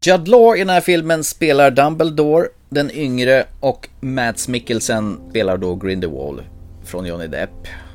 Judd 0.04 0.28
Law 0.28 0.56
i 0.56 0.58
den 0.58 0.68
här 0.68 0.80
filmen 0.80 1.24
spelar 1.24 1.70
Dumbledore, 1.70 2.48
den 2.68 2.90
yngre, 2.90 3.44
och 3.60 3.88
Mats 4.00 4.48
Mikkelsen 4.48 5.20
spelar 5.30 5.56
då 5.56 5.74
Grindelwald 5.74 6.40
från 6.84 7.06
Johnny 7.06 7.26
Depp. 7.26 7.50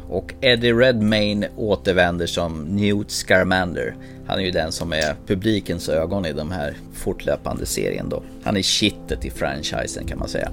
Och 0.09 0.33
Eddie 0.41 0.73
Redmayne 0.73 1.47
återvänder 1.57 2.25
som 2.25 2.63
Newt 2.63 3.11
Scamander. 3.11 3.95
Han 4.27 4.39
är 4.39 4.43
ju 4.43 4.51
den 4.51 4.71
som 4.71 4.93
är 4.93 5.15
publikens 5.27 5.89
ögon 5.89 6.25
i 6.25 6.33
den 6.33 6.51
här 6.51 6.77
fortlöpande 6.93 7.65
serien 7.65 8.09
då. 8.09 8.23
Han 8.43 8.57
är 8.57 8.61
kittet 8.61 9.25
i 9.25 9.29
franchisen 9.29 10.05
kan 10.07 10.19
man 10.19 10.27
säga. 10.27 10.51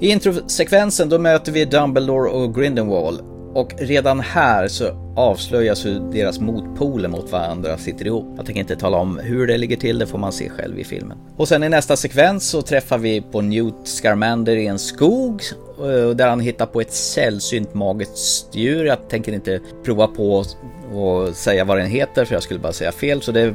I 0.00 0.08
introsekvensen 0.08 1.08
då 1.08 1.18
möter 1.18 1.52
vi 1.52 1.64
Dumbledore 1.64 2.30
och 2.30 2.54
Grindelwald. 2.54 3.35
Och 3.56 3.74
redan 3.78 4.20
här 4.20 4.68
så 4.68 5.12
avslöjas 5.16 5.84
hur 5.86 6.12
deras 6.12 6.40
motpoler 6.40 7.08
mot 7.08 7.32
varandra 7.32 7.78
sitter 7.78 8.06
ihop. 8.06 8.34
Jag 8.36 8.46
tänker 8.46 8.60
inte 8.60 8.76
tala 8.76 8.96
om 8.96 9.18
hur 9.18 9.46
det 9.46 9.58
ligger 9.58 9.76
till, 9.76 9.98
det 9.98 10.06
får 10.06 10.18
man 10.18 10.32
se 10.32 10.50
själv 10.50 10.78
i 10.78 10.84
filmen. 10.84 11.18
Och 11.36 11.48
sen 11.48 11.64
i 11.64 11.68
nästa 11.68 11.96
sekvens 11.96 12.48
så 12.48 12.62
träffar 12.62 12.98
vi 12.98 13.20
på 13.20 13.40
Newt 13.40 13.74
Scamander 13.84 14.56
i 14.56 14.66
en 14.66 14.78
skog 14.78 15.42
eh, 15.78 16.10
där 16.10 16.28
han 16.28 16.40
hittar 16.40 16.66
på 16.66 16.80
ett 16.80 16.92
sällsynt 16.92 17.74
magiskt 17.74 18.54
djur. 18.54 18.84
Jag 18.84 19.08
tänker 19.08 19.32
inte 19.32 19.60
prova 19.84 20.06
på 20.06 20.44
och 20.94 21.28
säga 21.36 21.64
vad 21.64 21.78
den 21.78 21.86
heter 21.86 22.24
för 22.24 22.34
jag 22.34 22.42
skulle 22.42 22.60
bara 22.60 22.72
säga 22.72 22.92
fel 22.92 23.22
så 23.22 23.32
det 23.32 23.54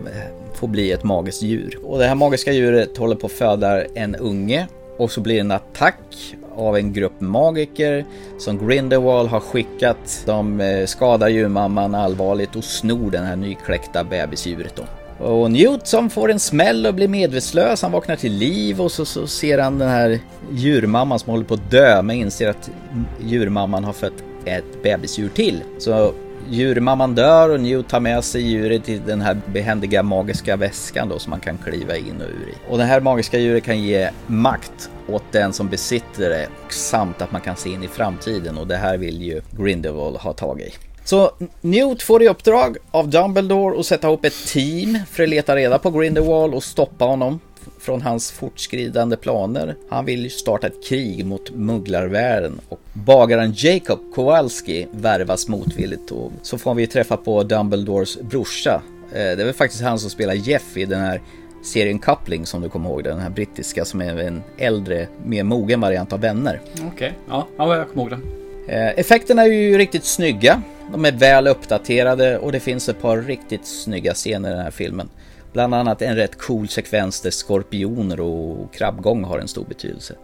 får 0.54 0.68
bli 0.68 0.92
ett 0.92 1.04
magiskt 1.04 1.44
djur. 1.44 1.80
Och 1.84 2.00
det 2.00 2.06
här 2.06 2.16
magiska 2.16 2.52
djuret 2.52 2.98
håller 2.98 3.16
på 3.16 3.26
att 3.26 3.34
föda 3.34 3.86
en 3.86 4.16
unge 4.16 4.68
och 4.98 5.12
så 5.12 5.22
blir 5.22 5.36
det 5.36 5.42
en 5.42 5.52
attack 5.52 6.36
av 6.56 6.78
en 6.78 6.94
grupp 6.94 7.22
magiker 7.22 8.06
som 8.38 8.68
Grindelwald 8.68 9.30
har 9.30 9.40
skickat. 9.40 10.24
De 10.26 10.62
eh, 10.62 10.86
skadar 10.86 11.28
djurmamman 11.28 11.96
allvarligt 11.96 12.56
och 12.56 12.64
snor 12.64 13.12
den 13.12 13.26
här 13.26 13.36
nykläckta 13.36 14.04
bebisdjuret 14.04 14.76
då. 14.76 14.84
Och 15.26 15.52
Newt 15.52 15.88
som 15.88 16.10
får 16.10 16.32
en 16.32 16.40
smäll 16.40 16.86
och 16.86 16.94
blir 16.94 17.08
medvetslös, 17.08 17.82
han 17.82 17.92
vaknar 17.92 18.16
till 18.16 18.34
liv 18.34 18.82
och 18.82 18.92
så, 18.92 19.06
så 19.06 19.28
ser 19.28 19.58
han 19.58 19.80
den 19.80 19.90
här 19.90 20.20
djurmamman 20.52 21.20
som 21.20 21.32
håller 21.32 21.46
på 21.46 21.54
att 21.54 21.72
dö 21.72 22.02
men 22.02 22.16
inser 22.16 22.50
att 22.50 22.72
djurmamman 23.20 23.84
har 23.84 23.94
fött 23.94 24.24
ett 24.46 24.84
bebisdjur 24.84 25.30
till. 25.30 25.64
Så 25.78 26.14
djurmamman 26.50 27.16
dör 27.16 27.50
och 27.50 27.60
Newt 27.60 27.90
tar 27.90 28.00
med 28.00 28.24
sig 28.24 28.42
djuret 28.42 28.84
till 28.84 29.02
den 29.06 29.22
här 29.22 29.42
behändiga 29.46 30.04
magiska 30.04 30.56
väskan 30.56 31.10
då 31.10 31.20
som 31.20 31.30
man 31.30 31.40
kan 31.40 31.58
kliva 31.58 31.98
in 31.98 32.22
och 32.22 32.30
ur 32.30 32.50
i. 32.50 32.72
Och 32.72 32.78
det 32.78 32.84
här 32.84 33.00
magiska 33.02 33.40
djuret 33.40 33.64
kan 33.64 33.80
ge 33.80 34.10
makt 34.28 34.90
åt 35.08 35.24
den 35.32 35.54
som 35.54 35.68
besitter 35.68 36.30
det 36.30 36.48
samt 36.70 37.22
att 37.22 37.32
man 37.32 37.42
kan 37.42 37.56
se 37.56 37.70
in 37.70 37.84
i 37.84 37.88
framtiden 37.88 38.58
och 38.58 38.68
det 38.68 38.78
här 38.78 38.98
vill 38.98 39.22
ju 39.22 39.42
Grindelwald 39.52 40.18
ha 40.18 40.34
tag 40.34 40.62
i. 40.62 40.74
Så 41.04 41.32
Newt 41.62 42.02
får 42.02 42.24
i 42.24 42.28
uppdrag 42.28 42.78
av 42.92 43.10
Dumbledore 43.10 43.80
att 43.80 43.86
sätta 43.86 44.08
ihop 44.08 44.26
ett 44.26 44.48
team 44.48 45.00
för 45.12 45.24
att 45.24 45.30
leta 45.30 45.56
reda 45.56 45.80
på 45.80 45.92
Grindelwald 45.92 46.54
och 46.54 46.64
stoppa 46.64 47.06
honom 47.06 47.40
från 47.82 48.02
hans 48.02 48.32
fortskridande 48.32 49.18
planer. 49.18 49.76
Han 49.90 50.06
vill 50.06 50.32
starta 50.32 50.68
ett 50.68 50.86
krig 50.88 51.26
mot 51.26 51.52
mugglarvärlden 51.56 52.60
och 52.70 52.80
bagaren 52.94 53.54
Jacob 53.56 54.00
Kowalski 54.16 54.88
värvas 54.92 55.48
motvilligt 55.48 56.12
och 56.12 56.32
så 56.42 56.58
får 56.58 56.74
vi 56.76 56.88
träffa 56.88 57.18
på 57.18 57.44
Dumbledores 57.44 58.20
brorsa. 58.22 58.82
Eh, 59.12 59.18
Det 59.18 59.44
är 59.44 59.54
faktiskt 59.54 59.84
han 59.84 60.00
som 60.00 60.10
spelar 60.10 60.34
Jeff 60.34 60.78
i 60.78 60.86
den 60.86 61.00
här 61.02 61.22
serien 61.64 62.00
Coupling 62.00 62.46
som 62.46 62.62
du 62.62 62.70
kommer 62.70 62.90
ihåg, 62.90 63.04
den 63.04 63.20
här 63.20 63.30
brittiska 63.30 63.86
som 63.86 64.02
är 64.02 64.18
en 64.18 64.44
äldre, 64.58 65.08
mer 65.26 65.44
mogen 65.44 65.82
variant 65.82 66.14
av 66.14 66.20
Vänner. 66.22 66.62
Okej, 66.94 67.14
ja, 67.30 67.48
ja, 67.58 67.78
jag 67.78 67.90
kommer 67.90 68.02
ihåg 68.04 68.10
den. 68.10 68.22
Eh, 68.68 69.00
Effekterna 69.00 69.42
är 69.42 69.48
ju 69.48 69.78
riktigt 69.78 70.06
snygga. 70.06 70.62
De 70.92 71.06
är 71.06 71.12
väl 71.12 71.48
uppdaterade 71.48 72.38
och 72.38 72.52
det 72.52 72.60
finns 72.60 72.90
ett 72.90 73.02
par 73.02 73.18
riktigt 73.18 73.66
snygga 73.66 74.14
scener 74.14 74.50
i 74.50 74.54
den 74.54 74.64
här 74.64 74.72
filmen. 74.72 75.10
Bland 75.54 75.76
annat 75.76 76.02
en 76.02 76.16
rätt 76.16 76.38
cool 76.38 76.68
sekvens 76.68 77.22
där 77.22 77.32
skorpioner 77.32 78.20
och 78.20 78.74
krabbgång 78.74 79.24
har 79.24 79.40
en 79.40 79.48
stor 79.48 79.66
betydelse. 79.66 80.16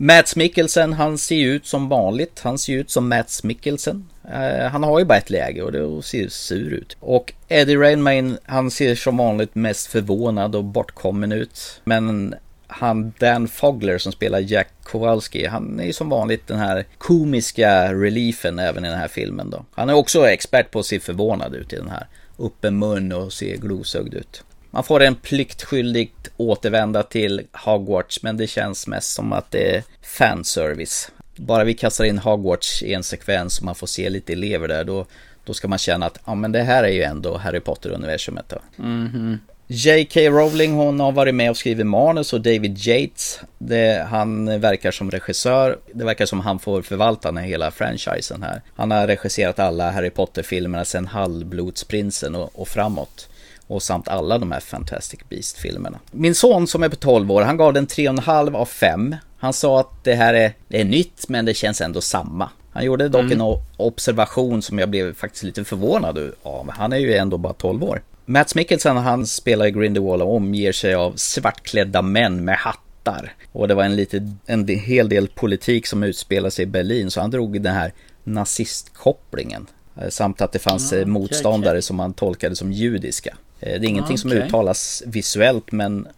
Mats 0.00 0.36
Mikkelsen, 0.36 0.92
han 0.92 1.18
ser 1.18 1.36
ju 1.36 1.52
ut 1.52 1.66
som 1.66 1.88
vanligt. 1.88 2.40
Han 2.40 2.58
ser 2.58 2.72
ju 2.72 2.80
ut 2.80 2.90
som 2.90 3.08
Mats 3.08 3.44
Mikkelsen. 3.44 4.08
Eh, 4.34 4.66
han 4.70 4.82
har 4.82 4.98
ju 4.98 5.04
bara 5.04 5.18
ett 5.18 5.30
läge 5.30 5.62
och 5.62 5.72
det 5.72 6.02
ser 6.02 6.28
sur 6.28 6.72
ut. 6.72 6.96
Och 7.00 7.32
Eddie 7.48 7.76
Redmayne, 7.76 8.38
han 8.44 8.70
ser 8.70 8.94
som 8.94 9.16
vanligt 9.16 9.54
mest 9.54 9.86
förvånad 9.86 10.54
och 10.54 10.64
bortkommen 10.64 11.32
ut. 11.32 11.80
Men 11.84 12.34
han 12.66 13.12
Dan 13.18 13.48
Fogler 13.48 13.98
som 13.98 14.12
spelar 14.12 14.38
Jack 14.38 14.68
Kowalski, 14.82 15.46
han 15.46 15.80
är 15.80 15.84
ju 15.84 15.92
som 15.92 16.08
vanligt 16.08 16.46
den 16.46 16.58
här 16.58 16.84
komiska 16.98 17.94
reliefen 17.94 18.58
även 18.58 18.84
i 18.84 18.88
den 18.88 18.98
här 18.98 19.08
filmen 19.08 19.50
då. 19.50 19.64
Han 19.74 19.88
är 19.88 19.94
också 19.94 20.28
expert 20.28 20.70
på 20.70 20.78
att 20.78 20.86
se 20.86 21.00
förvånad 21.00 21.54
ut 21.54 21.72
i 21.72 21.76
den 21.76 21.90
här. 21.90 22.06
Öppen 22.38 22.78
mun 22.78 23.12
och 23.12 23.32
se 23.32 23.56
glosögd 23.56 24.14
ut. 24.14 24.44
Man 24.70 24.84
får 24.84 25.02
en 25.02 25.14
pliktskyldigt 25.14 26.30
återvända 26.36 27.02
till 27.02 27.42
Hogwarts 27.52 28.22
men 28.22 28.36
det 28.36 28.46
känns 28.46 28.86
mest 28.86 29.14
som 29.14 29.32
att 29.32 29.50
det 29.50 29.76
är 29.76 29.84
fanservice. 30.02 31.10
Bara 31.36 31.64
vi 31.64 31.74
kastar 31.74 32.04
in 32.04 32.18
Hogwarts 32.18 32.82
i 32.82 32.94
en 32.94 33.02
sekvens 33.02 33.58
och 33.58 33.64
man 33.64 33.74
får 33.74 33.86
se 33.86 34.10
lite 34.10 34.32
elever 34.32 34.68
där 34.68 34.84
då, 34.84 35.06
då 35.44 35.54
ska 35.54 35.68
man 35.68 35.78
känna 35.78 36.06
att 36.06 36.18
ja 36.26 36.34
men 36.34 36.52
det 36.52 36.62
här 36.62 36.84
är 36.84 36.92
ju 36.92 37.02
ändå 37.02 37.36
Harry 37.36 37.60
Potter-universumet 37.60 38.48
då. 38.48 38.58
-hmm. 38.76 39.38
J.K. 39.70 40.20
Rowling 40.20 40.72
hon 40.72 41.00
har 41.00 41.12
varit 41.12 41.34
med 41.34 41.50
och 41.50 41.56
skrivit 41.56 41.86
manus 41.86 42.32
och 42.32 42.40
David 42.40 42.78
Yates, 42.78 43.40
det, 43.58 44.06
han 44.10 44.60
verkar 44.60 44.90
som 44.90 45.10
regissör. 45.10 45.78
Det 45.92 46.04
verkar 46.04 46.26
som 46.26 46.40
han 46.40 46.58
får 46.58 46.82
förvalta 46.82 47.32
den 47.32 47.44
hela 47.44 47.70
franchisen 47.70 48.42
här. 48.42 48.62
Han 48.76 48.90
har 48.90 49.06
regisserat 49.06 49.58
alla 49.58 49.90
Harry 49.90 50.10
Potter-filmerna 50.10 50.84
sedan 50.84 51.06
Halvblodsprinsen 51.06 52.34
och, 52.34 52.50
och 52.54 52.68
framåt. 52.68 53.28
Och 53.66 53.82
samt 53.82 54.08
alla 54.08 54.38
de 54.38 54.52
här 54.52 54.60
Fantastic 54.60 55.20
Beast-filmerna. 55.28 55.98
Min 56.10 56.34
son 56.34 56.66
som 56.66 56.82
är 56.82 56.88
på 56.88 56.96
12 56.96 57.32
år, 57.32 57.42
han 57.42 57.56
gav 57.56 57.72
den 57.72 57.86
3,5 57.86 58.56
av 58.56 58.66
5. 58.66 59.16
Han 59.38 59.52
sa 59.52 59.80
att 59.80 60.04
det 60.04 60.14
här 60.14 60.34
är, 60.34 60.52
det 60.68 60.80
är 60.80 60.84
nytt 60.84 61.28
men 61.28 61.44
det 61.44 61.54
känns 61.54 61.80
ändå 61.80 62.00
samma. 62.00 62.50
Han 62.72 62.84
gjorde 62.84 63.08
dock 63.08 63.20
Mm. 63.22 63.40
en 63.40 63.56
observation 63.76 64.62
som 64.62 64.78
jag 64.78 64.88
blev 64.90 65.14
faktiskt 65.14 65.42
lite 65.44 65.64
förvånad 65.64 66.32
av. 66.42 66.70
Han 66.70 66.92
är 66.92 66.96
ju 66.96 67.14
ändå 67.14 67.38
bara 67.38 67.52
12 67.52 67.84
år. 67.84 68.02
Mats 68.30 68.54
Mikkelsen 68.54 68.96
han 68.96 69.26
spelar 69.26 69.66
i 69.66 69.70
Grindelwald 69.70 70.22
och 70.22 70.34
omger 70.34 70.72
sig 70.72 70.94
av 70.94 71.12
svartklädda 71.16 72.02
män 72.02 72.44
med 72.44 72.56
hattar. 72.56 73.32
Och 73.52 73.68
det 73.68 73.74
var 73.74 73.84
en, 73.84 73.96
lite, 73.96 74.32
en 74.46 74.68
hel 74.68 75.08
del 75.08 75.28
politik 75.28 75.86
som 75.86 76.02
utspelade 76.02 76.50
sig 76.50 76.62
i 76.62 76.66
Berlin 76.66 77.10
så 77.10 77.20
han 77.20 77.30
drog 77.30 77.62
den 77.62 77.74
här 77.74 77.92
nazistkopplingen. 78.24 79.66
Eh, 79.96 80.08
Samt 80.08 80.40
att 80.40 80.52
det 80.52 80.58
fanns 80.58 80.92
okej, 80.92 81.04
motståndare 81.04 81.82
som 81.82 81.96
man 81.96 82.14
tolkade 82.14 82.56
som 82.56 82.72
judiska. 82.72 83.36
Eh, 83.60 83.80
Det 83.80 83.86
är 83.86 83.88
ingenting 83.88 84.18
som 84.18 84.30
Okej. 84.30 84.42
uttalas 84.42 85.02
visuellt 85.06 85.72
men 85.72 86.08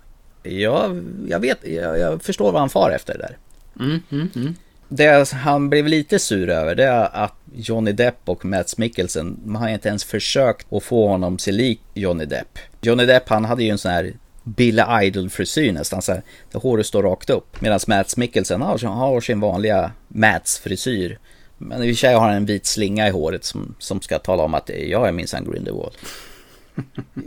jag, 0.42 1.02
jag 1.28 1.40
vet, 1.40 1.58
jag, 1.68 1.98
jag 1.98 2.22
förstår 2.22 2.52
vad 2.52 2.60
han 2.60 2.70
far 2.70 2.90
efter 2.90 3.18
där. 3.18 3.36
Mm, 3.84 4.02
mm, 4.10 4.28
mm. 4.36 4.54
Det 4.92 5.32
han 5.32 5.70
blev 5.70 5.86
lite 5.86 6.18
sur 6.18 6.50
över 6.50 6.74
det 6.74 6.84
är 6.84 7.24
att 7.24 7.34
Johnny 7.54 7.92
Depp 7.92 8.18
och 8.24 8.44
Mats 8.44 8.78
Mikkelsen, 8.78 9.40
man 9.44 9.62
har 9.62 9.68
inte 9.68 9.88
ens 9.88 10.04
försökt 10.04 10.72
att 10.72 10.82
få 10.82 11.08
honom 11.08 11.38
se 11.38 11.52
lik 11.52 11.80
Johnny 11.94 12.24
Depp. 12.24 12.58
Johnny 12.80 13.06
Depp 13.06 13.28
han 13.28 13.44
hade 13.44 13.64
ju 13.64 13.70
en 13.70 13.78
sån 13.78 13.90
här 13.90 14.12
Billy 14.42 14.82
Idol-frisyr 15.02 15.72
nästan 15.72 16.02
så 16.02 16.12
här, 16.12 16.22
där 16.52 16.60
håret 16.60 16.86
står 16.86 17.02
rakt 17.02 17.30
upp. 17.30 17.60
Medan 17.60 17.80
Mats 17.88 18.16
Mikkelsen 18.16 18.62
har, 18.62 18.78
har 18.78 19.20
sin 19.20 19.40
vanliga 19.40 19.92
Mats-frisyr. 20.08 21.18
Men 21.58 21.82
i 21.82 21.92
och 21.92 21.96
för 21.96 22.00
sig 22.00 22.14
har 22.14 22.20
han 22.20 22.36
en 22.36 22.46
vit 22.46 22.66
slinga 22.66 23.08
i 23.08 23.10
håret 23.10 23.44
som, 23.44 23.74
som 23.78 24.00
ska 24.00 24.18
tala 24.18 24.42
om 24.42 24.54
att 24.54 24.70
jag 24.88 25.08
är 25.08 25.12
minsann 25.12 25.50
Grindelwald. 25.50 25.94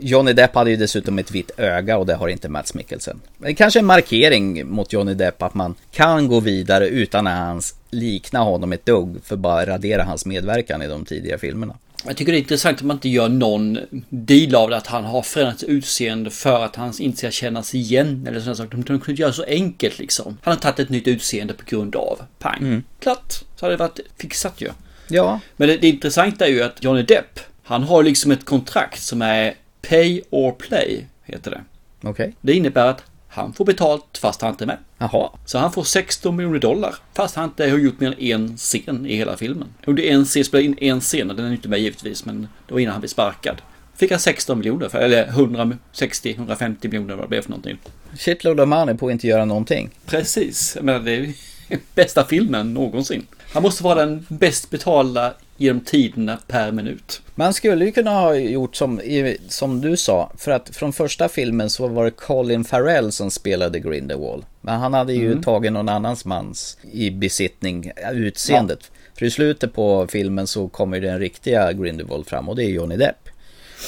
Johnny 0.00 0.32
Depp 0.32 0.54
hade 0.54 0.70
ju 0.70 0.76
dessutom 0.76 1.18
ett 1.18 1.30
vitt 1.30 1.50
öga 1.56 1.98
och 1.98 2.06
det 2.06 2.14
har 2.14 2.28
inte 2.28 2.48
Mats 2.48 2.74
Mikkelsen. 2.74 3.20
Det 3.38 3.48
är 3.48 3.52
kanske 3.52 3.78
en 3.78 3.86
markering 3.86 4.66
mot 4.66 4.92
Johnny 4.92 5.14
Depp 5.14 5.42
att 5.42 5.54
man 5.54 5.74
kan 5.92 6.28
gå 6.28 6.40
vidare 6.40 6.88
utan 6.88 7.26
att 7.26 7.38
hans 7.38 7.74
likna 7.90 8.38
honom 8.38 8.72
ett 8.72 8.86
dugg 8.86 9.16
för 9.24 9.36
bara 9.36 9.66
radera 9.66 10.04
hans 10.04 10.26
medverkan 10.26 10.82
i 10.82 10.88
de 10.88 11.04
tidigare 11.04 11.38
filmerna. 11.38 11.76
Jag 12.06 12.16
tycker 12.16 12.32
det 12.32 12.38
är 12.38 12.40
intressant 12.40 12.78
att 12.78 12.84
man 12.84 12.96
inte 12.96 13.08
gör 13.08 13.28
någon 13.28 13.78
deal 14.08 14.54
av 14.54 14.70
det 14.70 14.76
att 14.76 14.86
han 14.86 15.04
har 15.04 15.22
förändrat 15.22 15.62
utseende 15.62 16.30
för 16.30 16.64
att 16.64 16.76
han 16.76 16.92
inte 16.98 17.18
ska 17.18 17.30
kännas 17.30 17.74
igen 17.74 18.26
eller 18.28 18.40
sådana 18.40 18.56
saker. 18.56 18.70
De 18.70 18.82
kunde 18.82 19.10
inte 19.10 19.22
göra 19.22 19.32
så 19.32 19.44
enkelt 19.44 19.98
liksom. 19.98 20.38
Han 20.42 20.54
har 20.54 20.60
tagit 20.60 20.78
ett 20.78 20.88
nytt 20.88 21.08
utseende 21.08 21.54
på 21.54 21.64
grund 21.66 21.96
av 21.96 22.20
pang. 22.38 22.58
Mm. 22.58 22.82
Klart, 23.00 23.32
så 23.32 23.66
hade 23.66 23.72
det 23.72 23.78
varit 23.78 24.00
fixat 24.16 24.60
ju. 24.60 24.70
Ja. 25.08 25.40
Men 25.56 25.68
det, 25.68 25.76
det 25.76 25.88
intressanta 25.88 26.46
är 26.46 26.50
ju 26.50 26.62
att 26.62 26.84
Johnny 26.84 27.02
Depp 27.02 27.40
Han 27.64 27.82
har 27.82 28.02
liksom 28.02 28.30
ett 28.30 28.44
kontrakt 28.44 29.02
som 29.02 29.22
är 29.22 29.54
Pay 29.88 30.22
or 30.30 30.52
Play, 30.52 31.06
heter 31.24 31.50
det. 31.50 31.60
Okej. 32.08 32.34
Det 32.40 32.52
innebär 32.52 32.86
att 32.86 33.02
han 33.28 33.52
får 33.52 33.64
betalt 33.64 34.18
fast 34.18 34.42
han 34.42 34.50
inte 34.50 34.64
är 34.64 34.66
med. 34.66 34.78
Jaha. 34.98 35.30
Så 35.44 35.58
han 35.58 35.72
får 35.72 35.84
16 35.84 36.36
miljoner 36.36 36.58
dollar 36.58 36.94
fast 37.14 37.36
han 37.36 37.44
inte 37.44 37.70
har 37.70 37.78
gjort 37.78 38.00
mer 38.00 38.08
än 38.08 38.18
en 38.18 38.56
scen 38.56 39.06
i 39.06 39.16
hela 39.16 39.36
filmen. 39.36 39.68
Under 39.86 40.02
en 40.02 40.24
scen, 40.24 40.44
spelade 40.44 40.66
in 40.66 40.78
en 40.78 41.00
scen 41.00 41.30
och 41.30 41.36
den 41.36 41.46
är 41.46 41.52
inte 41.52 41.68
med 41.68 41.80
givetvis 41.80 42.24
men 42.24 42.48
det 42.66 42.74
var 42.74 42.80
innan 42.80 42.92
han 42.92 43.00
blev 43.00 43.08
sparkad. 43.08 43.62
Fick 43.96 44.10
han 44.10 44.20
16 44.20 44.58
miljoner 44.58 44.88
för, 44.88 44.98
eller 44.98 45.26
160-150 45.26 46.76
miljoner 46.82 47.14
vad 47.14 47.24
det 47.24 47.28
blev 47.28 47.42
för 47.42 47.50
någonting. 47.50 47.78
Shitload 48.18 48.60
of 48.60 48.68
money 48.68 48.94
på 48.94 49.06
att 49.06 49.12
inte 49.12 49.26
göra 49.26 49.44
någonting. 49.44 49.90
Precis, 50.06 50.76
menar 50.80 51.00
det 51.00 51.12
är 51.16 51.32
bästa 51.94 52.24
filmen 52.24 52.74
någonsin. 52.74 53.26
Han 53.52 53.62
måste 53.62 53.84
vara 53.84 53.94
den 53.94 54.26
bäst 54.28 54.70
betalda 54.70 55.34
genom 55.56 55.80
tiderna 55.80 56.38
per 56.46 56.72
minut. 56.72 57.22
Man 57.34 57.54
skulle 57.54 57.84
ju 57.84 57.92
kunna 57.92 58.10
ha 58.10 58.34
gjort 58.34 58.76
som, 58.76 59.00
som 59.48 59.80
du 59.80 59.96
sa, 59.96 60.32
för 60.38 60.50
att 60.50 60.76
från 60.76 60.92
första 60.92 61.28
filmen 61.28 61.70
så 61.70 61.88
var 61.88 62.04
det 62.04 62.10
Colin 62.10 62.64
Farrell 62.64 63.12
som 63.12 63.30
spelade 63.30 63.80
Grindelwald. 63.80 64.44
Men 64.60 64.80
han 64.80 64.94
hade 64.94 65.12
ju 65.12 65.26
Mm. 65.30 65.42
tagit 65.42 65.72
någon 65.72 65.88
annans 65.88 66.24
mans 66.24 66.78
i 66.92 67.10
besittning, 67.10 67.92
utseendet. 68.12 68.90
För 69.18 69.26
i 69.26 69.30
slutet 69.30 69.72
på 69.74 70.06
filmen 70.10 70.46
så 70.46 70.68
kommer 70.68 71.00
den 71.00 71.18
riktiga 71.18 71.72
Grindelwald 71.72 72.26
fram 72.26 72.48
och 72.48 72.56
det 72.56 72.64
är 72.64 72.68
Johnny 72.68 72.96
Depp. 72.96 73.16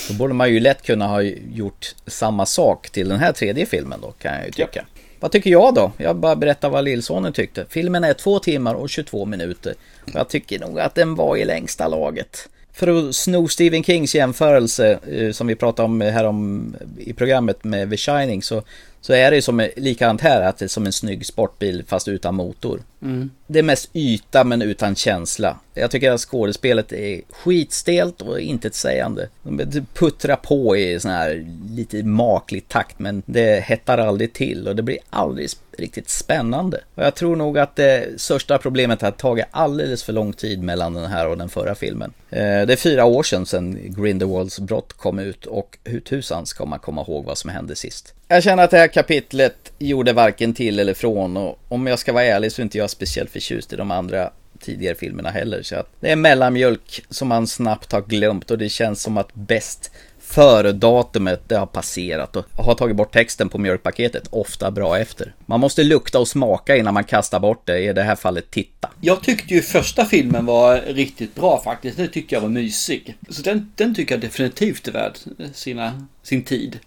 Då 0.09 0.15
borde 0.15 0.35
man 0.35 0.53
ju 0.53 0.61
lätt 0.61 0.83
kunna 0.83 1.07
ha 1.07 1.23
gjort 1.55 1.95
samma 2.07 2.47
sak 2.47 2.91
till 2.91 3.09
den 3.09 3.19
här 3.19 3.33
tredje 3.33 3.67
filmen 3.67 4.01
då, 4.03 4.11
kan 4.13 4.35
jag 4.35 4.47
ju 4.47 4.53
tycka. 4.53 4.85
Vad 5.21 5.33
tycker 5.33 5.51
jag 5.51 5.75
då? 5.75 5.93
Jag 5.97 6.17
bara 6.17 6.37
berättar 6.37 6.71
vad 6.71 6.85
lillsonen 6.85 7.33
tyckte. 7.33 7.67
Filmen 7.69 8.05
är 8.05 8.15
två 8.15 8.39
timmar 8.39 8.75
och 8.75 8.91
22 8.91 9.25
minuter. 9.25 9.75
Jag 10.15 10.29
tycker 10.29 10.59
nog 10.59 10.81
att 10.81 10.95
den 10.95 11.15
var 11.15 11.37
i 11.37 11.45
längsta 11.45 11.89
laget. 11.89 12.49
För 12.73 13.09
att 13.09 13.15
sno 13.15 13.49
Stephen 13.49 13.85
Kings 13.85 14.15
jämförelse 14.15 14.99
eh, 15.11 15.33
som 15.33 15.47
vi 15.47 15.55
pratade 15.55 15.87
om 15.87 16.01
här 16.01 16.25
om 16.25 16.77
i 16.99 17.13
programmet 17.13 17.65
med 17.65 17.91
The 17.91 17.97
Shining 17.97 18.43
så, 18.43 18.63
så 19.07 19.13
är 19.13 19.31
det 19.31 19.37
ju 19.37 19.43
som 19.43 19.69
likadant 19.77 20.21
här 20.21 20.43
att 20.43 20.59
det 20.59 20.65
är 20.65 20.69
som 20.69 20.87
en 20.87 20.93
snygg 20.93 21.27
sportbil 21.27 21.85
fast 21.87 22.09
utan 22.09 22.35
motor. 22.35 22.83
Mm. 23.03 23.31
Det 23.47 23.59
är 23.59 23.63
mest 23.63 23.91
yta 23.93 24.45
men 24.45 24.63
utan 24.63 24.95
känsla. 24.95 25.57
Jag 25.75 25.91
tycker 25.91 26.11
att 26.11 26.21
skådespelet 26.21 26.93
är 26.93 27.23
skitstelt 27.31 28.23
och 28.23 28.41
intetsägande. 28.41 29.29
De 29.43 29.87
puttrar 29.95 30.37
på 30.37 30.77
i 30.77 31.01
sån 31.01 31.11
här 31.11 31.47
lite 31.71 32.03
maklig 32.03 32.69
takt 32.69 32.99
men 32.99 33.23
det 33.27 33.61
hettar 33.61 33.99
aldrig 33.99 34.33
till 34.33 34.69
och 34.69 34.77
det 34.77 34.83
blir 34.83 34.99
aldrig 35.11 35.51
riktigt 35.79 36.09
spännande. 36.09 36.81
Och 36.95 37.03
jag 37.03 37.15
tror 37.15 37.37
nog 37.37 37.59
att 37.59 37.77
det 37.77 38.21
största 38.21 38.59
problemet 38.59 39.03
har 39.03 39.11
tagit 39.11 39.47
alldeles 39.51 40.03
för 40.03 40.13
lång 40.13 40.33
tid 40.33 40.63
mellan 40.63 40.95
den 40.95 41.07
här 41.07 41.29
och 41.29 41.39
den 41.39 41.49
förra 41.49 41.75
filmen. 41.75 42.13
Eh, 42.31 42.39
Det 42.41 42.73
är 42.73 42.77
fyra 42.77 43.05
år 43.05 43.23
sedan, 43.23 43.47
sedan 43.47 43.79
Grindelwalds 43.85 44.61
brott 44.61 44.93
kom 44.93 45.19
ut 45.19 45.47
och 45.47 45.79
hur 45.85 46.01
tusan 46.01 46.47
ska 46.47 46.65
man 46.65 46.79
komma 46.79 47.03
ihåg 47.09 47.25
vad 47.25 47.39
som 47.39 47.51
hände 47.51 47.77
sist? 47.77 48.16
Jag 48.29 48.43
känner 48.43 48.65
att 48.65 48.71
det 48.71 48.79
här 48.79 48.89
kapitlet 48.89 49.73
gjorde 49.79 50.13
varken 50.13 50.55
till 50.55 50.79
eller 50.79 50.95
från 50.95 51.37
och 51.37 51.59
om 51.69 51.87
jag 51.87 51.99
ska 51.99 52.13
vara 52.13 52.25
ärlig 52.25 52.53
så 52.53 52.61
är 52.61 52.65
inte 52.65 52.79
jag 52.79 52.91
speciellt 52.91 53.31
förtjust 53.31 53.73
i 53.73 53.77
de 53.77 53.91
andra 53.91 54.31
tidigare 54.61 54.95
filmerna 54.95 55.31
heller. 55.31 55.63
Så 55.63 55.77
att 55.77 55.89
det 56.01 56.11
är 56.11 56.17
mellanmjölk 56.17 57.05
som 57.11 57.29
man 57.29 57.47
snabbt 57.47 57.93
har 57.93 58.03
glömt 58.03 58.51
och 58.51 58.59
det 58.59 58.69
känns 58.69 59.03
som 59.03 59.17
att 59.17 59.35
bäst 59.35 59.91
före 60.29 60.73
datumet 60.73 61.49
det 61.49 61.57
har 61.57 61.67
passerat 61.67 62.37
och 62.37 62.45
har 62.65 62.75
tagit 62.75 62.97
bort 62.97 63.13
texten 63.13 63.49
på 63.49 63.59
mjölkpaketet, 63.59 64.29
ofta 64.31 64.71
bra 64.71 64.99
efter. 64.99 65.35
Man 65.47 65.61
måste 65.61 65.85
lukta 65.85 66.19
och 66.19 66.29
smaka 66.29 66.77
innan 66.77 66.95
man 66.95 67.05
kastar 67.05 67.41
bort 67.41 67.67
det, 67.67 67.79
i 67.79 67.93
det 67.93 68.03
här 68.03 68.17
fallet 68.17 68.51
titta. 68.51 68.91
Jag 69.01 69.23
tyckte 69.23 69.55
ju 69.55 69.63
första 69.63 70.05
filmen 70.05 70.47
var 70.47 70.81
riktigt 70.81 71.35
bra 71.35 71.63
faktiskt. 71.65 71.97
Det 71.97 72.09
tyckte 72.09 72.35
jag 72.35 72.43
var 72.43 72.49
mysig. 72.49 73.17
Så 73.29 73.43
den, 73.43 73.73
den 73.77 73.95
tycker 73.95 74.15
jag 74.15 74.21
definitivt 74.21 74.89
är 74.89 74.93
värd 74.93 75.13
sina, 75.55 76.07
sin 76.23 76.43
tid. 76.43 76.79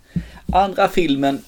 Andra 0.53 0.87
filmen, 0.87 1.41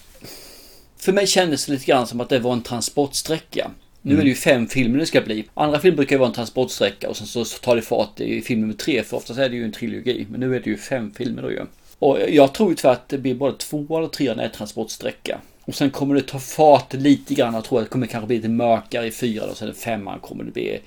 för 0.98 1.14
mig 1.14 1.28
kändes 1.28 1.66
det 1.66 1.72
lite 1.72 1.86
grann 1.86 2.08
som 2.08 2.22
att 2.22 2.30
det 2.30 2.40
var 2.40 2.54
en 2.54 2.62
transportsträcka. 2.62 3.72
Nu 4.02 4.18
är 4.18 4.22
det 4.22 4.30
ju 4.30 4.36
fem 4.36 4.68
filmer 4.68 5.00
det 5.00 5.06
ska 5.06 5.22
bli. 5.22 5.46
Andra 5.54 5.80
filmer 5.80 5.98
brukar 5.98 6.16
ju 6.16 6.20
vara 6.20 6.30
en 6.30 6.36
transportsträcka 6.36 7.10
och 7.10 7.18
sen 7.18 7.28
så 7.28 7.46
tar 7.46 7.76
det 7.76 7.82
fart 7.82 8.20
i 8.20 8.42
film 8.42 8.62
nummer 8.62 8.74
tre. 8.74 9.04
För 9.04 9.18
oftast 9.18 9.40
är 9.40 9.50
det 9.50 9.56
ju 9.56 9.66
en 9.66 9.72
trilogi. 9.72 10.28
Men 10.30 10.40
nu 10.40 10.56
är 10.56 10.60
det 10.60 10.70
ju 10.70 10.78
fem 10.78 11.14
filmer 11.18 11.42
då 11.42 11.52
ju. 11.52 11.66
Och 12.02 12.20
jag 12.30 12.54
tror 12.54 12.70
ju 12.70 12.76
tyvärr 12.76 12.94
att 12.94 13.10
det 13.10 13.18
blir 13.18 13.36
både 13.36 13.58
två 13.58 13.98
eller 13.98 14.08
tre 14.08 14.34
när 14.36 14.50
transportsträcka. 14.50 15.40
Och 15.66 15.76
sen 15.76 15.92
kommer 15.92 16.16
det 16.16 16.22
ta 16.22 16.40
fart 16.40 16.94
lite 16.94 17.34
grann. 17.34 17.54
Jag 17.54 17.64
tror 17.64 17.80
att 17.80 17.86
det 17.86 17.90
kommer 17.90 18.08
kanske 18.08 18.28
bli 18.28 18.36
lite 18.36 18.50
mörkare 18.50 19.08
i 19.08 19.12
fyran 19.12 19.50
och 19.50 19.58
sen 19.58 19.70
i 19.70 19.74
femman 19.74 20.20
kommer 20.20 20.44
det 20.44 20.52
bli 20.52 20.80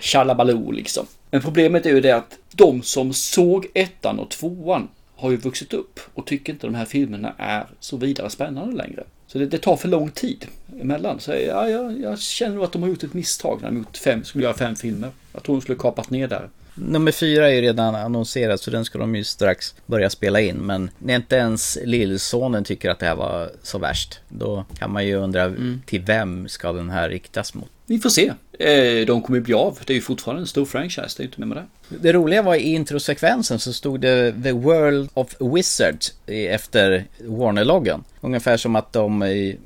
tjallabaloo 0.00 0.70
liksom. 0.70 1.06
Men 1.30 1.42
problemet 1.42 1.86
är 1.86 1.90
ju 1.90 2.00
det 2.00 2.10
att 2.10 2.38
de 2.52 2.82
som 2.82 3.12
såg 3.12 3.66
ettan 3.74 4.18
och 4.18 4.30
tvåan 4.30 4.88
har 5.16 5.30
ju 5.30 5.36
vuxit 5.36 5.72
upp 5.72 6.00
och 6.14 6.26
tycker 6.26 6.52
inte 6.52 6.66
de 6.66 6.74
här 6.74 6.84
filmerna 6.84 7.34
är 7.38 7.66
så 7.80 7.96
vidare 7.96 8.30
spännande 8.30 8.76
längre. 8.76 9.04
Så 9.26 9.38
det, 9.38 9.46
det 9.46 9.58
tar 9.58 9.76
för 9.76 9.88
lång 9.88 10.10
tid 10.10 10.46
emellan. 10.80 11.20
Så 11.20 11.30
ja, 11.30 11.68
jag, 11.68 12.00
jag 12.00 12.18
känner 12.18 12.54
nog 12.54 12.64
att 12.64 12.72
de 12.72 12.82
har 12.82 12.88
gjort 12.88 13.04
ett 13.04 13.14
misstag 13.14 13.58
när 13.62 13.68
de 13.68 13.78
gjort 13.78 13.96
fem, 13.96 14.24
skulle 14.24 14.44
göra 14.44 14.54
fem 14.54 14.76
filmer. 14.76 15.10
Jag 15.32 15.42
tror 15.42 15.56
de 15.56 15.62
skulle 15.62 15.78
kapat 15.78 16.10
ner 16.10 16.28
där. 16.28 16.48
Nummer 16.78 17.12
fyra 17.12 17.50
är 17.50 17.54
ju 17.54 17.60
redan 17.60 17.94
annonserad 17.94 18.60
så 18.60 18.70
den 18.70 18.84
ska 18.84 18.98
de 18.98 19.14
ju 19.16 19.24
strax 19.24 19.74
börja 19.86 20.10
spela 20.10 20.40
in. 20.40 20.56
Men 20.56 20.90
när 20.98 21.16
inte 21.16 21.36
ens 21.36 21.78
lillsonen 21.84 22.64
tycker 22.64 22.90
att 22.90 22.98
det 22.98 23.06
här 23.06 23.16
var 23.16 23.50
så 23.62 23.78
värst. 23.78 24.20
Då 24.28 24.64
kan 24.78 24.92
man 24.92 25.06
ju 25.06 25.14
undra 25.14 25.54
till 25.86 26.02
vem 26.02 26.48
ska 26.48 26.72
den 26.72 26.90
här 26.90 27.08
riktas 27.08 27.54
mot? 27.54 27.68
Vi 27.86 27.98
får 27.98 28.10
se. 28.10 28.32
Eh, 28.58 29.06
De 29.06 29.22
kommer 29.22 29.38
ju 29.38 29.40
bli 29.44 29.54
av. 29.54 29.78
Det 29.86 29.92
är 29.92 29.94
ju 29.94 30.00
fortfarande 30.00 30.42
en 30.42 30.46
stor 30.46 30.64
franchise. 30.64 31.14
Det 31.16 31.20
är 31.20 31.24
ju 31.24 31.28
inte 31.28 31.40
med 31.40 31.48
med 31.48 31.56
det. 31.56 31.96
Det 31.98 32.12
roliga 32.12 32.42
var 32.42 32.54
i 32.54 32.62
introsekvensen 32.74 33.58
så 33.58 33.72
stod 33.72 34.00
det 34.00 34.34
The 34.42 34.52
World 34.52 35.08
of 35.14 35.36
Wizards 35.40 36.14
efter 36.26 37.04
Warner-loggan. 37.18 38.04
Ungefär 38.20 38.56
som 38.56 38.76
att 38.76 38.92
de, 38.92 39.22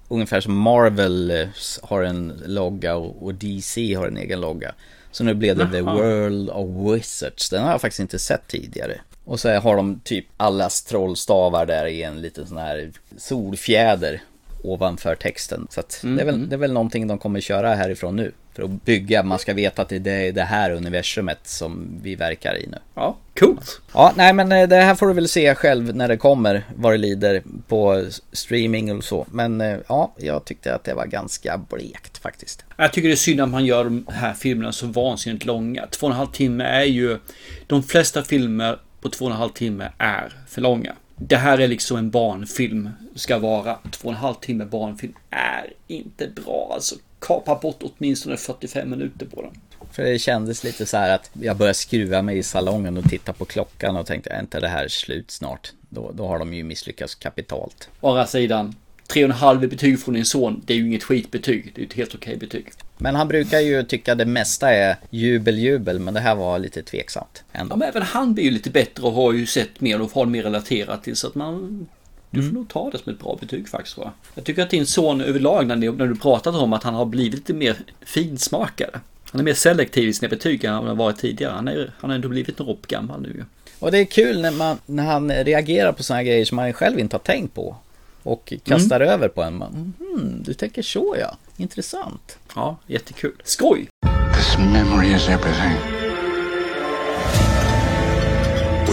ungefär 0.08 0.40
som 0.40 0.56
Marvel 0.56 1.30
eh, 1.30 1.48
har 1.82 2.02
en 2.02 2.42
logga 2.46 2.96
och 2.96 3.34
DC 3.34 3.94
har 3.94 4.06
en 4.06 4.16
egen 4.16 4.40
logga. 4.40 4.74
Så 5.12 5.24
nu 5.24 5.34
blev 5.34 5.56
det 5.56 5.68
The 5.70 5.76
Jaha. 5.78 5.94
World 5.94 6.50
of 6.50 6.94
Wizards. 6.94 7.50
Den 7.50 7.62
har 7.64 7.70
jag 7.70 7.80
faktiskt 7.80 8.00
inte 8.00 8.18
sett 8.18 8.48
tidigare. 8.48 9.00
Och 9.24 9.40
så 9.40 9.50
har 9.54 9.76
de 9.76 10.00
typ 10.04 10.26
allas 10.36 10.82
trollstavar 10.82 11.66
där 11.66 11.86
i 11.86 12.02
en 12.02 12.20
liten 12.20 12.46
sån 12.46 12.58
här 12.58 12.90
solfjäder 13.16 14.22
ovanför 14.62 15.14
texten. 15.14 15.66
Så 15.70 15.80
att 15.80 16.00
det, 16.02 16.08
är 16.08 16.24
väl, 16.24 16.34
Mm. 16.34 16.48
det 16.48 16.54
är 16.54 16.58
väl 16.58 16.72
någonting 16.72 17.06
de 17.06 17.18
kommer 17.18 17.40
köra 17.40 17.74
härifrån 17.74 18.16
nu. 18.16 18.32
För 18.60 18.64
att 18.64 18.84
bygga, 18.84 19.22
man 19.22 19.38
ska 19.38 19.54
veta 19.54 19.82
att 19.82 19.88
det 19.88 20.08
är 20.08 20.32
det 20.32 20.42
här 20.42 20.70
universumet 20.70 21.38
som 21.44 21.98
vi 22.02 22.14
verkar 22.14 22.58
i 22.58 22.66
nu. 22.66 22.78
Ja, 22.94 23.16
coolt. 23.38 23.80
Ja, 23.94 24.12
nej 24.16 24.32
men 24.32 24.52
eh, 24.52 24.68
det 24.68 24.76
här 24.76 24.94
får 24.94 25.06
du 25.06 25.12
väl 25.12 25.28
se 25.28 25.54
själv 25.54 25.96
när 25.96 26.08
det 26.08 26.16
kommer, 26.16 26.64
vad 26.76 26.92
det 26.92 26.98
lider 26.98 27.42
på 27.68 28.06
streaming 28.32 28.96
och 28.96 29.04
så. 29.04 29.26
Men 29.30 29.60
eh, 29.60 29.78
ja, 29.88 30.12
jag 30.16 30.44
tyckte 30.44 30.74
att 30.74 30.84
det 30.84 30.94
var 30.94 31.06
ganska 31.06 31.60
blekt 31.70 32.18
faktiskt. 32.18 32.64
Jag 32.76 32.92
tycker 32.92 33.08
det 33.08 33.14
är 33.14 33.16
synd 33.16 33.40
att 33.40 33.48
man 33.48 33.66
gör 33.66 33.84
de 33.84 34.06
här 34.12 34.34
filmerna 34.34 34.72
så 34.72 34.86
vansinnigt 34.86 35.44
långa. 35.44 35.86
Två 35.86 36.06
och 36.06 36.12
en 36.12 36.16
halv 36.16 36.30
timme 36.30 36.64
är 36.64 36.84
ju... 36.84 37.18
De 37.66 37.82
flesta 37.82 38.22
filmer 38.22 38.78
på 39.00 39.08
två 39.08 39.24
och 39.24 39.30
en 39.30 39.36
halv 39.36 39.50
timme 39.50 39.92
är 39.98 40.32
för 40.48 40.60
långa. 40.60 40.92
Det 41.16 41.36
här 41.36 41.58
är 41.58 41.68
liksom 41.68 41.96
en 41.96 42.10
barnfilm 42.10 42.90
ska 43.14 43.38
vara. 43.38 43.78
Två 43.90 44.08
och 44.08 44.14
en 44.14 44.20
halv 44.20 44.34
timme 44.34 44.64
barnfilm 44.64 45.14
är 45.30 45.72
inte 45.86 46.28
bra. 46.28 46.70
Alltså 46.74 46.94
kapa 47.20 47.54
bort 47.54 47.82
åtminstone 47.82 48.36
45 48.36 48.90
minuter 48.90 49.26
på 49.26 49.42
den. 49.42 49.52
För 49.92 50.02
det 50.02 50.18
kändes 50.18 50.64
lite 50.64 50.86
så 50.86 50.96
här 50.96 51.14
att 51.14 51.30
jag 51.32 51.56
började 51.56 51.74
skruva 51.74 52.22
mig 52.22 52.38
i 52.38 52.42
salongen 52.42 52.96
och 52.96 53.04
titta 53.04 53.32
på 53.32 53.44
klockan 53.44 53.96
och 53.96 54.06
tänkte, 54.06 54.30
är 54.30 54.40
inte 54.40 54.60
det 54.60 54.68
här 54.68 54.88
slut 54.88 55.30
snart? 55.30 55.72
Då, 55.88 56.10
då 56.14 56.26
har 56.26 56.38
de 56.38 56.54
ju 56.54 56.64
misslyckats 56.64 57.14
kapitalt. 57.14 57.88
Å 58.00 58.08
andra 58.08 58.26
sidan, 58.26 58.74
tre 59.06 59.24
och 59.24 59.30
en 59.30 59.36
halv 59.36 59.68
betyg 59.68 60.00
från 60.00 60.14
din 60.14 60.24
son, 60.24 60.62
det 60.66 60.72
är 60.72 60.76
ju 60.76 60.86
inget 60.86 61.02
skitbetyg. 61.02 61.72
Det 61.74 61.82
är 61.82 61.86
ett 61.86 61.92
helt 61.92 62.14
okej 62.14 62.36
betyg. 62.36 62.66
Men 62.98 63.14
han 63.14 63.28
brukar 63.28 63.60
ju 63.60 63.82
tycka 63.82 64.14
det 64.14 64.26
mesta 64.26 64.70
är 64.70 64.96
jubel, 65.10 65.58
jubel, 65.58 65.98
men 65.98 66.14
det 66.14 66.20
här 66.20 66.34
var 66.34 66.58
lite 66.58 66.82
tveksamt. 66.82 67.44
Ändå. 67.52 67.72
Ja, 67.72 67.76
men 67.76 67.88
även 67.88 68.02
han 68.02 68.34
blir 68.34 68.44
ju 68.44 68.50
lite 68.50 68.70
bättre 68.70 69.02
och 69.02 69.12
har 69.12 69.32
ju 69.32 69.46
sett 69.46 69.80
mer 69.80 70.00
och 70.00 70.12
har 70.12 70.26
mer 70.26 70.42
relaterat 70.42 71.04
till 71.04 71.16
så 71.16 71.26
att 71.26 71.34
man 71.34 71.86
du 72.30 72.42
får 72.42 72.54
nog 72.54 72.68
ta 72.68 72.90
det 72.90 72.98
som 72.98 73.12
ett 73.12 73.18
bra 73.18 73.38
betyg 73.40 73.68
faktiskt 73.68 73.94
tror 73.94 74.06
jag. 74.06 74.12
Jag 74.34 74.44
tycker 74.44 74.62
att 74.62 74.70
din 74.70 74.86
son 74.86 75.20
överlag 75.20 75.66
när, 75.66 75.76
ni, 75.76 75.90
när 75.90 76.06
du 76.06 76.14
pratat 76.14 76.54
om 76.54 76.72
att 76.72 76.82
han 76.82 76.94
har 76.94 77.04
blivit 77.04 77.34
lite 77.34 77.54
mer 77.54 77.76
finsmakare. 78.00 79.00
Han 79.30 79.40
är 79.40 79.44
mer 79.44 79.54
selektiv 79.54 80.08
i 80.08 80.12
sina 80.12 80.28
betyg 80.28 80.64
än 80.64 80.74
han 80.74 80.86
har 80.86 80.94
varit 80.94 81.18
tidigare. 81.18 81.52
Han, 81.52 81.68
är, 81.68 81.92
han 81.98 82.10
har 82.10 82.14
ändå 82.14 82.28
blivit 82.28 82.58
några 82.58 82.72
år 82.72 82.78
gammal 82.88 83.22
nu. 83.22 83.44
Och 83.78 83.90
det 83.90 83.98
är 83.98 84.04
kul 84.04 84.40
när, 84.40 84.50
man, 84.50 84.78
när 84.86 85.04
han 85.04 85.32
reagerar 85.32 85.92
på 85.92 86.02
sådana 86.02 86.22
grejer 86.22 86.44
som 86.44 86.56
man 86.56 86.72
själv 86.72 86.98
inte 86.98 87.16
har 87.16 87.20
tänkt 87.20 87.54
på. 87.54 87.76
Och 88.22 88.52
kastar 88.64 89.00
över 89.00 89.28
på 89.28 89.42
en. 89.42 89.58
Man, 89.58 89.94
hmm, 89.98 90.42
du 90.42 90.54
tänker 90.54 90.82
så 90.82 91.16
ja. 91.20 91.36
Intressant. 91.56 92.38
Ja, 92.54 92.76
jättekul. 92.86 93.42
Skoj! 93.44 93.88
This 94.36 94.58
memory 94.58 95.14
is 95.14 95.28
everything. 95.28 95.99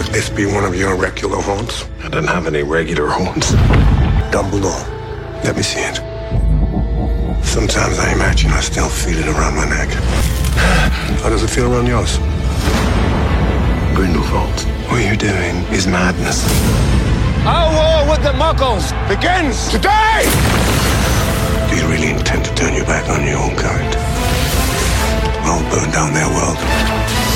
Would 0.08 0.14
this 0.14 0.30
be 0.30 0.46
one 0.46 0.64
of 0.64 0.74
your 0.74 0.96
regular 0.96 1.36
haunts? 1.36 1.84
I 2.02 2.08
don't 2.08 2.26
have 2.26 2.46
any 2.46 2.62
regular 2.62 3.08
haunts. 3.08 3.52
Down 4.32 4.48
below. 4.48 4.80
Let 5.44 5.54
me 5.54 5.62
see 5.62 5.80
it. 5.80 5.96
Sometimes 7.44 7.98
I 7.98 8.14
imagine 8.14 8.50
I 8.50 8.60
still 8.60 8.88
feel 8.88 9.18
it 9.18 9.26
around 9.26 9.56
my 9.56 9.68
neck. 9.68 9.90
How 11.20 11.28
does 11.28 11.42
it 11.42 11.50
feel 11.50 11.70
around 11.70 11.88
yours? 11.88 12.16
Grindelwald. 13.94 14.58
What 14.88 15.04
you're 15.04 15.14
doing 15.14 15.56
is 15.76 15.86
madness. 15.86 16.48
Our 17.44 17.68
war 17.76 18.10
with 18.10 18.22
the 18.24 18.32
Muggles 18.32 18.88
begins 19.12 19.68
today! 19.68 20.24
Do 21.68 21.76
you 21.76 21.86
really 21.86 22.16
intend 22.16 22.46
to 22.46 22.54
turn 22.54 22.72
your 22.72 22.86
back 22.86 23.10
on 23.10 23.26
your 23.26 23.36
own 23.36 23.54
kind? 23.56 23.94
I'll 25.44 25.60
burn 25.70 25.90
down 25.90 26.14
their 26.14 26.30
world. 26.32 27.27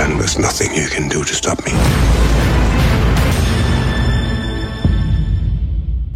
And 0.00 0.18
there's 0.20 0.38
nothing 0.38 0.70
you 0.76 0.88
can 0.88 1.08
do 1.08 1.18
to 1.24 1.34
stop 1.34 1.58
me. 1.66 1.72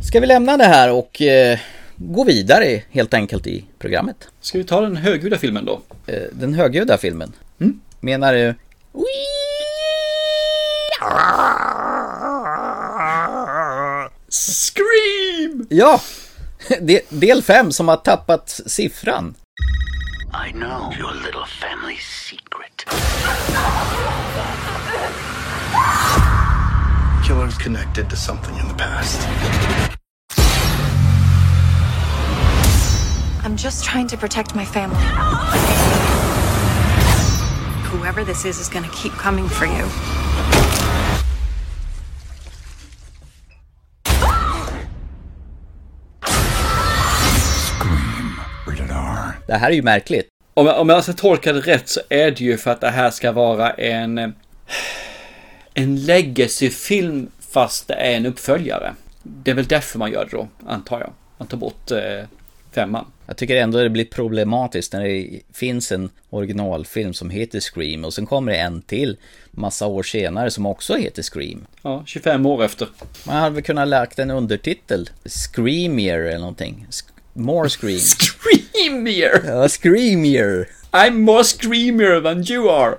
Ska 0.02 0.20
vi 0.20 0.26
lämna 0.26 0.56
det 0.56 0.64
här 0.64 0.90
och 0.92 1.22
eh, 1.22 1.58
gå 1.96 2.24
vidare 2.24 2.82
helt 2.90 3.14
enkelt 3.14 3.46
i 3.46 3.64
programmet? 3.78 4.16
Ska 4.40 4.58
vi 4.58 4.64
ta 4.64 4.80
den 4.80 4.96
högljudda 4.96 5.38
filmen 5.38 5.64
då? 5.64 5.80
Eh, 6.06 6.22
den 6.32 6.54
högljudda 6.54 6.98
filmen? 6.98 7.32
Mm. 7.60 7.80
Menar 8.00 8.32
du? 8.34 8.54
Scream! 14.28 15.66
Ja! 15.70 16.00
De- 16.80 17.00
Del 17.08 17.42
5 17.42 17.72
som 17.72 17.88
har 17.88 17.96
tappat 17.96 18.60
siffran. 18.66 19.34
I 20.48 20.52
know 20.52 20.92
your 20.98 21.14
little 21.14 21.46
family 21.60 21.96
secret. 21.96 22.25
Killer's 27.24 27.58
connected 27.58 28.08
to 28.10 28.16
something 28.16 28.56
in 28.56 28.68
the 28.68 28.74
past. 28.74 29.20
I'm 33.44 33.56
just 33.56 33.84
trying 33.84 34.06
to 34.08 34.16
protect 34.16 34.54
my 34.54 34.64
family. 34.64 35.02
Whoever 37.90 38.24
this 38.24 38.44
is 38.44 38.60
is 38.60 38.68
gonna 38.68 38.88
keep 38.90 39.12
coming 39.12 39.48
for 39.48 39.66
you. 39.66 39.88
Det 49.46 49.56
här 49.56 49.70
är 49.70 49.74
ju 49.74 49.82
märkligt. 49.82 50.35
Om 50.58 50.66
jag, 50.66 50.80
om 50.80 50.88
jag 50.88 51.02
ska 51.02 51.12
tolka 51.12 51.52
det 51.52 51.60
rätt 51.60 51.88
så 51.88 52.00
är 52.08 52.30
det 52.30 52.40
ju 52.40 52.56
för 52.56 52.70
att 52.70 52.80
det 52.80 52.90
här 52.90 53.10
ska 53.10 53.32
vara 53.32 53.70
en... 53.70 54.34
En 55.74 56.04
legacy-film 56.04 57.30
fast 57.50 57.88
det 57.88 57.94
är 57.94 58.16
en 58.16 58.26
uppföljare. 58.26 58.94
Det 59.22 59.50
är 59.50 59.54
väl 59.54 59.66
därför 59.66 59.98
man 59.98 60.12
gör 60.12 60.24
det 60.24 60.36
då, 60.36 60.48
antar 60.66 61.00
jag. 61.00 61.12
Man 61.38 61.48
tar 61.48 61.56
bort 61.56 61.90
eh, 61.90 61.98
femman. 62.72 63.04
Jag 63.26 63.36
tycker 63.36 63.56
ändå 63.56 63.78
det 63.78 63.90
blir 63.90 64.04
problematiskt 64.04 64.92
när 64.92 65.04
det 65.04 65.40
finns 65.52 65.92
en 65.92 66.10
originalfilm 66.30 67.14
som 67.14 67.30
heter 67.30 67.60
Scream 67.60 68.04
och 68.04 68.14
sen 68.14 68.26
kommer 68.26 68.52
det 68.52 68.58
en 68.58 68.82
till 68.82 69.16
massa 69.50 69.86
år 69.86 70.02
senare 70.02 70.50
som 70.50 70.66
också 70.66 70.94
heter 70.94 71.22
Scream. 71.22 71.66
Ja, 71.82 72.02
25 72.06 72.46
år 72.46 72.64
efter. 72.64 72.88
Man 73.26 73.36
hade 73.36 73.54
väl 73.54 73.64
kunnat 73.64 73.88
lagt 73.88 74.18
en 74.18 74.30
undertitel. 74.30 75.10
Screamier 75.24 76.18
eller 76.18 76.38
någonting. 76.38 76.86
More 77.36 77.68
Scream. 77.68 77.98
Screamier! 78.76 79.42
Ja, 79.46 79.68
Screamier. 79.68 80.66
I'm 80.96 81.20
more 81.20 81.44
screamier 81.44 82.20
than 82.20 82.44
you 82.50 82.70
are! 82.70 82.94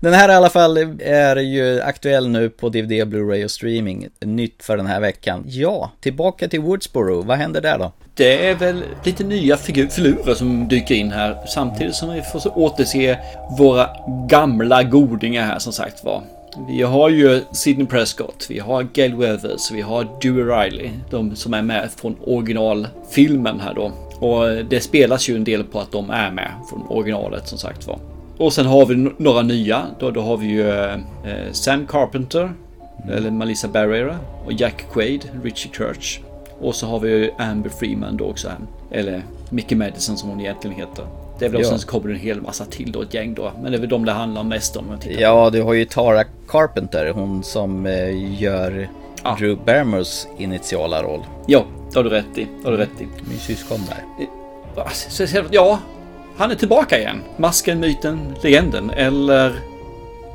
Den 0.00 0.12
här 0.12 0.28
i 0.28 0.32
alla 0.32 0.50
fall 0.50 0.76
är 1.00 1.36
ju 1.36 1.80
aktuell 1.80 2.28
nu 2.28 2.48
på 2.50 2.68
DVD, 2.68 2.92
Blu-ray 2.92 3.44
och 3.44 3.50
streaming. 3.50 4.08
Nytt 4.20 4.64
för 4.64 4.76
den 4.76 4.86
här 4.86 5.00
veckan. 5.00 5.44
Ja, 5.46 5.90
tillbaka 6.00 6.48
till 6.48 6.60
Woodsboro. 6.60 7.22
Vad 7.22 7.38
händer 7.38 7.60
där 7.60 7.78
då? 7.78 7.92
Det 8.14 8.48
är 8.48 8.54
väl 8.54 8.82
lite 9.04 9.24
nya 9.24 9.56
figur, 9.56 9.88
filurer 9.88 10.34
som 10.34 10.68
dyker 10.68 10.94
in 10.94 11.10
här 11.10 11.46
samtidigt 11.46 11.94
som 11.94 12.12
vi 12.12 12.22
får 12.22 12.58
återse 12.58 13.18
våra 13.58 13.90
gamla 14.28 14.82
godingar 14.82 15.46
här 15.46 15.58
som 15.58 15.72
sagt 15.72 16.04
var. 16.04 16.22
Vi 16.68 16.82
har 16.82 17.08
ju 17.08 17.40
Sidney 17.52 17.86
Prescott, 17.86 18.46
vi 18.50 18.58
har 18.58 18.82
Gail 18.82 19.14
Weathers, 19.14 19.70
vi 19.70 19.80
har 19.80 20.08
Dewey 20.22 20.44
Riley. 20.44 20.90
De 21.10 21.36
som 21.36 21.54
är 21.54 21.62
med 21.62 21.90
från 21.96 22.16
originalfilmen 22.20 23.60
här 23.60 23.74
då. 23.74 23.92
Och 24.26 24.64
det 24.64 24.80
spelas 24.80 25.28
ju 25.28 25.36
en 25.36 25.44
del 25.44 25.64
på 25.64 25.80
att 25.80 25.92
de 25.92 26.10
är 26.10 26.30
med 26.30 26.50
från 26.70 26.86
originalet 26.88 27.48
som 27.48 27.58
sagt 27.58 27.86
var. 27.86 27.98
Och 28.38 28.52
sen 28.52 28.66
har 28.66 28.86
vi 28.86 29.10
några 29.18 29.42
nya. 29.42 29.82
Då, 29.98 30.10
då 30.10 30.20
har 30.20 30.36
vi 30.36 30.46
ju 30.46 30.70
eh, 30.70 31.52
Sam 31.52 31.86
Carpenter, 31.86 32.52
eller 33.10 33.30
Melissa 33.30 33.68
Barrera 33.68 34.18
och 34.44 34.52
Jack 34.52 34.84
Quaid, 34.92 35.30
Richie 35.42 35.72
Church. 35.72 36.20
Och 36.60 36.74
så 36.74 36.86
har 36.86 37.00
vi 37.00 37.30
Amber 37.38 37.70
Freeman 37.70 38.16
då 38.16 38.24
också. 38.24 38.48
Eller 38.90 39.22
Mickey 39.50 39.74
Madison 39.74 40.16
som 40.16 40.28
hon 40.28 40.40
egentligen 40.40 40.76
heter. 40.76 41.06
Det 41.38 41.44
är 41.44 41.48
väl 41.50 41.60
Ja. 41.60 41.66
också 41.66 41.78
så 41.78 41.86
kommer 41.88 42.08
det 42.08 42.14
en 42.14 42.20
hel 42.20 42.40
massa 42.40 42.64
till 42.64 42.92
då, 42.92 43.02
ett 43.02 43.14
gäng 43.14 43.34
då. 43.34 43.52
Men 43.62 43.72
det 43.72 43.78
är 43.78 43.80
väl 43.80 43.88
de 43.88 44.04
det 44.04 44.12
handlar 44.12 44.42
mest 44.44 44.76
om. 44.76 44.96
Ja, 45.18 45.50
du 45.50 45.62
har 45.62 45.72
ju 45.72 45.84
Tara 45.84 46.24
Carpenter, 46.48 47.10
hon 47.14 47.42
som 47.42 47.86
eh, 47.86 48.40
gör 48.42 48.88
Drew 49.38 49.58
Barrymores 49.64 50.26
initiala 50.38 51.02
roll. 51.02 51.20
Ja, 51.46 51.64
det 51.92 51.98
har 51.98 52.04
du 52.04 52.10
rätt 52.10 52.38
i. 52.38 52.44
Det 52.62 52.64
har 52.64 52.72
du 52.72 52.76
rätt 52.78 53.00
i. 53.00 53.06
Min 53.28 53.38
syskon 53.38 53.78
där. 53.88 54.26
Så- 54.92 55.26
Ja, 55.50 55.78
han 56.36 56.50
är 56.50 56.54
tillbaka 56.54 56.98
igen. 56.98 57.22
Masken, 57.36 57.80
myten, 57.80 58.34
legenden. 58.42 58.90
Eller 58.90 59.52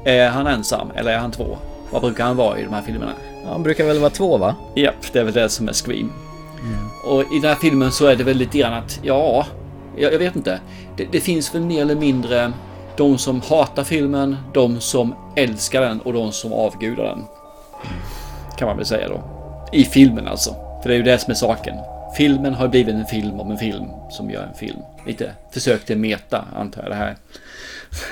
är 0.03 0.29
han 0.29 0.47
ensam? 0.47 0.91
Eller 0.95 1.11
är 1.11 1.17
han 1.17 1.31
två? 1.31 1.57
Vad 1.91 2.01
brukar 2.01 2.23
han 2.25 2.35
vara 2.35 2.59
i 2.59 2.63
de 2.63 2.73
här 2.73 2.81
filmerna? 2.81 3.11
Ja, 3.43 3.49
han 3.51 3.63
brukar 3.63 3.85
väl 3.85 3.99
vara 3.99 4.09
två 4.09 4.37
va? 4.37 4.55
Japp, 4.75 5.13
det 5.13 5.19
är 5.19 5.23
väl 5.23 5.33
det 5.33 5.49
som 5.49 5.67
är 5.69 5.73
Scream. 5.73 6.11
Och 7.05 7.21
i 7.21 7.39
den 7.41 7.49
här 7.49 7.55
filmen 7.55 7.91
så 7.91 8.05
är 8.05 8.15
det 8.15 8.23
väl 8.23 8.37
lite 8.37 8.57
grann 8.57 8.73
att, 8.73 8.99
ja, 9.03 9.45
jag, 9.97 10.13
jag 10.13 10.19
vet 10.19 10.35
inte. 10.35 10.59
Det, 10.97 11.07
det 11.11 11.19
finns 11.19 11.55
väl 11.55 11.61
mer 11.61 11.81
eller 11.81 11.95
mindre 11.95 12.53
de 12.97 13.17
som 13.17 13.41
hatar 13.41 13.83
filmen, 13.83 14.37
de 14.53 14.81
som 14.81 15.15
älskar 15.35 15.81
den 15.81 16.01
och 16.01 16.13
de 16.13 16.31
som 16.31 16.53
avgudar 16.53 17.03
den. 17.03 17.23
Kan 18.57 18.67
man 18.67 18.77
väl 18.77 18.85
säga 18.85 19.09
då. 19.09 19.23
I 19.71 19.83
filmen 19.83 20.27
alltså. 20.27 20.55
För 20.81 20.89
det 20.89 20.95
är 20.95 20.97
ju 20.97 21.03
det 21.03 21.17
som 21.17 21.31
är 21.31 21.35
saken. 21.35 21.75
Filmen 22.17 22.53
har 22.53 22.67
blivit 22.67 22.95
en 22.95 23.05
film 23.05 23.39
om 23.39 23.51
en 23.51 23.57
film 23.57 23.85
som 24.09 24.29
gör 24.29 24.43
en 24.43 24.53
film. 24.53 24.79
Lite 25.05 25.31
försök 25.51 25.85
till 25.85 25.97
meta, 25.97 26.45
antar 26.55 26.81
jag 26.81 26.91
det 26.91 26.95
här. 26.95 27.15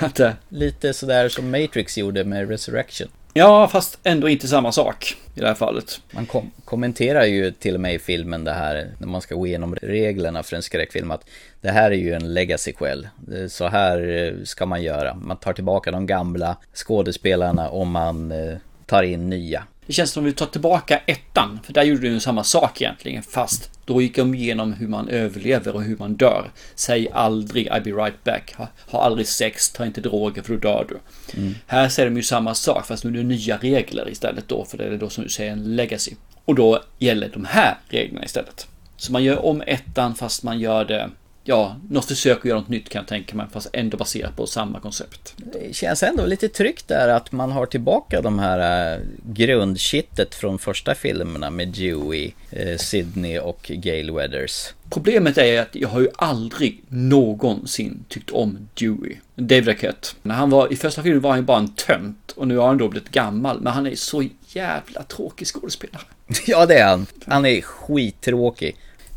Att, 0.00 0.20
eh, 0.20 0.30
Lite 0.48 0.92
sådär 0.92 1.28
som 1.28 1.50
Matrix 1.50 1.98
gjorde 1.98 2.24
med 2.24 2.48
Resurrection 2.48 3.08
ja, 3.36 3.68
fast 3.68 3.98
ändå 4.02 4.28
inte 4.28 4.48
samma 4.48 4.72
sak 4.72 5.16
i 5.34 5.40
det 5.40 5.46
här 5.46 5.54
fallet. 5.54 6.00
Man 6.10 6.26
kom- 6.26 6.50
kommenterar 6.64 7.24
ju 7.24 7.50
till 7.50 7.74
och 7.74 7.80
med 7.80 7.94
i 7.94 7.98
filmen 7.98 8.44
det 8.44 8.52
här 8.52 8.86
när 8.98 9.06
man 9.06 9.20
ska 9.20 9.34
gå 9.34 9.46
igenom 9.46 9.74
reglerna 9.74 10.42
för 10.42 10.56
en 10.56 10.62
skräckfilm 10.62 11.10
att 11.10 11.24
det 11.60 11.70
här 11.70 11.90
är 11.90 11.96
ju 11.96 12.12
en 12.12 12.34
legacy 12.34 12.72
quell. 12.72 13.08
Så 13.48 13.68
här 13.68 14.08
eh, 14.08 14.44
ska 14.44 14.66
man 14.66 14.82
göra. 14.82 15.14
Man 15.14 15.36
tar 15.36 15.52
tillbaka 15.52 15.90
de 15.90 16.06
gamla 16.06 16.56
skådespelarna 16.74 17.68
och 17.68 17.86
man 17.86 18.32
eh, 18.32 18.56
tar 18.86 19.02
in 19.02 19.30
nya. 19.30 19.62
Det 19.86 19.92
känns 19.92 20.10
som 20.10 20.24
att 20.24 20.28
vi 20.28 20.32
tar 20.32 20.46
tillbaka 20.46 21.00
ettan, 21.06 21.60
för 21.64 21.72
där 21.72 21.82
gjorde 21.82 22.08
ju 22.08 22.20
samma 22.20 22.44
sak 22.44 22.80
egentligen, 22.82 23.22
fast 23.22 23.70
då 23.84 24.02
gick 24.02 24.16
de 24.16 24.34
igenom 24.34 24.72
hur 24.72 24.88
man 24.88 25.08
överlever 25.08 25.74
och 25.74 25.82
hur 25.82 25.96
man 25.96 26.14
dör. 26.14 26.50
Säg 26.74 27.08
aldrig 27.12 27.68
I'll 27.70 27.84
be 27.84 27.90
right 27.90 28.24
back, 28.24 28.54
ha, 28.56 28.68
ha 28.90 29.02
aldrig 29.02 29.26
sex, 29.26 29.72
ta 29.72 29.86
inte 29.86 30.00
droger 30.00 30.42
för 30.42 30.52
då 30.52 30.58
dör 30.58 30.86
du. 30.88 30.98
Mm. 31.40 31.54
Här 31.66 31.88
säger 31.88 32.10
de 32.10 32.16
ju 32.16 32.22
samma 32.22 32.54
sak, 32.54 32.86
fast 32.86 33.04
nu 33.04 33.10
är 33.10 33.14
det 33.14 33.22
nya 33.22 33.56
regler 33.56 34.10
istället 34.10 34.48
då, 34.48 34.64
för 34.64 34.78
det 34.78 34.84
är 34.84 34.98
då 34.98 35.08
som 35.08 35.24
du 35.24 35.30
säger 35.30 35.52
en 35.52 35.76
legacy. 35.76 36.14
Och 36.44 36.54
då 36.54 36.82
gäller 36.98 37.28
de 37.28 37.44
här 37.44 37.78
reglerna 37.88 38.24
istället. 38.24 38.66
Så 38.96 39.12
man 39.12 39.24
gör 39.24 39.44
om 39.44 39.62
ettan 39.66 40.14
fast 40.14 40.42
man 40.42 40.60
gör 40.60 40.84
det, 40.84 41.10
ja, 41.48 41.76
något 41.88 42.04
försök 42.04 42.38
att 42.38 42.44
göra 42.44 42.58
något 42.58 42.68
nytt 42.68 42.88
kan 42.88 43.00
jag 43.00 43.08
tänka 43.08 43.36
mig, 43.36 43.46
fast 43.52 43.70
ändå 43.72 43.96
baserat 43.96 44.36
på 44.36 44.46
samma 44.46 44.80
koncept. 44.80 45.34
Det 45.36 45.76
känns 45.76 46.02
ändå 46.02 46.26
lite 46.26 46.48
tryggt 46.48 46.88
där 46.88 47.08
att 47.08 47.32
man 47.32 47.52
har 47.52 47.66
tillbaka 47.66 48.20
de 48.20 48.38
här 48.38 48.94
eh, 48.94 49.00
grundkittet 49.24 50.34
från 50.34 50.58
första 50.58 50.94
filmerna 50.94 51.50
med 51.50 51.68
Dewey, 51.68 52.32
eh, 52.50 52.76
Sydney 52.78 53.38
och 53.38 53.70
Gail 53.74 54.10
Weathers. 54.10 54.66
Problemet 54.90 55.38
är 55.38 55.62
att 55.62 55.74
jag 55.74 55.88
har 55.88 56.00
ju 56.00 56.08
aldrig 56.16 56.82
någonsin 56.88 58.04
tyckt 58.08 58.30
om 58.30 58.68
Dewey. 58.74 59.16
David 59.34 59.68
Arquette. 59.68 60.08
När 60.22 60.34
han 60.34 60.50
var 60.50 60.72
i 60.72 60.76
första 60.76 61.02
filmen 61.02 61.20
var 61.20 61.30
han 61.30 61.44
bara 61.44 61.58
en 61.58 61.74
tönt 61.74 62.32
och 62.36 62.48
nu 62.48 62.56
har 62.56 62.66
han 62.66 62.78
då 62.78 62.88
blivit 62.88 63.10
gammal. 63.10 63.60
Men 63.60 63.72
han 63.72 63.86
är 63.86 63.94
så 63.94 64.28
jävla 64.48 65.02
tråkig 65.02 65.46
skådespelare. 65.46 66.02
Ja, 66.46 66.66
det 66.66 66.74
är 66.74 66.86
han. 66.86 67.06
Han 67.26 67.46
är 67.46 67.60
skittråkig. 67.60 68.76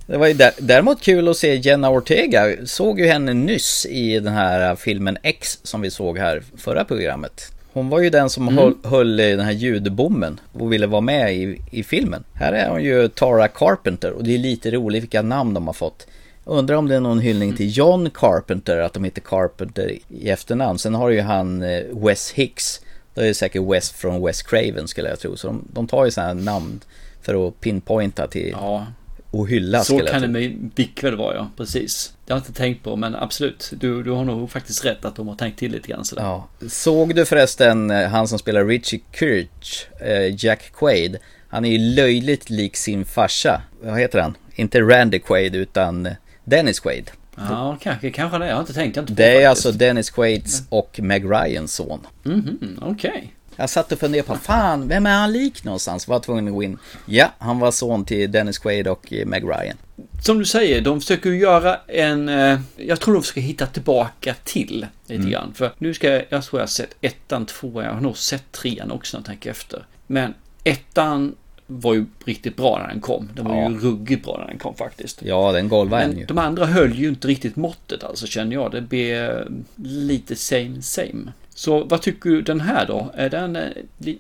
Det 0.10 0.18
var 0.18 0.28
ju 0.28 0.34
där, 0.34 0.52
däremot 0.58 1.02
kul 1.02 1.28
att 1.28 1.38
se 1.38 1.56
Jenna 1.56 1.90
Ortega. 1.90 2.56
Såg 2.66 3.00
ju 3.00 3.08
henne 3.08 3.34
nyss 3.34 3.86
i 3.90 4.20
den 4.20 4.34
här 4.34 4.76
filmen 4.76 5.18
X 5.24 5.60
som 5.64 5.82
vi 5.82 5.92
såg 5.92 6.18
här 6.18 6.44
förra 6.58 6.86
programmet. 6.86 7.52
Hon 7.74 7.90
var 7.90 8.00
ju 8.00 8.10
den 8.10 8.30
som 8.30 8.48
Mm. 8.48 8.58
höll, 8.58 8.74
höll 8.84 9.20
i 9.20 9.32
den 9.36 9.46
här 9.46 9.52
ljudbommen 9.52 10.40
och 10.54 10.74
ville 10.74 10.88
vara 10.88 11.02
med 11.02 11.36
i, 11.36 11.62
i 11.72 11.84
filmen. 11.84 12.24
Här 12.34 12.54
är 12.54 12.70
hon 12.70 12.84
ju 12.84 13.08
Tara 13.08 13.48
Carpenter 13.48 14.12
och 14.12 14.24
det 14.24 14.34
är 14.34 14.38
lite 14.38 14.72
roligt 14.72 15.04
vilka 15.04 15.22
namn 15.22 15.54
de 15.54 15.68
har 15.68 15.74
fått. 15.74 16.08
Undrar 16.46 16.76
om 16.76 16.88
det 16.88 16.96
är 16.96 17.00
någon 17.00 17.20
hyllning 17.20 17.56
till 17.56 17.78
John 17.78 18.10
Carpenter, 18.14 18.78
att 18.78 18.94
de 18.94 19.04
heter 19.04 19.22
Carpenter 19.22 19.92
i 20.10 20.30
efternamn. 20.30 20.80
Sen 20.80 20.96
har 20.96 21.10
ju 21.10 21.22
han 21.22 21.64
eh, 21.64 21.82
Wes 21.92 22.32
Hicks. 22.32 22.82
Det 23.14 23.28
är 23.28 23.34
säkert 23.34 23.62
Wes 23.74 23.92
från 23.92 24.26
Wes 24.26 24.42
Craven 24.42 24.88
skulle 24.88 25.10
jag 25.10 25.20
tro. 25.20 25.38
Så 25.38 25.48
de, 25.48 25.66
de 25.74 25.88
tar 25.88 26.06
ju 26.06 26.12
sådana 26.12 26.34
här 26.34 26.40
namn 26.42 26.80
för 27.22 27.48
att 27.48 27.60
pinpointa 27.62 28.28
till 28.28 28.50
Ja. 28.52 28.86
Och 29.32 29.48
hyllas 29.50 29.88
Så 29.88 30.00
kan 30.00 30.34
det 30.34 30.52
mycket 30.76 31.04
väl 31.04 31.16
vara, 31.16 31.36
ja. 31.36 31.50
Precis. 31.58 32.14
Det 32.26 32.34
har 32.34 32.40
jag 32.40 32.42
inte 32.48 32.54
tänkt 32.62 32.84
på, 32.84 32.96
men 32.96 33.16
absolut. 33.16 33.72
Du, 33.80 34.04
du 34.04 34.12
har 34.12 34.26
nog 34.26 34.52
faktiskt 34.52 34.86
rätt 34.86 35.06
att 35.06 35.16
de 35.16 35.28
har 35.28 35.36
tänkt 35.36 35.60
till 35.60 35.72
lite 35.72 35.88
grann 35.88 36.06
sådär. 36.06 36.24
Ja. 36.24 36.48
Såg 36.70 37.16
du 37.16 37.26
förresten 37.26 37.92
eh, 37.92 38.08
han 38.10 38.28
som 38.28 38.40
spelar 38.40 38.66
Richie 38.66 39.00
Kirch, 39.20 39.88
eh, 40.02 40.46
Jack 40.46 40.72
Quaid? 40.74 41.18
Han 41.48 41.66
är 41.66 41.72
ju 41.72 41.78
löjligt 41.96 42.50
lik 42.50 42.76
sin 42.76 43.06
farsa. 43.06 43.62
Vad 43.82 44.00
heter 44.00 44.20
han? 44.20 44.38
Inte 44.56 44.82
Randy 44.82 45.20
Quaid 45.20 45.56
utan 45.56 46.10
Dennis 46.44 46.80
Quaid. 46.80 47.12
Ja, 47.50 47.78
kanske, 47.82 48.12
kanske 48.12 48.38
det. 48.38 48.48
Jag 48.48 48.54
har 48.56 48.62
inte 48.62 48.74
tänkt. 48.74 48.96
Jag 48.96 49.04
har 49.04 49.10
inte 49.10 49.24
Det 49.24 49.30
är 49.30 49.34
faktiskt. 49.46 49.66
alltså 49.66 49.72
Dennis 49.80 50.10
Quaids 50.10 50.64
och 50.70 51.00
Meg 51.04 51.24
Ryans 51.26 51.74
son. 51.74 52.00
Mhm, 52.24 52.80
okej. 52.82 53.34
Jag 53.60 53.70
satt 53.70 53.92
och 53.92 54.00
funderade 54.00 54.28
på, 54.28 54.36
fan, 54.36 54.88
vem 54.88 55.06
är 55.06 55.18
han 55.20 55.32
lik 55.32 55.64
någonstans? 55.64 56.08
Var 56.08 56.20
tvungen 56.20 56.48
att 56.48 56.54
gå 56.54 56.64
in. 56.64 56.78
Ja, 57.06 57.32
han 57.40 57.60
var 57.60 57.72
son 57.72 58.06
till 58.06 58.32
Dennis 58.32 58.58
Quaid 58.58 58.88
och 58.88 59.14
eh, 59.14 59.26
Meg 59.26 59.44
Ryan. 59.44 59.78
Som 60.24 60.40
du 60.40 60.46
säger, 60.46 60.82
de 60.82 61.02
försöker 61.02 61.30
göra 61.30 61.78
en... 61.88 62.30
Eh, 62.30 62.60
jag 62.78 63.00
tror 63.00 63.14
de 63.14 63.22
försöker 63.22 63.42
hitta 63.42 63.66
tillbaka 63.66 64.36
till 64.44 64.86
lite 65.08 65.20
Mm. 65.20 65.32
grann. 65.32 65.54
För 65.56 65.72
nu 65.78 65.94
ska 65.94 66.10
jag... 66.14 66.24
Jag 66.30 66.44
tror 66.44 66.60
jag 66.60 66.64
har 66.64 66.68
sett 66.70 66.96
ettan, 67.02 67.46
tvåan, 67.46 67.86
jag 67.86 67.94
har 67.94 68.02
nog 68.02 68.18
sett 68.18 68.52
trean 68.52 68.92
också 68.92 69.18
när 69.18 69.20
jag 69.22 69.26
tänker 69.26 69.52
efter. 69.52 69.86
Men 70.08 70.34
ettan 70.64 71.36
var 71.68 71.94
ju 71.94 72.06
riktigt 72.26 72.56
bra 72.56 72.80
när 72.82 72.88
den 72.88 73.02
kom. 73.02 73.30
Den 73.36 73.46
var 73.46 73.56
Ja. 73.56 73.70
ju 73.70 73.80
ruggigt 73.80 74.26
bra 74.26 74.38
när 74.38 74.48
den 74.48 74.58
kom 74.60 74.76
faktiskt. 74.76 75.22
Ja, 75.26 75.52
den 75.52 75.70
golvade 75.70 76.04
en 76.04 76.10
Men 76.10 76.20
ju. 76.20 76.26
de 76.26 76.38
andra 76.38 76.66
höll 76.66 76.94
ju 76.96 77.08
inte 77.10 77.28
riktigt 77.28 77.56
måttet 77.56 78.04
alltså 78.04 78.28
känner 78.28 78.54
jag. 78.54 78.72
Det 78.72 78.82
blev 78.82 79.48
lite 79.84 80.36
same 80.36 80.82
same. 80.82 81.32
Så 81.60 81.84
vad 81.84 82.02
tycker 82.02 82.30
du 82.30 82.42
den 82.42 82.62
här 82.62 82.86
då? 82.86 83.12
Är 83.16 83.30
den 83.30 83.56
eh, 83.56 83.70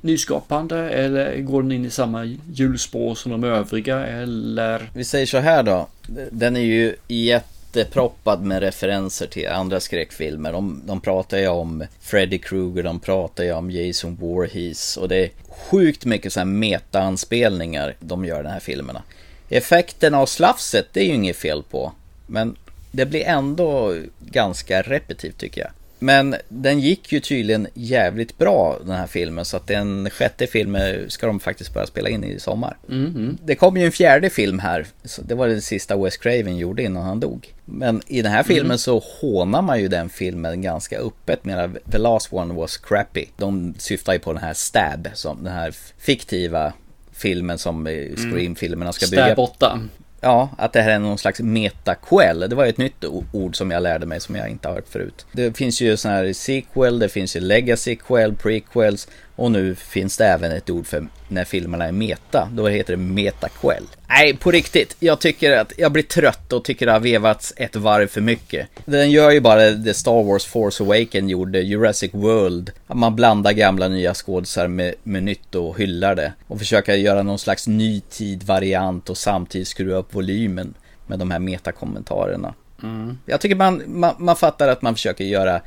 nyskapande 0.01 0.89
eller 0.89 1.37
går 1.37 1.61
den 1.61 1.71
in 1.71 1.85
i 1.85 1.89
samma 1.89 2.37
hjulspår 2.53 3.15
som 3.15 3.31
de 3.31 3.43
övriga 3.43 4.05
eller? 4.05 4.89
Vi 4.93 5.03
säger 5.03 5.25
så 5.25 5.37
här 5.37 5.63
då. 5.63 5.87
Den 6.31 6.55
är 6.55 6.61
ju 6.61 6.95
jätteproppad 7.07 8.41
med 8.41 8.59
referenser 8.59 9.27
till 9.27 9.47
andra 9.47 9.79
skräckfilmer. 9.79 10.51
De, 10.51 10.81
de 10.85 11.01
pratar 11.01 11.37
ju 11.37 11.47
om 11.47 11.85
Freddy 12.01 12.37
Krueger, 12.37 12.83
de 12.83 12.99
pratar 12.99 13.43
ju 13.43 13.53
om 13.53 13.71
Jason 13.71 14.15
Voorhees 14.15 14.97
och 14.97 15.09
det 15.09 15.23
är 15.25 15.29
sjukt 15.49 16.05
mycket 16.05 16.33
så 16.33 16.39
här 16.39 16.45
meta-anspelningar 16.45 17.95
de 17.99 18.25
gör 18.25 18.39
i 18.39 18.43
de 18.43 18.49
här 18.49 18.59
filmerna. 18.59 19.03
Effekten 19.49 20.13
av 20.13 20.25
slafset, 20.25 20.87
det 20.93 20.99
är 20.99 21.05
ju 21.05 21.13
inget 21.13 21.37
fel 21.37 21.63
på. 21.71 21.91
Men 22.27 22.55
det 22.91 23.05
blir 23.05 23.23
ändå 23.23 23.95
ganska 24.19 24.81
repetitivt 24.81 25.37
tycker 25.37 25.61
jag. 25.61 25.71
Men 25.99 26.35
den 26.49 26.79
gick 26.79 27.11
ju 27.11 27.19
tydligen 27.19 27.67
jävligt 27.73 28.37
bra 28.37 28.77
den 28.85 28.95
här 28.95 29.07
filmen 29.07 29.45
så 29.45 29.57
att 29.57 29.67
den 29.67 30.09
sjätte 30.09 30.47
filmen 30.47 31.09
ska 31.09 31.27
de 31.27 31.39
faktiskt 31.39 31.73
börja 31.73 31.87
spela 31.87 32.09
in 32.09 32.23
i 32.23 32.39
sommar. 32.39 32.77
Mhm. 32.87 33.37
Det 33.45 33.55
kom 33.55 33.77
ju 33.77 33.85
en 33.85 33.91
fjärde 33.91 34.29
film 34.29 34.59
här. 34.59 34.85
Så 35.03 35.21
det 35.21 35.35
var 35.35 35.47
det 35.47 35.61
sista 35.61 35.97
Wes 35.97 36.17
Craven 36.17 36.57
gjorde 36.57 36.83
innan 36.83 37.03
han 37.03 37.19
dog. 37.19 37.53
Men 37.65 38.01
i 38.07 38.21
den 38.21 38.31
här 38.31 38.43
filmen 38.43 38.65
Mm. 38.65 38.77
så 38.77 39.03
hånar 39.21 39.61
man 39.61 39.81
ju 39.81 39.87
den 39.87 40.09
filmen 40.09 40.61
ganska 40.61 40.99
öppet. 40.99 41.45
Medan 41.45 41.77
The 41.91 41.97
Last 41.97 42.33
One 42.33 42.53
was 42.53 42.77
crappy. 42.77 43.25
De 43.37 43.73
syftar 43.77 44.13
ju 44.13 44.19
på 44.19 44.33
den 44.33 44.43
här 44.43 44.53
Stab, 44.53 45.07
som 45.13 45.43
den 45.43 45.53
här 45.53 45.75
fiktiva 45.97 46.73
filmen 47.11 47.57
som 47.57 47.87
eh, 47.87 47.93
Scream-filmerna 48.15 48.91
ska 48.93 49.07
bygga. 49.07 49.25
Stab 49.25 49.39
8. 49.39 49.79
Ja, 50.21 50.49
att 50.57 50.73
det 50.73 50.81
här 50.81 50.91
är 50.91 50.99
någon 50.99 51.17
slags 51.17 51.39
metaquel. 51.39 52.39
Det 52.39 52.55
var 52.55 52.63
ju 52.63 52.69
ett 52.69 52.77
nytt 52.77 53.05
ord 53.31 53.55
som 53.55 53.71
jag 53.71 53.83
lärde 53.83 54.05
mig 54.05 54.19
som 54.19 54.35
jag 54.35 54.49
inte 54.49 54.67
har 54.67 54.75
hört 54.75 54.87
förut. 54.87 55.25
Det 55.31 55.57
finns 55.57 55.81
ju 55.81 55.97
sådana 55.97 56.17
här 56.17 56.33
sequel, 56.33 56.99
det 56.99 57.09
finns 57.09 57.35
ju 57.35 57.39
legacy 57.39 57.95
quel, 57.95 58.35
prequels 58.35 59.07
och 59.39 59.51
nu 59.51 59.75
finns 59.75 60.17
det 60.17 60.25
även 60.25 60.51
ett 60.51 60.69
ord 60.69 60.87
för 60.87 61.07
när 61.27 61.45
filmerna 61.45 61.85
är 61.85 61.91
meta. 61.91 62.49
Då 62.53 62.67
heter 62.67 62.93
det 62.93 62.97
metaquel. 62.97 63.83
Nej, 64.09 64.37
på 64.37 64.51
riktigt. 64.51 64.95
Jag 64.99 65.19
tycker 65.19 65.57
att 65.57 65.73
jag 65.77 65.91
blir 65.91 66.03
trött 66.03 66.53
och 66.53 66.63
tycker 66.63 66.85
det 66.85 66.91
har 66.91 66.99
vevats 66.99 67.53
ett 67.57 67.75
varv 67.75 68.07
för 68.07 68.21
mycket. 68.21 68.67
Den 68.85 69.11
gör 69.11 69.31
ju 69.31 69.39
bara 69.39 69.71
det 69.71 69.93
Star 69.93 70.23
Wars 70.23 70.45
Force 70.45 70.83
Awaken 70.83 71.29
gjorde, 71.29 71.59
Jurassic 71.59 72.13
World. 72.13 72.71
Att 72.87 72.97
man 72.97 73.15
blandar 73.15 73.51
gamla 73.51 73.87
nya 73.87 74.13
skådisar 74.13 74.67
med, 74.67 74.95
med 75.03 75.23
nytt 75.23 75.55
och 75.55 75.79
hyllar 75.79 76.15
det. 76.15 76.33
Och 76.47 76.59
försöka 76.59 76.95
göra 76.95 77.23
någon 77.23 77.39
slags 77.39 77.67
ny 77.67 78.01
tid-variant 78.01 79.09
och 79.09 79.17
samtidigt 79.17 79.67
skruva 79.67 79.97
upp 79.97 80.15
volymen 80.15 80.73
med 81.07 81.19
de 81.19 81.31
här 81.31 81.39
metakommentarerna. 81.39 82.53
Mm. 82.83 83.17
Jag 83.25 83.41
tycker 83.41 83.55
man, 83.55 83.83
man, 83.87 84.15
man 84.17 84.35
fattar 84.35 84.67
att 84.67 84.81
man 84.81 84.95
försöker 84.95 85.23
göra 85.23 85.61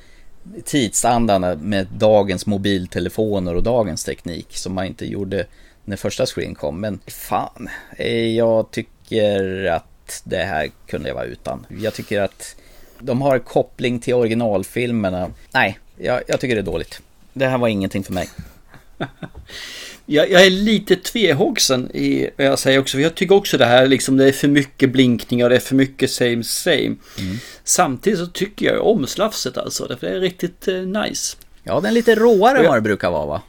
tidsandan 0.64 1.58
med 1.60 1.86
dagens 1.86 2.46
mobiltelefoner 2.46 3.54
och 3.54 3.62
dagens 3.62 4.04
teknik 4.04 4.46
som 4.56 4.74
man 4.74 4.86
inte 4.86 5.06
gjorde 5.06 5.46
när 5.84 5.96
första 5.96 6.26
screen 6.26 6.54
kom. 6.54 6.80
Men 6.80 7.00
fan, 7.06 7.68
eh, 7.96 8.36
jag 8.36 8.70
tycker 8.70 9.64
att 9.64 10.22
det 10.24 10.42
här 10.42 10.70
kunde 10.86 11.08
jag 11.08 11.14
vara 11.14 11.24
utan. 11.24 11.66
Jag 11.80 11.94
tycker 11.94 12.20
att 12.20 12.56
de 12.98 13.22
har 13.22 13.38
koppling 13.38 14.00
till 14.00 14.14
originalfilmerna. 14.14 15.30
Nej, 15.52 15.78
jag, 15.96 16.22
jag 16.26 16.40
tycker 16.40 16.54
det 16.54 16.60
är 16.60 16.72
dåligt. 16.72 17.00
Det 17.32 17.46
här 17.46 17.58
var 17.58 17.68
ingenting 17.68 18.04
för 18.04 18.12
mig. 18.12 18.28
Jag, 20.12 20.30
jag 20.30 20.46
är 20.46 20.50
lite 20.50 20.96
tvehågsen 20.96 21.90
i 21.96 22.30
vad 22.36 22.46
jag 22.46 22.58
säger 22.58 22.78
också. 22.78 22.96
För 22.96 23.02
jag 23.02 23.14
tycker 23.14 23.34
också 23.34 23.58
det 23.58 23.64
här 23.64 23.86
liksom 23.86 24.16
det 24.16 24.28
är 24.28 24.32
för 24.32 24.48
mycket 24.48 24.90
blinkningar 24.90 25.48
det 25.48 25.56
är 25.56 25.60
för 25.60 25.74
mycket 25.74 26.10
same 26.10 26.44
same. 26.44 26.96
Samtidigt 27.64 28.18
så 28.18 28.26
tycker 28.26 28.66
jag 28.66 28.86
om 28.86 29.06
slafset 29.06 29.58
alltså. 29.58 29.96
För 30.00 30.06
det 30.06 30.16
är 30.16 30.20
riktigt 30.20 30.68
eh, 30.68 30.74
nice. 30.74 31.36
Ja, 31.62 31.80
den 31.80 31.90
är 31.90 31.94
lite 31.94 32.14
råare 32.14 32.58
än 32.58 32.66
vad 32.66 32.76
det 32.76 32.80
brukar 32.80 33.10
vara 33.10 33.26
va? 33.26 33.42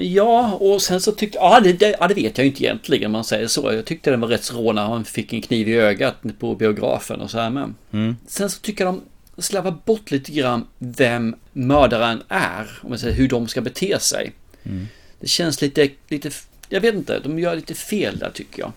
Ja, 0.00 0.52
och 0.52 0.82
sen 0.82 1.00
så 1.00 1.12
tyckte 1.12 1.38
ja 1.38 1.60
det, 1.60 1.72
det, 1.72 1.96
ja, 2.00 2.08
det 2.08 2.14
vet 2.14 2.38
jag 2.38 2.44
ju 2.44 2.50
inte 2.50 2.64
egentligen 2.64 3.06
om 3.06 3.12
man 3.12 3.24
säger 3.24 3.46
så. 3.46 3.72
Jag 3.72 3.84
tyckte 3.84 4.10
den 4.10 4.20
var 4.20 4.28
rätt 4.28 4.52
rå 4.52 4.72
när 4.72 4.82
han 4.82 5.04
fick 5.04 5.32
en 5.32 5.42
kniv 5.42 5.68
i 5.68 5.76
ögat 5.76 6.16
på 6.38 6.54
biografen 6.54 7.20
och 7.20 7.30
så 7.30 7.38
här 7.38 7.50
med. 7.50 7.74
Mm. 7.92 8.16
Sen 8.26 8.50
så 8.50 8.60
tycker 8.60 8.84
jag 8.84 8.94
de 8.94 9.42
slarvar 9.42 9.74
bort 9.84 10.10
lite 10.10 10.32
grann 10.32 10.66
vem 10.78 11.34
mördaren 11.52 12.22
är. 12.28 12.80
Om 12.82 12.88
man 12.88 12.98
säger 12.98 13.14
hur 13.14 13.28
de 13.28 13.48
ska 13.48 13.60
bete 13.60 13.98
sig. 14.00 14.32
Mm. 14.62 14.86
Det 15.22 15.28
känns 15.28 15.62
lite, 15.62 15.88
lite, 16.08 16.30
jag 16.68 16.80
vet 16.80 16.94
inte, 16.94 17.18
de 17.18 17.38
gör 17.38 17.56
lite 17.56 17.74
fel 17.74 18.18
där 18.18 18.30
tycker 18.30 18.62
jag. 18.62 18.72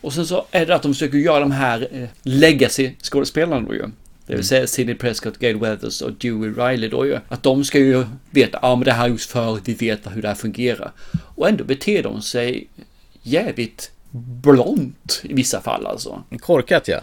Och 0.00 0.12
sen 0.12 0.26
så 0.26 0.46
är 0.50 0.66
det 0.66 0.74
att 0.74 0.82
de 0.82 0.94
försöker 0.94 1.18
göra 1.18 1.40
de 1.40 1.50
här 1.50 1.88
eh, 1.92 2.08
legacy-skådespelarna 2.22 3.66
då 3.66 3.74
ju. 3.74 3.84
Det 4.26 4.36
vill 4.36 4.44
säga 4.44 4.66
Sidney 4.66 4.94
Prescott, 4.94 5.38
Gail 5.38 5.56
Weathers 5.56 6.02
och 6.02 6.12
Dewey 6.12 6.50
Riley 6.50 6.88
då 6.88 7.06
ju. 7.06 7.18
Att 7.28 7.42
de 7.42 7.64
ska 7.64 7.78
ju 7.78 8.04
veta, 8.30 8.58
ja 8.62 8.76
men 8.76 8.84
det 8.84 8.92
här 8.92 9.08
gjorts 9.08 9.26
förut, 9.26 9.62
vi 9.64 9.74
vet 9.74 10.00
hur 10.14 10.22
det 10.22 10.28
här 10.28 10.34
fungerar. 10.34 10.92
Och 11.34 11.48
ändå 11.48 11.64
beter 11.64 12.02
de 12.02 12.22
sig 12.22 12.68
jävligt 13.22 13.90
blont 14.42 15.20
i 15.22 15.34
vissa 15.34 15.60
fall 15.60 15.86
alltså. 15.86 16.24
Korkat 16.38 16.88
ja. 16.88 17.00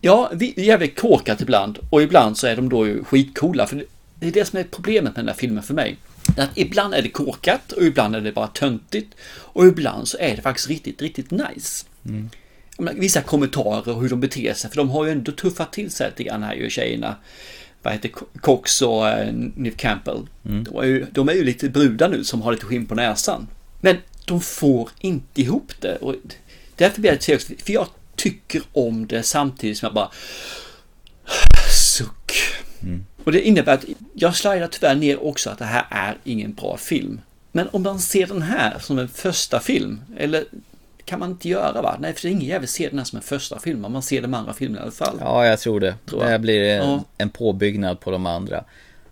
Ja, 0.00 0.30
jävligt 0.56 1.00
korkat 1.00 1.40
ibland. 1.40 1.78
Och 1.90 2.02
ibland 2.02 2.38
så 2.38 2.46
är 2.46 2.56
de 2.56 2.68
då 2.68 2.86
ju 2.86 3.04
skitcoola. 3.04 3.66
För 3.66 3.84
det 4.14 4.26
är 4.26 4.32
det 4.32 4.44
som 4.44 4.58
är 4.58 4.64
problemet 4.64 5.16
med 5.16 5.24
den 5.24 5.28
här 5.28 5.36
filmen 5.36 5.62
för 5.62 5.74
mig. 5.74 5.96
Att 6.36 6.50
ibland 6.58 6.94
är 6.94 7.02
det 7.02 7.08
korkat 7.08 7.72
och 7.72 7.82
ibland 7.82 8.16
är 8.16 8.20
det 8.20 8.32
bara 8.32 8.46
töntigt. 8.46 9.14
Och 9.34 9.66
ibland 9.66 10.08
så 10.08 10.16
är 10.20 10.36
det 10.36 10.42
faktiskt 10.42 10.68
riktigt, 10.68 11.02
riktigt 11.02 11.30
nice. 11.30 11.86
Menar, 12.78 12.94
Vissa 13.00 13.22
kommentarer 13.22 13.88
och 13.94 14.02
hur 14.02 14.08
de 14.08 14.20
beter 14.20 14.54
sig. 14.54 14.70
För 14.70 14.76
de 14.76 14.90
har 14.90 15.04
ju 15.04 15.12
ändå 15.12 15.32
tuffat 15.32 15.72
till 15.72 15.90
sig 15.90 16.08
lite 16.10 16.22
grann 16.24 16.42
här 16.42 16.54
ju 16.54 16.70
tjejerna. 16.70 17.16
Vad 17.82 17.92
heter 17.92 18.08
Co- 18.08 18.26
Cox 18.40 18.82
och 18.82 19.08
eh, 19.08 19.32
Neve 19.32 19.76
Campbell. 19.76 20.26
De, 20.42 20.76
är 20.76 20.84
ju, 20.84 21.06
de 21.12 21.28
är 21.28 21.32
ju 21.32 21.44
lite 21.44 21.68
brudar 21.68 22.08
nu 22.08 22.24
som 22.24 22.42
har 22.42 22.52
lite 22.52 22.64
skinn 22.66 22.86
på 22.86 22.94
näsan. 22.94 23.46
Men 23.80 23.96
de 24.24 24.40
får 24.40 24.88
inte 24.98 25.40
ihop 25.40 25.72
det. 25.80 25.96
Och 25.96 26.14
därför 26.76 27.00
blir 27.00 27.10
jag 27.10 27.14
lite 27.30 27.38
tvek, 27.46 27.60
För 27.62 27.72
jag 27.72 27.86
tycker 28.16 28.62
om 28.72 29.06
det 29.06 29.22
samtidigt 29.22 29.78
som 29.78 29.86
jag 29.86 29.94
bara 29.94 30.10
suck. 31.70 32.32
Och 33.26 33.32
det 33.32 33.40
innebär 33.48 33.74
att 33.74 33.84
jag 34.14 34.36
slidar 34.36 34.66
tyvärr 34.68 34.94
ner 34.94 35.24
också 35.26 35.50
att 35.50 35.58
det 35.58 35.64
här 35.64 35.86
är 35.90 36.16
ingen 36.24 36.54
bra 36.54 36.76
film. 36.76 37.20
Men 37.52 37.68
om 37.72 37.82
man 37.82 37.98
ser 37.98 38.26
den 38.26 38.42
här 38.42 38.78
som 38.80 38.98
en 38.98 39.08
första 39.08 39.60
film, 39.60 40.00
eller 40.18 40.44
kan 41.04 41.18
man 41.20 41.30
inte 41.30 41.48
göra 41.48 41.82
va? 41.82 41.96
Nej, 42.00 42.14
för 42.14 42.22
det 42.22 42.28
är 42.28 42.30
ingen 42.32 42.48
jävel 42.48 42.68
ser 42.68 42.88
den 42.90 42.98
här 42.98 43.04
som 43.04 43.16
en 43.16 43.22
första 43.22 43.58
film, 43.58 43.86
man 43.92 44.02
ser 44.02 44.22
de 44.22 44.34
andra 44.34 44.52
filmerna 44.52 44.80
i 44.80 44.82
alla 44.82 44.90
fall. 44.92 45.16
Ja, 45.20 45.46
jag 45.46 45.58
tror 45.60 45.80
det. 45.80 45.94
Tror 46.06 46.18
det 46.20 46.24
här 46.24 46.32
jag. 46.32 46.40
blir 46.40 46.62
en, 46.64 46.90
Ja. 46.90 47.04
en 47.18 47.30
påbyggnad 47.30 48.00
på 48.00 48.10
de 48.10 48.26
andra. 48.26 48.64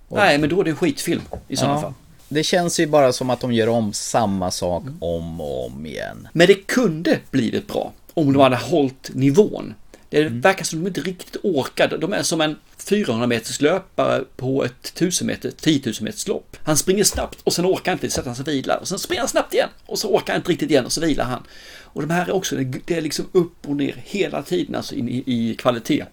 Och- 0.08 0.16
Nej, 0.16 0.38
men 0.38 0.48
då 0.50 0.60
är 0.60 0.64
det 0.64 0.70
en 0.70 0.76
skitfilm 0.76 1.22
i 1.48 1.56
sådana 1.56 1.74
Ja. 1.74 1.80
fall. 1.80 1.92
Det 2.28 2.42
känns 2.44 2.80
ju 2.80 2.86
bara 2.86 3.12
som 3.12 3.30
att 3.30 3.40
de 3.40 3.52
gör 3.52 3.68
om 3.68 3.92
samma 3.92 4.50
sak 4.50 4.82
om 5.00 5.40
och 5.40 5.66
om 5.66 5.86
igen. 5.86 6.28
Men 6.32 6.46
det 6.46 6.54
kunde 6.54 7.18
blivit 7.30 7.66
bra 7.68 7.92
om 8.14 8.32
de 8.32 8.42
hade 8.42 8.56
hållit 8.56 9.10
nivån. 9.14 9.74
Det 10.14 10.28
verkar 10.28 10.64
som 10.64 10.80
de 10.80 10.88
inte 10.88 11.00
riktigt 11.00 11.36
orkar. 11.42 11.98
De 11.98 12.12
är 12.12 12.22
som 12.22 12.40
en 12.40 12.56
400 12.76 13.26
meters 13.26 13.60
löpare 13.60 14.24
på 14.36 14.64
ett 14.64 14.86
1000 14.86 15.26
meter, 15.26 15.50
10 15.50 15.82
000 15.84 15.94
meters 16.00 16.28
lopp. 16.28 16.56
Han 16.62 16.76
springer 16.76 17.04
snabbt 17.04 17.40
och 17.44 17.52
sen 17.52 17.66
orkar 17.66 17.92
han 17.92 17.96
inte, 17.96 18.10
sätter 18.10 18.28
han 18.28 18.36
sig 18.36 18.42
och 18.42 18.48
vilar. 18.48 18.78
Och 18.80 18.88
sen 18.88 18.98
springer 18.98 19.20
han 19.20 19.28
snabbt 19.28 19.54
igen 19.54 19.68
och 19.86 19.98
så 19.98 20.08
orkar 20.08 20.32
han 20.32 20.40
inte 20.40 20.50
riktigt 20.50 20.70
igen 20.70 20.84
och 20.84 20.92
så 20.92 21.00
vilar 21.00 21.24
han. 21.24 21.42
Och 21.82 22.02
de 22.02 22.10
här 22.10 22.26
är 22.26 22.32
också, 22.32 22.56
det 22.84 22.96
är 22.96 23.00
liksom 23.00 23.26
upp 23.32 23.68
och 23.68 23.76
ner 23.76 24.02
hela 24.04 24.42
tiden 24.42 24.74
alltså 24.74 24.94
in 24.94 25.08
i, 25.08 25.22
i 25.26 25.54
kvalitet. 25.54 26.04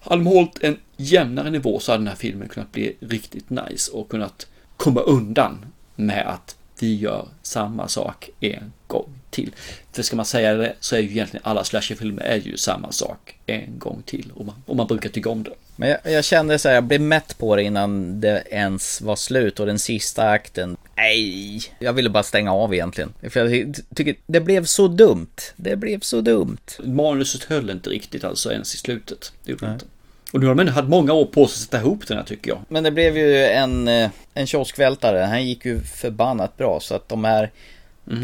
Hade 0.00 0.22
de 0.22 0.26
hållit 0.26 0.58
en 0.62 0.76
jämnare 0.96 1.50
nivå 1.50 1.80
så 1.80 1.92
hade 1.92 2.00
den 2.00 2.08
här 2.08 2.16
filmen 2.16 2.48
kunnat 2.48 2.72
bli 2.72 2.96
riktigt 3.00 3.50
nice 3.50 3.92
och 3.92 4.08
kunnat 4.08 4.46
komma 4.76 5.00
undan 5.00 5.66
med 5.96 6.26
att 6.26 6.56
vi 6.78 6.94
gör 6.94 7.28
samma 7.42 7.88
sak 7.88 8.30
en 8.40 8.72
gång 8.86 9.14
till. 9.34 9.50
För 9.92 10.02
ska 10.02 10.16
man 10.16 10.24
säga 10.24 10.54
det 10.54 10.72
så 10.80 10.96
är 10.96 11.00
ju 11.00 11.10
egentligen 11.10 11.42
alla 11.44 11.64
slasherfilmer 11.64 12.22
är 12.22 12.36
ju 12.36 12.56
samma 12.56 12.92
sak 12.92 13.34
en 13.46 13.78
gång 13.78 14.02
till. 14.06 14.32
Och 14.34 14.46
man, 14.46 14.54
och 14.66 14.76
man 14.76 14.86
brukar 14.86 15.08
tycka 15.10 15.30
om 15.30 15.42
det. 15.42 15.50
Men 15.76 15.88
jag, 15.88 15.98
jag 16.04 16.24
kände 16.24 16.58
så 16.58 16.68
här, 16.68 16.74
jag 16.74 16.84
blev 16.84 17.00
mätt 17.00 17.38
på 17.38 17.56
det 17.56 17.62
innan 17.62 18.20
det 18.20 18.44
ens 18.50 19.00
var 19.00 19.16
slut 19.16 19.60
och 19.60 19.66
den 19.66 19.78
sista 19.78 20.28
akten, 20.28 20.76
nej, 20.96 21.60
jag 21.78 21.92
ville 21.92 22.10
bara 22.10 22.22
stänga 22.22 22.52
av 22.52 22.74
egentligen. 22.74 23.12
För 23.30 23.40
jag 23.40 23.50
ty- 23.50 23.82
tycker 23.94 24.14
det 24.26 24.40
blev 24.40 24.64
så 24.64 24.88
dumt. 24.88 25.36
Det 25.56 25.76
blev 25.76 26.00
så 26.00 26.20
dumt. 26.20 26.58
Manuset 26.84 27.44
höll 27.44 27.70
inte 27.70 27.90
riktigt 27.90 28.24
alltså 28.24 28.52
ens 28.52 28.74
i 28.74 28.76
slutet. 28.76 29.32
Det 29.44 29.50
gjorde 29.50 29.66
det 29.66 29.72
inte. 29.72 29.86
Och 30.32 30.40
nu 30.40 30.46
har 30.46 30.54
de 30.54 30.68
haft 30.68 30.88
många 30.88 31.12
år 31.12 31.24
på 31.24 31.46
sig 31.46 31.54
att 31.54 31.60
sätta 31.60 31.78
ihop 31.78 32.06
den 32.06 32.16
här 32.16 32.24
tycker 32.24 32.50
jag. 32.50 32.58
Men 32.68 32.82
det 32.82 32.90
blev 32.90 33.16
ju 33.16 33.44
en, 33.44 33.88
eh, 33.88 34.10
en 34.34 34.46
kioskvältare. 34.46 35.18
Han 35.18 35.46
gick 35.46 35.64
ju 35.64 35.80
förbannat 35.80 36.56
bra. 36.56 36.80
Så 36.80 36.94
att 36.94 37.08
de 37.08 37.24
här 37.24 37.50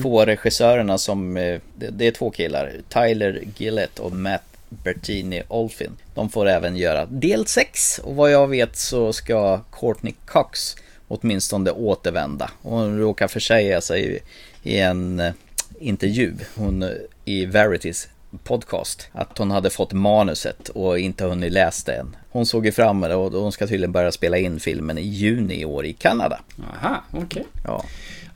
två 0.02 0.24
regissörerna 0.24 0.98
som, 0.98 1.36
eh, 1.36 1.60
det, 1.74 1.90
det 1.90 2.06
är 2.06 2.12
två 2.12 2.30
killar. 2.30 2.72
Tyler 2.88 3.42
Gillett 3.56 3.98
och 3.98 4.12
Matt 4.12 4.42
Bertini 4.68 5.42
Olfin. 5.48 5.90
De 6.14 6.28
får 6.28 6.48
även 6.48 6.76
göra 6.76 7.06
del 7.06 7.46
6. 7.46 7.98
Och 7.98 8.16
vad 8.16 8.30
jag 8.30 8.48
vet 8.48 8.76
så 8.76 9.12
ska 9.12 9.60
Courtney 9.72 10.14
Cox 10.26 10.76
åtminstone 11.08 11.70
återvända. 11.70 12.50
Och 12.62 12.72
hon 12.72 12.98
råkar 12.98 13.28
försäga 13.28 13.80
sig 13.80 14.22
i 14.62 14.78
en 14.78 15.20
eh, 15.20 15.32
intervju. 15.78 16.34
Hon 16.54 16.82
eh, 16.82 16.88
i 17.24 17.46
Verities 17.46 18.08
podcast. 18.44 19.08
Att 19.12 19.38
hon 19.38 19.50
hade 19.50 19.70
fått 19.70 19.92
manuset 19.92 20.68
och 20.68 20.98
inte 20.98 21.24
hunnit 21.24 21.52
läsa 21.52 21.92
det 21.92 21.98
än. 21.98 22.16
Hon 22.30 22.46
såg 22.46 22.66
ju 22.66 22.72
fram 22.72 23.04
emot 23.04 23.34
och 23.34 23.42
hon 23.42 23.52
ska 23.52 23.66
tydligen 23.66 23.92
börja 23.92 24.12
spela 24.12 24.38
in 24.38 24.60
filmen 24.60 24.98
i 24.98 25.02
juni 25.02 25.60
i 25.60 25.64
år 25.64 25.84
i 25.86 25.92
Kanada. 25.92 26.40
Aha, 26.74 27.04
okej. 27.12 27.46
Ja. 27.66 27.84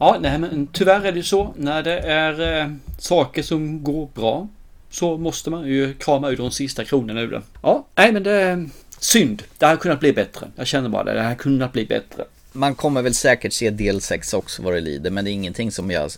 Ja, 0.05 0.19
nej 0.21 0.39
men 0.39 0.67
tyvärr 0.73 1.05
är 1.05 1.13
det 1.13 1.23
så. 1.23 1.55
När 1.57 1.83
det 1.83 1.99
är 1.99 2.61
eh, 2.63 2.71
saker 2.99 3.43
som 3.43 3.83
går 3.85 4.09
bra 4.15 4.49
så 4.91 5.17
måste 5.17 5.51
man 5.51 5.67
ju 5.67 5.95
krama 5.95 6.31
ur 6.31 6.37
de 6.37 6.51
sista 6.51 6.85
kronorna 6.85 7.21
ur 7.21 7.31
det. 7.31 7.43
Ja, 7.63 7.87
nej 7.95 8.13
men 8.13 8.23
det 8.23 8.31
är 8.33 8.69
synd. 8.99 9.43
Det 9.59 9.67
hade 9.67 9.79
kunnat 9.79 10.01
bli 10.01 10.13
bättre. 10.13 10.47
Jag 10.57 10.67
känner 10.67 10.89
bara 10.89 11.05
det. 11.05 11.13
Det 11.13 11.23
hade 11.23 11.35
kunnat 11.37 11.73
bli 11.73 11.85
bättre. 11.87 12.25
Man 12.53 12.75
kommer 12.75 13.03
väl 13.03 13.15
säkert 13.15 13.53
se 13.53 13.71
del 13.71 14.01
6 14.01 14.35
också 14.35 14.63
vad 14.63 14.75
det 14.75 14.81
lider, 14.81 15.11
men 15.11 15.25
det 15.25 15.31
är 15.31 15.33
ingenting 15.33 15.71
som 15.73 15.91
jag... 15.91 16.11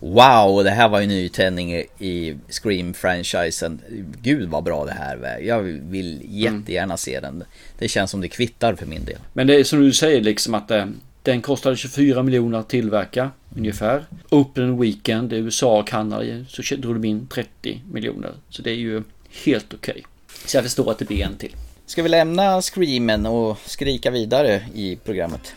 Wow, 0.00 0.64
det 0.64 0.70
här 0.70 0.88
var 0.88 1.00
ju 1.00 1.06
nytändning 1.06 1.72
i- 1.98 2.36
Scream-franchisen. 2.48 3.78
Gud 4.22 4.48
vad 4.48 4.64
bra 4.64 4.84
det 4.84 4.92
här 4.92 5.16
var. 5.16 5.38
Jag 5.42 5.62
vill 5.62 6.20
jättegärna 6.24 6.96
se 6.96 7.20
den. 7.20 7.44
Det 7.78 7.88
känns 7.88 8.10
som 8.10 8.20
det 8.20 8.28
kvittar 8.28 8.74
för 8.74 8.86
min 8.86 9.04
del. 9.04 9.18
Men 9.32 9.46
det 9.46 9.54
är 9.60 9.64
som 9.64 9.80
du 9.80 9.92
säger 9.92 10.20
liksom 10.20 10.54
att 10.54 10.70
eh, 10.70 10.84
den 11.24 11.42
kostade 11.42 11.76
24 11.76 12.22
miljoner 12.22 12.58
att 12.58 12.68
tillverka 12.68 13.30
ungefär. 13.56 14.04
Open 14.30 14.80
Weekend 14.80 15.32
i 15.32 15.36
USA 15.36 15.78
och 15.78 15.86
Kanada 15.86 16.44
så 16.48 16.76
drog 16.76 16.94
de 16.94 17.04
in 17.04 17.26
30 17.26 17.80
miljoner. 17.92 18.32
Så 18.48 18.62
det 18.62 18.70
är 18.70 18.74
ju 18.74 19.02
helt 19.44 19.74
okej. 19.74 20.04
Så 20.46 20.56
jag 20.56 20.64
förstår 20.64 20.90
att 20.90 20.98
det 20.98 21.04
blir 21.04 21.22
en 21.22 21.36
till. 21.36 21.56
Ska 21.86 22.02
vi 22.02 22.08
lämna 22.08 22.62
Screamen 22.62 23.26
och 23.26 23.58
skrika 23.66 24.10
vidare 24.10 24.62
i 24.74 24.96
programmet? 24.96 25.54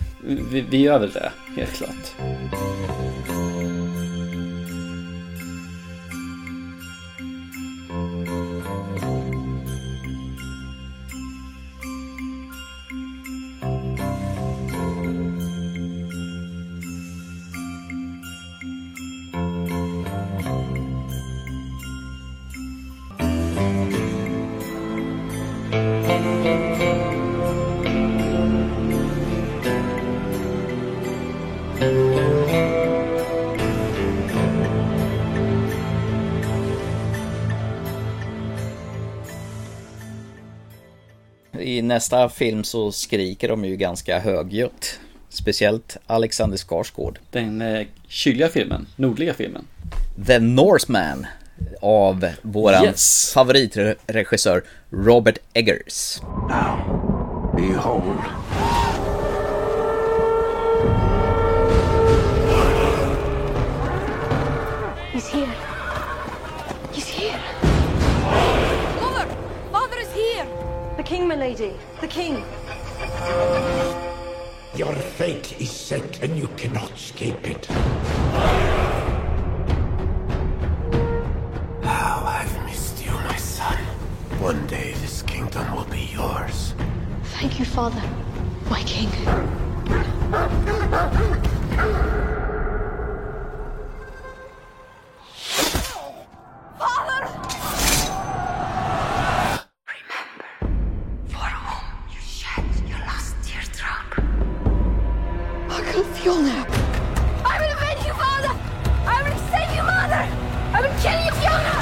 Vi, 0.52 0.62
vi 0.70 0.78
gör 0.78 1.00
väl 1.00 1.12
det, 1.12 1.32
helt 1.58 1.74
klart. 1.74 2.16
Nästa 41.88 42.30
film 42.30 42.64
så 42.64 42.92
skriker 42.92 43.48
de 43.48 43.66
ju 43.66 43.76
ganska 43.78 44.20
högljutt. 44.20 45.00
Speciellt 45.30 45.98
Alexander 46.08 46.58
Skarsgård. 46.58 47.20
Den 47.32 47.62
eh, 47.62 47.88
kyliga 48.08 48.50
filmen, 48.50 48.88
nordliga 48.96 49.34
filmen. 49.34 49.66
The 50.28 50.40
Northman 50.40 51.26
av 51.82 52.30
våran 52.42 52.84
Yes. 52.84 53.32
favoritregissör 53.34 54.64
Robert 54.90 55.38
Eggers. 55.54 56.20
Behold. 57.56 58.20
King, 71.18 71.28
my 71.28 71.36
lady. 71.36 71.74
The 72.00 72.08
king. 72.08 72.44
Your 74.76 74.94
fate 74.94 75.60
is 75.60 75.72
set 75.72 76.22
and 76.22 76.38
you 76.38 76.48
cannot 76.50 76.92
escape 76.92 77.48
it. 77.48 77.66
How 81.84 82.24
I've 82.24 82.66
missed 82.66 83.04
you, 83.04 83.12
my 83.12 83.36
son. 83.36 83.78
One 84.40 84.68
day 84.68 84.94
this 85.02 85.24
kingdom 85.24 85.76
will 85.76 85.86
be 85.86 86.08
yours. 86.14 86.76
Thank 87.40 87.58
you, 87.58 87.66
father. 87.66 88.04
My 88.70 88.84
king. 88.84 89.10
Father! 96.78 97.67
I 105.78 105.82
can 105.92 106.04
feel 106.16 106.42
now. 106.42 106.66
I 107.46 107.60
will 107.62 107.72
avenge 107.78 108.08
you, 108.08 108.14
father! 108.14 108.50
I 109.06 109.22
will 109.22 109.38
save 109.52 109.76
you, 109.76 109.84
mother! 109.84 110.24
I 110.74 110.82
will 110.82 110.98
kill 111.00 111.20
you, 111.24 111.32
Fiona! 111.40 111.76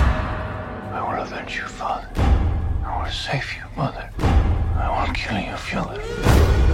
I 0.91 1.01
will 1.01 1.23
avenge 1.23 1.55
you, 1.55 1.63
father. 1.63 2.09
I 2.85 3.03
will 3.03 3.09
save 3.09 3.53
you, 3.55 3.63
mother. 3.77 4.09
I 4.19 5.07
will 5.07 5.13
kill 5.13 5.39
you, 5.39 5.55
Fiona. 5.55 6.64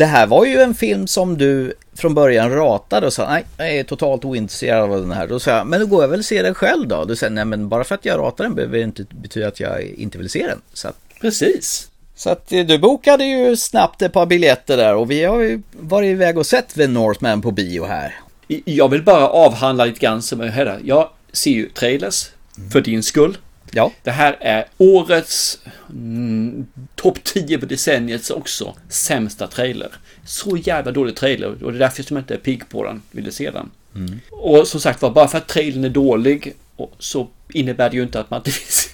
Det 0.00 0.06
här 0.06 0.26
var 0.26 0.44
ju 0.44 0.60
en 0.60 0.74
film 0.74 1.06
som 1.06 1.38
du 1.38 1.74
från 1.94 2.14
början 2.14 2.50
ratade 2.50 3.06
och 3.06 3.12
sa 3.12 3.28
nej, 3.28 3.44
jag 3.56 3.76
är 3.76 3.84
totalt 3.84 4.24
ointresserad 4.24 4.82
av 4.82 5.00
den 5.00 5.12
här. 5.12 5.26
Då 5.26 5.40
sa 5.40 5.50
jag, 5.50 5.66
men 5.66 5.80
då 5.80 5.86
går 5.86 6.02
jag 6.02 6.08
väl 6.08 6.24
se 6.24 6.42
den 6.42 6.54
själv 6.54 6.88
då. 6.88 7.04
Du 7.04 7.16
säger, 7.16 7.30
nej 7.30 7.44
men 7.44 7.68
bara 7.68 7.84
för 7.84 7.94
att 7.94 8.04
jag 8.04 8.18
ratar 8.18 8.44
den 8.44 8.54
behöver 8.54 8.78
det 8.78 8.84
inte 8.84 9.04
betyda 9.10 9.48
att 9.48 9.60
jag 9.60 9.82
inte 9.82 10.18
vill 10.18 10.30
se 10.30 10.46
den. 10.46 10.60
Så 10.72 10.88
att, 10.88 10.96
Precis. 11.20 11.88
Så 12.16 12.30
att 12.30 12.52
eh, 12.52 12.66
du 12.66 12.78
bokade 12.78 13.24
ju 13.24 13.56
snabbt 13.56 14.02
ett 14.02 14.12
par 14.12 14.26
biljetter 14.26 14.76
där 14.76 14.94
och 14.94 15.10
vi 15.10 15.24
har 15.24 15.40
ju 15.40 15.62
varit 15.72 16.08
iväg 16.08 16.38
och 16.38 16.46
sett 16.46 16.74
The 16.74 16.86
Northman 16.86 17.42
på 17.42 17.50
bio 17.50 17.84
här. 17.84 18.14
Jag 18.64 18.88
vill 18.88 19.02
bara 19.02 19.28
avhandla 19.28 19.84
lite 19.84 20.00
grann 20.00 20.22
som 20.22 20.40
jag. 20.40 20.78
Jag 20.84 21.08
ser 21.32 21.50
ju 21.50 21.68
trailers 21.68 22.30
för 22.72 22.80
din 22.80 23.02
skull. 23.02 23.36
Ja. 23.72 23.92
Det 24.02 24.10
här 24.10 24.36
är 24.40 24.64
årets 24.78 25.58
mm, 25.90 26.66
topp 26.94 27.24
10 27.24 27.58
på 27.58 27.66
decenniets 27.66 28.30
också 28.30 28.74
sämsta 28.88 29.46
trailer. 29.46 29.90
Så 30.24 30.56
jävla 30.56 30.92
dålig 30.92 31.16
trailer 31.16 31.64
och 31.64 31.72
det 31.72 31.78
är 31.78 31.80
därför 31.80 32.02
som 32.02 32.16
jag 32.16 32.22
inte 32.22 32.34
är 32.34 32.38
pigg 32.38 32.68
på 32.68 32.84
den, 32.84 33.02
ville 33.10 33.32
se 33.32 33.50
den. 33.50 33.70
Mm. 33.94 34.20
Och 34.30 34.68
som 34.68 34.80
sagt 34.80 35.02
var, 35.02 35.10
bara 35.10 35.28
för 35.28 35.38
att 35.38 35.48
trailern 35.48 35.84
är 35.84 35.88
dålig 35.88 36.54
så 36.98 37.28
innebär 37.52 37.90
det 37.90 37.96
ju 37.96 38.02
inte 38.02 38.20
att 38.20 38.30
man 38.30 38.38
inte 38.38 38.50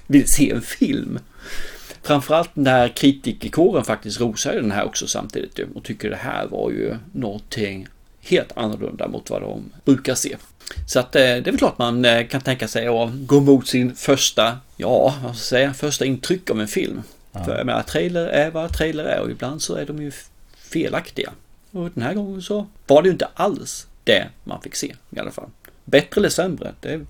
vill, 0.06 0.28
se 0.28 0.50
en 0.50 0.62
film. 0.62 1.18
Framförallt 2.02 2.56
när 2.56 2.88
kritikerkåren 2.88 3.84
faktiskt 3.84 4.20
rosar 4.20 4.52
den 4.52 4.72
här 4.72 4.84
också 4.84 5.06
samtidigt 5.06 5.60
och 5.74 5.84
tycker 5.84 6.10
det 6.10 6.16
här 6.16 6.46
var 6.46 6.70
ju 6.70 6.94
någonting 7.12 7.88
helt 8.20 8.52
annorlunda 8.56 9.08
mot 9.08 9.30
vad 9.30 9.42
de 9.42 9.64
brukar 9.84 10.14
se. 10.14 10.36
Så 10.86 11.00
att 11.00 11.16
eh, 11.16 11.20
det 11.20 11.26
är 11.26 11.42
väl 11.42 11.58
klart 11.58 11.78
man 11.78 12.04
eh, 12.04 12.26
kan 12.26 12.40
tänka 12.40 12.68
sig 12.68 12.86
att 12.86 13.10
gå 13.12 13.40
mot 13.40 13.68
sin 13.68 13.94
första, 13.94 14.58
ja, 14.76 15.14
vad 15.22 15.36
ska 15.36 15.36
jag 15.36 15.36
säga, 15.36 15.74
första 15.74 16.04
intryck 16.04 16.50
av 16.50 16.60
en 16.60 16.68
film. 16.68 17.02
För 17.44 17.56
jag 17.56 17.66
menar, 17.66 17.82
trailer 17.82 18.26
är 18.26 18.50
vad 18.50 18.72
trailer 18.72 19.04
är 19.04 19.20
och 19.20 19.30
ibland 19.30 19.62
så 19.62 19.74
är 19.74 19.86
de 19.86 20.02
ju 20.02 20.12
felaktiga. 20.56 21.32
Och 21.70 21.90
den 21.94 22.02
här 22.02 22.14
gången 22.14 22.42
så 22.42 22.66
var 22.86 23.02
det 23.02 23.06
ju 23.06 23.12
inte 23.12 23.28
alls 23.34 23.86
det 24.04 24.26
man 24.44 24.62
fick 24.62 24.74
se 24.74 24.94
i 25.10 25.18
alla 25.18 25.30
fall. 25.30 25.50
Bättre 25.84 26.20
eller 26.20 26.28
sämre, 26.28 26.72
det 26.80 27.00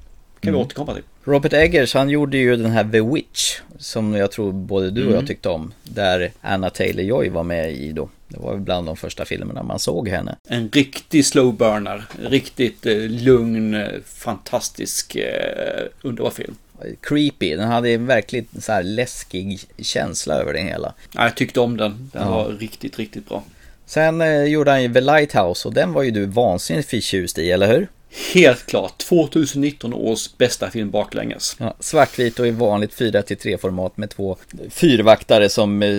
Kan 0.40 0.52
vi 0.52 0.56
Mm. 0.58 0.60
återkomma 0.60 0.94
till. 0.94 1.02
Robert 1.24 1.52
Eggers, 1.52 1.94
han 1.94 2.08
gjorde 2.10 2.36
ju 2.38 2.56
den 2.56 2.70
här 2.70 2.84
The 2.92 3.00
Witch, 3.00 3.58
som 3.78 4.14
jag 4.14 4.30
tror 4.32 4.52
både 4.52 4.90
du 4.90 5.00
och 5.00 5.06
Mm. 5.06 5.14
jag 5.18 5.26
tyckte 5.26 5.48
om, 5.48 5.72
där 5.84 6.32
Anna 6.40 6.68
Taylor-Joy 6.68 7.30
var 7.30 7.42
med 7.42 7.72
i 7.72 7.92
då. 7.92 8.08
Det 8.28 8.38
var 8.40 8.56
bland 8.56 8.86
de 8.86 8.96
första 8.96 9.24
filmerna 9.24 9.62
man 9.62 9.78
såg 9.78 10.08
henne. 10.08 10.36
En 10.48 10.68
riktig 10.70 11.26
slow 11.26 11.54
burner. 11.56 12.04
Riktigt 12.22 12.86
eh, 12.86 12.96
lugn, 12.98 13.74
eh, 13.74 13.86
fantastisk, 14.06 15.16
eh, 15.16 15.84
underbar 16.02 16.30
film. 16.30 16.54
Creepy, 17.00 17.56
den 17.56 17.68
hade 17.68 17.90
en 17.90 18.06
verkligt 18.06 18.48
så 18.64 18.72
här 18.72 18.82
läskig 18.82 19.60
känsla 19.78 20.34
över 20.34 20.52
det 20.52 20.60
hela. 20.60 20.94
Ja, 21.14 21.22
jag 21.24 21.36
tyckte 21.36 21.60
om 21.60 21.76
den. 21.76 22.10
Den 22.12 22.22
Ja. 22.22 22.30
var 22.30 22.48
riktigt, 22.52 22.98
riktigt 22.98 23.28
bra. 23.28 23.42
Sen 23.86 24.20
eh, 24.20 24.44
gjorde 24.44 24.70
han 24.70 24.82
ju 24.82 24.94
The 24.94 25.00
Lighthouse 25.00 25.68
och 25.68 25.74
den 25.74 25.92
var 25.92 26.02
ju 26.02 26.10
du 26.10 26.26
vansinnigt 26.26 26.88
förtjust 26.90 27.38
i, 27.38 27.50
eller 27.50 27.66
hur? 27.66 27.88
Helt 28.34 28.66
klart. 28.66 28.98
2019 28.98 29.94
års 29.94 30.36
bästa 30.36 30.70
film 30.70 30.90
baklänges. 30.90 31.56
Ja, 31.58 31.74
svartvit 31.80 32.38
och 32.38 32.46
i 32.46 32.50
vanligt 32.50 32.94
4-3 32.94 33.58
format 33.58 33.96
med 33.96 34.10
två 34.10 34.36
fyrvaktare 34.70 35.48
som 35.48 35.82
eh, 35.82 35.90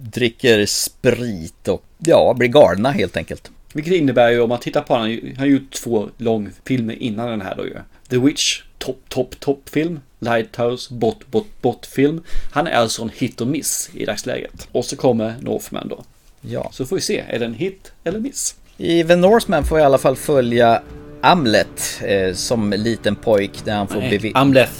dricker 0.00 0.66
sprit 0.66 1.68
och 1.68 1.84
ja, 1.98 2.34
blir 2.38 2.48
galna 2.48 2.90
helt 2.90 3.16
enkelt. 3.16 3.50
Vilket 3.72 3.94
innebär 3.94 4.30
ju 4.30 4.40
om 4.40 4.48
man 4.48 4.60
tittar 4.60 4.82
på 4.82 4.94
honom, 4.94 5.20
han 5.22 5.36
har 5.36 5.46
gjort 5.46 5.72
två 5.72 6.08
långfilmer 6.16 7.02
innan 7.02 7.30
den 7.30 7.40
här 7.40 7.54
då 7.56 7.66
ju. 7.66 7.76
The 8.08 8.18
Witch, 8.18 8.62
topp, 8.78 9.00
topp, 9.08 9.40
topp 9.40 9.68
film. 9.68 10.00
Lighthouse, 10.18 10.94
bot, 10.94 11.26
bot, 11.26 11.62
bot 11.62 11.86
film. 11.86 12.22
Han 12.52 12.66
är 12.66 12.72
alltså 12.72 13.02
en 13.02 13.10
hit 13.14 13.40
och 13.40 13.46
miss 13.46 13.90
i 13.94 14.04
dagsläget. 14.04 14.68
Och 14.72 14.84
så 14.84 14.96
kommer 14.96 15.34
Northman 15.40 15.88
då. 15.88 16.04
Ja. 16.40 16.70
Så 16.72 16.86
får 16.86 16.96
vi 16.96 17.02
se, 17.02 17.24
är 17.28 17.38
det 17.38 17.44
en 17.44 17.54
hit 17.54 17.92
eller 18.04 18.18
miss? 18.18 18.56
I 18.76 19.04
The 19.04 19.16
Northman 19.16 19.64
får 19.64 19.78
jag 19.78 19.84
i 19.84 19.86
alla 19.86 19.98
fall 19.98 20.16
följa 20.16 20.82
Amlet 21.20 22.00
eh, 22.02 22.34
som 22.34 22.70
liten 22.70 23.16
pojk 23.16 23.64
när 23.64 23.76
han 23.76 23.88
får 23.88 24.00
Nej, 24.00 24.10
bevi... 24.10 24.32
Amleth. 24.34 24.72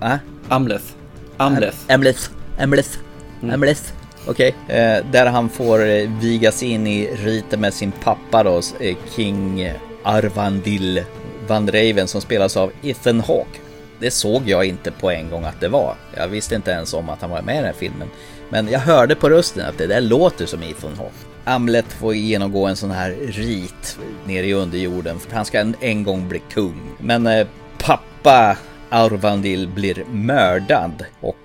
Va? 0.00 0.18
Amleth. 0.48 0.84
Amleth. 1.36 1.76
Amleth. 1.88 2.30
Amleth. 2.58 2.98
Amleth. 3.52 3.92
Okej. 4.26 4.54
Eh, 4.68 5.04
där 5.12 5.26
han 5.26 5.48
får 5.48 5.86
eh, 5.86 6.10
vigas 6.20 6.62
in 6.62 6.86
i 6.86 7.06
riten 7.06 7.60
med 7.60 7.74
sin 7.74 7.92
pappa 7.92 8.42
då, 8.42 8.60
eh, 8.80 8.96
King 9.16 9.72
Arvandil 10.02 11.02
Van 11.46 11.66
Raven 11.66 12.08
som 12.08 12.20
spelas 12.20 12.56
av 12.56 12.72
Ethan 12.82 13.20
Hawke. 13.20 13.58
Det 13.98 14.10
såg 14.10 14.48
jag 14.48 14.64
inte 14.64 14.90
på 14.90 15.10
en 15.10 15.30
gång 15.30 15.44
att 15.44 15.60
det 15.60 15.68
var. 15.68 15.94
Jag 16.16 16.28
visste 16.28 16.54
inte 16.54 16.70
ens 16.70 16.94
om 16.94 17.08
att 17.08 17.20
han 17.20 17.30
var 17.30 17.42
med 17.42 17.54
i 17.54 17.56
den 17.56 17.66
här 17.66 17.72
filmen. 17.72 18.08
Men 18.48 18.68
jag 18.68 18.80
hörde 18.80 19.14
på 19.14 19.28
rösten 19.28 19.66
att 19.66 19.78
det 19.78 19.86
där 19.86 20.00
låter 20.00 20.46
som 20.46 20.62
Ethan 20.62 20.96
Hawke. 20.96 21.31
Amlet 21.44 21.92
får 21.92 22.14
genomgå 22.14 22.66
en 22.66 22.76
sån 22.76 22.90
här 22.90 23.10
rit 23.10 23.98
nere 24.26 24.46
i 24.46 24.54
underjorden 24.54 25.18
för 25.18 25.36
han 25.36 25.44
ska 25.44 25.60
en, 25.60 25.76
en 25.80 26.02
gång 26.02 26.28
bli 26.28 26.38
kung. 26.50 26.80
Men 26.98 27.26
eh, 27.26 27.46
pappa 27.78 28.56
Arvandil 28.90 29.68
blir 29.68 30.04
mördad 30.10 31.04
och 31.20 31.36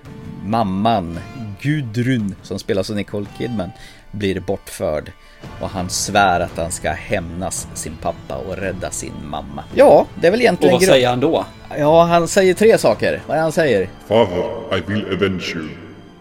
mamman 0.44 1.18
Gudrun 1.60 2.34
som 2.42 2.58
spelas 2.58 2.90
av 2.90 2.96
Nicole 2.96 3.26
Kidman 3.38 3.70
blir 4.12 4.40
bortförd 4.40 5.12
och 5.60 5.68
han 5.68 5.90
svär 5.90 6.40
att 6.40 6.56
han 6.56 6.72
ska 6.72 6.90
hämnas 6.90 7.68
sin 7.74 7.96
pappa 8.02 8.36
och 8.36 8.56
rädda 8.56 8.90
sin 8.90 9.12
mamma. 9.24 9.64
Ja, 9.74 10.06
det 10.20 10.26
är 10.26 10.30
väl 10.30 10.40
Och 10.40 10.42
egentligen... 10.44 10.72
vad 10.72 10.82
gru- 10.82 10.86
säger 10.86 11.08
han 11.08 11.20
då? 11.20 11.46
Ja, 11.78 12.04
han 12.04 12.28
säger 12.28 12.54
tre 12.54 12.78
saker. 12.78 13.22
Vad 13.26 13.36
är 13.36 13.40
han 13.40 13.52
säger? 13.52 13.88
Father, 14.08 14.44
I 14.78 14.80
will 14.86 15.04
avenge 15.14 15.52
you. 15.56 15.68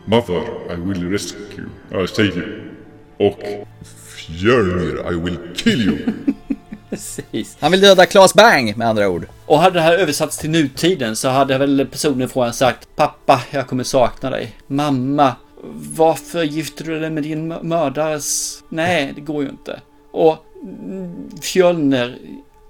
Mother, 0.06 0.42
I 0.74 0.76
will 0.76 1.10
rescue, 1.12 1.66
uh, 1.96 2.06
save 2.06 2.28
you. 2.28 2.46
Och 3.20 3.40
Fjölnir, 4.16 5.12
I 5.12 5.16
will 5.20 5.38
kill 5.56 5.82
you. 5.82 5.98
Precis. 6.90 7.58
Han 7.60 7.72
vill 7.72 7.82
döda 7.82 8.06
Claes 8.06 8.34
Bang 8.34 8.78
med 8.78 8.88
andra 8.88 9.10
ord. 9.10 9.28
Och 9.46 9.60
hade 9.60 9.76
det 9.76 9.82
här 9.82 9.94
översatts 9.98 10.38
till 10.38 10.50
nutiden 10.50 11.16
så 11.16 11.28
hade 11.30 11.58
väl 11.58 11.88
personen 11.92 12.30
från 12.30 12.54
sagt 12.54 12.88
Pappa, 12.96 13.42
jag 13.52 13.68
kommer 13.68 13.84
sakna 13.84 14.30
dig. 14.30 14.56
Mamma, 14.68 15.36
varför 15.96 16.44
gifter 16.44 16.84
du 16.86 17.00
dig 17.00 17.10
med 17.10 17.24
din 17.24 17.54
mö- 17.54 17.64
mördares... 17.64 18.58
Nej, 18.70 19.12
det 19.16 19.22
går 19.22 19.44
ju 19.44 19.50
inte. 19.50 19.80
Och 20.12 20.38
Fjölner, 21.42 22.18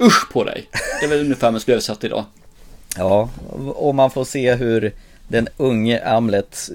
usch 0.02 0.32
på 0.32 0.44
dig. 0.44 0.68
Det 1.00 1.06
är 1.06 1.10
väl 1.10 1.20
ungefär 1.22 1.52
man 1.52 1.60
skulle 1.62 1.76
översatt 1.76 2.04
idag. 2.04 2.26
Ja, 2.98 3.30
och 3.76 3.96
man 3.96 4.12
får 4.12 4.26
se 4.26 4.56
hur 4.56 4.94
den 5.28 5.48
unge 5.58 6.06
Amlet 6.06 6.70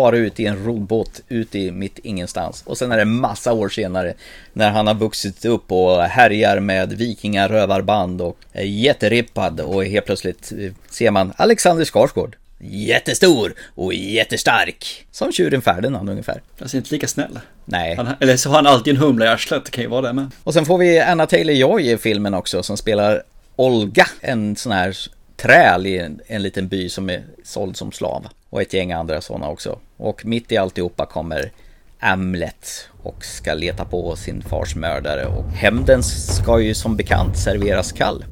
far 0.00 0.12
ut 0.12 0.40
i 0.40 0.46
en 0.46 0.64
roddbåt 0.64 1.20
ut 1.28 1.54
i 1.54 1.70
mitt 1.70 1.98
ingenstans. 1.98 2.62
Och 2.66 2.78
sen 2.78 2.92
är 2.92 2.98
det 2.98 3.04
massa 3.04 3.52
år 3.52 3.68
senare 3.68 4.14
när 4.52 4.70
han 4.70 4.86
har 4.86 4.94
vuxit 4.94 5.44
upp 5.44 5.72
och 5.72 6.02
härjar 6.02 6.60
med 6.60 6.92
vikingarövarband 6.92 8.20
och 8.20 8.38
är 8.52 8.64
jätterippad 8.64 9.60
och 9.60 9.84
helt 9.84 10.06
plötsligt 10.06 10.52
eh, 10.52 10.72
ser 10.90 11.10
man 11.10 11.32
Alexander 11.36 11.84
Skarsgård. 11.84 12.36
Jättestor 12.60 13.54
och 13.74 13.94
jättestark. 13.94 15.06
Som 15.10 15.32
tjuren 15.32 15.62
Ferdinand 15.62 16.10
ungefär. 16.10 16.42
Alltså 16.60 16.76
inte 16.76 16.94
lika 16.94 17.08
snäll. 17.08 17.38
Nej. 17.64 17.94
Han, 17.94 18.08
eller 18.20 18.36
så 18.36 18.48
har 18.48 18.56
han 18.56 18.66
alltid 18.66 18.94
en 18.94 19.00
humla 19.00 19.24
i 19.24 19.28
arslet, 19.28 19.64
det 19.64 19.70
kan 19.70 19.84
ju 19.84 19.90
vara 19.90 20.06
det 20.06 20.12
med. 20.12 20.30
Och 20.44 20.54
sen 20.54 20.66
får 20.66 20.78
vi 20.78 21.00
Anna 21.00 21.26
Taylor-Joy 21.26 21.80
i 21.80 21.98
filmen 21.98 22.34
också 22.34 22.62
som 22.62 22.76
spelar 22.76 23.22
Olga, 23.56 24.06
en 24.20 24.56
sån 24.56 24.72
här 24.72 24.96
träl 25.40 25.86
i 25.86 25.98
en, 25.98 26.20
en 26.26 26.42
liten 26.42 26.68
by 26.68 26.88
som 26.88 27.10
är 27.10 27.24
såld 27.44 27.76
som 27.76 27.92
slav. 27.92 28.26
Och 28.50 28.62
ett 28.62 28.72
gäng 28.72 28.92
andra 28.92 29.20
sådana 29.20 29.48
också. 29.48 29.78
Och 29.96 30.26
mitt 30.26 30.52
i 30.52 30.56
alltihopa 30.56 31.06
kommer 31.06 31.52
Amlet 32.00 32.88
och 33.02 33.24
ska 33.24 33.54
leta 33.54 33.84
på 33.84 34.16
sin 34.16 34.42
fars 34.42 34.74
mördare. 34.74 35.26
Och 35.26 35.44
hämnden 35.44 36.02
ska 36.02 36.60
ju 36.60 36.74
som 36.74 36.96
bekant 36.96 37.38
serveras 37.38 37.92
kall. 37.92 38.24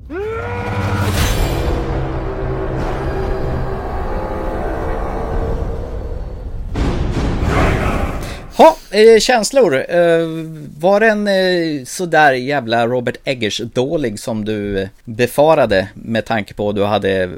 Ha, 8.58 8.76
eh, 8.90 9.18
känslor. 9.20 9.74
Eh, 9.74 10.26
var 10.78 11.00
den 11.00 11.28
eh, 11.28 11.84
sådär 11.84 12.32
jävla 12.32 12.86
Robert 12.86 13.16
Eggers 13.24 13.58
dålig 13.58 14.18
som 14.18 14.44
du 14.44 14.78
eh, 14.78 14.88
befarade 15.04 15.88
med 15.94 16.24
tanke 16.24 16.54
på 16.54 16.68
att 16.68 16.76
du 16.76 16.84
hade 16.84 17.30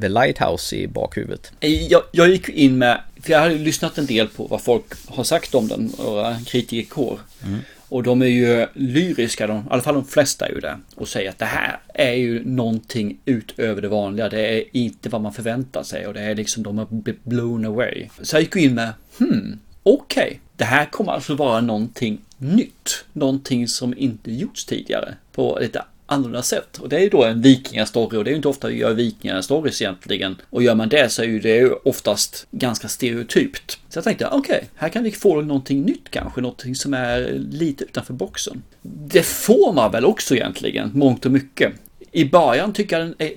The 0.00 0.08
Lighthouse 0.08 0.76
i 0.76 0.86
bakhuvudet? 0.86 1.52
Jag, 1.60 2.02
jag 2.12 2.28
gick 2.28 2.48
in 2.48 2.78
med, 2.78 3.00
för 3.22 3.32
jag 3.32 3.40
hade 3.40 3.54
lyssnat 3.54 3.98
en 3.98 4.06
del 4.06 4.28
på 4.28 4.46
vad 4.46 4.62
folk 4.62 4.84
har 5.06 5.24
sagt 5.24 5.54
om 5.54 5.68
den, 5.68 5.90
och 5.90 6.46
kritikerkår. 6.46 7.18
Mm. 7.44 7.58
Och 7.88 8.02
de 8.02 8.22
är 8.22 8.26
ju 8.26 8.66
lyriska, 8.74 9.46
de, 9.46 9.56
i 9.56 9.62
alla 9.70 9.82
fall 9.82 9.94
de 9.94 10.04
flesta 10.04 10.46
är 10.46 10.52
ju 10.52 10.60
det. 10.60 10.78
Och 10.94 11.08
säger 11.08 11.30
att 11.30 11.38
det 11.38 11.44
här 11.44 11.78
är 11.94 12.14
ju 12.14 12.44
någonting 12.44 13.18
utöver 13.24 13.82
det 13.82 13.88
vanliga. 13.88 14.28
Det 14.28 14.58
är 14.58 14.64
inte 14.72 15.08
vad 15.08 15.20
man 15.20 15.32
förväntar 15.32 15.82
sig 15.82 16.06
och 16.06 16.14
det 16.14 16.20
är 16.20 16.34
liksom 16.34 16.62
de 16.62 16.78
har 16.78 16.86
blivit 16.90 17.24
blown 17.24 17.64
away. 17.64 18.08
Så 18.22 18.36
jag 18.36 18.42
gick 18.42 18.56
in 18.56 18.74
med, 18.74 18.92
hmm, 19.18 19.58
okej. 19.82 20.40
Det 20.56 20.64
här 20.64 20.86
kommer 20.86 21.12
alltså 21.12 21.34
vara 21.34 21.60
någonting 21.60 22.18
nytt. 22.38 23.04
Någonting 23.12 23.68
som 23.68 23.98
inte 23.98 24.32
gjorts 24.32 24.64
tidigare. 24.64 25.14
På 25.32 25.58
lite 25.60 25.82
annorlunda 26.06 26.42
sätt. 26.42 26.78
Och 26.78 26.88
det 26.88 26.96
är 26.96 27.00
ju 27.00 27.08
då 27.08 27.24
en 27.24 27.42
vikingastory 27.42 28.18
och 28.18 28.24
det 28.24 28.30
är 28.30 28.32
ju 28.32 28.36
inte 28.36 28.48
ofta 28.48 28.68
vi 28.68 28.76
gör 28.76 28.94
vikingastories 28.94 29.82
egentligen. 29.82 30.36
Och 30.50 30.62
gör 30.62 30.74
man 30.74 30.88
det 30.88 31.12
så 31.12 31.22
är 31.22 31.26
ju 31.26 31.40
det 31.40 31.56
ju 31.56 31.72
oftast 31.72 32.46
ganska 32.50 32.88
stereotypt. 32.88 33.78
Så 33.88 33.96
jag 33.96 34.04
tänkte, 34.04 34.28
okej, 34.32 34.68
här 34.74 34.88
kan 34.88 35.04
vi 35.04 35.10
få 35.10 35.40
någonting 35.40 35.82
nytt 35.82 36.10
kanske, 36.10 36.40
någonting 36.40 36.74
som 36.74 36.94
är 36.94 37.38
lite 37.50 37.84
utanför 37.84 38.14
boxen. 38.14 38.62
Det 38.82 39.22
får 39.22 39.72
man 39.72 39.92
väl 39.92 40.04
också 40.04 40.34
egentligen, 40.34 40.90
mångt 40.94 41.26
och 41.26 41.32
mycket. 41.32 41.72
I 42.12 42.24
början 42.24 42.72
tycker 42.72 42.98
jag 42.98 43.06
den 43.06 43.14
är, 43.18 43.32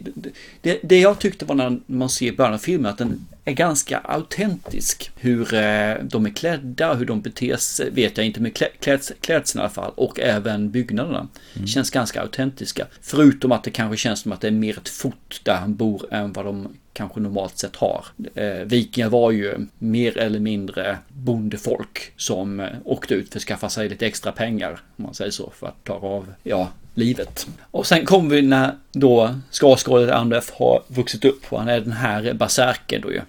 det, 0.61 0.79
det 0.83 0.99
jag 0.99 1.19
tyckte 1.19 1.45
var 1.45 1.55
när 1.55 1.79
man 1.85 2.09
ser 2.09 2.31
början 2.31 2.53
av 2.53 2.57
filmen 2.57 2.91
att 2.91 2.97
den 2.97 3.27
är 3.49 3.53
ganska 3.53 3.97
autentisk. 3.97 5.11
Hur 5.15 5.53
eh, 5.53 5.95
de 6.03 6.25
är 6.25 6.29
klädda, 6.29 6.93
hur 6.93 7.05
de 7.05 7.21
beter 7.21 7.55
sig 7.55 7.89
vet 7.89 8.17
jag 8.17 8.25
inte, 8.25 8.41
men 8.41 8.51
klä, 8.51 8.67
kläds, 8.79 9.11
klädseln 9.21 9.59
i 9.59 9.61
alla 9.61 9.69
fall 9.69 9.91
och 9.95 10.19
även 10.19 10.71
byggnaderna 10.71 11.27
känns 11.65 11.89
ganska 11.89 12.21
autentiska. 12.21 12.87
Förutom 13.01 13.51
att 13.51 13.63
det 13.63 13.71
kanske 13.71 13.97
känns 13.97 14.21
som 14.21 14.31
att 14.31 14.41
det 14.41 14.47
är 14.47 14.51
mer 14.51 14.77
ett 14.77 14.89
fort 14.89 15.41
där 15.43 15.55
han 15.55 15.75
bor 15.75 16.13
än 16.13 16.33
vad 16.33 16.45
de 16.45 16.67
kanske 16.93 17.19
normalt 17.19 17.57
sett 17.57 17.75
har. 17.75 18.05
Eh, 18.35 18.65
vikingar 18.65 19.09
var 19.09 19.31
ju 19.31 19.57
mer 19.77 20.17
eller 20.17 20.39
mindre 20.39 20.97
bondefolk 21.07 22.11
som 22.17 22.59
eh, 22.59 22.67
åkte 22.83 23.13
ut 23.13 23.31
för 23.31 23.39
att 23.39 23.43
skaffa 23.43 23.69
sig 23.69 23.89
lite 23.89 24.07
extra 24.07 24.31
pengar, 24.31 24.79
om 24.97 25.03
man 25.03 25.13
säger 25.13 25.31
så, 25.31 25.51
för 25.59 25.67
att 25.67 25.83
klara 25.83 26.07
av, 26.07 26.33
ja, 26.43 26.69
livet. 26.93 27.47
Och 27.71 27.87
sen 27.87 28.05
kommer 28.05 28.35
vi 28.35 28.41
när 28.41 28.75
då 28.91 29.35
Skarsgård 29.51 30.09
Andef 30.09 30.51
har 30.51 30.83
vuxit 30.87 31.25
upp 31.25 31.43
och 31.49 31.59
han 31.59 31.67
är 31.67 31.79
den 31.79 31.91
här 31.91 32.33
basärken 32.33 33.01
då 33.01 33.11
ju. 33.11 33.21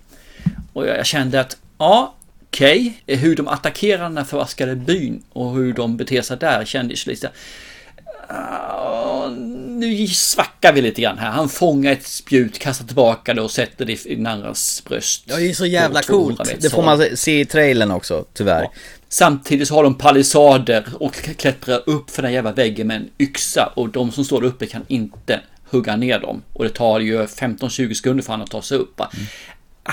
Och 0.80 0.88
jag 0.88 1.06
kände 1.06 1.40
att, 1.40 1.56
ja, 1.78 2.14
okej, 2.48 3.00
okay. 3.04 3.16
hur 3.16 3.36
de 3.36 3.48
attackerar 3.48 4.02
den 4.02 4.16
här 4.16 4.24
förvaskade 4.24 4.76
byn 4.76 5.22
och 5.32 5.54
hur 5.54 5.72
de 5.72 5.96
beter 5.96 6.22
sig 6.22 6.36
där 6.36 6.64
kändes 6.64 7.06
lite 7.06 7.30
Uh, 8.30 9.30
nu 9.68 10.06
svackar 10.06 10.72
vi 10.72 10.82
lite 10.82 11.02
grann 11.02 11.18
här. 11.18 11.30
Han 11.30 11.48
fångar 11.48 11.92
ett 11.92 12.06
spjut, 12.06 12.58
kastar 12.58 12.86
tillbaka 12.86 13.34
det 13.34 13.42
och 13.42 13.50
sätter 13.50 13.84
det 13.84 14.06
i 14.06 14.14
den 14.14 14.26
andras 14.26 14.82
bröst. 14.84 15.24
Ja, 15.26 15.36
det 15.36 15.50
är 15.50 15.52
så 15.52 15.66
jävla 15.66 16.00
på 16.00 16.06
200 16.06 16.44
coolt. 16.44 16.60
Det 16.60 16.70
får 16.70 16.82
man 16.82 17.16
se 17.16 17.40
i 17.40 17.44
trailern 17.44 17.90
också, 17.90 18.24
tyvärr. 18.34 18.62
Ja. 18.62 18.72
Samtidigt 19.08 19.68
så 19.68 19.74
har 19.74 19.84
de 19.84 19.94
palissader 19.94 20.84
och 21.00 21.14
klättrar 21.14 21.82
upp 21.86 22.10
för 22.10 22.22
den 22.22 22.32
jävla 22.32 22.52
väggen 22.52 22.86
med 22.86 22.96
en 22.96 23.10
yxa 23.18 23.72
och 23.74 23.88
de 23.88 24.12
som 24.12 24.24
står 24.24 24.40
där 24.40 24.48
uppe 24.48 24.66
kan 24.66 24.84
inte 24.88 25.40
hugga 25.70 25.96
ner 25.96 26.18
dem. 26.18 26.42
Och 26.52 26.64
det 26.64 26.70
tar 26.70 27.00
ju 27.00 27.24
15-20 27.24 27.94
sekunder 27.94 28.24
för 28.24 28.32
han 28.32 28.42
att 28.42 28.50
ta 28.50 28.62
sig 28.62 28.78
upp. 28.78 29.00
Mm. 29.00 29.26
Ah, 29.82 29.92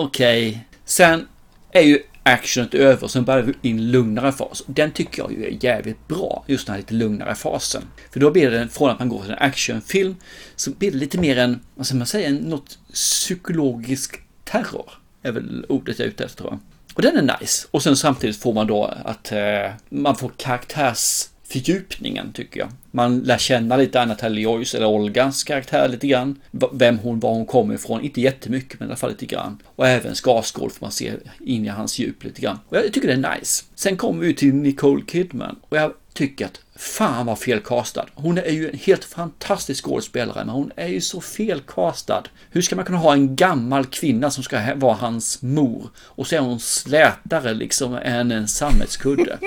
Okej. 0.00 0.48
Okay. 0.48 0.60
Sen 0.84 1.28
är 1.70 1.80
ju 1.80 2.02
actionet 2.22 2.74
över 2.74 3.04
och 3.04 3.10
sen 3.10 3.24
börjar 3.24 3.42
vi 3.42 3.68
in 3.68 3.90
lugnare 3.90 4.32
fas. 4.32 4.62
Den 4.66 4.90
tycker 4.90 5.22
jag 5.22 5.32
ju 5.32 5.44
är 5.44 5.64
jävligt 5.64 6.08
bra, 6.08 6.44
just 6.46 6.66
den 6.66 6.72
här 6.72 6.80
lite 6.80 6.94
lugnare 6.94 7.34
fasen. 7.34 7.82
För 8.10 8.20
då 8.20 8.30
blir 8.30 8.50
det 8.50 8.68
från 8.68 8.90
att 8.90 8.98
man 8.98 9.08
går 9.08 9.22
till 9.22 9.30
en 9.30 9.38
actionfilm 9.38 10.16
så 10.56 10.70
blir 10.70 10.90
det 10.90 10.98
lite 10.98 11.18
mer 11.18 11.38
en, 11.38 11.60
vad 11.74 11.86
ska 11.86 11.96
man 11.96 12.06
säga, 12.06 12.30
något 12.30 12.78
psykologisk 12.92 14.20
terror. 14.44 14.90
Är 15.22 15.32
väl 15.32 15.66
ordet 15.68 15.98
jag 15.98 16.06
är 16.06 16.10
ute 16.10 16.24
efter 16.24 16.38
tror 16.38 16.50
jag. 16.50 16.60
Och 16.94 17.02
den 17.02 17.16
är 17.16 17.38
nice. 17.40 17.68
Och 17.70 17.82
sen 17.82 17.96
samtidigt 17.96 18.36
får 18.36 18.52
man 18.52 18.66
då 18.66 18.84
att 19.04 19.32
eh, 19.32 19.72
man 19.88 20.16
får 20.16 20.32
karaktärs 20.36 21.28
fördjupningen 21.48 22.32
tycker 22.32 22.60
jag. 22.60 22.68
Man 22.90 23.18
lär 23.18 23.38
känna 23.38 23.76
lite 23.76 24.00
Anna 24.00 24.28
Joyce 24.28 24.76
eller 24.76 24.86
Olgas 24.86 25.44
karaktär 25.44 25.88
lite 25.88 26.06
grann. 26.06 26.40
Vem 26.72 26.98
hon, 26.98 27.20
var 27.20 27.30
hon 27.30 27.46
kommer 27.46 27.74
ifrån. 27.74 28.04
Inte 28.04 28.20
jättemycket 28.20 28.80
men 28.80 28.88
i 28.88 28.90
alla 28.90 28.96
fall 28.96 29.10
lite 29.10 29.26
grann. 29.26 29.62
Och 29.66 29.88
även 29.88 30.14
Skarsgård 30.14 30.72
får 30.72 30.84
man 30.84 30.92
se 30.92 31.12
in 31.40 31.64
i 31.64 31.68
hans 31.68 31.98
djup 31.98 32.24
lite 32.24 32.40
grann. 32.40 32.58
Och 32.68 32.76
jag 32.76 32.92
tycker 32.92 33.08
det 33.08 33.28
är 33.28 33.36
nice. 33.38 33.64
Sen 33.74 33.96
kommer 33.96 34.20
vi 34.20 34.34
till 34.34 34.54
Nicole 34.54 35.04
Kidman 35.06 35.56
och 35.68 35.76
jag 35.76 35.92
tycker 36.12 36.46
att 36.46 36.60
fan 36.76 37.26
vad 37.26 37.38
felkastad. 37.38 38.06
Hon 38.14 38.38
är 38.38 38.50
ju 38.50 38.70
en 38.70 38.78
helt 38.78 39.04
fantastisk 39.04 39.84
skådespelare 39.84 40.44
men 40.44 40.48
hon 40.48 40.72
är 40.76 40.88
ju 40.88 41.00
så 41.00 41.20
felkastad. 41.20 42.22
Hur 42.50 42.62
ska 42.62 42.76
man 42.76 42.84
kunna 42.84 42.98
ha 42.98 43.12
en 43.12 43.36
gammal 43.36 43.86
kvinna 43.86 44.30
som 44.30 44.44
ska 44.44 44.74
vara 44.74 44.94
hans 44.94 45.42
mor 45.42 45.90
och 45.98 46.26
så 46.26 46.34
är 46.34 46.40
hon 46.40 46.60
slätare 46.60 47.54
liksom 47.54 47.94
än 47.94 48.32
en 48.32 48.48
sammetskudde. 48.48 49.38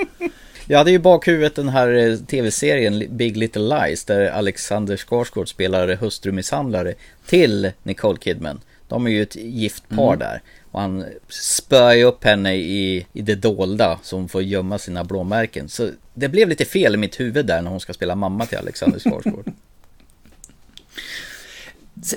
Jag 0.66 0.78
hade 0.78 0.90
ju 0.90 0.98
bakhuvudet 0.98 1.54
den 1.54 1.68
här 1.68 1.92
eh, 1.92 2.16
tv-serien 2.16 3.04
Big 3.10 3.36
Little 3.36 3.62
Lies 3.62 4.04
där 4.04 4.30
Alexander 4.30 4.96
Skarsgård 4.96 5.48
spelar 5.48 5.96
hustrumisshandlare 5.96 6.94
till 7.26 7.72
Nicole 7.82 8.18
Kidman. 8.18 8.60
De 8.88 9.06
är 9.06 9.10
ju 9.10 9.22
ett 9.22 9.36
gift 9.36 9.88
par 9.88 10.14
mm. 10.14 10.18
där. 10.18 10.42
Och 10.70 10.80
han 10.80 11.04
spöar 11.28 11.92
ju 11.92 12.04
upp 12.04 12.24
henne 12.24 12.54
i, 12.54 13.06
i 13.12 13.22
det 13.22 13.34
dolda 13.34 13.98
så 14.02 14.16
hon 14.16 14.28
får 14.28 14.42
gömma 14.42 14.78
sina 14.78 15.04
blåmärken. 15.04 15.68
Så 15.68 15.90
det 16.14 16.28
blev 16.28 16.48
lite 16.48 16.64
fel 16.64 16.94
i 16.94 16.96
mitt 16.96 17.20
huvud 17.20 17.46
där 17.46 17.62
när 17.62 17.70
hon 17.70 17.80
ska 17.80 17.92
spela 17.92 18.14
mamma 18.14 18.46
till 18.46 18.58
Alexander 18.58 18.98
Skarsgård. 18.98 19.44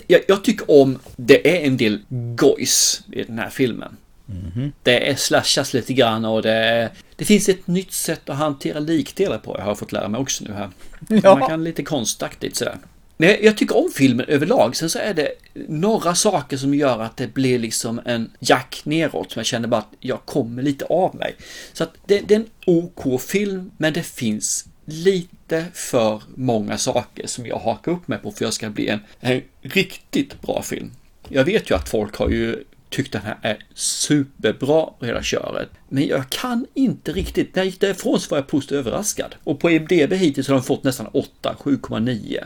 jag, 0.07 0.21
jag, 0.27 0.43
tycker 0.43 0.71
om, 0.71 0.99
det 1.15 1.57
är 1.57 1.67
en 1.67 1.77
del 1.77 1.99
gojs 2.09 3.03
i 3.11 3.23
den 3.23 3.39
här 3.39 3.49
filmen. 3.49 3.97
Mm-hmm. 4.25 4.71
Det 4.83 5.09
är 5.09 5.15
slashas 5.15 5.73
lite 5.73 5.93
grann 5.93 6.25
och 6.25 6.41
det, 6.41 6.89
det 7.15 7.25
finns 7.25 7.49
ett 7.49 7.67
nytt 7.67 7.91
sätt 7.91 8.29
att 8.29 8.37
hantera 8.37 8.79
likdelar 8.79 9.37
på. 9.37 9.55
Jag 9.57 9.65
har 9.65 9.75
fått 9.75 9.91
lära 9.91 10.07
mig 10.07 10.21
också 10.21 10.43
nu 10.43 10.53
här. 10.53 10.69
Ja. 11.23 11.35
Man 11.35 11.49
kan 11.49 11.63
lite 11.63 11.83
konstaktigt 11.83 12.55
sådär. 12.55 12.77
Men 13.17 13.37
jag 13.41 13.57
tycker 13.57 13.77
om 13.77 13.91
filmen 13.95 14.25
överlag. 14.25 14.75
Sen 14.75 14.89
så 14.89 14.99
är 14.99 15.13
det 15.13 15.29
några 15.67 16.15
saker 16.15 16.57
som 16.57 16.73
gör 16.73 16.99
att 16.99 17.17
det 17.17 17.33
blir 17.33 17.59
liksom 17.59 18.01
en 18.05 18.31
jack 18.39 18.81
neråt. 18.83 19.31
Som 19.31 19.39
jag 19.39 19.45
känner 19.45 19.67
bara 19.67 19.77
att 19.77 19.93
jag 19.99 20.25
kommer 20.25 20.63
lite 20.63 20.85
av 20.85 21.15
mig. 21.15 21.35
Så 21.73 21.83
att 21.83 21.93
det, 22.05 22.19
det 22.19 22.33
är 22.33 22.39
en 22.39 22.49
OK-film, 22.65 23.71
men 23.77 23.93
det 23.93 24.03
finns 24.03 24.65
lite 24.85 25.65
för 25.73 26.21
många 26.35 26.77
saker 26.77 27.27
som 27.27 27.45
jag 27.45 27.57
hakar 27.57 27.91
upp 27.91 28.07
mig 28.07 28.17
på 28.17 28.31
för 28.31 28.37
att 28.37 28.41
jag 28.41 28.53
ska 28.53 28.69
bli 28.69 28.87
en, 28.87 28.99
en 29.19 29.41
riktigt 29.61 30.41
bra 30.41 30.61
film. 30.61 30.91
Jag 31.29 31.43
vet 31.43 31.71
ju 31.71 31.75
att 31.75 31.89
folk 31.89 32.15
har 32.15 32.29
ju 32.29 32.63
tyckte 32.95 33.17
den 33.17 33.27
här 33.27 33.37
är 33.41 33.57
superbra 33.73 34.89
hela 35.01 35.23
köret. 35.23 35.69
Men 35.89 36.07
jag 36.07 36.29
kan 36.29 36.65
inte 36.73 37.11
riktigt, 37.11 37.55
när 37.55 37.63
jag 37.63 37.65
gick 37.65 37.79
därifrån 37.79 38.19
så 38.19 38.29
var 38.29 38.37
jag 38.37 38.47
positivt 38.47 38.77
överraskad. 38.77 39.35
Och 39.43 39.59
på 39.59 39.71
IMDB 39.71 40.13
hittills 40.13 40.47
har 40.47 40.55
de 40.55 40.63
fått 40.63 40.83
nästan 40.83 41.07
8, 41.07 41.55
7,9. 41.59 42.43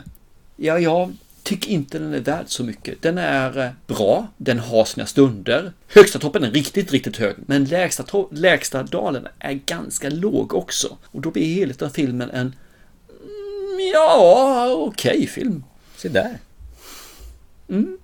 Ja, 0.56 0.80
jag 0.80 1.14
tycker 1.44 1.72
inte 1.72 2.00
den 2.00 2.14
är 2.14 2.20
värd 2.20 2.46
så 2.48 2.64
mycket. 2.64 3.02
Den 3.02 3.18
är 3.18 3.58
eh, 3.58 3.72
bra, 3.88 4.28
den 4.38 4.60
har 4.60 4.86
sina 4.86 5.06
stunder. 5.06 5.72
Högsta 5.88 6.20
toppen 6.20 6.44
är 6.44 6.52
riktigt, 6.52 6.92
riktigt 6.92 7.18
hög, 7.18 7.36
men 7.38 7.66
lägsta, 7.66 8.04
lägsta 8.32 8.84
dalen 8.84 9.28
är 9.40 9.54
ganska 9.54 10.10
låg 10.10 10.54
också. 10.54 10.98
Och 11.06 11.22
då 11.22 11.32
blir 11.32 11.56
helheten 11.56 11.88
av 11.88 11.92
filmen 11.92 12.30
en 12.30 12.40
mm, 12.40 13.92
ja, 13.94 14.68
okej 14.78 15.12
okay 15.12 15.28
film. 15.28 15.64
Se 15.96 16.10
där. 16.10 16.38
Mm. 17.70 17.99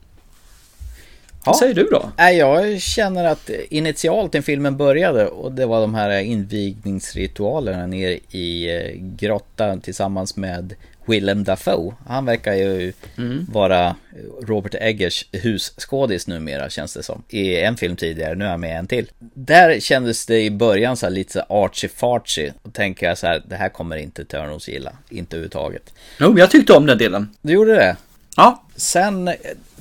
Vad 1.46 1.58
säger 1.58 1.74
du 1.74 1.84
då? 1.84 2.12
Jag 2.18 2.82
känner 2.82 3.26
att 3.26 3.50
initialt 3.70 4.34
när 4.34 4.42
filmen 4.42 4.78
började 4.78 5.28
och 5.28 5.52
det 5.52 5.66
var 5.66 5.82
de 5.82 5.96
här 5.96 6.20
invigningsritualerna 6.20 7.88
nere 7.88 8.20
i 8.32 8.76
eh, 8.76 8.92
grottan 8.98 9.82
tillsammans 9.82 10.36
med 10.36 10.76
Willem 11.06 11.44
Dafoe. 11.44 11.94
Han 12.08 12.26
verkar 12.26 12.54
ju 12.54 12.94
mm. 13.18 13.46
vara 13.52 13.96
Robert 14.42 14.76
Eggers 14.76 15.26
husskådis 15.32 16.28
numera 16.28 16.70
känns 16.70 16.94
det 16.94 17.04
som. 17.04 17.24
I 17.30 17.56
en 17.56 17.78
film 17.78 17.96
tidigare, 17.96 18.36
nu 18.36 18.46
är 18.46 18.50
han 18.50 18.60
med 18.60 18.80
en 18.80 18.88
till. 18.88 19.12
Där 19.34 19.80
kändes 19.80 20.26
det 20.26 20.42
i 20.42 20.52
början 20.52 20.98
så 20.98 21.06
här 21.06 21.14
lite 21.14 21.46
artsy-fartsy. 21.50 22.52
Och 22.62 22.74
tänker 22.74 23.06
jag 23.08 23.18
så 23.18 23.28
här, 23.28 23.44
det 23.48 23.56
här 23.56 23.70
kommer 23.70 23.98
inte 23.98 24.26
Törnros 24.26 24.68
gilla. 24.68 24.92
Inte 25.10 25.36
överhuvudtaget. 25.36 25.94
Jo, 26.20 26.40
jag 26.40 26.52
tyckte 26.52 26.74
om 26.74 26.86
den 26.86 26.98
delen. 26.98 27.30
Du 27.42 27.54
gjorde 27.54 27.76
det? 27.76 27.96
Ja. 28.38 28.64
Sen 28.76 29.30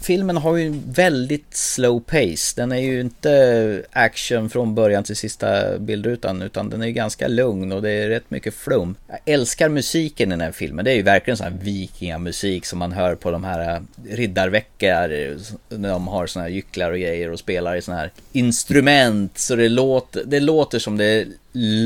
filmen 0.05 0.37
har 0.37 0.57
ju 0.57 0.81
väldigt 0.87 1.57
slow 1.57 2.01
pace. 2.01 2.55
Den 2.57 2.73
är 2.73 2.79
ju 2.79 3.01
inte 3.01 3.83
action 3.93 4.51
från 4.51 4.75
början 4.75 5.05
till 5.05 5.17
sista 5.17 5.79
bildrutan 5.79 6.43
utan 6.43 6.71
den 6.71 6.83
är 6.83 6.87
ju 6.87 6.93
ganska 6.93 7.29
lugn 7.29 7.73
och 7.73 7.83
det 7.83 7.91
är 7.91 8.09
rätt 8.09 8.31
mycket 8.31 8.55
flum. 8.55 8.95
Jag 9.09 9.19
älskar 9.25 9.69
musiken 9.69 10.29
i 10.29 10.31
den 10.31 10.41
här 10.41 10.53
filmen. 10.53 10.85
Det 10.85 10.91
är 10.91 10.95
ju 10.95 11.03
verkligen 11.03 11.37
sån 11.37 11.47
här 11.47 11.59
vikingamusik 11.61 12.67
som 12.67 12.79
man 12.79 12.93
hör 12.93 13.15
på 13.15 13.31
de 13.31 13.45
här 13.45 13.75
äh, 13.75 13.81
riddarveckor 14.11 15.39
när 15.77 15.89
de 15.89 16.09
har 16.09 16.27
såna 16.27 16.43
här 16.43 16.51
gycklar 16.51 16.91
och 16.91 16.99
grejer 16.99 17.31
och 17.31 17.39
spelar 17.39 17.77
i 17.77 17.83
såna 17.83 17.97
här 17.99 18.11
instrument 18.33 19.39
så 19.39 19.57
det 19.57 19.69
låter, 19.69 20.25
det 20.25 20.41
låter 20.41 20.79
som 20.79 20.97
det 20.97 21.05
är 21.05 21.27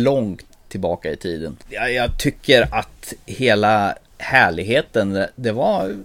långt 0.02 0.44
tillbaka 0.68 1.12
i 1.12 1.16
tiden. 1.16 1.56
Jag, 1.68 1.92
jag 1.92 2.18
tycker 2.18 2.74
att 2.74 3.12
hela 3.26 3.94
härligheten, 4.18 5.26
det 5.36 5.52
var 5.52 5.96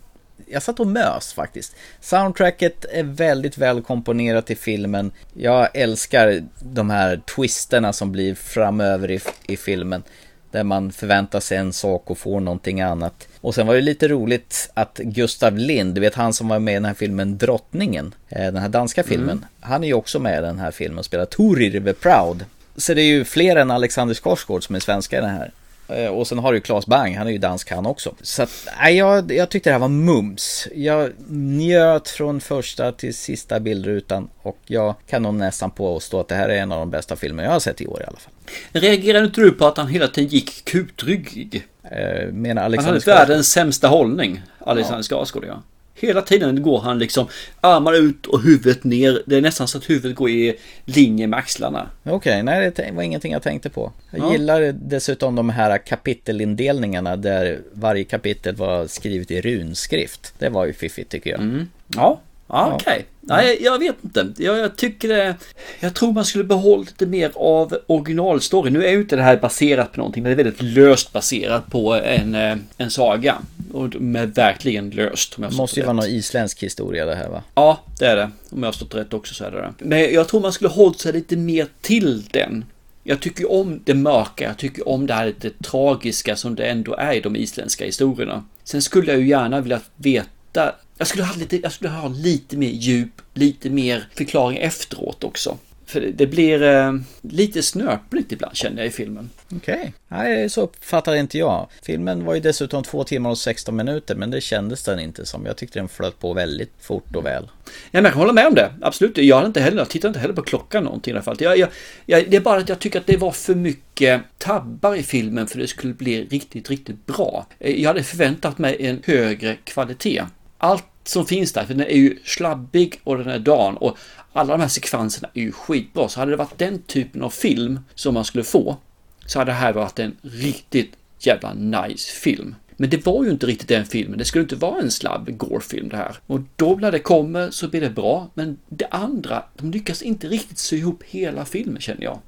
jag 0.54 0.64
satt 0.64 0.80
och 0.80 0.88
mös 0.88 1.34
faktiskt. 1.34 1.76
Soundtracket 2.01 2.86
är 2.91 3.04
väldigt 3.04 3.58
väl 3.58 3.82
komponerat 3.82 4.51
i 4.51 4.56
filmen. 4.56 5.12
Jag 5.34 5.70
älskar 5.74 6.43
de 6.60 6.89
här 6.89 7.22
twisterna 7.36 7.93
som 7.93 8.12
blir 8.12 8.36
framöver 8.36 9.12
i, 9.12 9.20
i 9.47 9.58
filmen. 9.58 10.04
Där 10.51 10.64
man 10.64 10.91
förväntar 10.91 11.39
sig 11.39 11.58
en 11.58 11.74
sak 11.74 12.10
och 12.10 12.18
får 12.18 12.39
någonting 12.39 12.82
annat. 12.82 13.28
Och 13.41 13.56
sen 13.56 13.68
var 13.68 13.76
det 13.76 13.82
lite 13.82 14.08
roligt 14.08 14.72
att 14.74 14.97
Gustav 14.97 15.58
Lind, 15.58 15.95
du 15.95 16.01
vet 16.01 16.16
han 16.16 16.34
som 16.34 16.47
var 16.47 16.60
med 16.60 16.72
i 16.72 16.76
den 16.76 16.86
här 16.86 16.93
filmen 16.93 17.38
Drottningen, 17.38 18.16
eh, 18.30 18.45
den 18.45 18.58
här 18.58 18.70
danska 18.70 19.04
filmen. 19.04 19.38
Mm. 19.38 19.45
Han 19.60 19.84
är 19.84 19.88
ju 19.88 19.93
också 19.93 20.20
med 20.20 20.39
i 20.39 20.41
den 20.41 20.60
här 20.60 20.72
filmen 20.72 20.99
och 20.99 21.06
spelar 21.06 21.26
Torir 21.26 21.82
the 21.84 21.93
Proud. 21.93 22.45
Så 22.78 22.93
det 22.93 23.01
är 23.01 23.06
ju 23.06 23.26
fler 23.26 23.56
än 23.56 23.72
Alexander 23.72 24.16
Skarsgård 24.16 24.64
som 24.64 24.76
är 24.76 24.80
svenska 24.80 25.18
i 25.18 25.22
den 25.22 25.30
här. 25.30 25.51
Eh, 25.88 26.07
och 26.07 26.27
sen 26.27 26.39
har 26.39 26.51
du 26.51 26.57
ju 26.57 26.61
Claes 26.61 26.86
Bang, 26.86 27.17
han 27.17 27.27
är 27.27 27.31
ju 27.31 27.38
dansk 27.38 27.71
han 27.71 27.86
också. 27.86 28.15
Så 28.21 28.43
att, 28.43 28.67
nej, 28.81 28.97
jag, 28.97 29.31
jag 29.31 29.49
tyckte 29.49 29.69
det 29.69 29.71
här 29.71 29.79
var 29.79 29.88
mums. 29.88 30.67
Jag 30.75 31.11
njöt 31.27 32.09
från 32.09 32.41
första 32.41 32.91
till 32.91 33.13
sista 33.13 33.59
bildrutan 33.59 34.29
och 34.41 34.57
jag 34.65 34.95
kan 35.07 35.23
nog 35.23 35.34
nästan 35.34 35.71
påstå 35.71 36.19
att 36.19 36.27
det 36.27 36.36
här 36.36 36.49
är 36.49 36.57
en 36.57 36.71
av 36.71 36.79
de 36.79 36.89
bästa 36.89 37.15
filmer 37.15 37.43
jag 37.43 37.51
har 37.51 37.59
sett 37.59 37.81
i 37.81 37.88
år 37.88 38.01
i 38.01 38.05
alla 38.07 38.17
fall. 38.17 38.34
Reagerade 38.71 39.25
inte 39.25 39.41
du 39.41 39.51
på 39.51 39.65
att 39.65 39.77
han 39.77 39.88
hela 39.88 40.07
tiden 40.07 40.29
gick 40.29 40.65
kutryggig? 40.65 41.67
Eh, 41.84 42.27
menar 42.31 42.63
Alexander 42.63 43.01
Han 43.05 43.17
hade 43.17 43.19
världens 43.19 43.51
sämsta 43.51 43.88
hållning, 43.88 44.41
Alexander 44.59 44.97
ja. 44.97 45.03
Skarsgård 45.03 45.45
ja. 45.47 45.61
Hela 45.95 46.21
tiden 46.21 46.61
går 46.61 46.79
han 46.79 46.99
liksom 46.99 47.27
armar 47.61 47.93
ut 47.93 48.25
och 48.25 48.41
huvudet 48.41 48.83
ner. 48.83 49.23
Det 49.25 49.35
är 49.35 49.41
nästan 49.41 49.67
så 49.67 49.77
att 49.77 49.89
huvudet 49.89 50.15
går 50.15 50.29
i 50.29 50.55
linje 50.85 51.27
med 51.27 51.39
axlarna. 51.39 51.89
Okej, 52.03 52.13
okay, 52.15 52.43
nej 52.43 52.71
det 52.75 52.91
var 52.91 53.03
ingenting 53.03 53.31
jag 53.31 53.41
tänkte 53.41 53.69
på. 53.69 53.91
Jag 54.11 54.19
ja. 54.19 54.31
gillar 54.31 54.71
dessutom 54.71 55.35
de 55.35 55.49
här 55.49 55.77
kapitelindelningarna 55.77 57.15
där 57.15 57.59
varje 57.73 58.03
kapitel 58.03 58.55
var 58.55 58.87
skrivet 58.87 59.31
i 59.31 59.41
runskrift. 59.41 60.33
Det 60.39 60.49
var 60.49 60.65
ju 60.65 60.73
fiffigt 60.73 61.11
tycker 61.11 61.29
jag. 61.29 61.41
Mm. 61.41 61.69
Ja, 61.87 62.19
Ja, 62.47 62.71
Okej. 62.73 62.93
Okay. 62.93 63.03
Nej, 63.25 63.57
jag 63.61 63.79
vet 63.79 63.95
inte. 64.03 64.33
Jag, 64.37 64.57
jag 64.57 64.75
tycker 64.75 65.35
Jag 65.79 65.93
tror 65.93 66.13
man 66.13 66.25
skulle 66.25 66.43
behålla 66.43 66.83
lite 66.83 67.05
mer 67.05 67.31
av 67.35 67.77
originalstory. 67.87 68.71
Nu 68.71 68.85
är 68.85 68.91
ju 68.91 69.01
inte 69.01 69.15
det 69.15 69.23
här 69.23 69.37
baserat 69.37 69.91
på 69.91 69.97
någonting, 69.97 70.24
men 70.24 70.29
det 70.29 70.41
är 70.41 70.43
väldigt 70.43 70.61
löst 70.61 71.13
baserat 71.13 71.71
på 71.71 71.93
en, 71.93 72.36
eh, 72.36 72.57
en 72.78 72.91
saga. 72.91 73.37
Och 73.74 74.01
med 74.01 74.36
verkligen 74.36 74.89
löst. 74.89 75.37
Om 75.37 75.43
jag 75.43 75.51
det 75.51 75.57
måste 75.57 75.79
ju 75.79 75.86
vara 75.86 75.93
någon 75.93 76.05
isländsk 76.05 76.63
historia 76.63 77.05
det 77.05 77.15
här 77.15 77.29
va? 77.29 77.43
Ja, 77.55 77.83
det 77.99 78.05
är 78.05 78.15
det. 78.15 78.32
Om 78.49 78.63
jag 78.63 78.67
har 78.67 78.74
stått 78.74 78.95
rätt 78.95 79.13
också 79.13 79.33
så 79.33 79.43
är 79.43 79.51
det 79.51 79.57
det. 79.57 79.74
Men 79.78 80.13
jag 80.13 80.28
tror 80.28 80.41
man 80.41 80.53
skulle 80.53 80.70
hållit 80.70 80.99
sig 80.99 81.13
lite 81.13 81.37
mer 81.37 81.67
till 81.82 82.24
den. 82.32 82.65
Jag 83.03 83.20
tycker 83.20 83.51
om 83.51 83.79
det 83.83 83.93
mörka, 83.93 84.43
jag 84.43 84.57
tycker 84.57 84.89
om 84.89 85.07
det 85.07 85.13
här 85.13 85.25
lite 85.25 85.49
tragiska 85.49 86.36
som 86.36 86.55
det 86.55 86.65
ändå 86.65 86.95
är 86.95 87.13
i 87.13 87.20
de 87.20 87.36
isländska 87.36 87.86
historierna. 87.86 88.43
Sen 88.63 88.82
skulle 88.82 89.11
jag 89.11 89.21
ju 89.21 89.28
gärna 89.28 89.61
vilja 89.61 89.79
veta 89.95 90.75
jag 90.97 91.07
skulle, 91.07 91.24
ha 91.24 91.36
lite, 91.36 91.57
jag 91.61 91.71
skulle 91.71 91.89
ha 91.89 92.07
lite 92.07 92.57
mer 92.57 92.70
djup, 92.70 93.21
lite 93.33 93.70
mer 93.70 94.07
förklaring 94.15 94.57
efteråt 94.57 95.24
också. 95.24 95.57
För 95.86 96.01
det- 96.01 96.11
det 96.11 96.28
blir 96.28 96.61
eh, 96.63 96.93
lite 97.21 97.63
snöpligt 97.63 98.32
ibland 98.32 98.55
känner 98.55 98.78
jag 98.78 98.87
i 98.87 98.91
filmen. 98.91 99.29
Okej, 99.55 99.93
nej 100.07 100.49
så 100.49 100.61
uppfattade 100.61 101.20
inte 101.20 101.37
jag. 101.37 101.67
Filmen 101.82 102.25
var 102.25 102.33
ju 102.33 102.39
dessutom 102.39 102.83
två 102.83 103.03
timmar 103.03 103.29
och 103.29 103.37
16 103.37 103.75
minuter 103.75 104.15
men 104.15 104.32
det 104.32 104.41
kändes 104.41 104.83
den 104.83 104.99
inte 104.99 105.25
som. 105.25 105.45
Jag 105.45 105.57
tyckte 105.57 105.79
den 105.79 105.87
flöt 105.89 106.20
på 106.20 106.33
väldigt 106.33 106.71
fort 106.79 107.15
och 107.15 107.25
väl. 107.25 107.43
Ja, 107.65 107.71
men 107.91 108.03
jag 108.03 108.13
kan 108.13 108.20
hålla 108.21 108.33
med 108.33 108.47
om 108.47 108.55
det, 108.55 108.71
absolut. 108.82 109.17
Jag, 109.17 109.36
hade 109.36 109.47
inte 109.47 109.61
heller, 109.61 109.78
jag 109.78 109.89
tittar 109.89 110.07
inte 110.07 110.20
heller 110.20 110.33
på 110.33 110.41
klockan 110.41 110.83
någonting 110.83 111.11
i 111.11 111.15
alla 111.15 111.24
fall. 111.24 111.37
Jag, 111.39 111.57
jag, 111.57 111.70
jag, 112.05 112.29
det 112.32 112.37
är 112.37 112.41
bara 112.41 112.59
att 112.59 112.70
jag 112.70 112.79
tycker 112.79 112.99
att 112.99 113.07
det 113.07 113.17
var 113.17 113.32
för 113.32 113.55
mycket 113.55 114.21
tabbar 114.37 114.95
i 114.95 115.03
filmen 115.03 115.47
för 115.47 115.59
det 115.59 115.67
skulle 115.67 115.93
bli 115.93 116.24
riktigt, 116.25 116.70
riktigt 116.70 117.05
bra. 117.05 117.47
Eh, 117.59 117.82
Jag 117.82 117.89
hade 117.89 118.03
förväntat 118.03 118.57
mig 118.57 118.78
en 118.86 119.01
högre 119.05 119.55
kvalitet. 119.63 120.24
Allt 120.63 120.85
som 121.03 121.25
finns 121.25 121.53
där, 121.53 121.65
för 121.65 121.73
den 121.73 121.87
är 121.87 121.97
ju 121.97 122.17
slabbig 122.25 122.99
och 123.03 123.17
den 123.17 123.27
är 123.27 123.39
dan 123.39 123.77
och 123.77 123.97
alla 124.33 124.53
de 124.53 124.61
här 124.61 124.67
sekvenserna 124.67 125.29
är 125.33 125.41
ju 125.41 125.51
skitbra. 125.51 126.09
Så 126.09 126.19
hade 126.19 126.31
det 126.31 126.37
varit 126.37 126.57
den 126.57 126.81
typen 126.81 127.21
av 127.21 127.29
film 127.29 127.79
som 127.95 128.13
man 128.13 128.25
skulle 128.25 128.43
få 128.43 128.77
så 129.25 129.39
hade 129.39 129.51
det 129.51 129.55
här 129.55 129.73
varit 129.73 129.99
en 129.99 130.15
riktigt 130.21 130.93
jävla 131.19 131.53
nice 131.53 132.11
film. 132.11 132.55
Men 132.77 132.89
det 132.89 133.05
var 133.05 133.23
ju 133.23 133.31
inte 133.31 133.45
riktigt 133.45 133.67
den 133.67 133.85
filmen. 133.85 134.17
Det 134.17 134.25
skulle 134.25 134.41
inte 134.41 134.55
vara 134.55 134.81
en 134.81 134.91
slabb 134.91 135.37
gore-film 135.37 135.89
det 135.89 135.97
här. 135.97 136.15
Och 136.27 136.39
då 136.55 136.75
när 136.75 136.91
det 136.91 136.99
kommer 136.99 137.51
så 137.51 137.67
blir 137.67 137.81
det 137.81 137.89
bra. 137.89 138.29
Men 138.33 138.57
det 138.69 138.87
andra, 138.91 139.43
de 139.57 139.71
lyckas 139.71 140.01
inte 140.01 140.27
riktigt 140.27 140.57
sy 140.57 140.77
ihop 140.77 141.03
hela 141.03 141.45
filmen 141.45 141.81
känner 141.81 142.03
jag. 142.03 142.19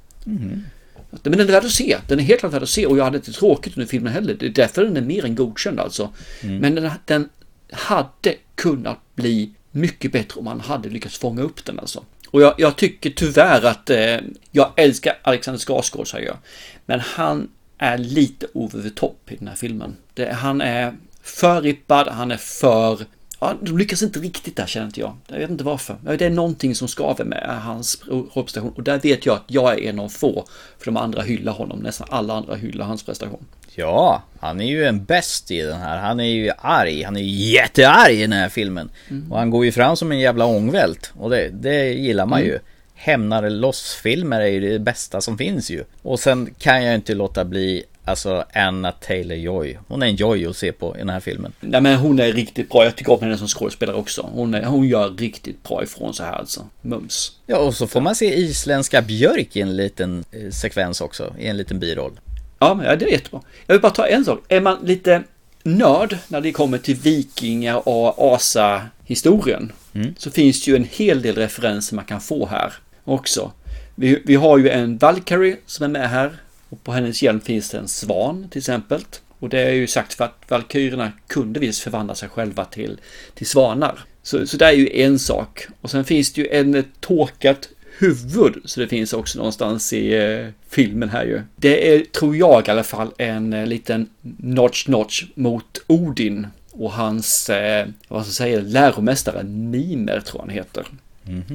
Men 1.29 1.37
den 1.37 1.47
är 1.47 1.51
värd 1.53 1.65
att 1.65 1.71
se. 1.71 1.97
Den 2.07 2.19
är 2.19 2.23
helt 2.23 2.39
klart 2.39 2.53
värd 2.53 2.63
att 2.63 2.69
se 2.69 2.85
och 2.85 2.97
jag 2.97 3.03
hade 3.03 3.17
inte 3.17 3.31
tråkigt 3.31 3.77
under 3.77 3.87
filmen 3.87 4.13
heller. 4.13 4.33
Det 4.39 4.45
är 4.45 4.49
därför 4.49 4.83
den 4.83 4.97
är 4.97 5.01
mer 5.01 5.25
än 5.25 5.35
godkänd 5.35 5.79
alltså. 5.79 6.09
Men 6.41 6.75
den, 6.75 6.91
den 7.05 7.29
hade 7.75 8.35
kunnat 8.55 8.99
bli 9.15 9.51
mycket 9.71 10.11
bättre 10.11 10.39
om 10.39 10.47
han 10.47 10.59
hade 10.59 10.89
lyckats 10.89 11.17
fånga 11.17 11.41
upp 11.41 11.65
den 11.65 11.79
alltså. 11.79 12.03
Och 12.27 12.41
jag, 12.41 12.53
jag 12.57 12.75
tycker 12.75 13.09
tyvärr 13.09 13.65
att 13.65 13.89
eh, 13.89 14.17
jag 14.51 14.71
älskar 14.75 15.17
Alexander 15.21 15.59
Skarsgård 15.59 16.11
säger 16.11 16.27
jag. 16.27 16.37
Men 16.85 16.99
han 16.99 17.49
är 17.77 17.97
lite 17.97 18.47
over 18.53 18.81
the 18.81 18.89
top 18.89 19.31
i 19.31 19.35
den 19.35 19.47
här 19.47 19.55
filmen. 19.55 19.95
Det, 20.13 20.33
han 20.33 20.61
är 20.61 20.93
för 21.21 21.61
rippad, 21.61 22.07
han 22.07 22.31
är 22.31 22.37
för... 22.37 23.05
Ja, 23.39 23.53
de 23.61 23.77
lyckas 23.77 24.03
inte 24.03 24.19
riktigt 24.19 24.55
där 24.55 24.65
känner 24.65 24.85
inte 24.85 24.99
jag. 24.99 25.17
Jag 25.27 25.39
vet 25.39 25.49
inte 25.49 25.63
varför. 25.63 25.97
Det 26.17 26.25
är 26.25 26.29
någonting 26.29 26.75
som 26.75 26.87
skaver 26.87 27.25
med 27.25 27.61
hans 27.63 28.01
rollprestation 28.07 28.73
och 28.75 28.83
där 28.83 28.99
vet 28.99 29.25
jag 29.25 29.35
att 29.35 29.43
jag 29.47 29.73
är 29.73 29.89
en 29.89 29.99
av 29.99 30.09
få. 30.09 30.45
För 30.77 30.85
de 30.85 30.97
andra 30.97 31.21
hyllar 31.21 31.53
honom, 31.53 31.79
nästan 31.79 32.07
alla 32.11 32.33
andra 32.33 32.55
hyllar 32.55 32.85
hans 32.85 33.03
prestation. 33.03 33.45
Ja, 33.75 34.23
han 34.39 34.61
är 34.61 34.65
ju 34.65 34.85
en 34.85 35.03
bäst 35.05 35.51
i 35.51 35.61
den 35.61 35.79
här. 35.81 35.97
Han 35.97 36.19
är 36.19 36.23
ju 36.23 36.51
arg. 36.57 37.03
Han 37.03 37.17
är 37.17 37.21
jättearg 37.21 38.13
i 38.13 38.21
den 38.21 38.31
här 38.33 38.49
filmen. 38.49 38.89
Och 39.29 39.37
han 39.37 39.49
går 39.49 39.65
ju 39.65 39.71
fram 39.71 39.95
som 39.95 40.11
en 40.11 40.19
jävla 40.19 40.45
ångvält. 40.45 41.11
Och 41.17 41.29
det, 41.29 41.49
det 41.49 41.93
gillar 41.93 42.25
man 42.25 42.39
Mm. 42.39 42.51
ju. 42.51 42.59
Hämnare 42.97 43.49
loss-filmer 43.49 44.41
är 44.41 44.47
ju 44.47 44.59
det 44.59 44.79
bästa 44.79 45.21
som 45.21 45.37
finns 45.37 45.69
ju. 45.71 45.83
Och 46.01 46.19
sen 46.19 46.49
kan 46.59 46.83
jag 46.83 46.95
inte 46.95 47.13
låta 47.13 47.45
bli, 47.45 47.83
alltså 48.05 48.45
Anna 48.53 48.91
Taylor-Joy. 48.91 49.77
Hon 49.87 50.03
är 50.03 50.07
en 50.07 50.15
joy 50.15 50.45
att 50.47 50.57
se 50.57 50.71
på 50.71 50.95
i 50.95 50.99
den 50.99 51.09
här 51.09 51.19
filmen. 51.19 51.51
Nej 51.59 51.81
men 51.81 51.95
hon 51.95 52.19
är 52.19 52.31
riktigt 52.33 52.69
bra. 52.69 52.83
Jag 52.83 52.95
tycker 52.95 53.13
om 53.13 53.21
henne 53.21 53.37
som 53.37 53.47
skådespelare 53.47 53.95
också. 53.95 54.29
Hon, 54.33 54.53
är, 54.53 54.63
hon 54.63 54.87
gör 54.87 55.09
riktigt 55.09 55.63
bra 55.63 55.83
ifrån 55.83 56.13
sig 56.13 56.25
här 56.25 56.33
alltså. 56.33 56.67
Mums. 56.81 57.31
Ja, 57.45 57.57
och 57.57 57.73
så 57.75 57.87
får 57.87 58.01
man 58.01 58.15
se 58.15 58.35
isländska 58.39 59.01
Björk 59.01 59.55
i 59.55 59.61
en 59.61 59.75
liten 59.75 60.23
eh, 60.31 60.51
sekvens 60.51 61.01
också. 61.01 61.35
I 61.39 61.47
en 61.47 61.57
liten 61.57 61.79
biroll. 61.79 62.19
Ja, 62.59 62.73
men 62.73 62.85
ja, 62.85 62.95
det 62.95 63.05
är 63.05 63.09
jättebra. 63.09 63.41
Jag 63.67 63.75
vill 63.75 63.81
bara 63.81 63.91
ta 63.91 64.07
en 64.07 64.25
sak. 64.25 64.43
Är 64.47 64.61
man 64.61 64.77
lite 64.83 65.23
nörd 65.63 66.17
när 66.27 66.41
det 66.41 66.51
kommer 66.51 66.77
till 66.77 66.95
vikingar 66.95 67.87
och 67.87 68.33
asa-historien 68.33 69.71
så 70.17 70.31
finns 70.31 70.65
det 70.65 70.71
ju 70.71 70.77
en 70.77 70.87
hel 70.91 71.21
del 71.21 71.35
referenser 71.35 71.95
man 71.95 72.05
kan 72.05 72.21
få 72.21 72.45
här 72.45 72.73
också. 73.03 73.51
Vi, 73.95 74.21
vi 74.25 74.35
har 74.35 74.57
ju 74.57 74.69
en 74.69 74.97
Valkyrie 74.97 75.57
som 75.65 75.83
är 75.83 75.87
med 75.87 76.09
här 76.09 76.31
och 76.69 76.83
på 76.83 76.91
hennes 76.91 77.23
hjälm 77.23 77.41
finns 77.41 77.69
det 77.69 77.77
en 77.77 77.87
svan 77.87 78.47
till 78.51 78.59
exempel. 78.59 79.01
Och 79.39 79.49
det 79.49 79.59
är 79.59 79.73
ju 79.73 79.87
sagt 79.87 80.13
för 80.13 80.25
att 80.25 80.43
valkyrierna 80.47 81.11
kunde 81.27 81.59
visst 81.59 81.81
förvandla 81.81 82.15
sig 82.15 82.29
själva 82.29 82.65
till, 82.65 82.99
till 83.33 83.47
svanar. 83.47 83.99
Så, 84.23 84.47
så 84.47 84.57
det 84.57 84.65
är 84.65 84.71
ju 84.71 85.01
en 85.01 85.19
sak. 85.19 85.67
Och 85.81 85.91
sen 85.91 86.05
finns 86.05 86.33
det 86.33 86.41
ju 86.41 86.47
en 86.47 86.83
tåkat 86.99 87.69
huvud. 87.97 88.61
Så 88.65 88.79
det 88.79 88.87
finns 88.87 89.13
också 89.13 89.37
någonstans 89.37 89.93
i 89.93 90.13
eh, 90.13 90.47
filmen 90.69 91.09
här 91.09 91.25
ju. 91.25 91.41
Det 91.55 91.95
är, 91.95 91.99
tror 91.99 92.35
jag 92.35 92.67
i 92.67 92.71
alla 92.71 92.83
fall, 92.83 93.11
en 93.17 93.53
eh, 93.53 93.65
liten 93.65 94.09
notch-notch 94.37 95.23
mot 95.35 95.81
Odin 95.87 96.47
och 96.71 96.91
hans, 96.91 97.49
eh, 97.49 97.87
vad 98.07 98.21
ska 98.21 98.29
jag 98.29 98.35
säga, 98.35 98.61
läromästare 98.61 99.43
Mimer 99.43 100.19
tror 100.19 100.39
han 100.39 100.49
heter. 100.49 100.85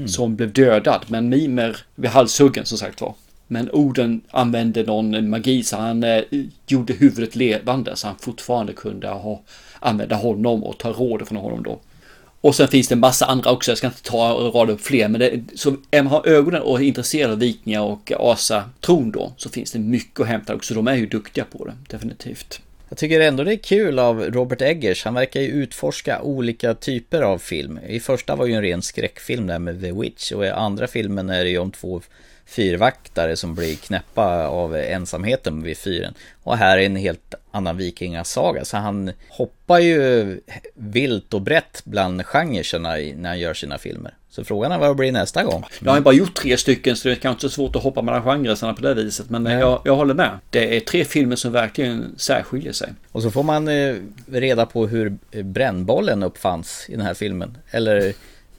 Som 0.07 0.37
blev 0.37 0.53
dödad, 0.53 1.05
men 1.09 1.29
Mimer 1.29 1.77
blev 1.95 2.12
halshuggen 2.12 2.65
som 2.65 2.79
sagt 2.79 3.01
var. 3.01 3.15
Men 3.47 3.71
Oden 3.71 4.21
använde 4.31 4.83
någon 4.83 5.31
magi 5.31 5.62
så 5.62 5.77
han 5.77 6.05
eh, 6.05 6.23
gjorde 6.67 6.93
huvudet 6.93 7.37
levande 7.37 7.97
så 7.97 8.07
han 8.07 8.17
fortfarande 8.19 8.73
kunde 8.73 9.09
ha, 9.09 9.41
använda 9.81 10.17
honom 10.17 10.65
och 10.65 10.79
ta 10.79 10.93
råd 10.93 11.29
från 11.29 11.39
honom 11.39 11.62
då. 11.62 11.81
Och 12.41 12.55
sen 12.55 12.69
finns 12.69 12.89
det 12.89 12.95
en 12.95 13.01
massa 13.01 13.27
andra 13.27 13.51
också, 13.51 13.71
jag 13.71 13.79
ska 13.79 13.87
inte 13.87 14.03
ta 14.03 14.33
och 14.33 14.55
rada 14.55 14.73
upp 14.73 14.81
fler, 14.81 15.09
men 15.09 15.21
det, 15.21 15.41
så 15.55 15.77
är 15.91 16.03
man 16.03 16.12
har 16.12 16.29
ögonen 16.29 16.62
och 16.62 16.81
är 16.81 16.85
intresserad 16.85 17.31
av 17.31 17.39
vikingar 17.39 17.81
och 17.81 18.12
asatron 18.19 19.11
då, 19.11 19.33
så 19.37 19.49
finns 19.49 19.73
det 19.73 19.79
mycket 19.79 20.21
att 20.21 20.27
hämta 20.27 20.55
också. 20.55 20.75
De 20.75 20.89
är 20.89 20.95
ju 20.95 21.07
duktiga 21.07 21.45
på 21.45 21.65
det, 21.65 21.75
definitivt. 21.89 22.61
Jag 22.89 22.99
tycker 22.99 23.21
ändå 23.21 23.45
det 23.45 23.53
är 23.53 23.57
kul 23.57 23.99
av 23.99 24.21
Robert 24.21 24.62
Eggers. 24.62 25.05
Han 25.05 25.15
verkar 25.15 25.41
ju 25.41 25.47
utforska 25.47 26.23
olika 26.23 26.75
typer 26.75 27.23
av 27.23 27.39
film. 27.39 27.79
I 27.89 28.01
första 28.01 28.37
var 28.37 28.47
ju 28.47 28.55
en 28.55 28.62
ren 28.62 28.83
skräckfilm 28.83 29.47
där 29.47 29.59
med 29.59 29.81
The 29.81 29.93
Witch 29.93 30.33
och 30.33 30.45
i 30.45 30.49
andra 30.49 30.87
filmen 30.87 31.31
är 31.31 31.45
det 31.45 31.51
ju 31.51 31.59
om 31.59 31.71
två 31.71 32.01
fyrvaktare 32.51 33.37
som 33.37 33.55
blir 33.55 33.77
knäppa 33.77 34.47
av 34.47 34.77
ensamheten 34.77 35.63
vid 35.63 35.79
fyren. 35.79 36.15
Och 36.43 36.57
här 36.57 36.79
är 36.79 36.87
en 36.87 36.97
helt 36.97 37.35
annan 37.51 37.77
vikingasaga. 37.77 38.65
Så 38.65 38.77
han 38.77 39.13
hoppar 39.29 39.79
ju 39.79 40.41
vilt 40.75 41.35
och 41.35 41.43
brett 41.43 41.83
bland 41.85 42.27
genrerna 42.27 42.89
när 43.17 43.29
han 43.29 43.39
gör 43.39 43.55
sina 43.55 43.79
filmer. 43.79 44.15
Så 44.31 44.45
frågan 44.45 44.73
är 44.73 44.79
vad 44.79 44.91
det 44.91 44.95
blir 44.95 45.13
nästa 45.13 45.45
gång. 45.45 45.65
Jag 45.81 45.93
har 45.93 46.01
bara 46.01 46.15
gjort 46.15 46.35
tre 46.35 46.57
stycken 46.57 46.97
så 46.97 47.09
det 47.09 47.15
är 47.15 47.17
kanske 47.17 47.47
inte 47.47 47.55
svårt 47.55 47.77
att 47.77 47.83
hoppa 47.83 48.03
mellan 48.03 48.23
genrerna 48.23 48.75
på 48.75 48.83
det 48.83 48.95
viset. 48.95 49.31
Men 49.31 49.47
jag, 49.47 49.83
jag 49.85 49.97
håller 49.97 50.15
med. 50.15 50.39
Det 50.51 50.77
är 50.77 50.81
tre 50.81 51.05
filmer 51.05 51.37
som 51.37 51.53
verkligen 51.53 52.15
särskiljer 52.17 52.73
sig. 52.73 52.89
Och 53.13 53.23
så 53.23 53.31
får 53.31 53.43
man 53.43 53.69
eh, 53.69 53.97
reda 54.27 54.67
på 54.67 54.87
hur 54.87 55.19
brännbollen 55.43 56.23
uppfanns 56.23 56.87
i 56.89 56.93
den 56.93 57.07
här 57.07 57.15
filmen. 57.15 57.59
Eller 57.71 58.13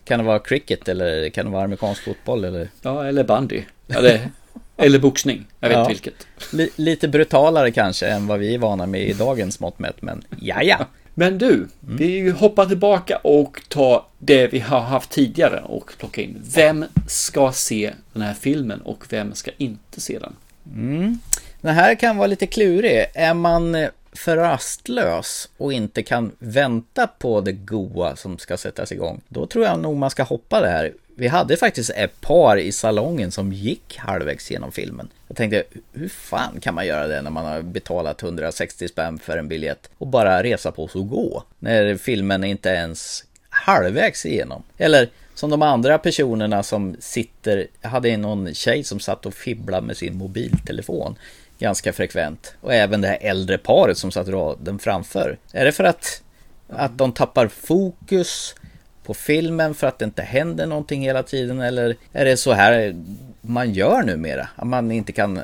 kan 0.03 0.19
det 0.19 0.25
vara 0.25 0.39
cricket 0.39 0.87
eller 0.87 1.29
kan 1.29 1.45
det 1.45 1.51
vara 1.51 1.63
amerikansk 1.63 2.03
fotboll 2.03 2.45
eller? 2.45 2.69
Ja, 2.81 3.05
eller 3.05 3.23
bandy. 3.23 3.63
Ja, 3.93 4.01
det, 4.01 4.29
eller 4.77 4.99
boxning. 4.99 5.45
Jag 5.59 5.69
vet 5.69 5.77
Ja. 5.77 5.87
vilket. 5.87 6.27
Li- 6.51 6.69
lite 6.75 7.07
brutalare 7.07 7.71
kanske 7.71 8.07
än 8.07 8.27
vad 8.27 8.39
vi 8.39 8.53
är 8.55 8.59
vana 8.59 8.85
med 8.85 9.01
i 9.01 9.13
dagens 9.13 9.59
mått 9.59 9.79
mätt, 9.79 10.01
men 10.01 10.23
ja 10.41 10.63
ja. 10.63 10.85
Men 11.13 11.37
du, 11.37 11.67
vi 11.79 12.29
hoppar 12.29 12.65
tillbaka 12.65 13.17
och 13.17 13.61
tar 13.67 14.03
det 14.19 14.47
vi 14.47 14.59
har 14.59 14.79
haft 14.79 15.09
tidigare 15.09 15.61
och 15.61 15.93
plocka 15.97 16.21
in. 16.21 16.41
Vem 16.55 16.85
ska 17.07 17.51
se 17.51 17.93
den 18.13 18.21
här 18.21 18.33
filmen 18.33 18.81
och 18.81 19.03
vem 19.09 19.33
ska 19.33 19.51
inte 19.57 20.01
se 20.01 20.19
den? 20.19 20.33
Mm. 20.75 21.19
Den 21.61 21.75
här 21.75 21.95
kan 21.95 22.17
vara 22.17 22.27
lite 22.27 22.47
klurig. 22.47 23.05
Är 23.13 23.33
man 23.33 23.75
eh, 23.75 23.89
för 24.13 24.37
rastlös 24.37 25.49
och 25.57 25.73
inte 25.73 26.03
kan 26.03 26.31
vänta 26.39 27.07
på 27.07 27.41
det 27.41 27.51
goa 27.51 28.15
som 28.15 28.37
ska 28.37 28.57
sättas 28.57 28.91
igång, 28.91 29.21
då 29.27 29.45
tror 29.45 29.65
jag 29.65 29.79
nog 29.79 29.97
man 29.97 30.09
ska 30.09 30.23
hoppa 30.23 30.61
det 30.61 30.69
här. 30.69 30.93
Vi 31.15 31.27
hade 31.27 31.57
faktiskt 31.57 31.89
ett 31.89 32.21
par 32.21 32.57
i 32.57 32.71
salongen 32.71 33.31
som 33.31 33.53
gick 33.53 33.97
halvvägs 33.97 34.51
genom 34.51 34.71
filmen. 34.71 35.09
Jag 35.27 35.37
tänkte, 35.37 35.63
hur 35.93 36.09
fan 36.09 36.59
kan 36.59 36.75
man 36.75 36.87
göra 36.87 37.07
det 37.07 37.21
när 37.21 37.31
man 37.31 37.45
har 37.45 37.61
betalat 37.61 38.23
160 38.23 38.87
spänn 38.87 39.19
för 39.19 39.37
en 39.37 39.47
biljett 39.47 39.89
och 39.97 40.07
bara 40.07 40.43
resa 40.43 40.71
på 40.71 40.87
sig 40.87 40.99
och 40.99 41.09
gå? 41.09 41.43
När 41.59 41.95
filmen 41.97 42.43
inte 42.43 42.69
ens 42.69 43.23
halvvägs 43.49 44.25
igenom. 44.25 44.63
Eller 44.77 45.09
som 45.35 45.49
de 45.49 45.61
andra 45.61 45.97
personerna 45.97 46.63
som 46.63 46.95
sitter, 46.99 47.67
jag 47.81 47.89
hade 47.89 48.17
någon 48.17 48.53
tjej 48.53 48.83
som 48.83 48.99
satt 48.99 49.25
och 49.25 49.33
fibblade 49.33 49.87
med 49.87 49.97
sin 49.97 50.17
mobiltelefon 50.17 51.15
ganska 51.59 51.93
frekvent. 51.93 52.55
Och 52.61 52.73
även 52.73 53.01
det 53.01 53.07
här 53.07 53.17
äldre 53.21 53.57
paret 53.57 53.97
som 53.97 54.11
satt 54.11 54.27
raden 54.27 54.79
framför. 54.79 55.37
Är 55.51 55.65
det 55.65 55.71
för 55.71 55.83
att, 55.83 56.23
att 56.69 56.97
de 56.97 57.11
tappar 57.11 57.47
fokus 57.47 58.55
på 59.03 59.13
filmen 59.13 59.73
för 59.73 59.87
att 59.87 59.99
det 59.99 60.05
inte 60.05 60.21
händer 60.21 60.65
någonting 60.65 61.01
hela 61.01 61.23
tiden? 61.23 61.61
Eller 61.61 61.95
är 62.13 62.25
det 62.25 62.37
så 62.37 62.51
här 62.51 62.95
man 63.41 63.73
gör 63.73 64.03
numera? 64.03 64.47
Att 64.55 64.67
man 64.67 64.91
inte 64.91 65.11
kan 65.11 65.39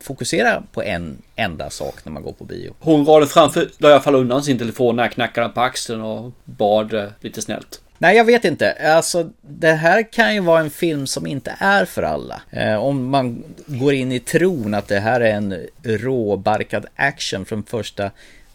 fokusera 0.00 0.62
på 0.72 0.82
en 0.82 1.22
enda 1.36 1.70
sak 1.70 1.94
när 2.04 2.12
man 2.12 2.22
går 2.22 2.32
på 2.32 2.44
bio? 2.44 2.74
Hon 2.80 3.06
raden 3.06 3.28
framför 3.28 3.68
la 3.78 3.88
i 3.88 3.92
alla 3.92 4.02
fall 4.02 4.14
undan 4.14 4.42
sin 4.42 4.58
telefon 4.58 4.96
när 4.96 5.02
jag 5.02 5.12
knackade 5.12 5.48
på 5.48 5.60
axeln 5.60 6.00
och 6.00 6.32
bad 6.44 6.94
eh, 6.94 7.08
lite 7.20 7.42
snällt. 7.42 7.80
Nej, 8.02 8.16
jag 8.16 8.24
vet 8.24 8.44
inte. 8.44 8.72
Alltså, 8.72 9.30
det 9.40 9.72
här 9.72 10.12
kan 10.12 10.34
ju 10.34 10.40
vara 10.40 10.60
en 10.60 10.70
film 10.70 11.06
som 11.06 11.26
inte 11.26 11.56
är 11.58 11.84
för 11.84 12.02
alla. 12.02 12.42
Eh, 12.50 12.74
om 12.74 13.10
man 13.10 13.44
går 13.66 13.94
in 13.94 14.12
i 14.12 14.20
tron 14.20 14.74
att 14.74 14.88
det 14.88 15.00
här 15.00 15.20
är 15.20 15.34
en 15.34 15.66
råbarkad 15.82 16.86
action 16.96 17.44
från 17.44 17.62
första 17.62 18.10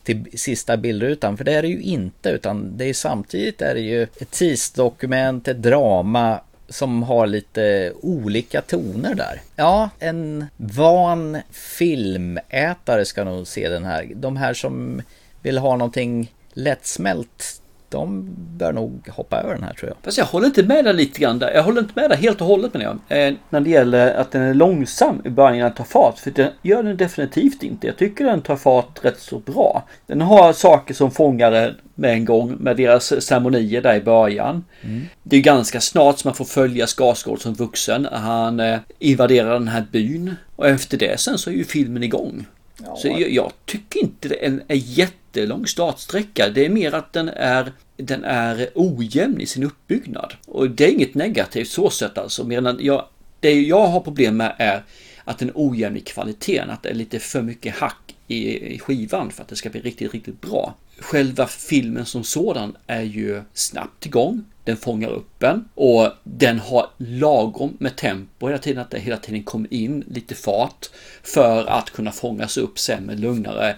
till 0.06 0.26
sista 0.34 0.78
bildrutan. 0.78 1.38
För 1.38 1.44
det 1.44 1.54
är 1.54 1.62
det 1.62 1.68
ju 1.68 1.82
inte, 1.82 2.30
utan 2.30 2.78
det 2.78 2.86
är 2.86 2.94
samtidigt 2.94 3.62
är 3.62 3.74
det 3.74 3.82
ju 3.82 4.04
ett 4.04 4.32
tidsdokument, 4.32 5.48
ett 5.48 5.62
drama 5.62 6.42
som 6.70 7.04
har 7.04 7.28
lite 7.28 7.94
olika 8.02 8.62
toner 8.62 9.16
där. 9.16 9.42
Ja, 9.56 9.90
en 10.00 10.46
van 10.58 11.38
filmätare 11.52 13.06
ska 13.06 13.24
nog 13.24 13.48
se 13.48 13.70
den 13.70 13.86
här. 13.86 14.12
De 14.16 14.38
här 14.38 14.54
som 14.54 15.02
vill 15.42 15.58
ha 15.58 15.76
någonting 15.78 16.34
lättsmält 16.54 17.62
de 17.90 18.36
bör 18.58 18.74
nog 18.74 19.10
hoppa 19.10 19.42
över 19.42 19.54
den 19.54 19.64
här 19.64 19.74
tror 19.74 19.90
jag. 19.90 19.98
Fast 20.04 20.18
jag 20.18 20.26
håller 20.26 20.46
inte 20.46 20.64
med 20.64 20.86
dig 20.86 20.94
lite 20.94 21.20
grann 21.20 21.40
där. 21.40 21.52
Jag 21.52 21.64
håller 21.64 21.82
inte 21.82 22.00
med 22.00 22.10
dig 22.10 22.18
helt 22.20 22.42
och 22.42 22.48
hållet 22.48 22.74
med 22.74 22.84
jag. 23.08 23.28
Eh, 23.28 23.34
när 23.50 23.60
det 23.60 23.70
gäller 23.70 24.14
att 24.14 24.32
den 24.32 24.42
är 24.42 24.54
långsam 24.54 25.22
i 25.26 25.30
början 25.30 25.56
innan 25.56 25.70
den 25.70 25.78
tar 25.78 25.84
fart. 25.84 26.20
För 26.20 26.32
det 26.32 26.54
gör 26.62 26.84
den 26.84 26.98
definitivt 26.98 27.64
inte. 27.64 27.88
Jag 27.88 27.98
tycker 27.98 28.26
den 28.26 28.42
tar 28.42 28.56
fart 28.56 29.00
rätt 29.02 29.20
så 29.20 29.40
bra. 29.40 29.84
Den 30.08 30.22
har 30.22 30.54
saker 30.54 30.94
som 30.94 31.12
fångar 31.12 31.52
den 31.52 31.76
med 31.96 32.12
en 32.12 32.26
gång 32.26 32.56
med 32.60 32.78
deras 32.78 33.26
ceremonier 33.26 33.82
där 33.82 33.96
i 33.96 34.02
början. 34.02 34.64
Mm. 34.82 35.02
Det 35.24 35.38
är 35.38 35.42
ganska 35.42 35.82
snart 35.82 36.20
som 36.20 36.28
man 36.28 36.36
får 36.36 36.46
följa 36.46 36.88
Skarsgård 36.88 37.42
som 37.42 37.54
vuxen. 37.54 38.08
Han 38.12 38.60
eh, 38.60 38.80
invaderar 39.00 39.54
den 39.54 39.68
här 39.68 39.86
byn. 39.92 40.36
Och 40.56 40.68
efter 40.68 40.98
det 40.98 41.20
sen 41.20 41.38
så 41.38 41.50
är 41.50 41.54
ju 41.54 41.64
filmen 41.64 42.04
igång. 42.04 42.46
Ja. 42.84 42.96
Så 42.98 43.08
jag, 43.08 43.30
jag, 43.30 43.52
tycker 43.66 44.00
inte 44.00 44.28
det 44.28 44.44
är 44.44 44.48
en, 44.48 44.62
en 44.68 44.78
jättelång 44.78 45.68
startsträcka. 45.68 46.50
Det 46.50 46.66
är 46.66 46.70
mer 46.70 46.94
att 46.94 47.14
den 47.14 47.30
är 47.30 47.72
den 47.98 48.24
är 48.24 48.70
ojämn 48.76 49.42
i 49.42 49.46
sin 49.46 49.64
uppbyggnad. 49.64 50.34
Och 50.48 50.70
det 50.70 50.86
är 50.86 50.92
inget 50.92 51.16
negativt 51.16 51.68
så 51.68 51.90
sett 51.90 52.18
alltså. 52.18 52.44
Medan 52.44 52.78
jag, 52.82 53.06
det 53.40 53.62
jag 53.62 53.88
har 53.88 54.00
problem 54.00 54.38
med 54.38 54.56
är 54.60 54.84
att 55.24 55.40
den 55.40 55.50
är 55.50 55.54
ojämn 55.56 55.98
i 55.98 56.02
kvaliteten. 56.02 56.70
Att 56.70 56.84
det 56.84 56.90
är 56.90 56.94
lite 56.94 57.20
för 57.20 57.42
mycket 57.42 57.76
hack 57.76 58.16
i, 58.28 58.74
i 58.74 58.80
skivan 58.80 59.32
för 59.32 59.42
att 59.42 59.48
det 59.48 59.56
ska 59.56 59.70
bli 59.70 59.82
riktigt, 59.82 60.14
riktigt 60.14 60.42
bra. 60.42 60.76
Själva 61.00 61.48
filmen 61.48 62.06
som 62.06 62.24
sådan 62.24 62.78
är 62.88 63.02
ju 63.02 63.42
snabbt 63.54 64.06
igång. 64.06 64.44
Den 64.66 64.78
fångar 64.78 65.10
upp 65.10 65.44
en 65.44 65.70
och 65.76 66.12
den 66.24 66.60
har 66.60 66.90
lagom 66.98 67.78
med 67.80 67.96
tempo 67.96 68.48
hela 68.48 68.58
tiden. 68.58 68.82
Att 68.82 68.92
det 68.92 69.00
hela 69.00 69.18
tiden 69.18 69.44
kommer 69.44 69.74
in 69.74 70.04
lite 70.08 70.36
fart 70.36 70.90
för 71.24 71.66
att 71.66 71.90
kunna 71.90 72.12
fångas 72.12 72.58
upp 72.58 72.80
sen 72.80 73.04
med 73.04 73.20
lugnare 73.20 73.76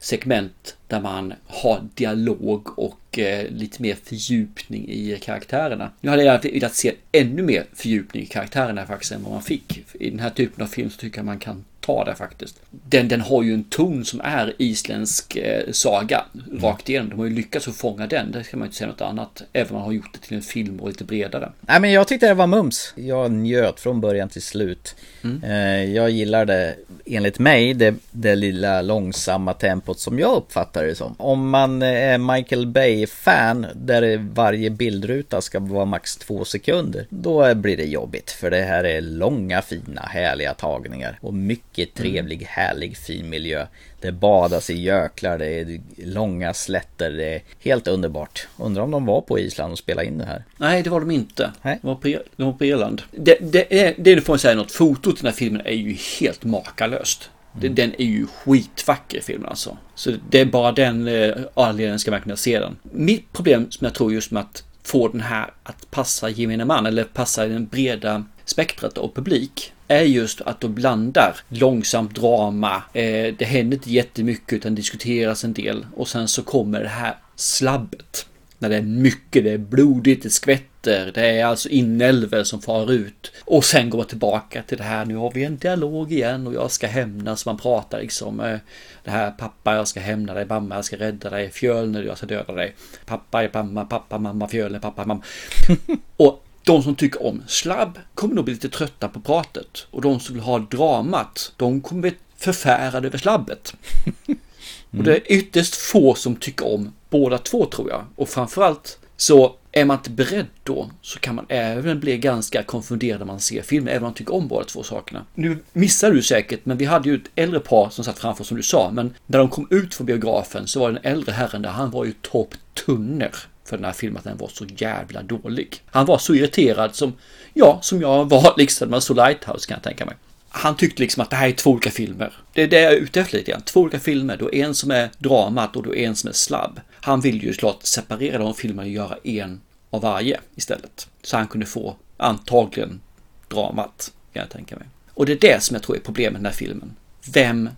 segment 0.00 0.76
där 0.86 1.00
man 1.00 1.34
har 1.46 1.88
dialog 1.94 2.78
och 2.78 3.18
eh, 3.18 3.50
lite 3.50 3.82
mer 3.82 3.96
fördjupning 4.04 4.88
i 4.88 5.18
karaktärerna. 5.22 5.90
Nu 6.00 6.10
hade 6.10 6.24
jag 6.24 6.42
velat 6.42 6.74
se 6.74 6.94
ännu 7.12 7.42
mer 7.42 7.66
fördjupning 7.72 8.22
i 8.22 8.26
karaktärerna 8.26 8.86
faktiskt 8.86 9.12
än 9.12 9.22
vad 9.22 9.32
man 9.32 9.42
fick. 9.42 9.84
I 9.92 10.10
den 10.10 10.18
här 10.18 10.30
typen 10.30 10.64
av 10.64 10.68
film 10.68 10.90
så 10.90 10.96
tycker 10.96 11.18
jag 11.18 11.26
man 11.26 11.38
kan 11.38 11.64
ta 11.80 12.04
det 12.04 12.14
faktiskt. 12.14 12.60
Den, 12.70 13.08
den 13.08 13.20
har 13.20 13.42
ju 13.42 13.54
en 13.54 13.64
ton 13.64 14.04
som 14.04 14.20
är 14.20 14.54
isländsk 14.58 15.36
eh, 15.36 15.72
saga 15.72 16.24
rakt 16.60 16.88
igenom. 16.88 17.10
De 17.10 17.18
har 17.18 17.26
ju 17.26 17.34
lyckats 17.34 17.68
att 17.68 17.76
fånga 17.76 18.06
den. 18.06 18.32
Det 18.32 18.44
ska 18.44 18.56
man 18.56 18.66
inte 18.66 18.76
säga 18.76 18.88
något 18.88 19.00
annat. 19.00 19.42
Även 19.52 19.70
om 19.70 19.76
man 19.76 19.84
har 19.84 19.92
gjort 19.92 20.12
det 20.12 20.18
till 20.18 20.36
en 20.36 20.42
film 20.42 20.80
och 20.80 20.88
lite 20.88 21.04
bredare. 21.04 21.52
Nej 21.60 21.80
men 21.80 21.92
jag 21.92 22.08
tyckte 22.08 22.28
det 22.28 22.34
var 22.34 22.46
mums. 22.46 22.92
Jag 22.96 23.30
njöt 23.30 23.80
från 23.80 24.00
början 24.00 24.28
till 24.28 24.42
slut. 24.42 24.96
Mm. 25.24 25.44
Eh, 25.44 25.94
jag 25.94 26.10
gillar 26.10 26.44
det, 26.44 26.76
enligt 27.06 27.38
mig, 27.38 27.74
det, 27.74 27.94
det 28.10 28.34
lilla 28.34 28.82
långsamma 28.82 29.54
tempot 29.54 30.00
som 30.00 30.18
jag 30.18 30.36
uppfattar 30.36 30.84
det 30.84 30.94
som. 30.94 31.14
Om 31.18 31.50
man 31.50 31.82
är 31.82 32.18
Michael 32.18 32.66
Bay-fan 32.66 33.66
där 33.74 34.28
varje 34.34 34.70
bildruta 34.70 35.40
ska 35.40 35.60
vara 35.60 35.84
max 35.84 36.16
två 36.16 36.44
sekunder. 36.44 37.06
Då 37.10 37.54
blir 37.54 37.76
det 37.76 37.84
jobbigt. 37.84 38.30
För 38.30 38.50
det 38.50 38.62
här 38.62 38.84
är 38.84 39.00
långa, 39.00 39.62
fina, 39.62 40.00
härliga 40.00 40.54
tagningar. 40.54 41.18
Och 41.20 41.34
mycket 41.34 41.69
trevlig, 41.86 42.42
härlig, 42.42 42.96
fin 42.96 43.30
miljö. 43.30 43.66
Det 44.00 44.12
badas 44.12 44.70
i 44.70 44.80
göklar, 44.80 45.38
det 45.38 45.46
är 45.46 45.80
långa 45.96 46.54
slätter, 46.54 47.10
det 47.10 47.34
är 47.34 47.42
helt 47.60 47.86
underbart. 47.86 48.48
Undrar 48.56 48.82
om 48.82 48.90
de 48.90 49.06
var 49.06 49.20
på 49.20 49.38
Island 49.38 49.72
och 49.72 49.78
spelade 49.78 50.06
in 50.06 50.18
det 50.18 50.24
här. 50.24 50.44
Nej, 50.56 50.82
det 50.82 50.90
var 50.90 51.00
de 51.00 51.10
inte. 51.10 51.50
Nej. 51.62 51.78
De 51.82 51.88
var 51.88 51.94
på, 51.94 52.08
de 52.36 52.44
var 52.44 52.52
på 52.52 52.64
Irland. 52.64 53.02
Det, 53.10 53.38
det, 53.40 53.80
är, 53.80 53.94
det 53.98 54.20
får 54.20 54.32
man 54.32 54.38
säga 54.38 54.54
något. 54.54 54.72
Fotot 54.72 55.14
i 55.14 55.20
den 55.20 55.26
här 55.26 55.36
filmen 55.36 55.62
är 55.64 55.74
ju 55.74 55.96
helt 56.20 56.44
makalöst. 56.44 57.30
Mm. 57.60 57.74
Den 57.74 57.94
är 57.98 58.04
ju 58.04 58.26
skitvacker 58.26 59.20
filmen 59.20 59.48
alltså. 59.48 59.76
Så 59.94 60.12
det 60.30 60.40
är 60.40 60.44
bara 60.44 60.72
den 60.72 61.08
eh, 61.08 61.34
anledningen 61.54 61.98
ska 61.98 62.10
man 62.10 62.20
kunna 62.20 62.36
se 62.36 62.60
den. 62.60 62.76
Mitt 62.82 63.32
problem 63.32 63.70
som 63.70 63.84
jag 63.84 63.94
tror 63.94 64.12
just 64.12 64.30
med 64.30 64.40
att 64.40 64.64
få 64.82 65.08
den 65.08 65.20
här 65.20 65.52
att 65.62 65.90
passa 65.90 66.28
gemene 66.28 66.64
man 66.64 66.86
eller 66.86 67.04
passa 67.04 67.46
den 67.46 67.66
breda 67.66 68.24
spektrat 68.44 68.98
av 68.98 69.14
publik 69.14 69.72
är 69.90 70.02
just 70.02 70.40
att 70.40 70.60
de 70.60 70.74
blandar 70.74 71.36
långsamt 71.48 72.14
drama. 72.14 72.82
Eh, 72.92 73.34
det 73.38 73.44
händer 73.44 73.76
inte 73.76 73.90
jättemycket 73.90 74.52
utan 74.52 74.74
diskuteras 74.74 75.44
en 75.44 75.52
del 75.52 75.86
och 75.96 76.08
sen 76.08 76.28
så 76.28 76.42
kommer 76.42 76.80
det 76.80 76.88
här 76.88 77.14
slabbet. 77.36 78.26
När 78.58 78.68
det 78.68 78.76
är 78.76 78.82
mycket, 78.82 79.44
det 79.44 79.50
är 79.50 79.58
blodigt, 79.58 80.22
det 80.22 80.30
skvätter, 80.30 81.12
det 81.14 81.26
är 81.26 81.44
alltså 81.44 81.68
inälvor 81.68 82.44
som 82.44 82.62
far 82.62 82.92
ut. 82.92 83.32
Och 83.44 83.64
sen 83.64 83.90
går 83.90 83.98
man 83.98 84.06
tillbaka 84.06 84.62
till 84.62 84.78
det 84.78 84.84
här, 84.84 85.04
nu 85.04 85.16
har 85.16 85.32
vi 85.32 85.44
en 85.44 85.56
dialog 85.56 86.12
igen 86.12 86.46
och 86.46 86.54
jag 86.54 86.70
ska 86.70 86.86
hämnas. 86.86 87.46
Man 87.46 87.58
pratar 87.58 88.00
liksom 88.00 88.40
eh, 88.40 88.58
det 89.04 89.10
här 89.10 89.30
pappa 89.30 89.74
jag 89.74 89.88
ska 89.88 90.00
hämna 90.00 90.34
dig, 90.34 90.46
mamma 90.46 90.74
jag 90.74 90.84
ska 90.84 90.96
rädda 90.96 91.30
dig, 91.30 91.50
Fjölner 91.50 92.02
jag 92.02 92.16
ska 92.16 92.26
döda 92.26 92.52
dig. 92.52 92.74
Pappa 93.06 93.42
är 93.42 93.50
mamma, 93.52 93.84
pappa, 93.84 94.18
mamma, 94.18 94.48
Fjölner, 94.48 94.78
pappa, 94.78 95.04
mamma. 95.04 95.22
och 96.16 96.44
de 96.64 96.82
som 96.82 96.94
tycker 96.94 97.26
om 97.26 97.42
slabb 97.46 97.98
kommer 98.14 98.34
nog 98.34 98.44
bli 98.44 98.54
lite 98.54 98.68
trötta 98.68 99.08
på 99.08 99.20
pratet. 99.20 99.86
Och 99.90 100.02
de 100.02 100.20
som 100.20 100.34
vill 100.34 100.44
ha 100.44 100.58
dramat, 100.58 101.52
de 101.56 101.80
kommer 101.80 102.02
bli 102.02 102.14
förfärade 102.36 103.06
över 103.06 103.18
slabbet. 103.18 103.74
Och 104.90 105.04
det 105.04 105.16
är 105.16 105.32
ytterst 105.32 105.74
få 105.74 106.14
som 106.14 106.36
tycker 106.36 106.74
om 106.74 106.92
båda 107.10 107.38
två 107.38 107.66
tror 107.66 107.90
jag. 107.90 108.04
Och 108.16 108.28
framförallt 108.28 108.98
så 109.16 109.54
är 109.72 109.84
man 109.84 109.96
inte 109.96 110.10
beredd 110.10 110.46
då 110.62 110.90
så 111.02 111.18
kan 111.18 111.34
man 111.34 111.46
även 111.48 112.00
bli 112.00 112.18
ganska 112.18 112.62
konfunderad 112.62 113.18
när 113.18 113.26
man 113.26 113.40
ser 113.40 113.62
filmen, 113.62 113.88
även 113.88 114.02
om 114.02 114.06
man 114.06 114.14
tycker 114.14 114.34
om 114.34 114.48
båda 114.48 114.64
två 114.64 114.82
sakerna. 114.82 115.24
Nu 115.34 115.58
missar 115.72 116.10
du 116.10 116.22
säkert, 116.22 116.60
men 116.64 116.76
vi 116.76 116.84
hade 116.84 117.08
ju 117.08 117.14
ett 117.14 117.30
äldre 117.34 117.60
par 117.60 117.90
som 117.90 118.04
satt 118.04 118.18
framför 118.18 118.44
som 118.44 118.56
du 118.56 118.62
sa, 118.62 118.90
men 118.92 119.14
när 119.26 119.38
de 119.38 119.48
kom 119.48 119.66
ut 119.70 119.94
från 119.94 120.06
biografen 120.06 120.66
så 120.66 120.80
var 120.80 120.92
den 120.92 121.00
äldre 121.02 121.32
herren 121.32 121.62
där, 121.62 121.70
han 121.70 121.90
var 121.90 122.04
ju 122.04 122.12
topptunner 122.12 123.34
för 123.70 123.76
den 123.76 123.84
här 123.84 123.92
filmen 123.92 124.18
att 124.18 124.24
den 124.24 124.36
var 124.36 124.48
så 124.48 124.64
jävla 124.76 125.22
dålig. 125.22 125.82
Han 125.86 126.06
var 126.06 126.18
så 126.18 126.34
irriterad 126.34 126.94
som, 126.94 127.12
ja, 127.54 127.78
som 127.82 128.00
jag 128.00 128.28
var 128.28 128.54
liksom 128.58 128.88
när 128.88 128.90
man 128.90 129.00
såg 129.00 129.16
Lighthouse 129.16 129.68
kan 129.68 129.74
jag 129.74 129.82
tänka 129.82 130.06
mig. 130.06 130.14
Han 130.48 130.76
tyckte 130.76 131.02
liksom 131.02 131.22
att 131.22 131.30
det 131.30 131.36
här 131.36 131.48
är 131.48 131.52
två 131.52 131.70
olika 131.70 131.90
filmer. 131.90 132.32
Det 132.52 132.62
är 132.62 132.68
det 132.68 132.80
jag 132.80 132.92
är 132.92 132.96
ute 132.96 133.20
efter 133.20 133.38
lite 133.38 133.50
grann. 133.50 133.62
Två 133.62 133.80
olika 133.80 134.00
filmer. 134.00 134.36
Då 134.36 134.52
en 134.52 134.74
som 134.74 134.90
är 134.90 135.10
dramat 135.18 135.76
och 135.76 135.82
då 135.82 135.94
en 135.94 136.16
som 136.16 136.28
är 136.28 136.34
slabb. 136.34 136.80
Han 136.92 137.20
ville 137.20 137.38
ju 137.38 137.52
klart 137.52 137.78
separera 137.82 138.38
de 138.38 138.54
filmerna 138.54 138.82
och 138.82 138.88
göra 138.88 139.16
en 139.24 139.60
av 139.90 140.02
varje 140.02 140.40
istället. 140.54 141.08
Så 141.22 141.36
han 141.36 141.48
kunde 141.48 141.66
få 141.66 141.96
antagligen 142.16 143.00
dramat, 143.48 144.12
kan 144.32 144.40
jag 144.40 144.50
tänka 144.50 144.76
mig. 144.76 144.86
Och 145.14 145.26
det 145.26 145.32
är 145.32 145.38
det 145.52 145.62
som 145.62 145.74
jag 145.74 145.82
tror 145.82 145.96
är 145.96 146.00
problemet 146.00 146.32
med 146.32 146.40
den 146.40 146.46
här 146.46 146.58
filmen. 146.58 146.96
Vem 147.32 147.68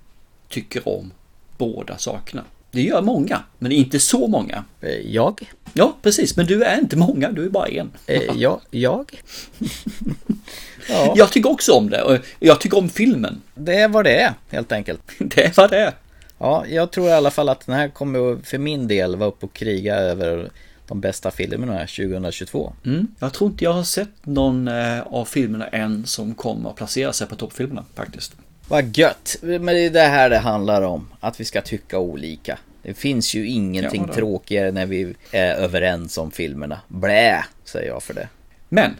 tycker 0.48 0.88
om 0.88 1.12
båda 1.56 1.98
sakerna? 1.98 2.44
Det 2.72 2.82
gör 2.82 3.02
många, 3.02 3.42
men 3.58 3.72
inte 3.72 4.00
så 4.00 4.26
många. 4.26 4.64
Jag? 5.04 5.52
Ja, 5.72 5.96
precis. 6.02 6.36
Men 6.36 6.46
du 6.46 6.64
är 6.64 6.78
inte 6.78 6.96
många, 6.96 7.32
du 7.32 7.44
är 7.44 7.48
bara 7.48 7.68
en. 7.68 7.90
Eh, 8.06 8.22
ja, 8.36 8.60
jag? 8.70 9.22
ja. 10.88 11.14
Jag 11.16 11.32
tycker 11.32 11.50
också 11.50 11.72
om 11.72 11.90
det 11.90 12.02
och 12.02 12.18
jag 12.38 12.60
tycker 12.60 12.78
om 12.78 12.88
filmen. 12.88 13.42
Det 13.54 13.74
är 13.74 13.88
vad 13.88 14.04
det 14.04 14.20
är, 14.20 14.34
helt 14.50 14.72
enkelt. 14.72 15.00
Det 15.18 15.44
är 15.44 15.52
vad 15.56 15.70
det 15.70 15.78
är. 15.78 15.92
Ja, 16.38 16.64
jag 16.68 16.90
tror 16.90 17.08
i 17.08 17.12
alla 17.12 17.30
fall 17.30 17.48
att 17.48 17.66
den 17.66 17.74
här 17.74 17.88
kommer 17.88 18.44
för 18.44 18.58
min 18.58 18.88
del 18.88 19.16
vara 19.16 19.28
uppe 19.28 19.46
och 19.46 19.52
kriga 19.52 19.96
över 19.96 20.50
de 20.88 21.00
bästa 21.00 21.30
filmerna 21.30 21.78
2022. 21.78 22.72
Mm. 22.84 23.06
Jag 23.18 23.32
tror 23.32 23.50
inte 23.50 23.64
jag 23.64 23.72
har 23.72 23.82
sett 23.82 24.26
någon 24.26 24.68
eh, 24.68 25.00
av 25.00 25.24
filmerna 25.24 25.66
än 25.68 26.06
som 26.06 26.34
kommer 26.34 26.70
att 26.70 26.76
placera 26.76 27.12
sig 27.12 27.26
på 27.26 27.34
toppfilmerna 27.34 27.84
faktiskt. 27.94 28.32
Vad 28.68 28.98
gött! 28.98 29.36
Men 29.40 29.66
det 29.66 29.80
är 29.80 29.90
det 29.90 30.00
här 30.00 30.30
det 30.30 30.38
handlar 30.38 30.82
om. 30.82 31.08
Att 31.20 31.40
vi 31.40 31.44
ska 31.44 31.60
tycka 31.60 31.98
olika. 31.98 32.58
Det 32.82 32.94
finns 32.94 33.34
ju 33.34 33.46
ingenting 33.46 34.04
Ja, 34.08 34.14
tråkigare 34.14 34.70
när 34.70 34.86
vi 34.86 35.14
är 35.30 35.54
överens 35.54 36.18
om 36.18 36.30
filmerna. 36.30 36.80
Blä, 36.88 37.44
säger 37.64 37.88
jag 37.88 38.02
för 38.02 38.14
det. 38.14 38.28
Men, 38.68 38.96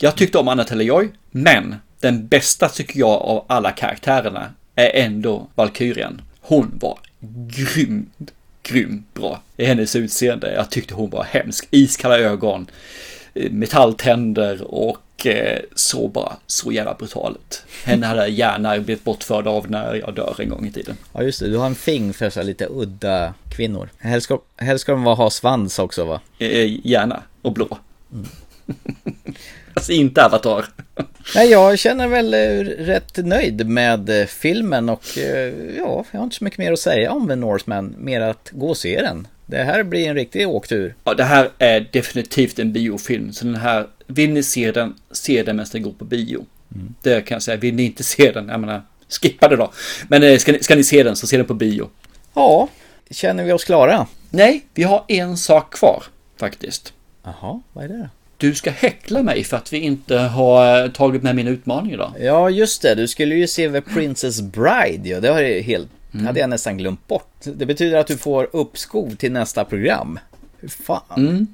jag 0.00 0.16
tyckte 0.16 0.38
om 0.38 0.48
Anna 0.48 0.62
Taylor-Joy, 0.64 1.08
men 1.30 1.74
den 2.00 2.26
bästa 2.26 2.68
tycker 2.68 2.98
jag 2.98 3.10
av 3.10 3.44
alla 3.46 3.72
karaktärerna 3.72 4.54
är 4.74 4.90
ändå 5.04 5.48
Valkyrian. 5.54 6.22
Hon 6.40 6.78
var 6.80 6.98
grym, 7.48 8.10
grym 8.62 9.04
bra 9.14 9.42
i 9.56 9.64
hennes 9.64 9.96
utseende. 9.96 10.54
Jag 10.54 10.70
tyckte 10.70 10.94
hon 10.94 11.10
var 11.10 11.24
hemsk. 11.24 11.68
Iskalla 11.70 12.18
ögon, 12.18 12.66
metalltänder 13.50 14.62
och 14.74 14.98
eh, 15.26 15.58
så 15.74 16.08
bara 16.08 16.36
så 16.46 16.72
jävla 16.72 16.94
brutalt. 16.94 17.64
Henne 17.84 18.06
hade 18.06 18.20
jag 18.20 18.30
gärna 18.30 18.78
blivit 18.78 19.04
bortförd 19.04 19.46
av 19.46 19.70
när 19.70 19.94
jag 19.94 20.14
dör 20.14 20.36
en 20.38 20.48
gång 20.48 20.66
i 20.66 20.72
tiden. 20.72 20.96
Ja 21.12 21.22
just 21.22 21.40
det, 21.40 21.48
du 21.48 21.56
har 21.56 21.66
en 21.66 21.74
fing 21.74 22.12
för 22.12 22.30
så 22.30 22.42
lite 22.42 22.66
udda 22.70 23.34
kvinnor. 23.56 23.88
Helst 23.98 24.24
ska, 24.24 24.38
helst 24.56 24.82
ska 24.82 24.92
de 24.92 25.04
ha 25.04 25.30
svans 25.30 25.78
också 25.78 26.04
va? 26.04 26.20
Eh, 26.38 26.86
gärna, 26.86 27.22
och 27.42 27.52
blå. 27.52 27.78
alltså 29.74 29.92
inte 29.92 30.24
Avatar. 30.24 30.66
Nej, 31.34 31.50
jag 31.50 31.78
känner 31.78 32.08
väl 32.08 32.34
eh, 32.34 32.64
rätt 32.84 33.16
nöjd 33.16 33.66
med 33.66 34.20
eh, 34.20 34.26
filmen 34.26 34.88
och 34.88 35.18
eh, 35.18 35.52
ja, 35.78 36.04
jag 36.10 36.18
har 36.18 36.24
inte 36.24 36.36
så 36.36 36.44
mycket 36.44 36.58
mer 36.58 36.72
att 36.72 36.78
säga 36.78 37.12
om 37.12 37.28
The 37.28 37.36
Northman, 37.36 37.94
mer 37.98 38.20
att 38.20 38.50
gå 38.52 38.68
och 38.68 38.76
se 38.76 39.00
den. 39.00 39.26
Det 39.46 39.62
här 39.62 39.82
blir 39.82 40.08
en 40.08 40.14
riktig 40.14 40.48
åktur. 40.48 40.94
Ja, 41.04 41.14
det 41.14 41.24
här 41.24 41.50
är 41.58 41.88
definitivt 41.92 42.58
en 42.58 42.72
biofilm, 42.72 43.32
så 43.32 43.44
den 43.44 43.56
här 43.56 43.86
vill 44.10 44.30
ni 44.30 44.42
se 44.42 44.72
den, 44.72 44.94
se 45.10 45.42
den 45.42 45.56
medan 45.56 45.70
den 45.72 45.82
går 45.82 45.92
på 45.92 46.04
bio. 46.04 46.46
Det 47.02 47.20
kan 47.20 47.34
jag 47.34 47.42
säga. 47.42 47.56
Vill 47.56 47.74
ni 47.74 47.82
inte 47.82 48.04
se 48.04 48.32
den, 48.32 48.48
jag 48.48 48.60
menar, 48.60 48.82
skippa 49.08 49.48
det 49.48 49.56
då. 49.56 49.72
Men 50.08 50.22
eh, 50.22 50.38
ska 50.38 50.52
ni, 50.52 50.62
ska 50.62 50.76
ni 50.76 50.84
se 50.84 51.02
den 51.02 51.16
så 51.16 51.26
se 51.26 51.36
den 51.36 51.46
på 51.46 51.54
bio. 51.54 51.90
Ja, 52.34 52.68
känner 53.10 53.44
vi 53.44 53.52
oss 53.52 53.64
klara? 53.64 54.06
Nej, 54.30 54.66
vi 54.74 54.82
har 54.82 55.04
en 55.08 55.36
sak 55.36 55.74
kvar 55.74 56.02
faktiskt. 56.36 56.92
Jaha, 57.22 57.60
vad 57.72 57.84
är 57.84 57.88
det? 57.88 58.08
Du 58.36 58.54
ska 58.54 58.70
häckla 58.70 59.22
mig 59.22 59.44
för 59.44 59.56
att 59.56 59.72
vi 59.72 59.78
inte 59.78 60.18
har 60.18 60.84
eh, 60.84 60.90
tagit 60.90 61.22
med 61.22 61.36
mina 61.36 61.50
utmaningar 61.50 61.98
då. 61.98 62.14
Ja, 62.20 62.50
just 62.50 62.82
det. 62.82 62.94
Du 62.94 63.08
skulle 63.08 63.34
ju 63.34 63.46
se 63.46 63.70
The 63.70 63.80
Princess 63.80 64.40
Bride. 64.40 65.08
Ja, 65.08 65.20
det 65.20 65.28
har 65.28 65.40
jag 65.40 65.62
helt, 65.62 65.88
hade 66.26 66.40
jag 66.40 66.50
nästan 66.50 66.78
glömt 66.78 67.06
bort. 67.06 67.34
Det 67.42 67.66
betyder 67.66 67.98
att 67.98 68.06
du 68.06 68.16
får 68.16 68.48
uppskov 68.52 69.16
till 69.16 69.32
nästa 69.32 69.64
program. 69.64 70.18
Hur 70.58 70.68
fan? 70.68 71.02
Mm. 71.16 71.46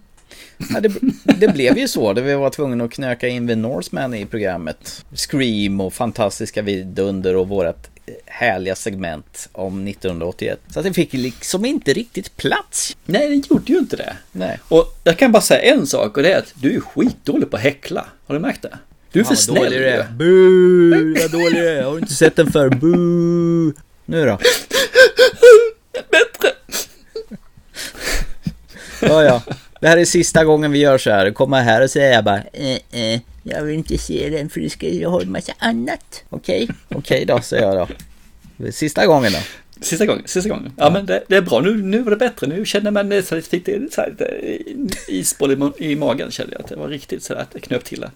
Ja, 0.71 0.81
det, 0.81 0.93
det 1.25 1.49
blev 1.49 1.79
ju 1.79 1.89
så. 1.89 2.13
Det 2.13 2.23
vi 2.23 2.35
var 2.35 2.51
tvungna 2.51 2.85
att 2.85 2.93
knöka 2.93 3.29
in 3.29 3.49
The 3.49 3.55
Norseman 3.55 4.15
i 4.15 4.27
programmet. 4.27 5.05
Scream 5.15 5.81
och 5.81 5.95
fantastiska 5.95 6.63
vidunder 6.63 7.37
och 7.37 7.49
vårat 7.49 7.91
eh, 8.07 8.15
härliga 8.27 8.75
segment 8.75 9.49
om 9.53 9.87
1981. 9.89 10.61
Så 10.69 10.79
att 10.79 10.85
det 10.85 10.93
fick 10.93 11.13
liksom 11.13 11.65
inte 11.65 11.93
riktigt 11.93 12.37
plats. 12.37 12.97
Nej, 13.05 13.29
den 13.29 13.43
gjorde 13.51 13.73
ju 13.73 13.79
inte 13.79 13.97
det. 13.97 14.17
Nej. 14.33 14.59
Och 14.69 14.99
jag 15.05 15.19
kan 15.19 15.33
bara 15.33 15.43
säga 15.43 15.75
en 15.75 15.87
sak 15.87 16.17
och 16.17 16.23
det 16.23 16.33
är 16.33 16.39
att 16.39 16.53
du 16.55 16.77
är 16.77 16.81
skitdålig 16.81 17.51
på 17.51 17.57
att 17.57 17.63
häckla. 17.63 18.07
Har 18.27 18.35
du 18.35 18.41
märkt 18.41 18.63
det? 18.63 18.79
Du 19.13 19.21
är 19.21 19.25
för 19.25 19.35
snäll. 19.35 19.65
dålig 19.65 19.79
du 19.81 19.87
är. 19.89 20.07
Boo, 20.13 21.23
vad 21.23 21.31
dålig 21.31 21.55
du 21.55 21.69
är. 21.69 21.83
Har 21.83 21.93
du 21.93 21.99
inte 21.99 22.15
sett 22.15 22.37
den 22.37 22.53
för? 22.53 22.69
Boo. 22.69 23.73
Nu 24.05 24.25
då? 24.27 24.39
Bättre. 26.11 26.49
Ja, 29.03 29.23
ja. 29.25 29.43
Det 29.81 29.89
här 29.89 29.97
är 29.97 30.05
sista 30.05 30.45
gången 30.45 30.73
vi 30.73 30.79
gör 30.79 30.99
så 30.99 31.11
här. 31.11 31.31
Komma 31.31 31.61
här 31.61 31.83
och 31.83 31.91
säga 31.91 32.23
bara 32.23 32.43
eh, 32.53 32.79
eh, 32.91 33.21
jag 33.43 33.63
vill 33.63 33.75
inte 33.75 33.99
se 33.99 34.29
den 34.31 34.51
för 34.51 34.61
du 34.61 34.69
ska 34.69 34.89
ju 34.89 35.07
ha 35.07 35.23
en 35.23 35.33
massa 35.33 35.53
annat. 35.59 36.25
Okej? 36.31 36.69
Okej 36.89 37.25
då, 37.25 37.41
säger 37.41 37.73
jag 37.73 37.89
då. 38.59 38.73
Sista 38.73 39.07
gången 39.07 39.33
då. 39.33 39.39
Sista 39.81 40.07
gången, 40.07 40.23
sista 40.27 40.49
gången. 40.51 40.73
Ja, 40.77 40.91
men 40.91 41.07
det, 41.07 41.23
det 41.29 41.37
är 41.37 41.41
bra. 41.41 41.61
Nu, 41.61 41.83
nu 41.83 42.03
var 42.03 42.11
det 42.11 42.17
bättre. 42.17 42.47
Nu 42.47 42.65
känner 42.65 42.91
man 42.91 43.23
så 43.23 43.35
lite 43.35 43.89
så 43.91 44.01
här, 44.01 44.09
lite 44.09 44.99
isboll 45.09 45.73
i, 45.79 45.93
i 45.93 45.97
magen. 45.97 46.31
Kände 46.31 46.53
jag 46.53 46.63
att 46.63 46.69
det 46.69 46.77
var 46.77 46.89
riktigt 46.89 47.23
så 47.23 47.35
där 47.35 47.41
att 47.41 47.51
det 47.51 47.61
knöp 47.61 47.85
till 47.85 48.01
det. 48.01 48.11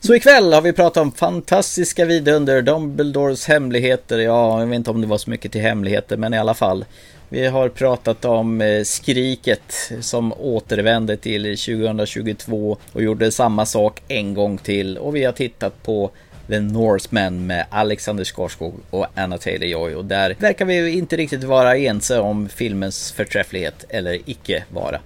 Så 0.00 0.14
ikväll 0.14 0.52
har 0.52 0.62
vi 0.62 0.72
pratat 0.72 1.02
om 1.02 1.12
fantastiska 1.12 2.04
vidunder, 2.04 2.62
Dumbledores 2.62 3.46
hemligheter. 3.46 4.18
Ja, 4.18 4.60
jag 4.60 4.66
vet 4.66 4.76
inte 4.76 4.90
om 4.90 5.00
det 5.00 5.06
var 5.06 5.18
så 5.18 5.30
mycket 5.30 5.52
till 5.52 5.60
hemligheter, 5.60 6.16
men 6.16 6.34
i 6.34 6.38
alla 6.38 6.54
fall. 6.54 6.84
Vi 7.32 7.46
har 7.46 7.68
pratat 7.68 8.24
om 8.24 8.60
eh, 8.60 8.82
Skriket 8.82 9.92
som 10.00 10.32
återvände 10.32 11.16
till 11.16 11.42
2022 11.42 12.76
och 12.92 13.02
gjorde 13.02 13.30
samma 13.30 13.66
sak 13.66 14.02
en 14.08 14.34
gång 14.34 14.58
till. 14.58 14.98
Och 14.98 15.16
vi 15.16 15.24
har 15.24 15.32
tittat 15.32 15.82
på 15.82 16.10
The 16.48 16.60
Northman 16.60 17.46
med 17.46 17.66
Alexander 17.70 18.24
Skarsgård 18.24 18.80
och 18.90 19.06
Anna 19.14 19.36
Taylor-Joy. 19.36 19.94
Och 19.94 20.04
där 20.04 20.36
verkar 20.38 20.64
vi 20.64 20.90
inte 20.90 21.16
riktigt 21.16 21.44
vara 21.44 21.76
ense 21.76 22.18
om 22.18 22.48
filmens 22.48 23.12
förträfflighet 23.12 23.84
eller 23.88 24.18
icke 24.26 24.64
vara. 24.68 25.00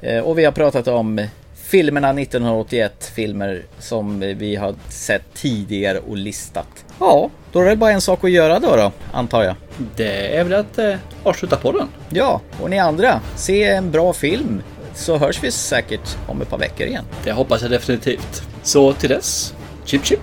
Eh, 0.00 0.18
och 0.18 0.38
vi 0.38 0.44
har 0.44 0.52
pratat 0.52 0.88
om 0.88 1.26
filmerna 1.68 2.08
1981, 2.10 3.12
filmer 3.14 3.62
som 3.78 4.20
vi 4.20 4.56
har 4.56 4.74
sett 4.88 5.22
tidigare 5.34 5.98
och 5.98 6.16
listat. 6.16 6.84
Ja, 7.00 7.30
då 7.52 7.60
är 7.60 7.64
det 7.64 7.76
bara 7.76 7.90
en 7.90 8.00
sak 8.00 8.24
att 8.24 8.30
göra 8.30 8.58
då, 8.58 8.76
då 8.76 8.92
antar 9.12 9.42
jag. 9.42 9.54
Det 9.96 10.36
är 10.36 10.44
väl 10.44 10.60
att 10.60 10.78
eh, 10.78 10.94
avsluta 11.22 11.56
podden. 11.56 11.88
Ja, 12.10 12.40
och 12.62 12.70
ni 12.70 12.78
andra, 12.78 13.20
se 13.36 13.64
en 13.64 13.90
bra 13.90 14.12
film 14.12 14.62
så 14.94 15.16
hörs 15.16 15.42
vi 15.42 15.50
säkert 15.50 16.16
om 16.26 16.42
ett 16.42 16.50
par 16.50 16.58
veckor 16.58 16.86
igen. 16.86 17.04
Det 17.24 17.32
hoppas 17.32 17.62
jag 17.62 17.70
definitivt. 17.70 18.42
Så 18.62 18.92
till 18.92 19.08
dess, 19.08 19.54
chip 19.84 20.04
chip. 20.04 20.20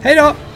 Hej 0.00 0.16
då! 0.16 0.47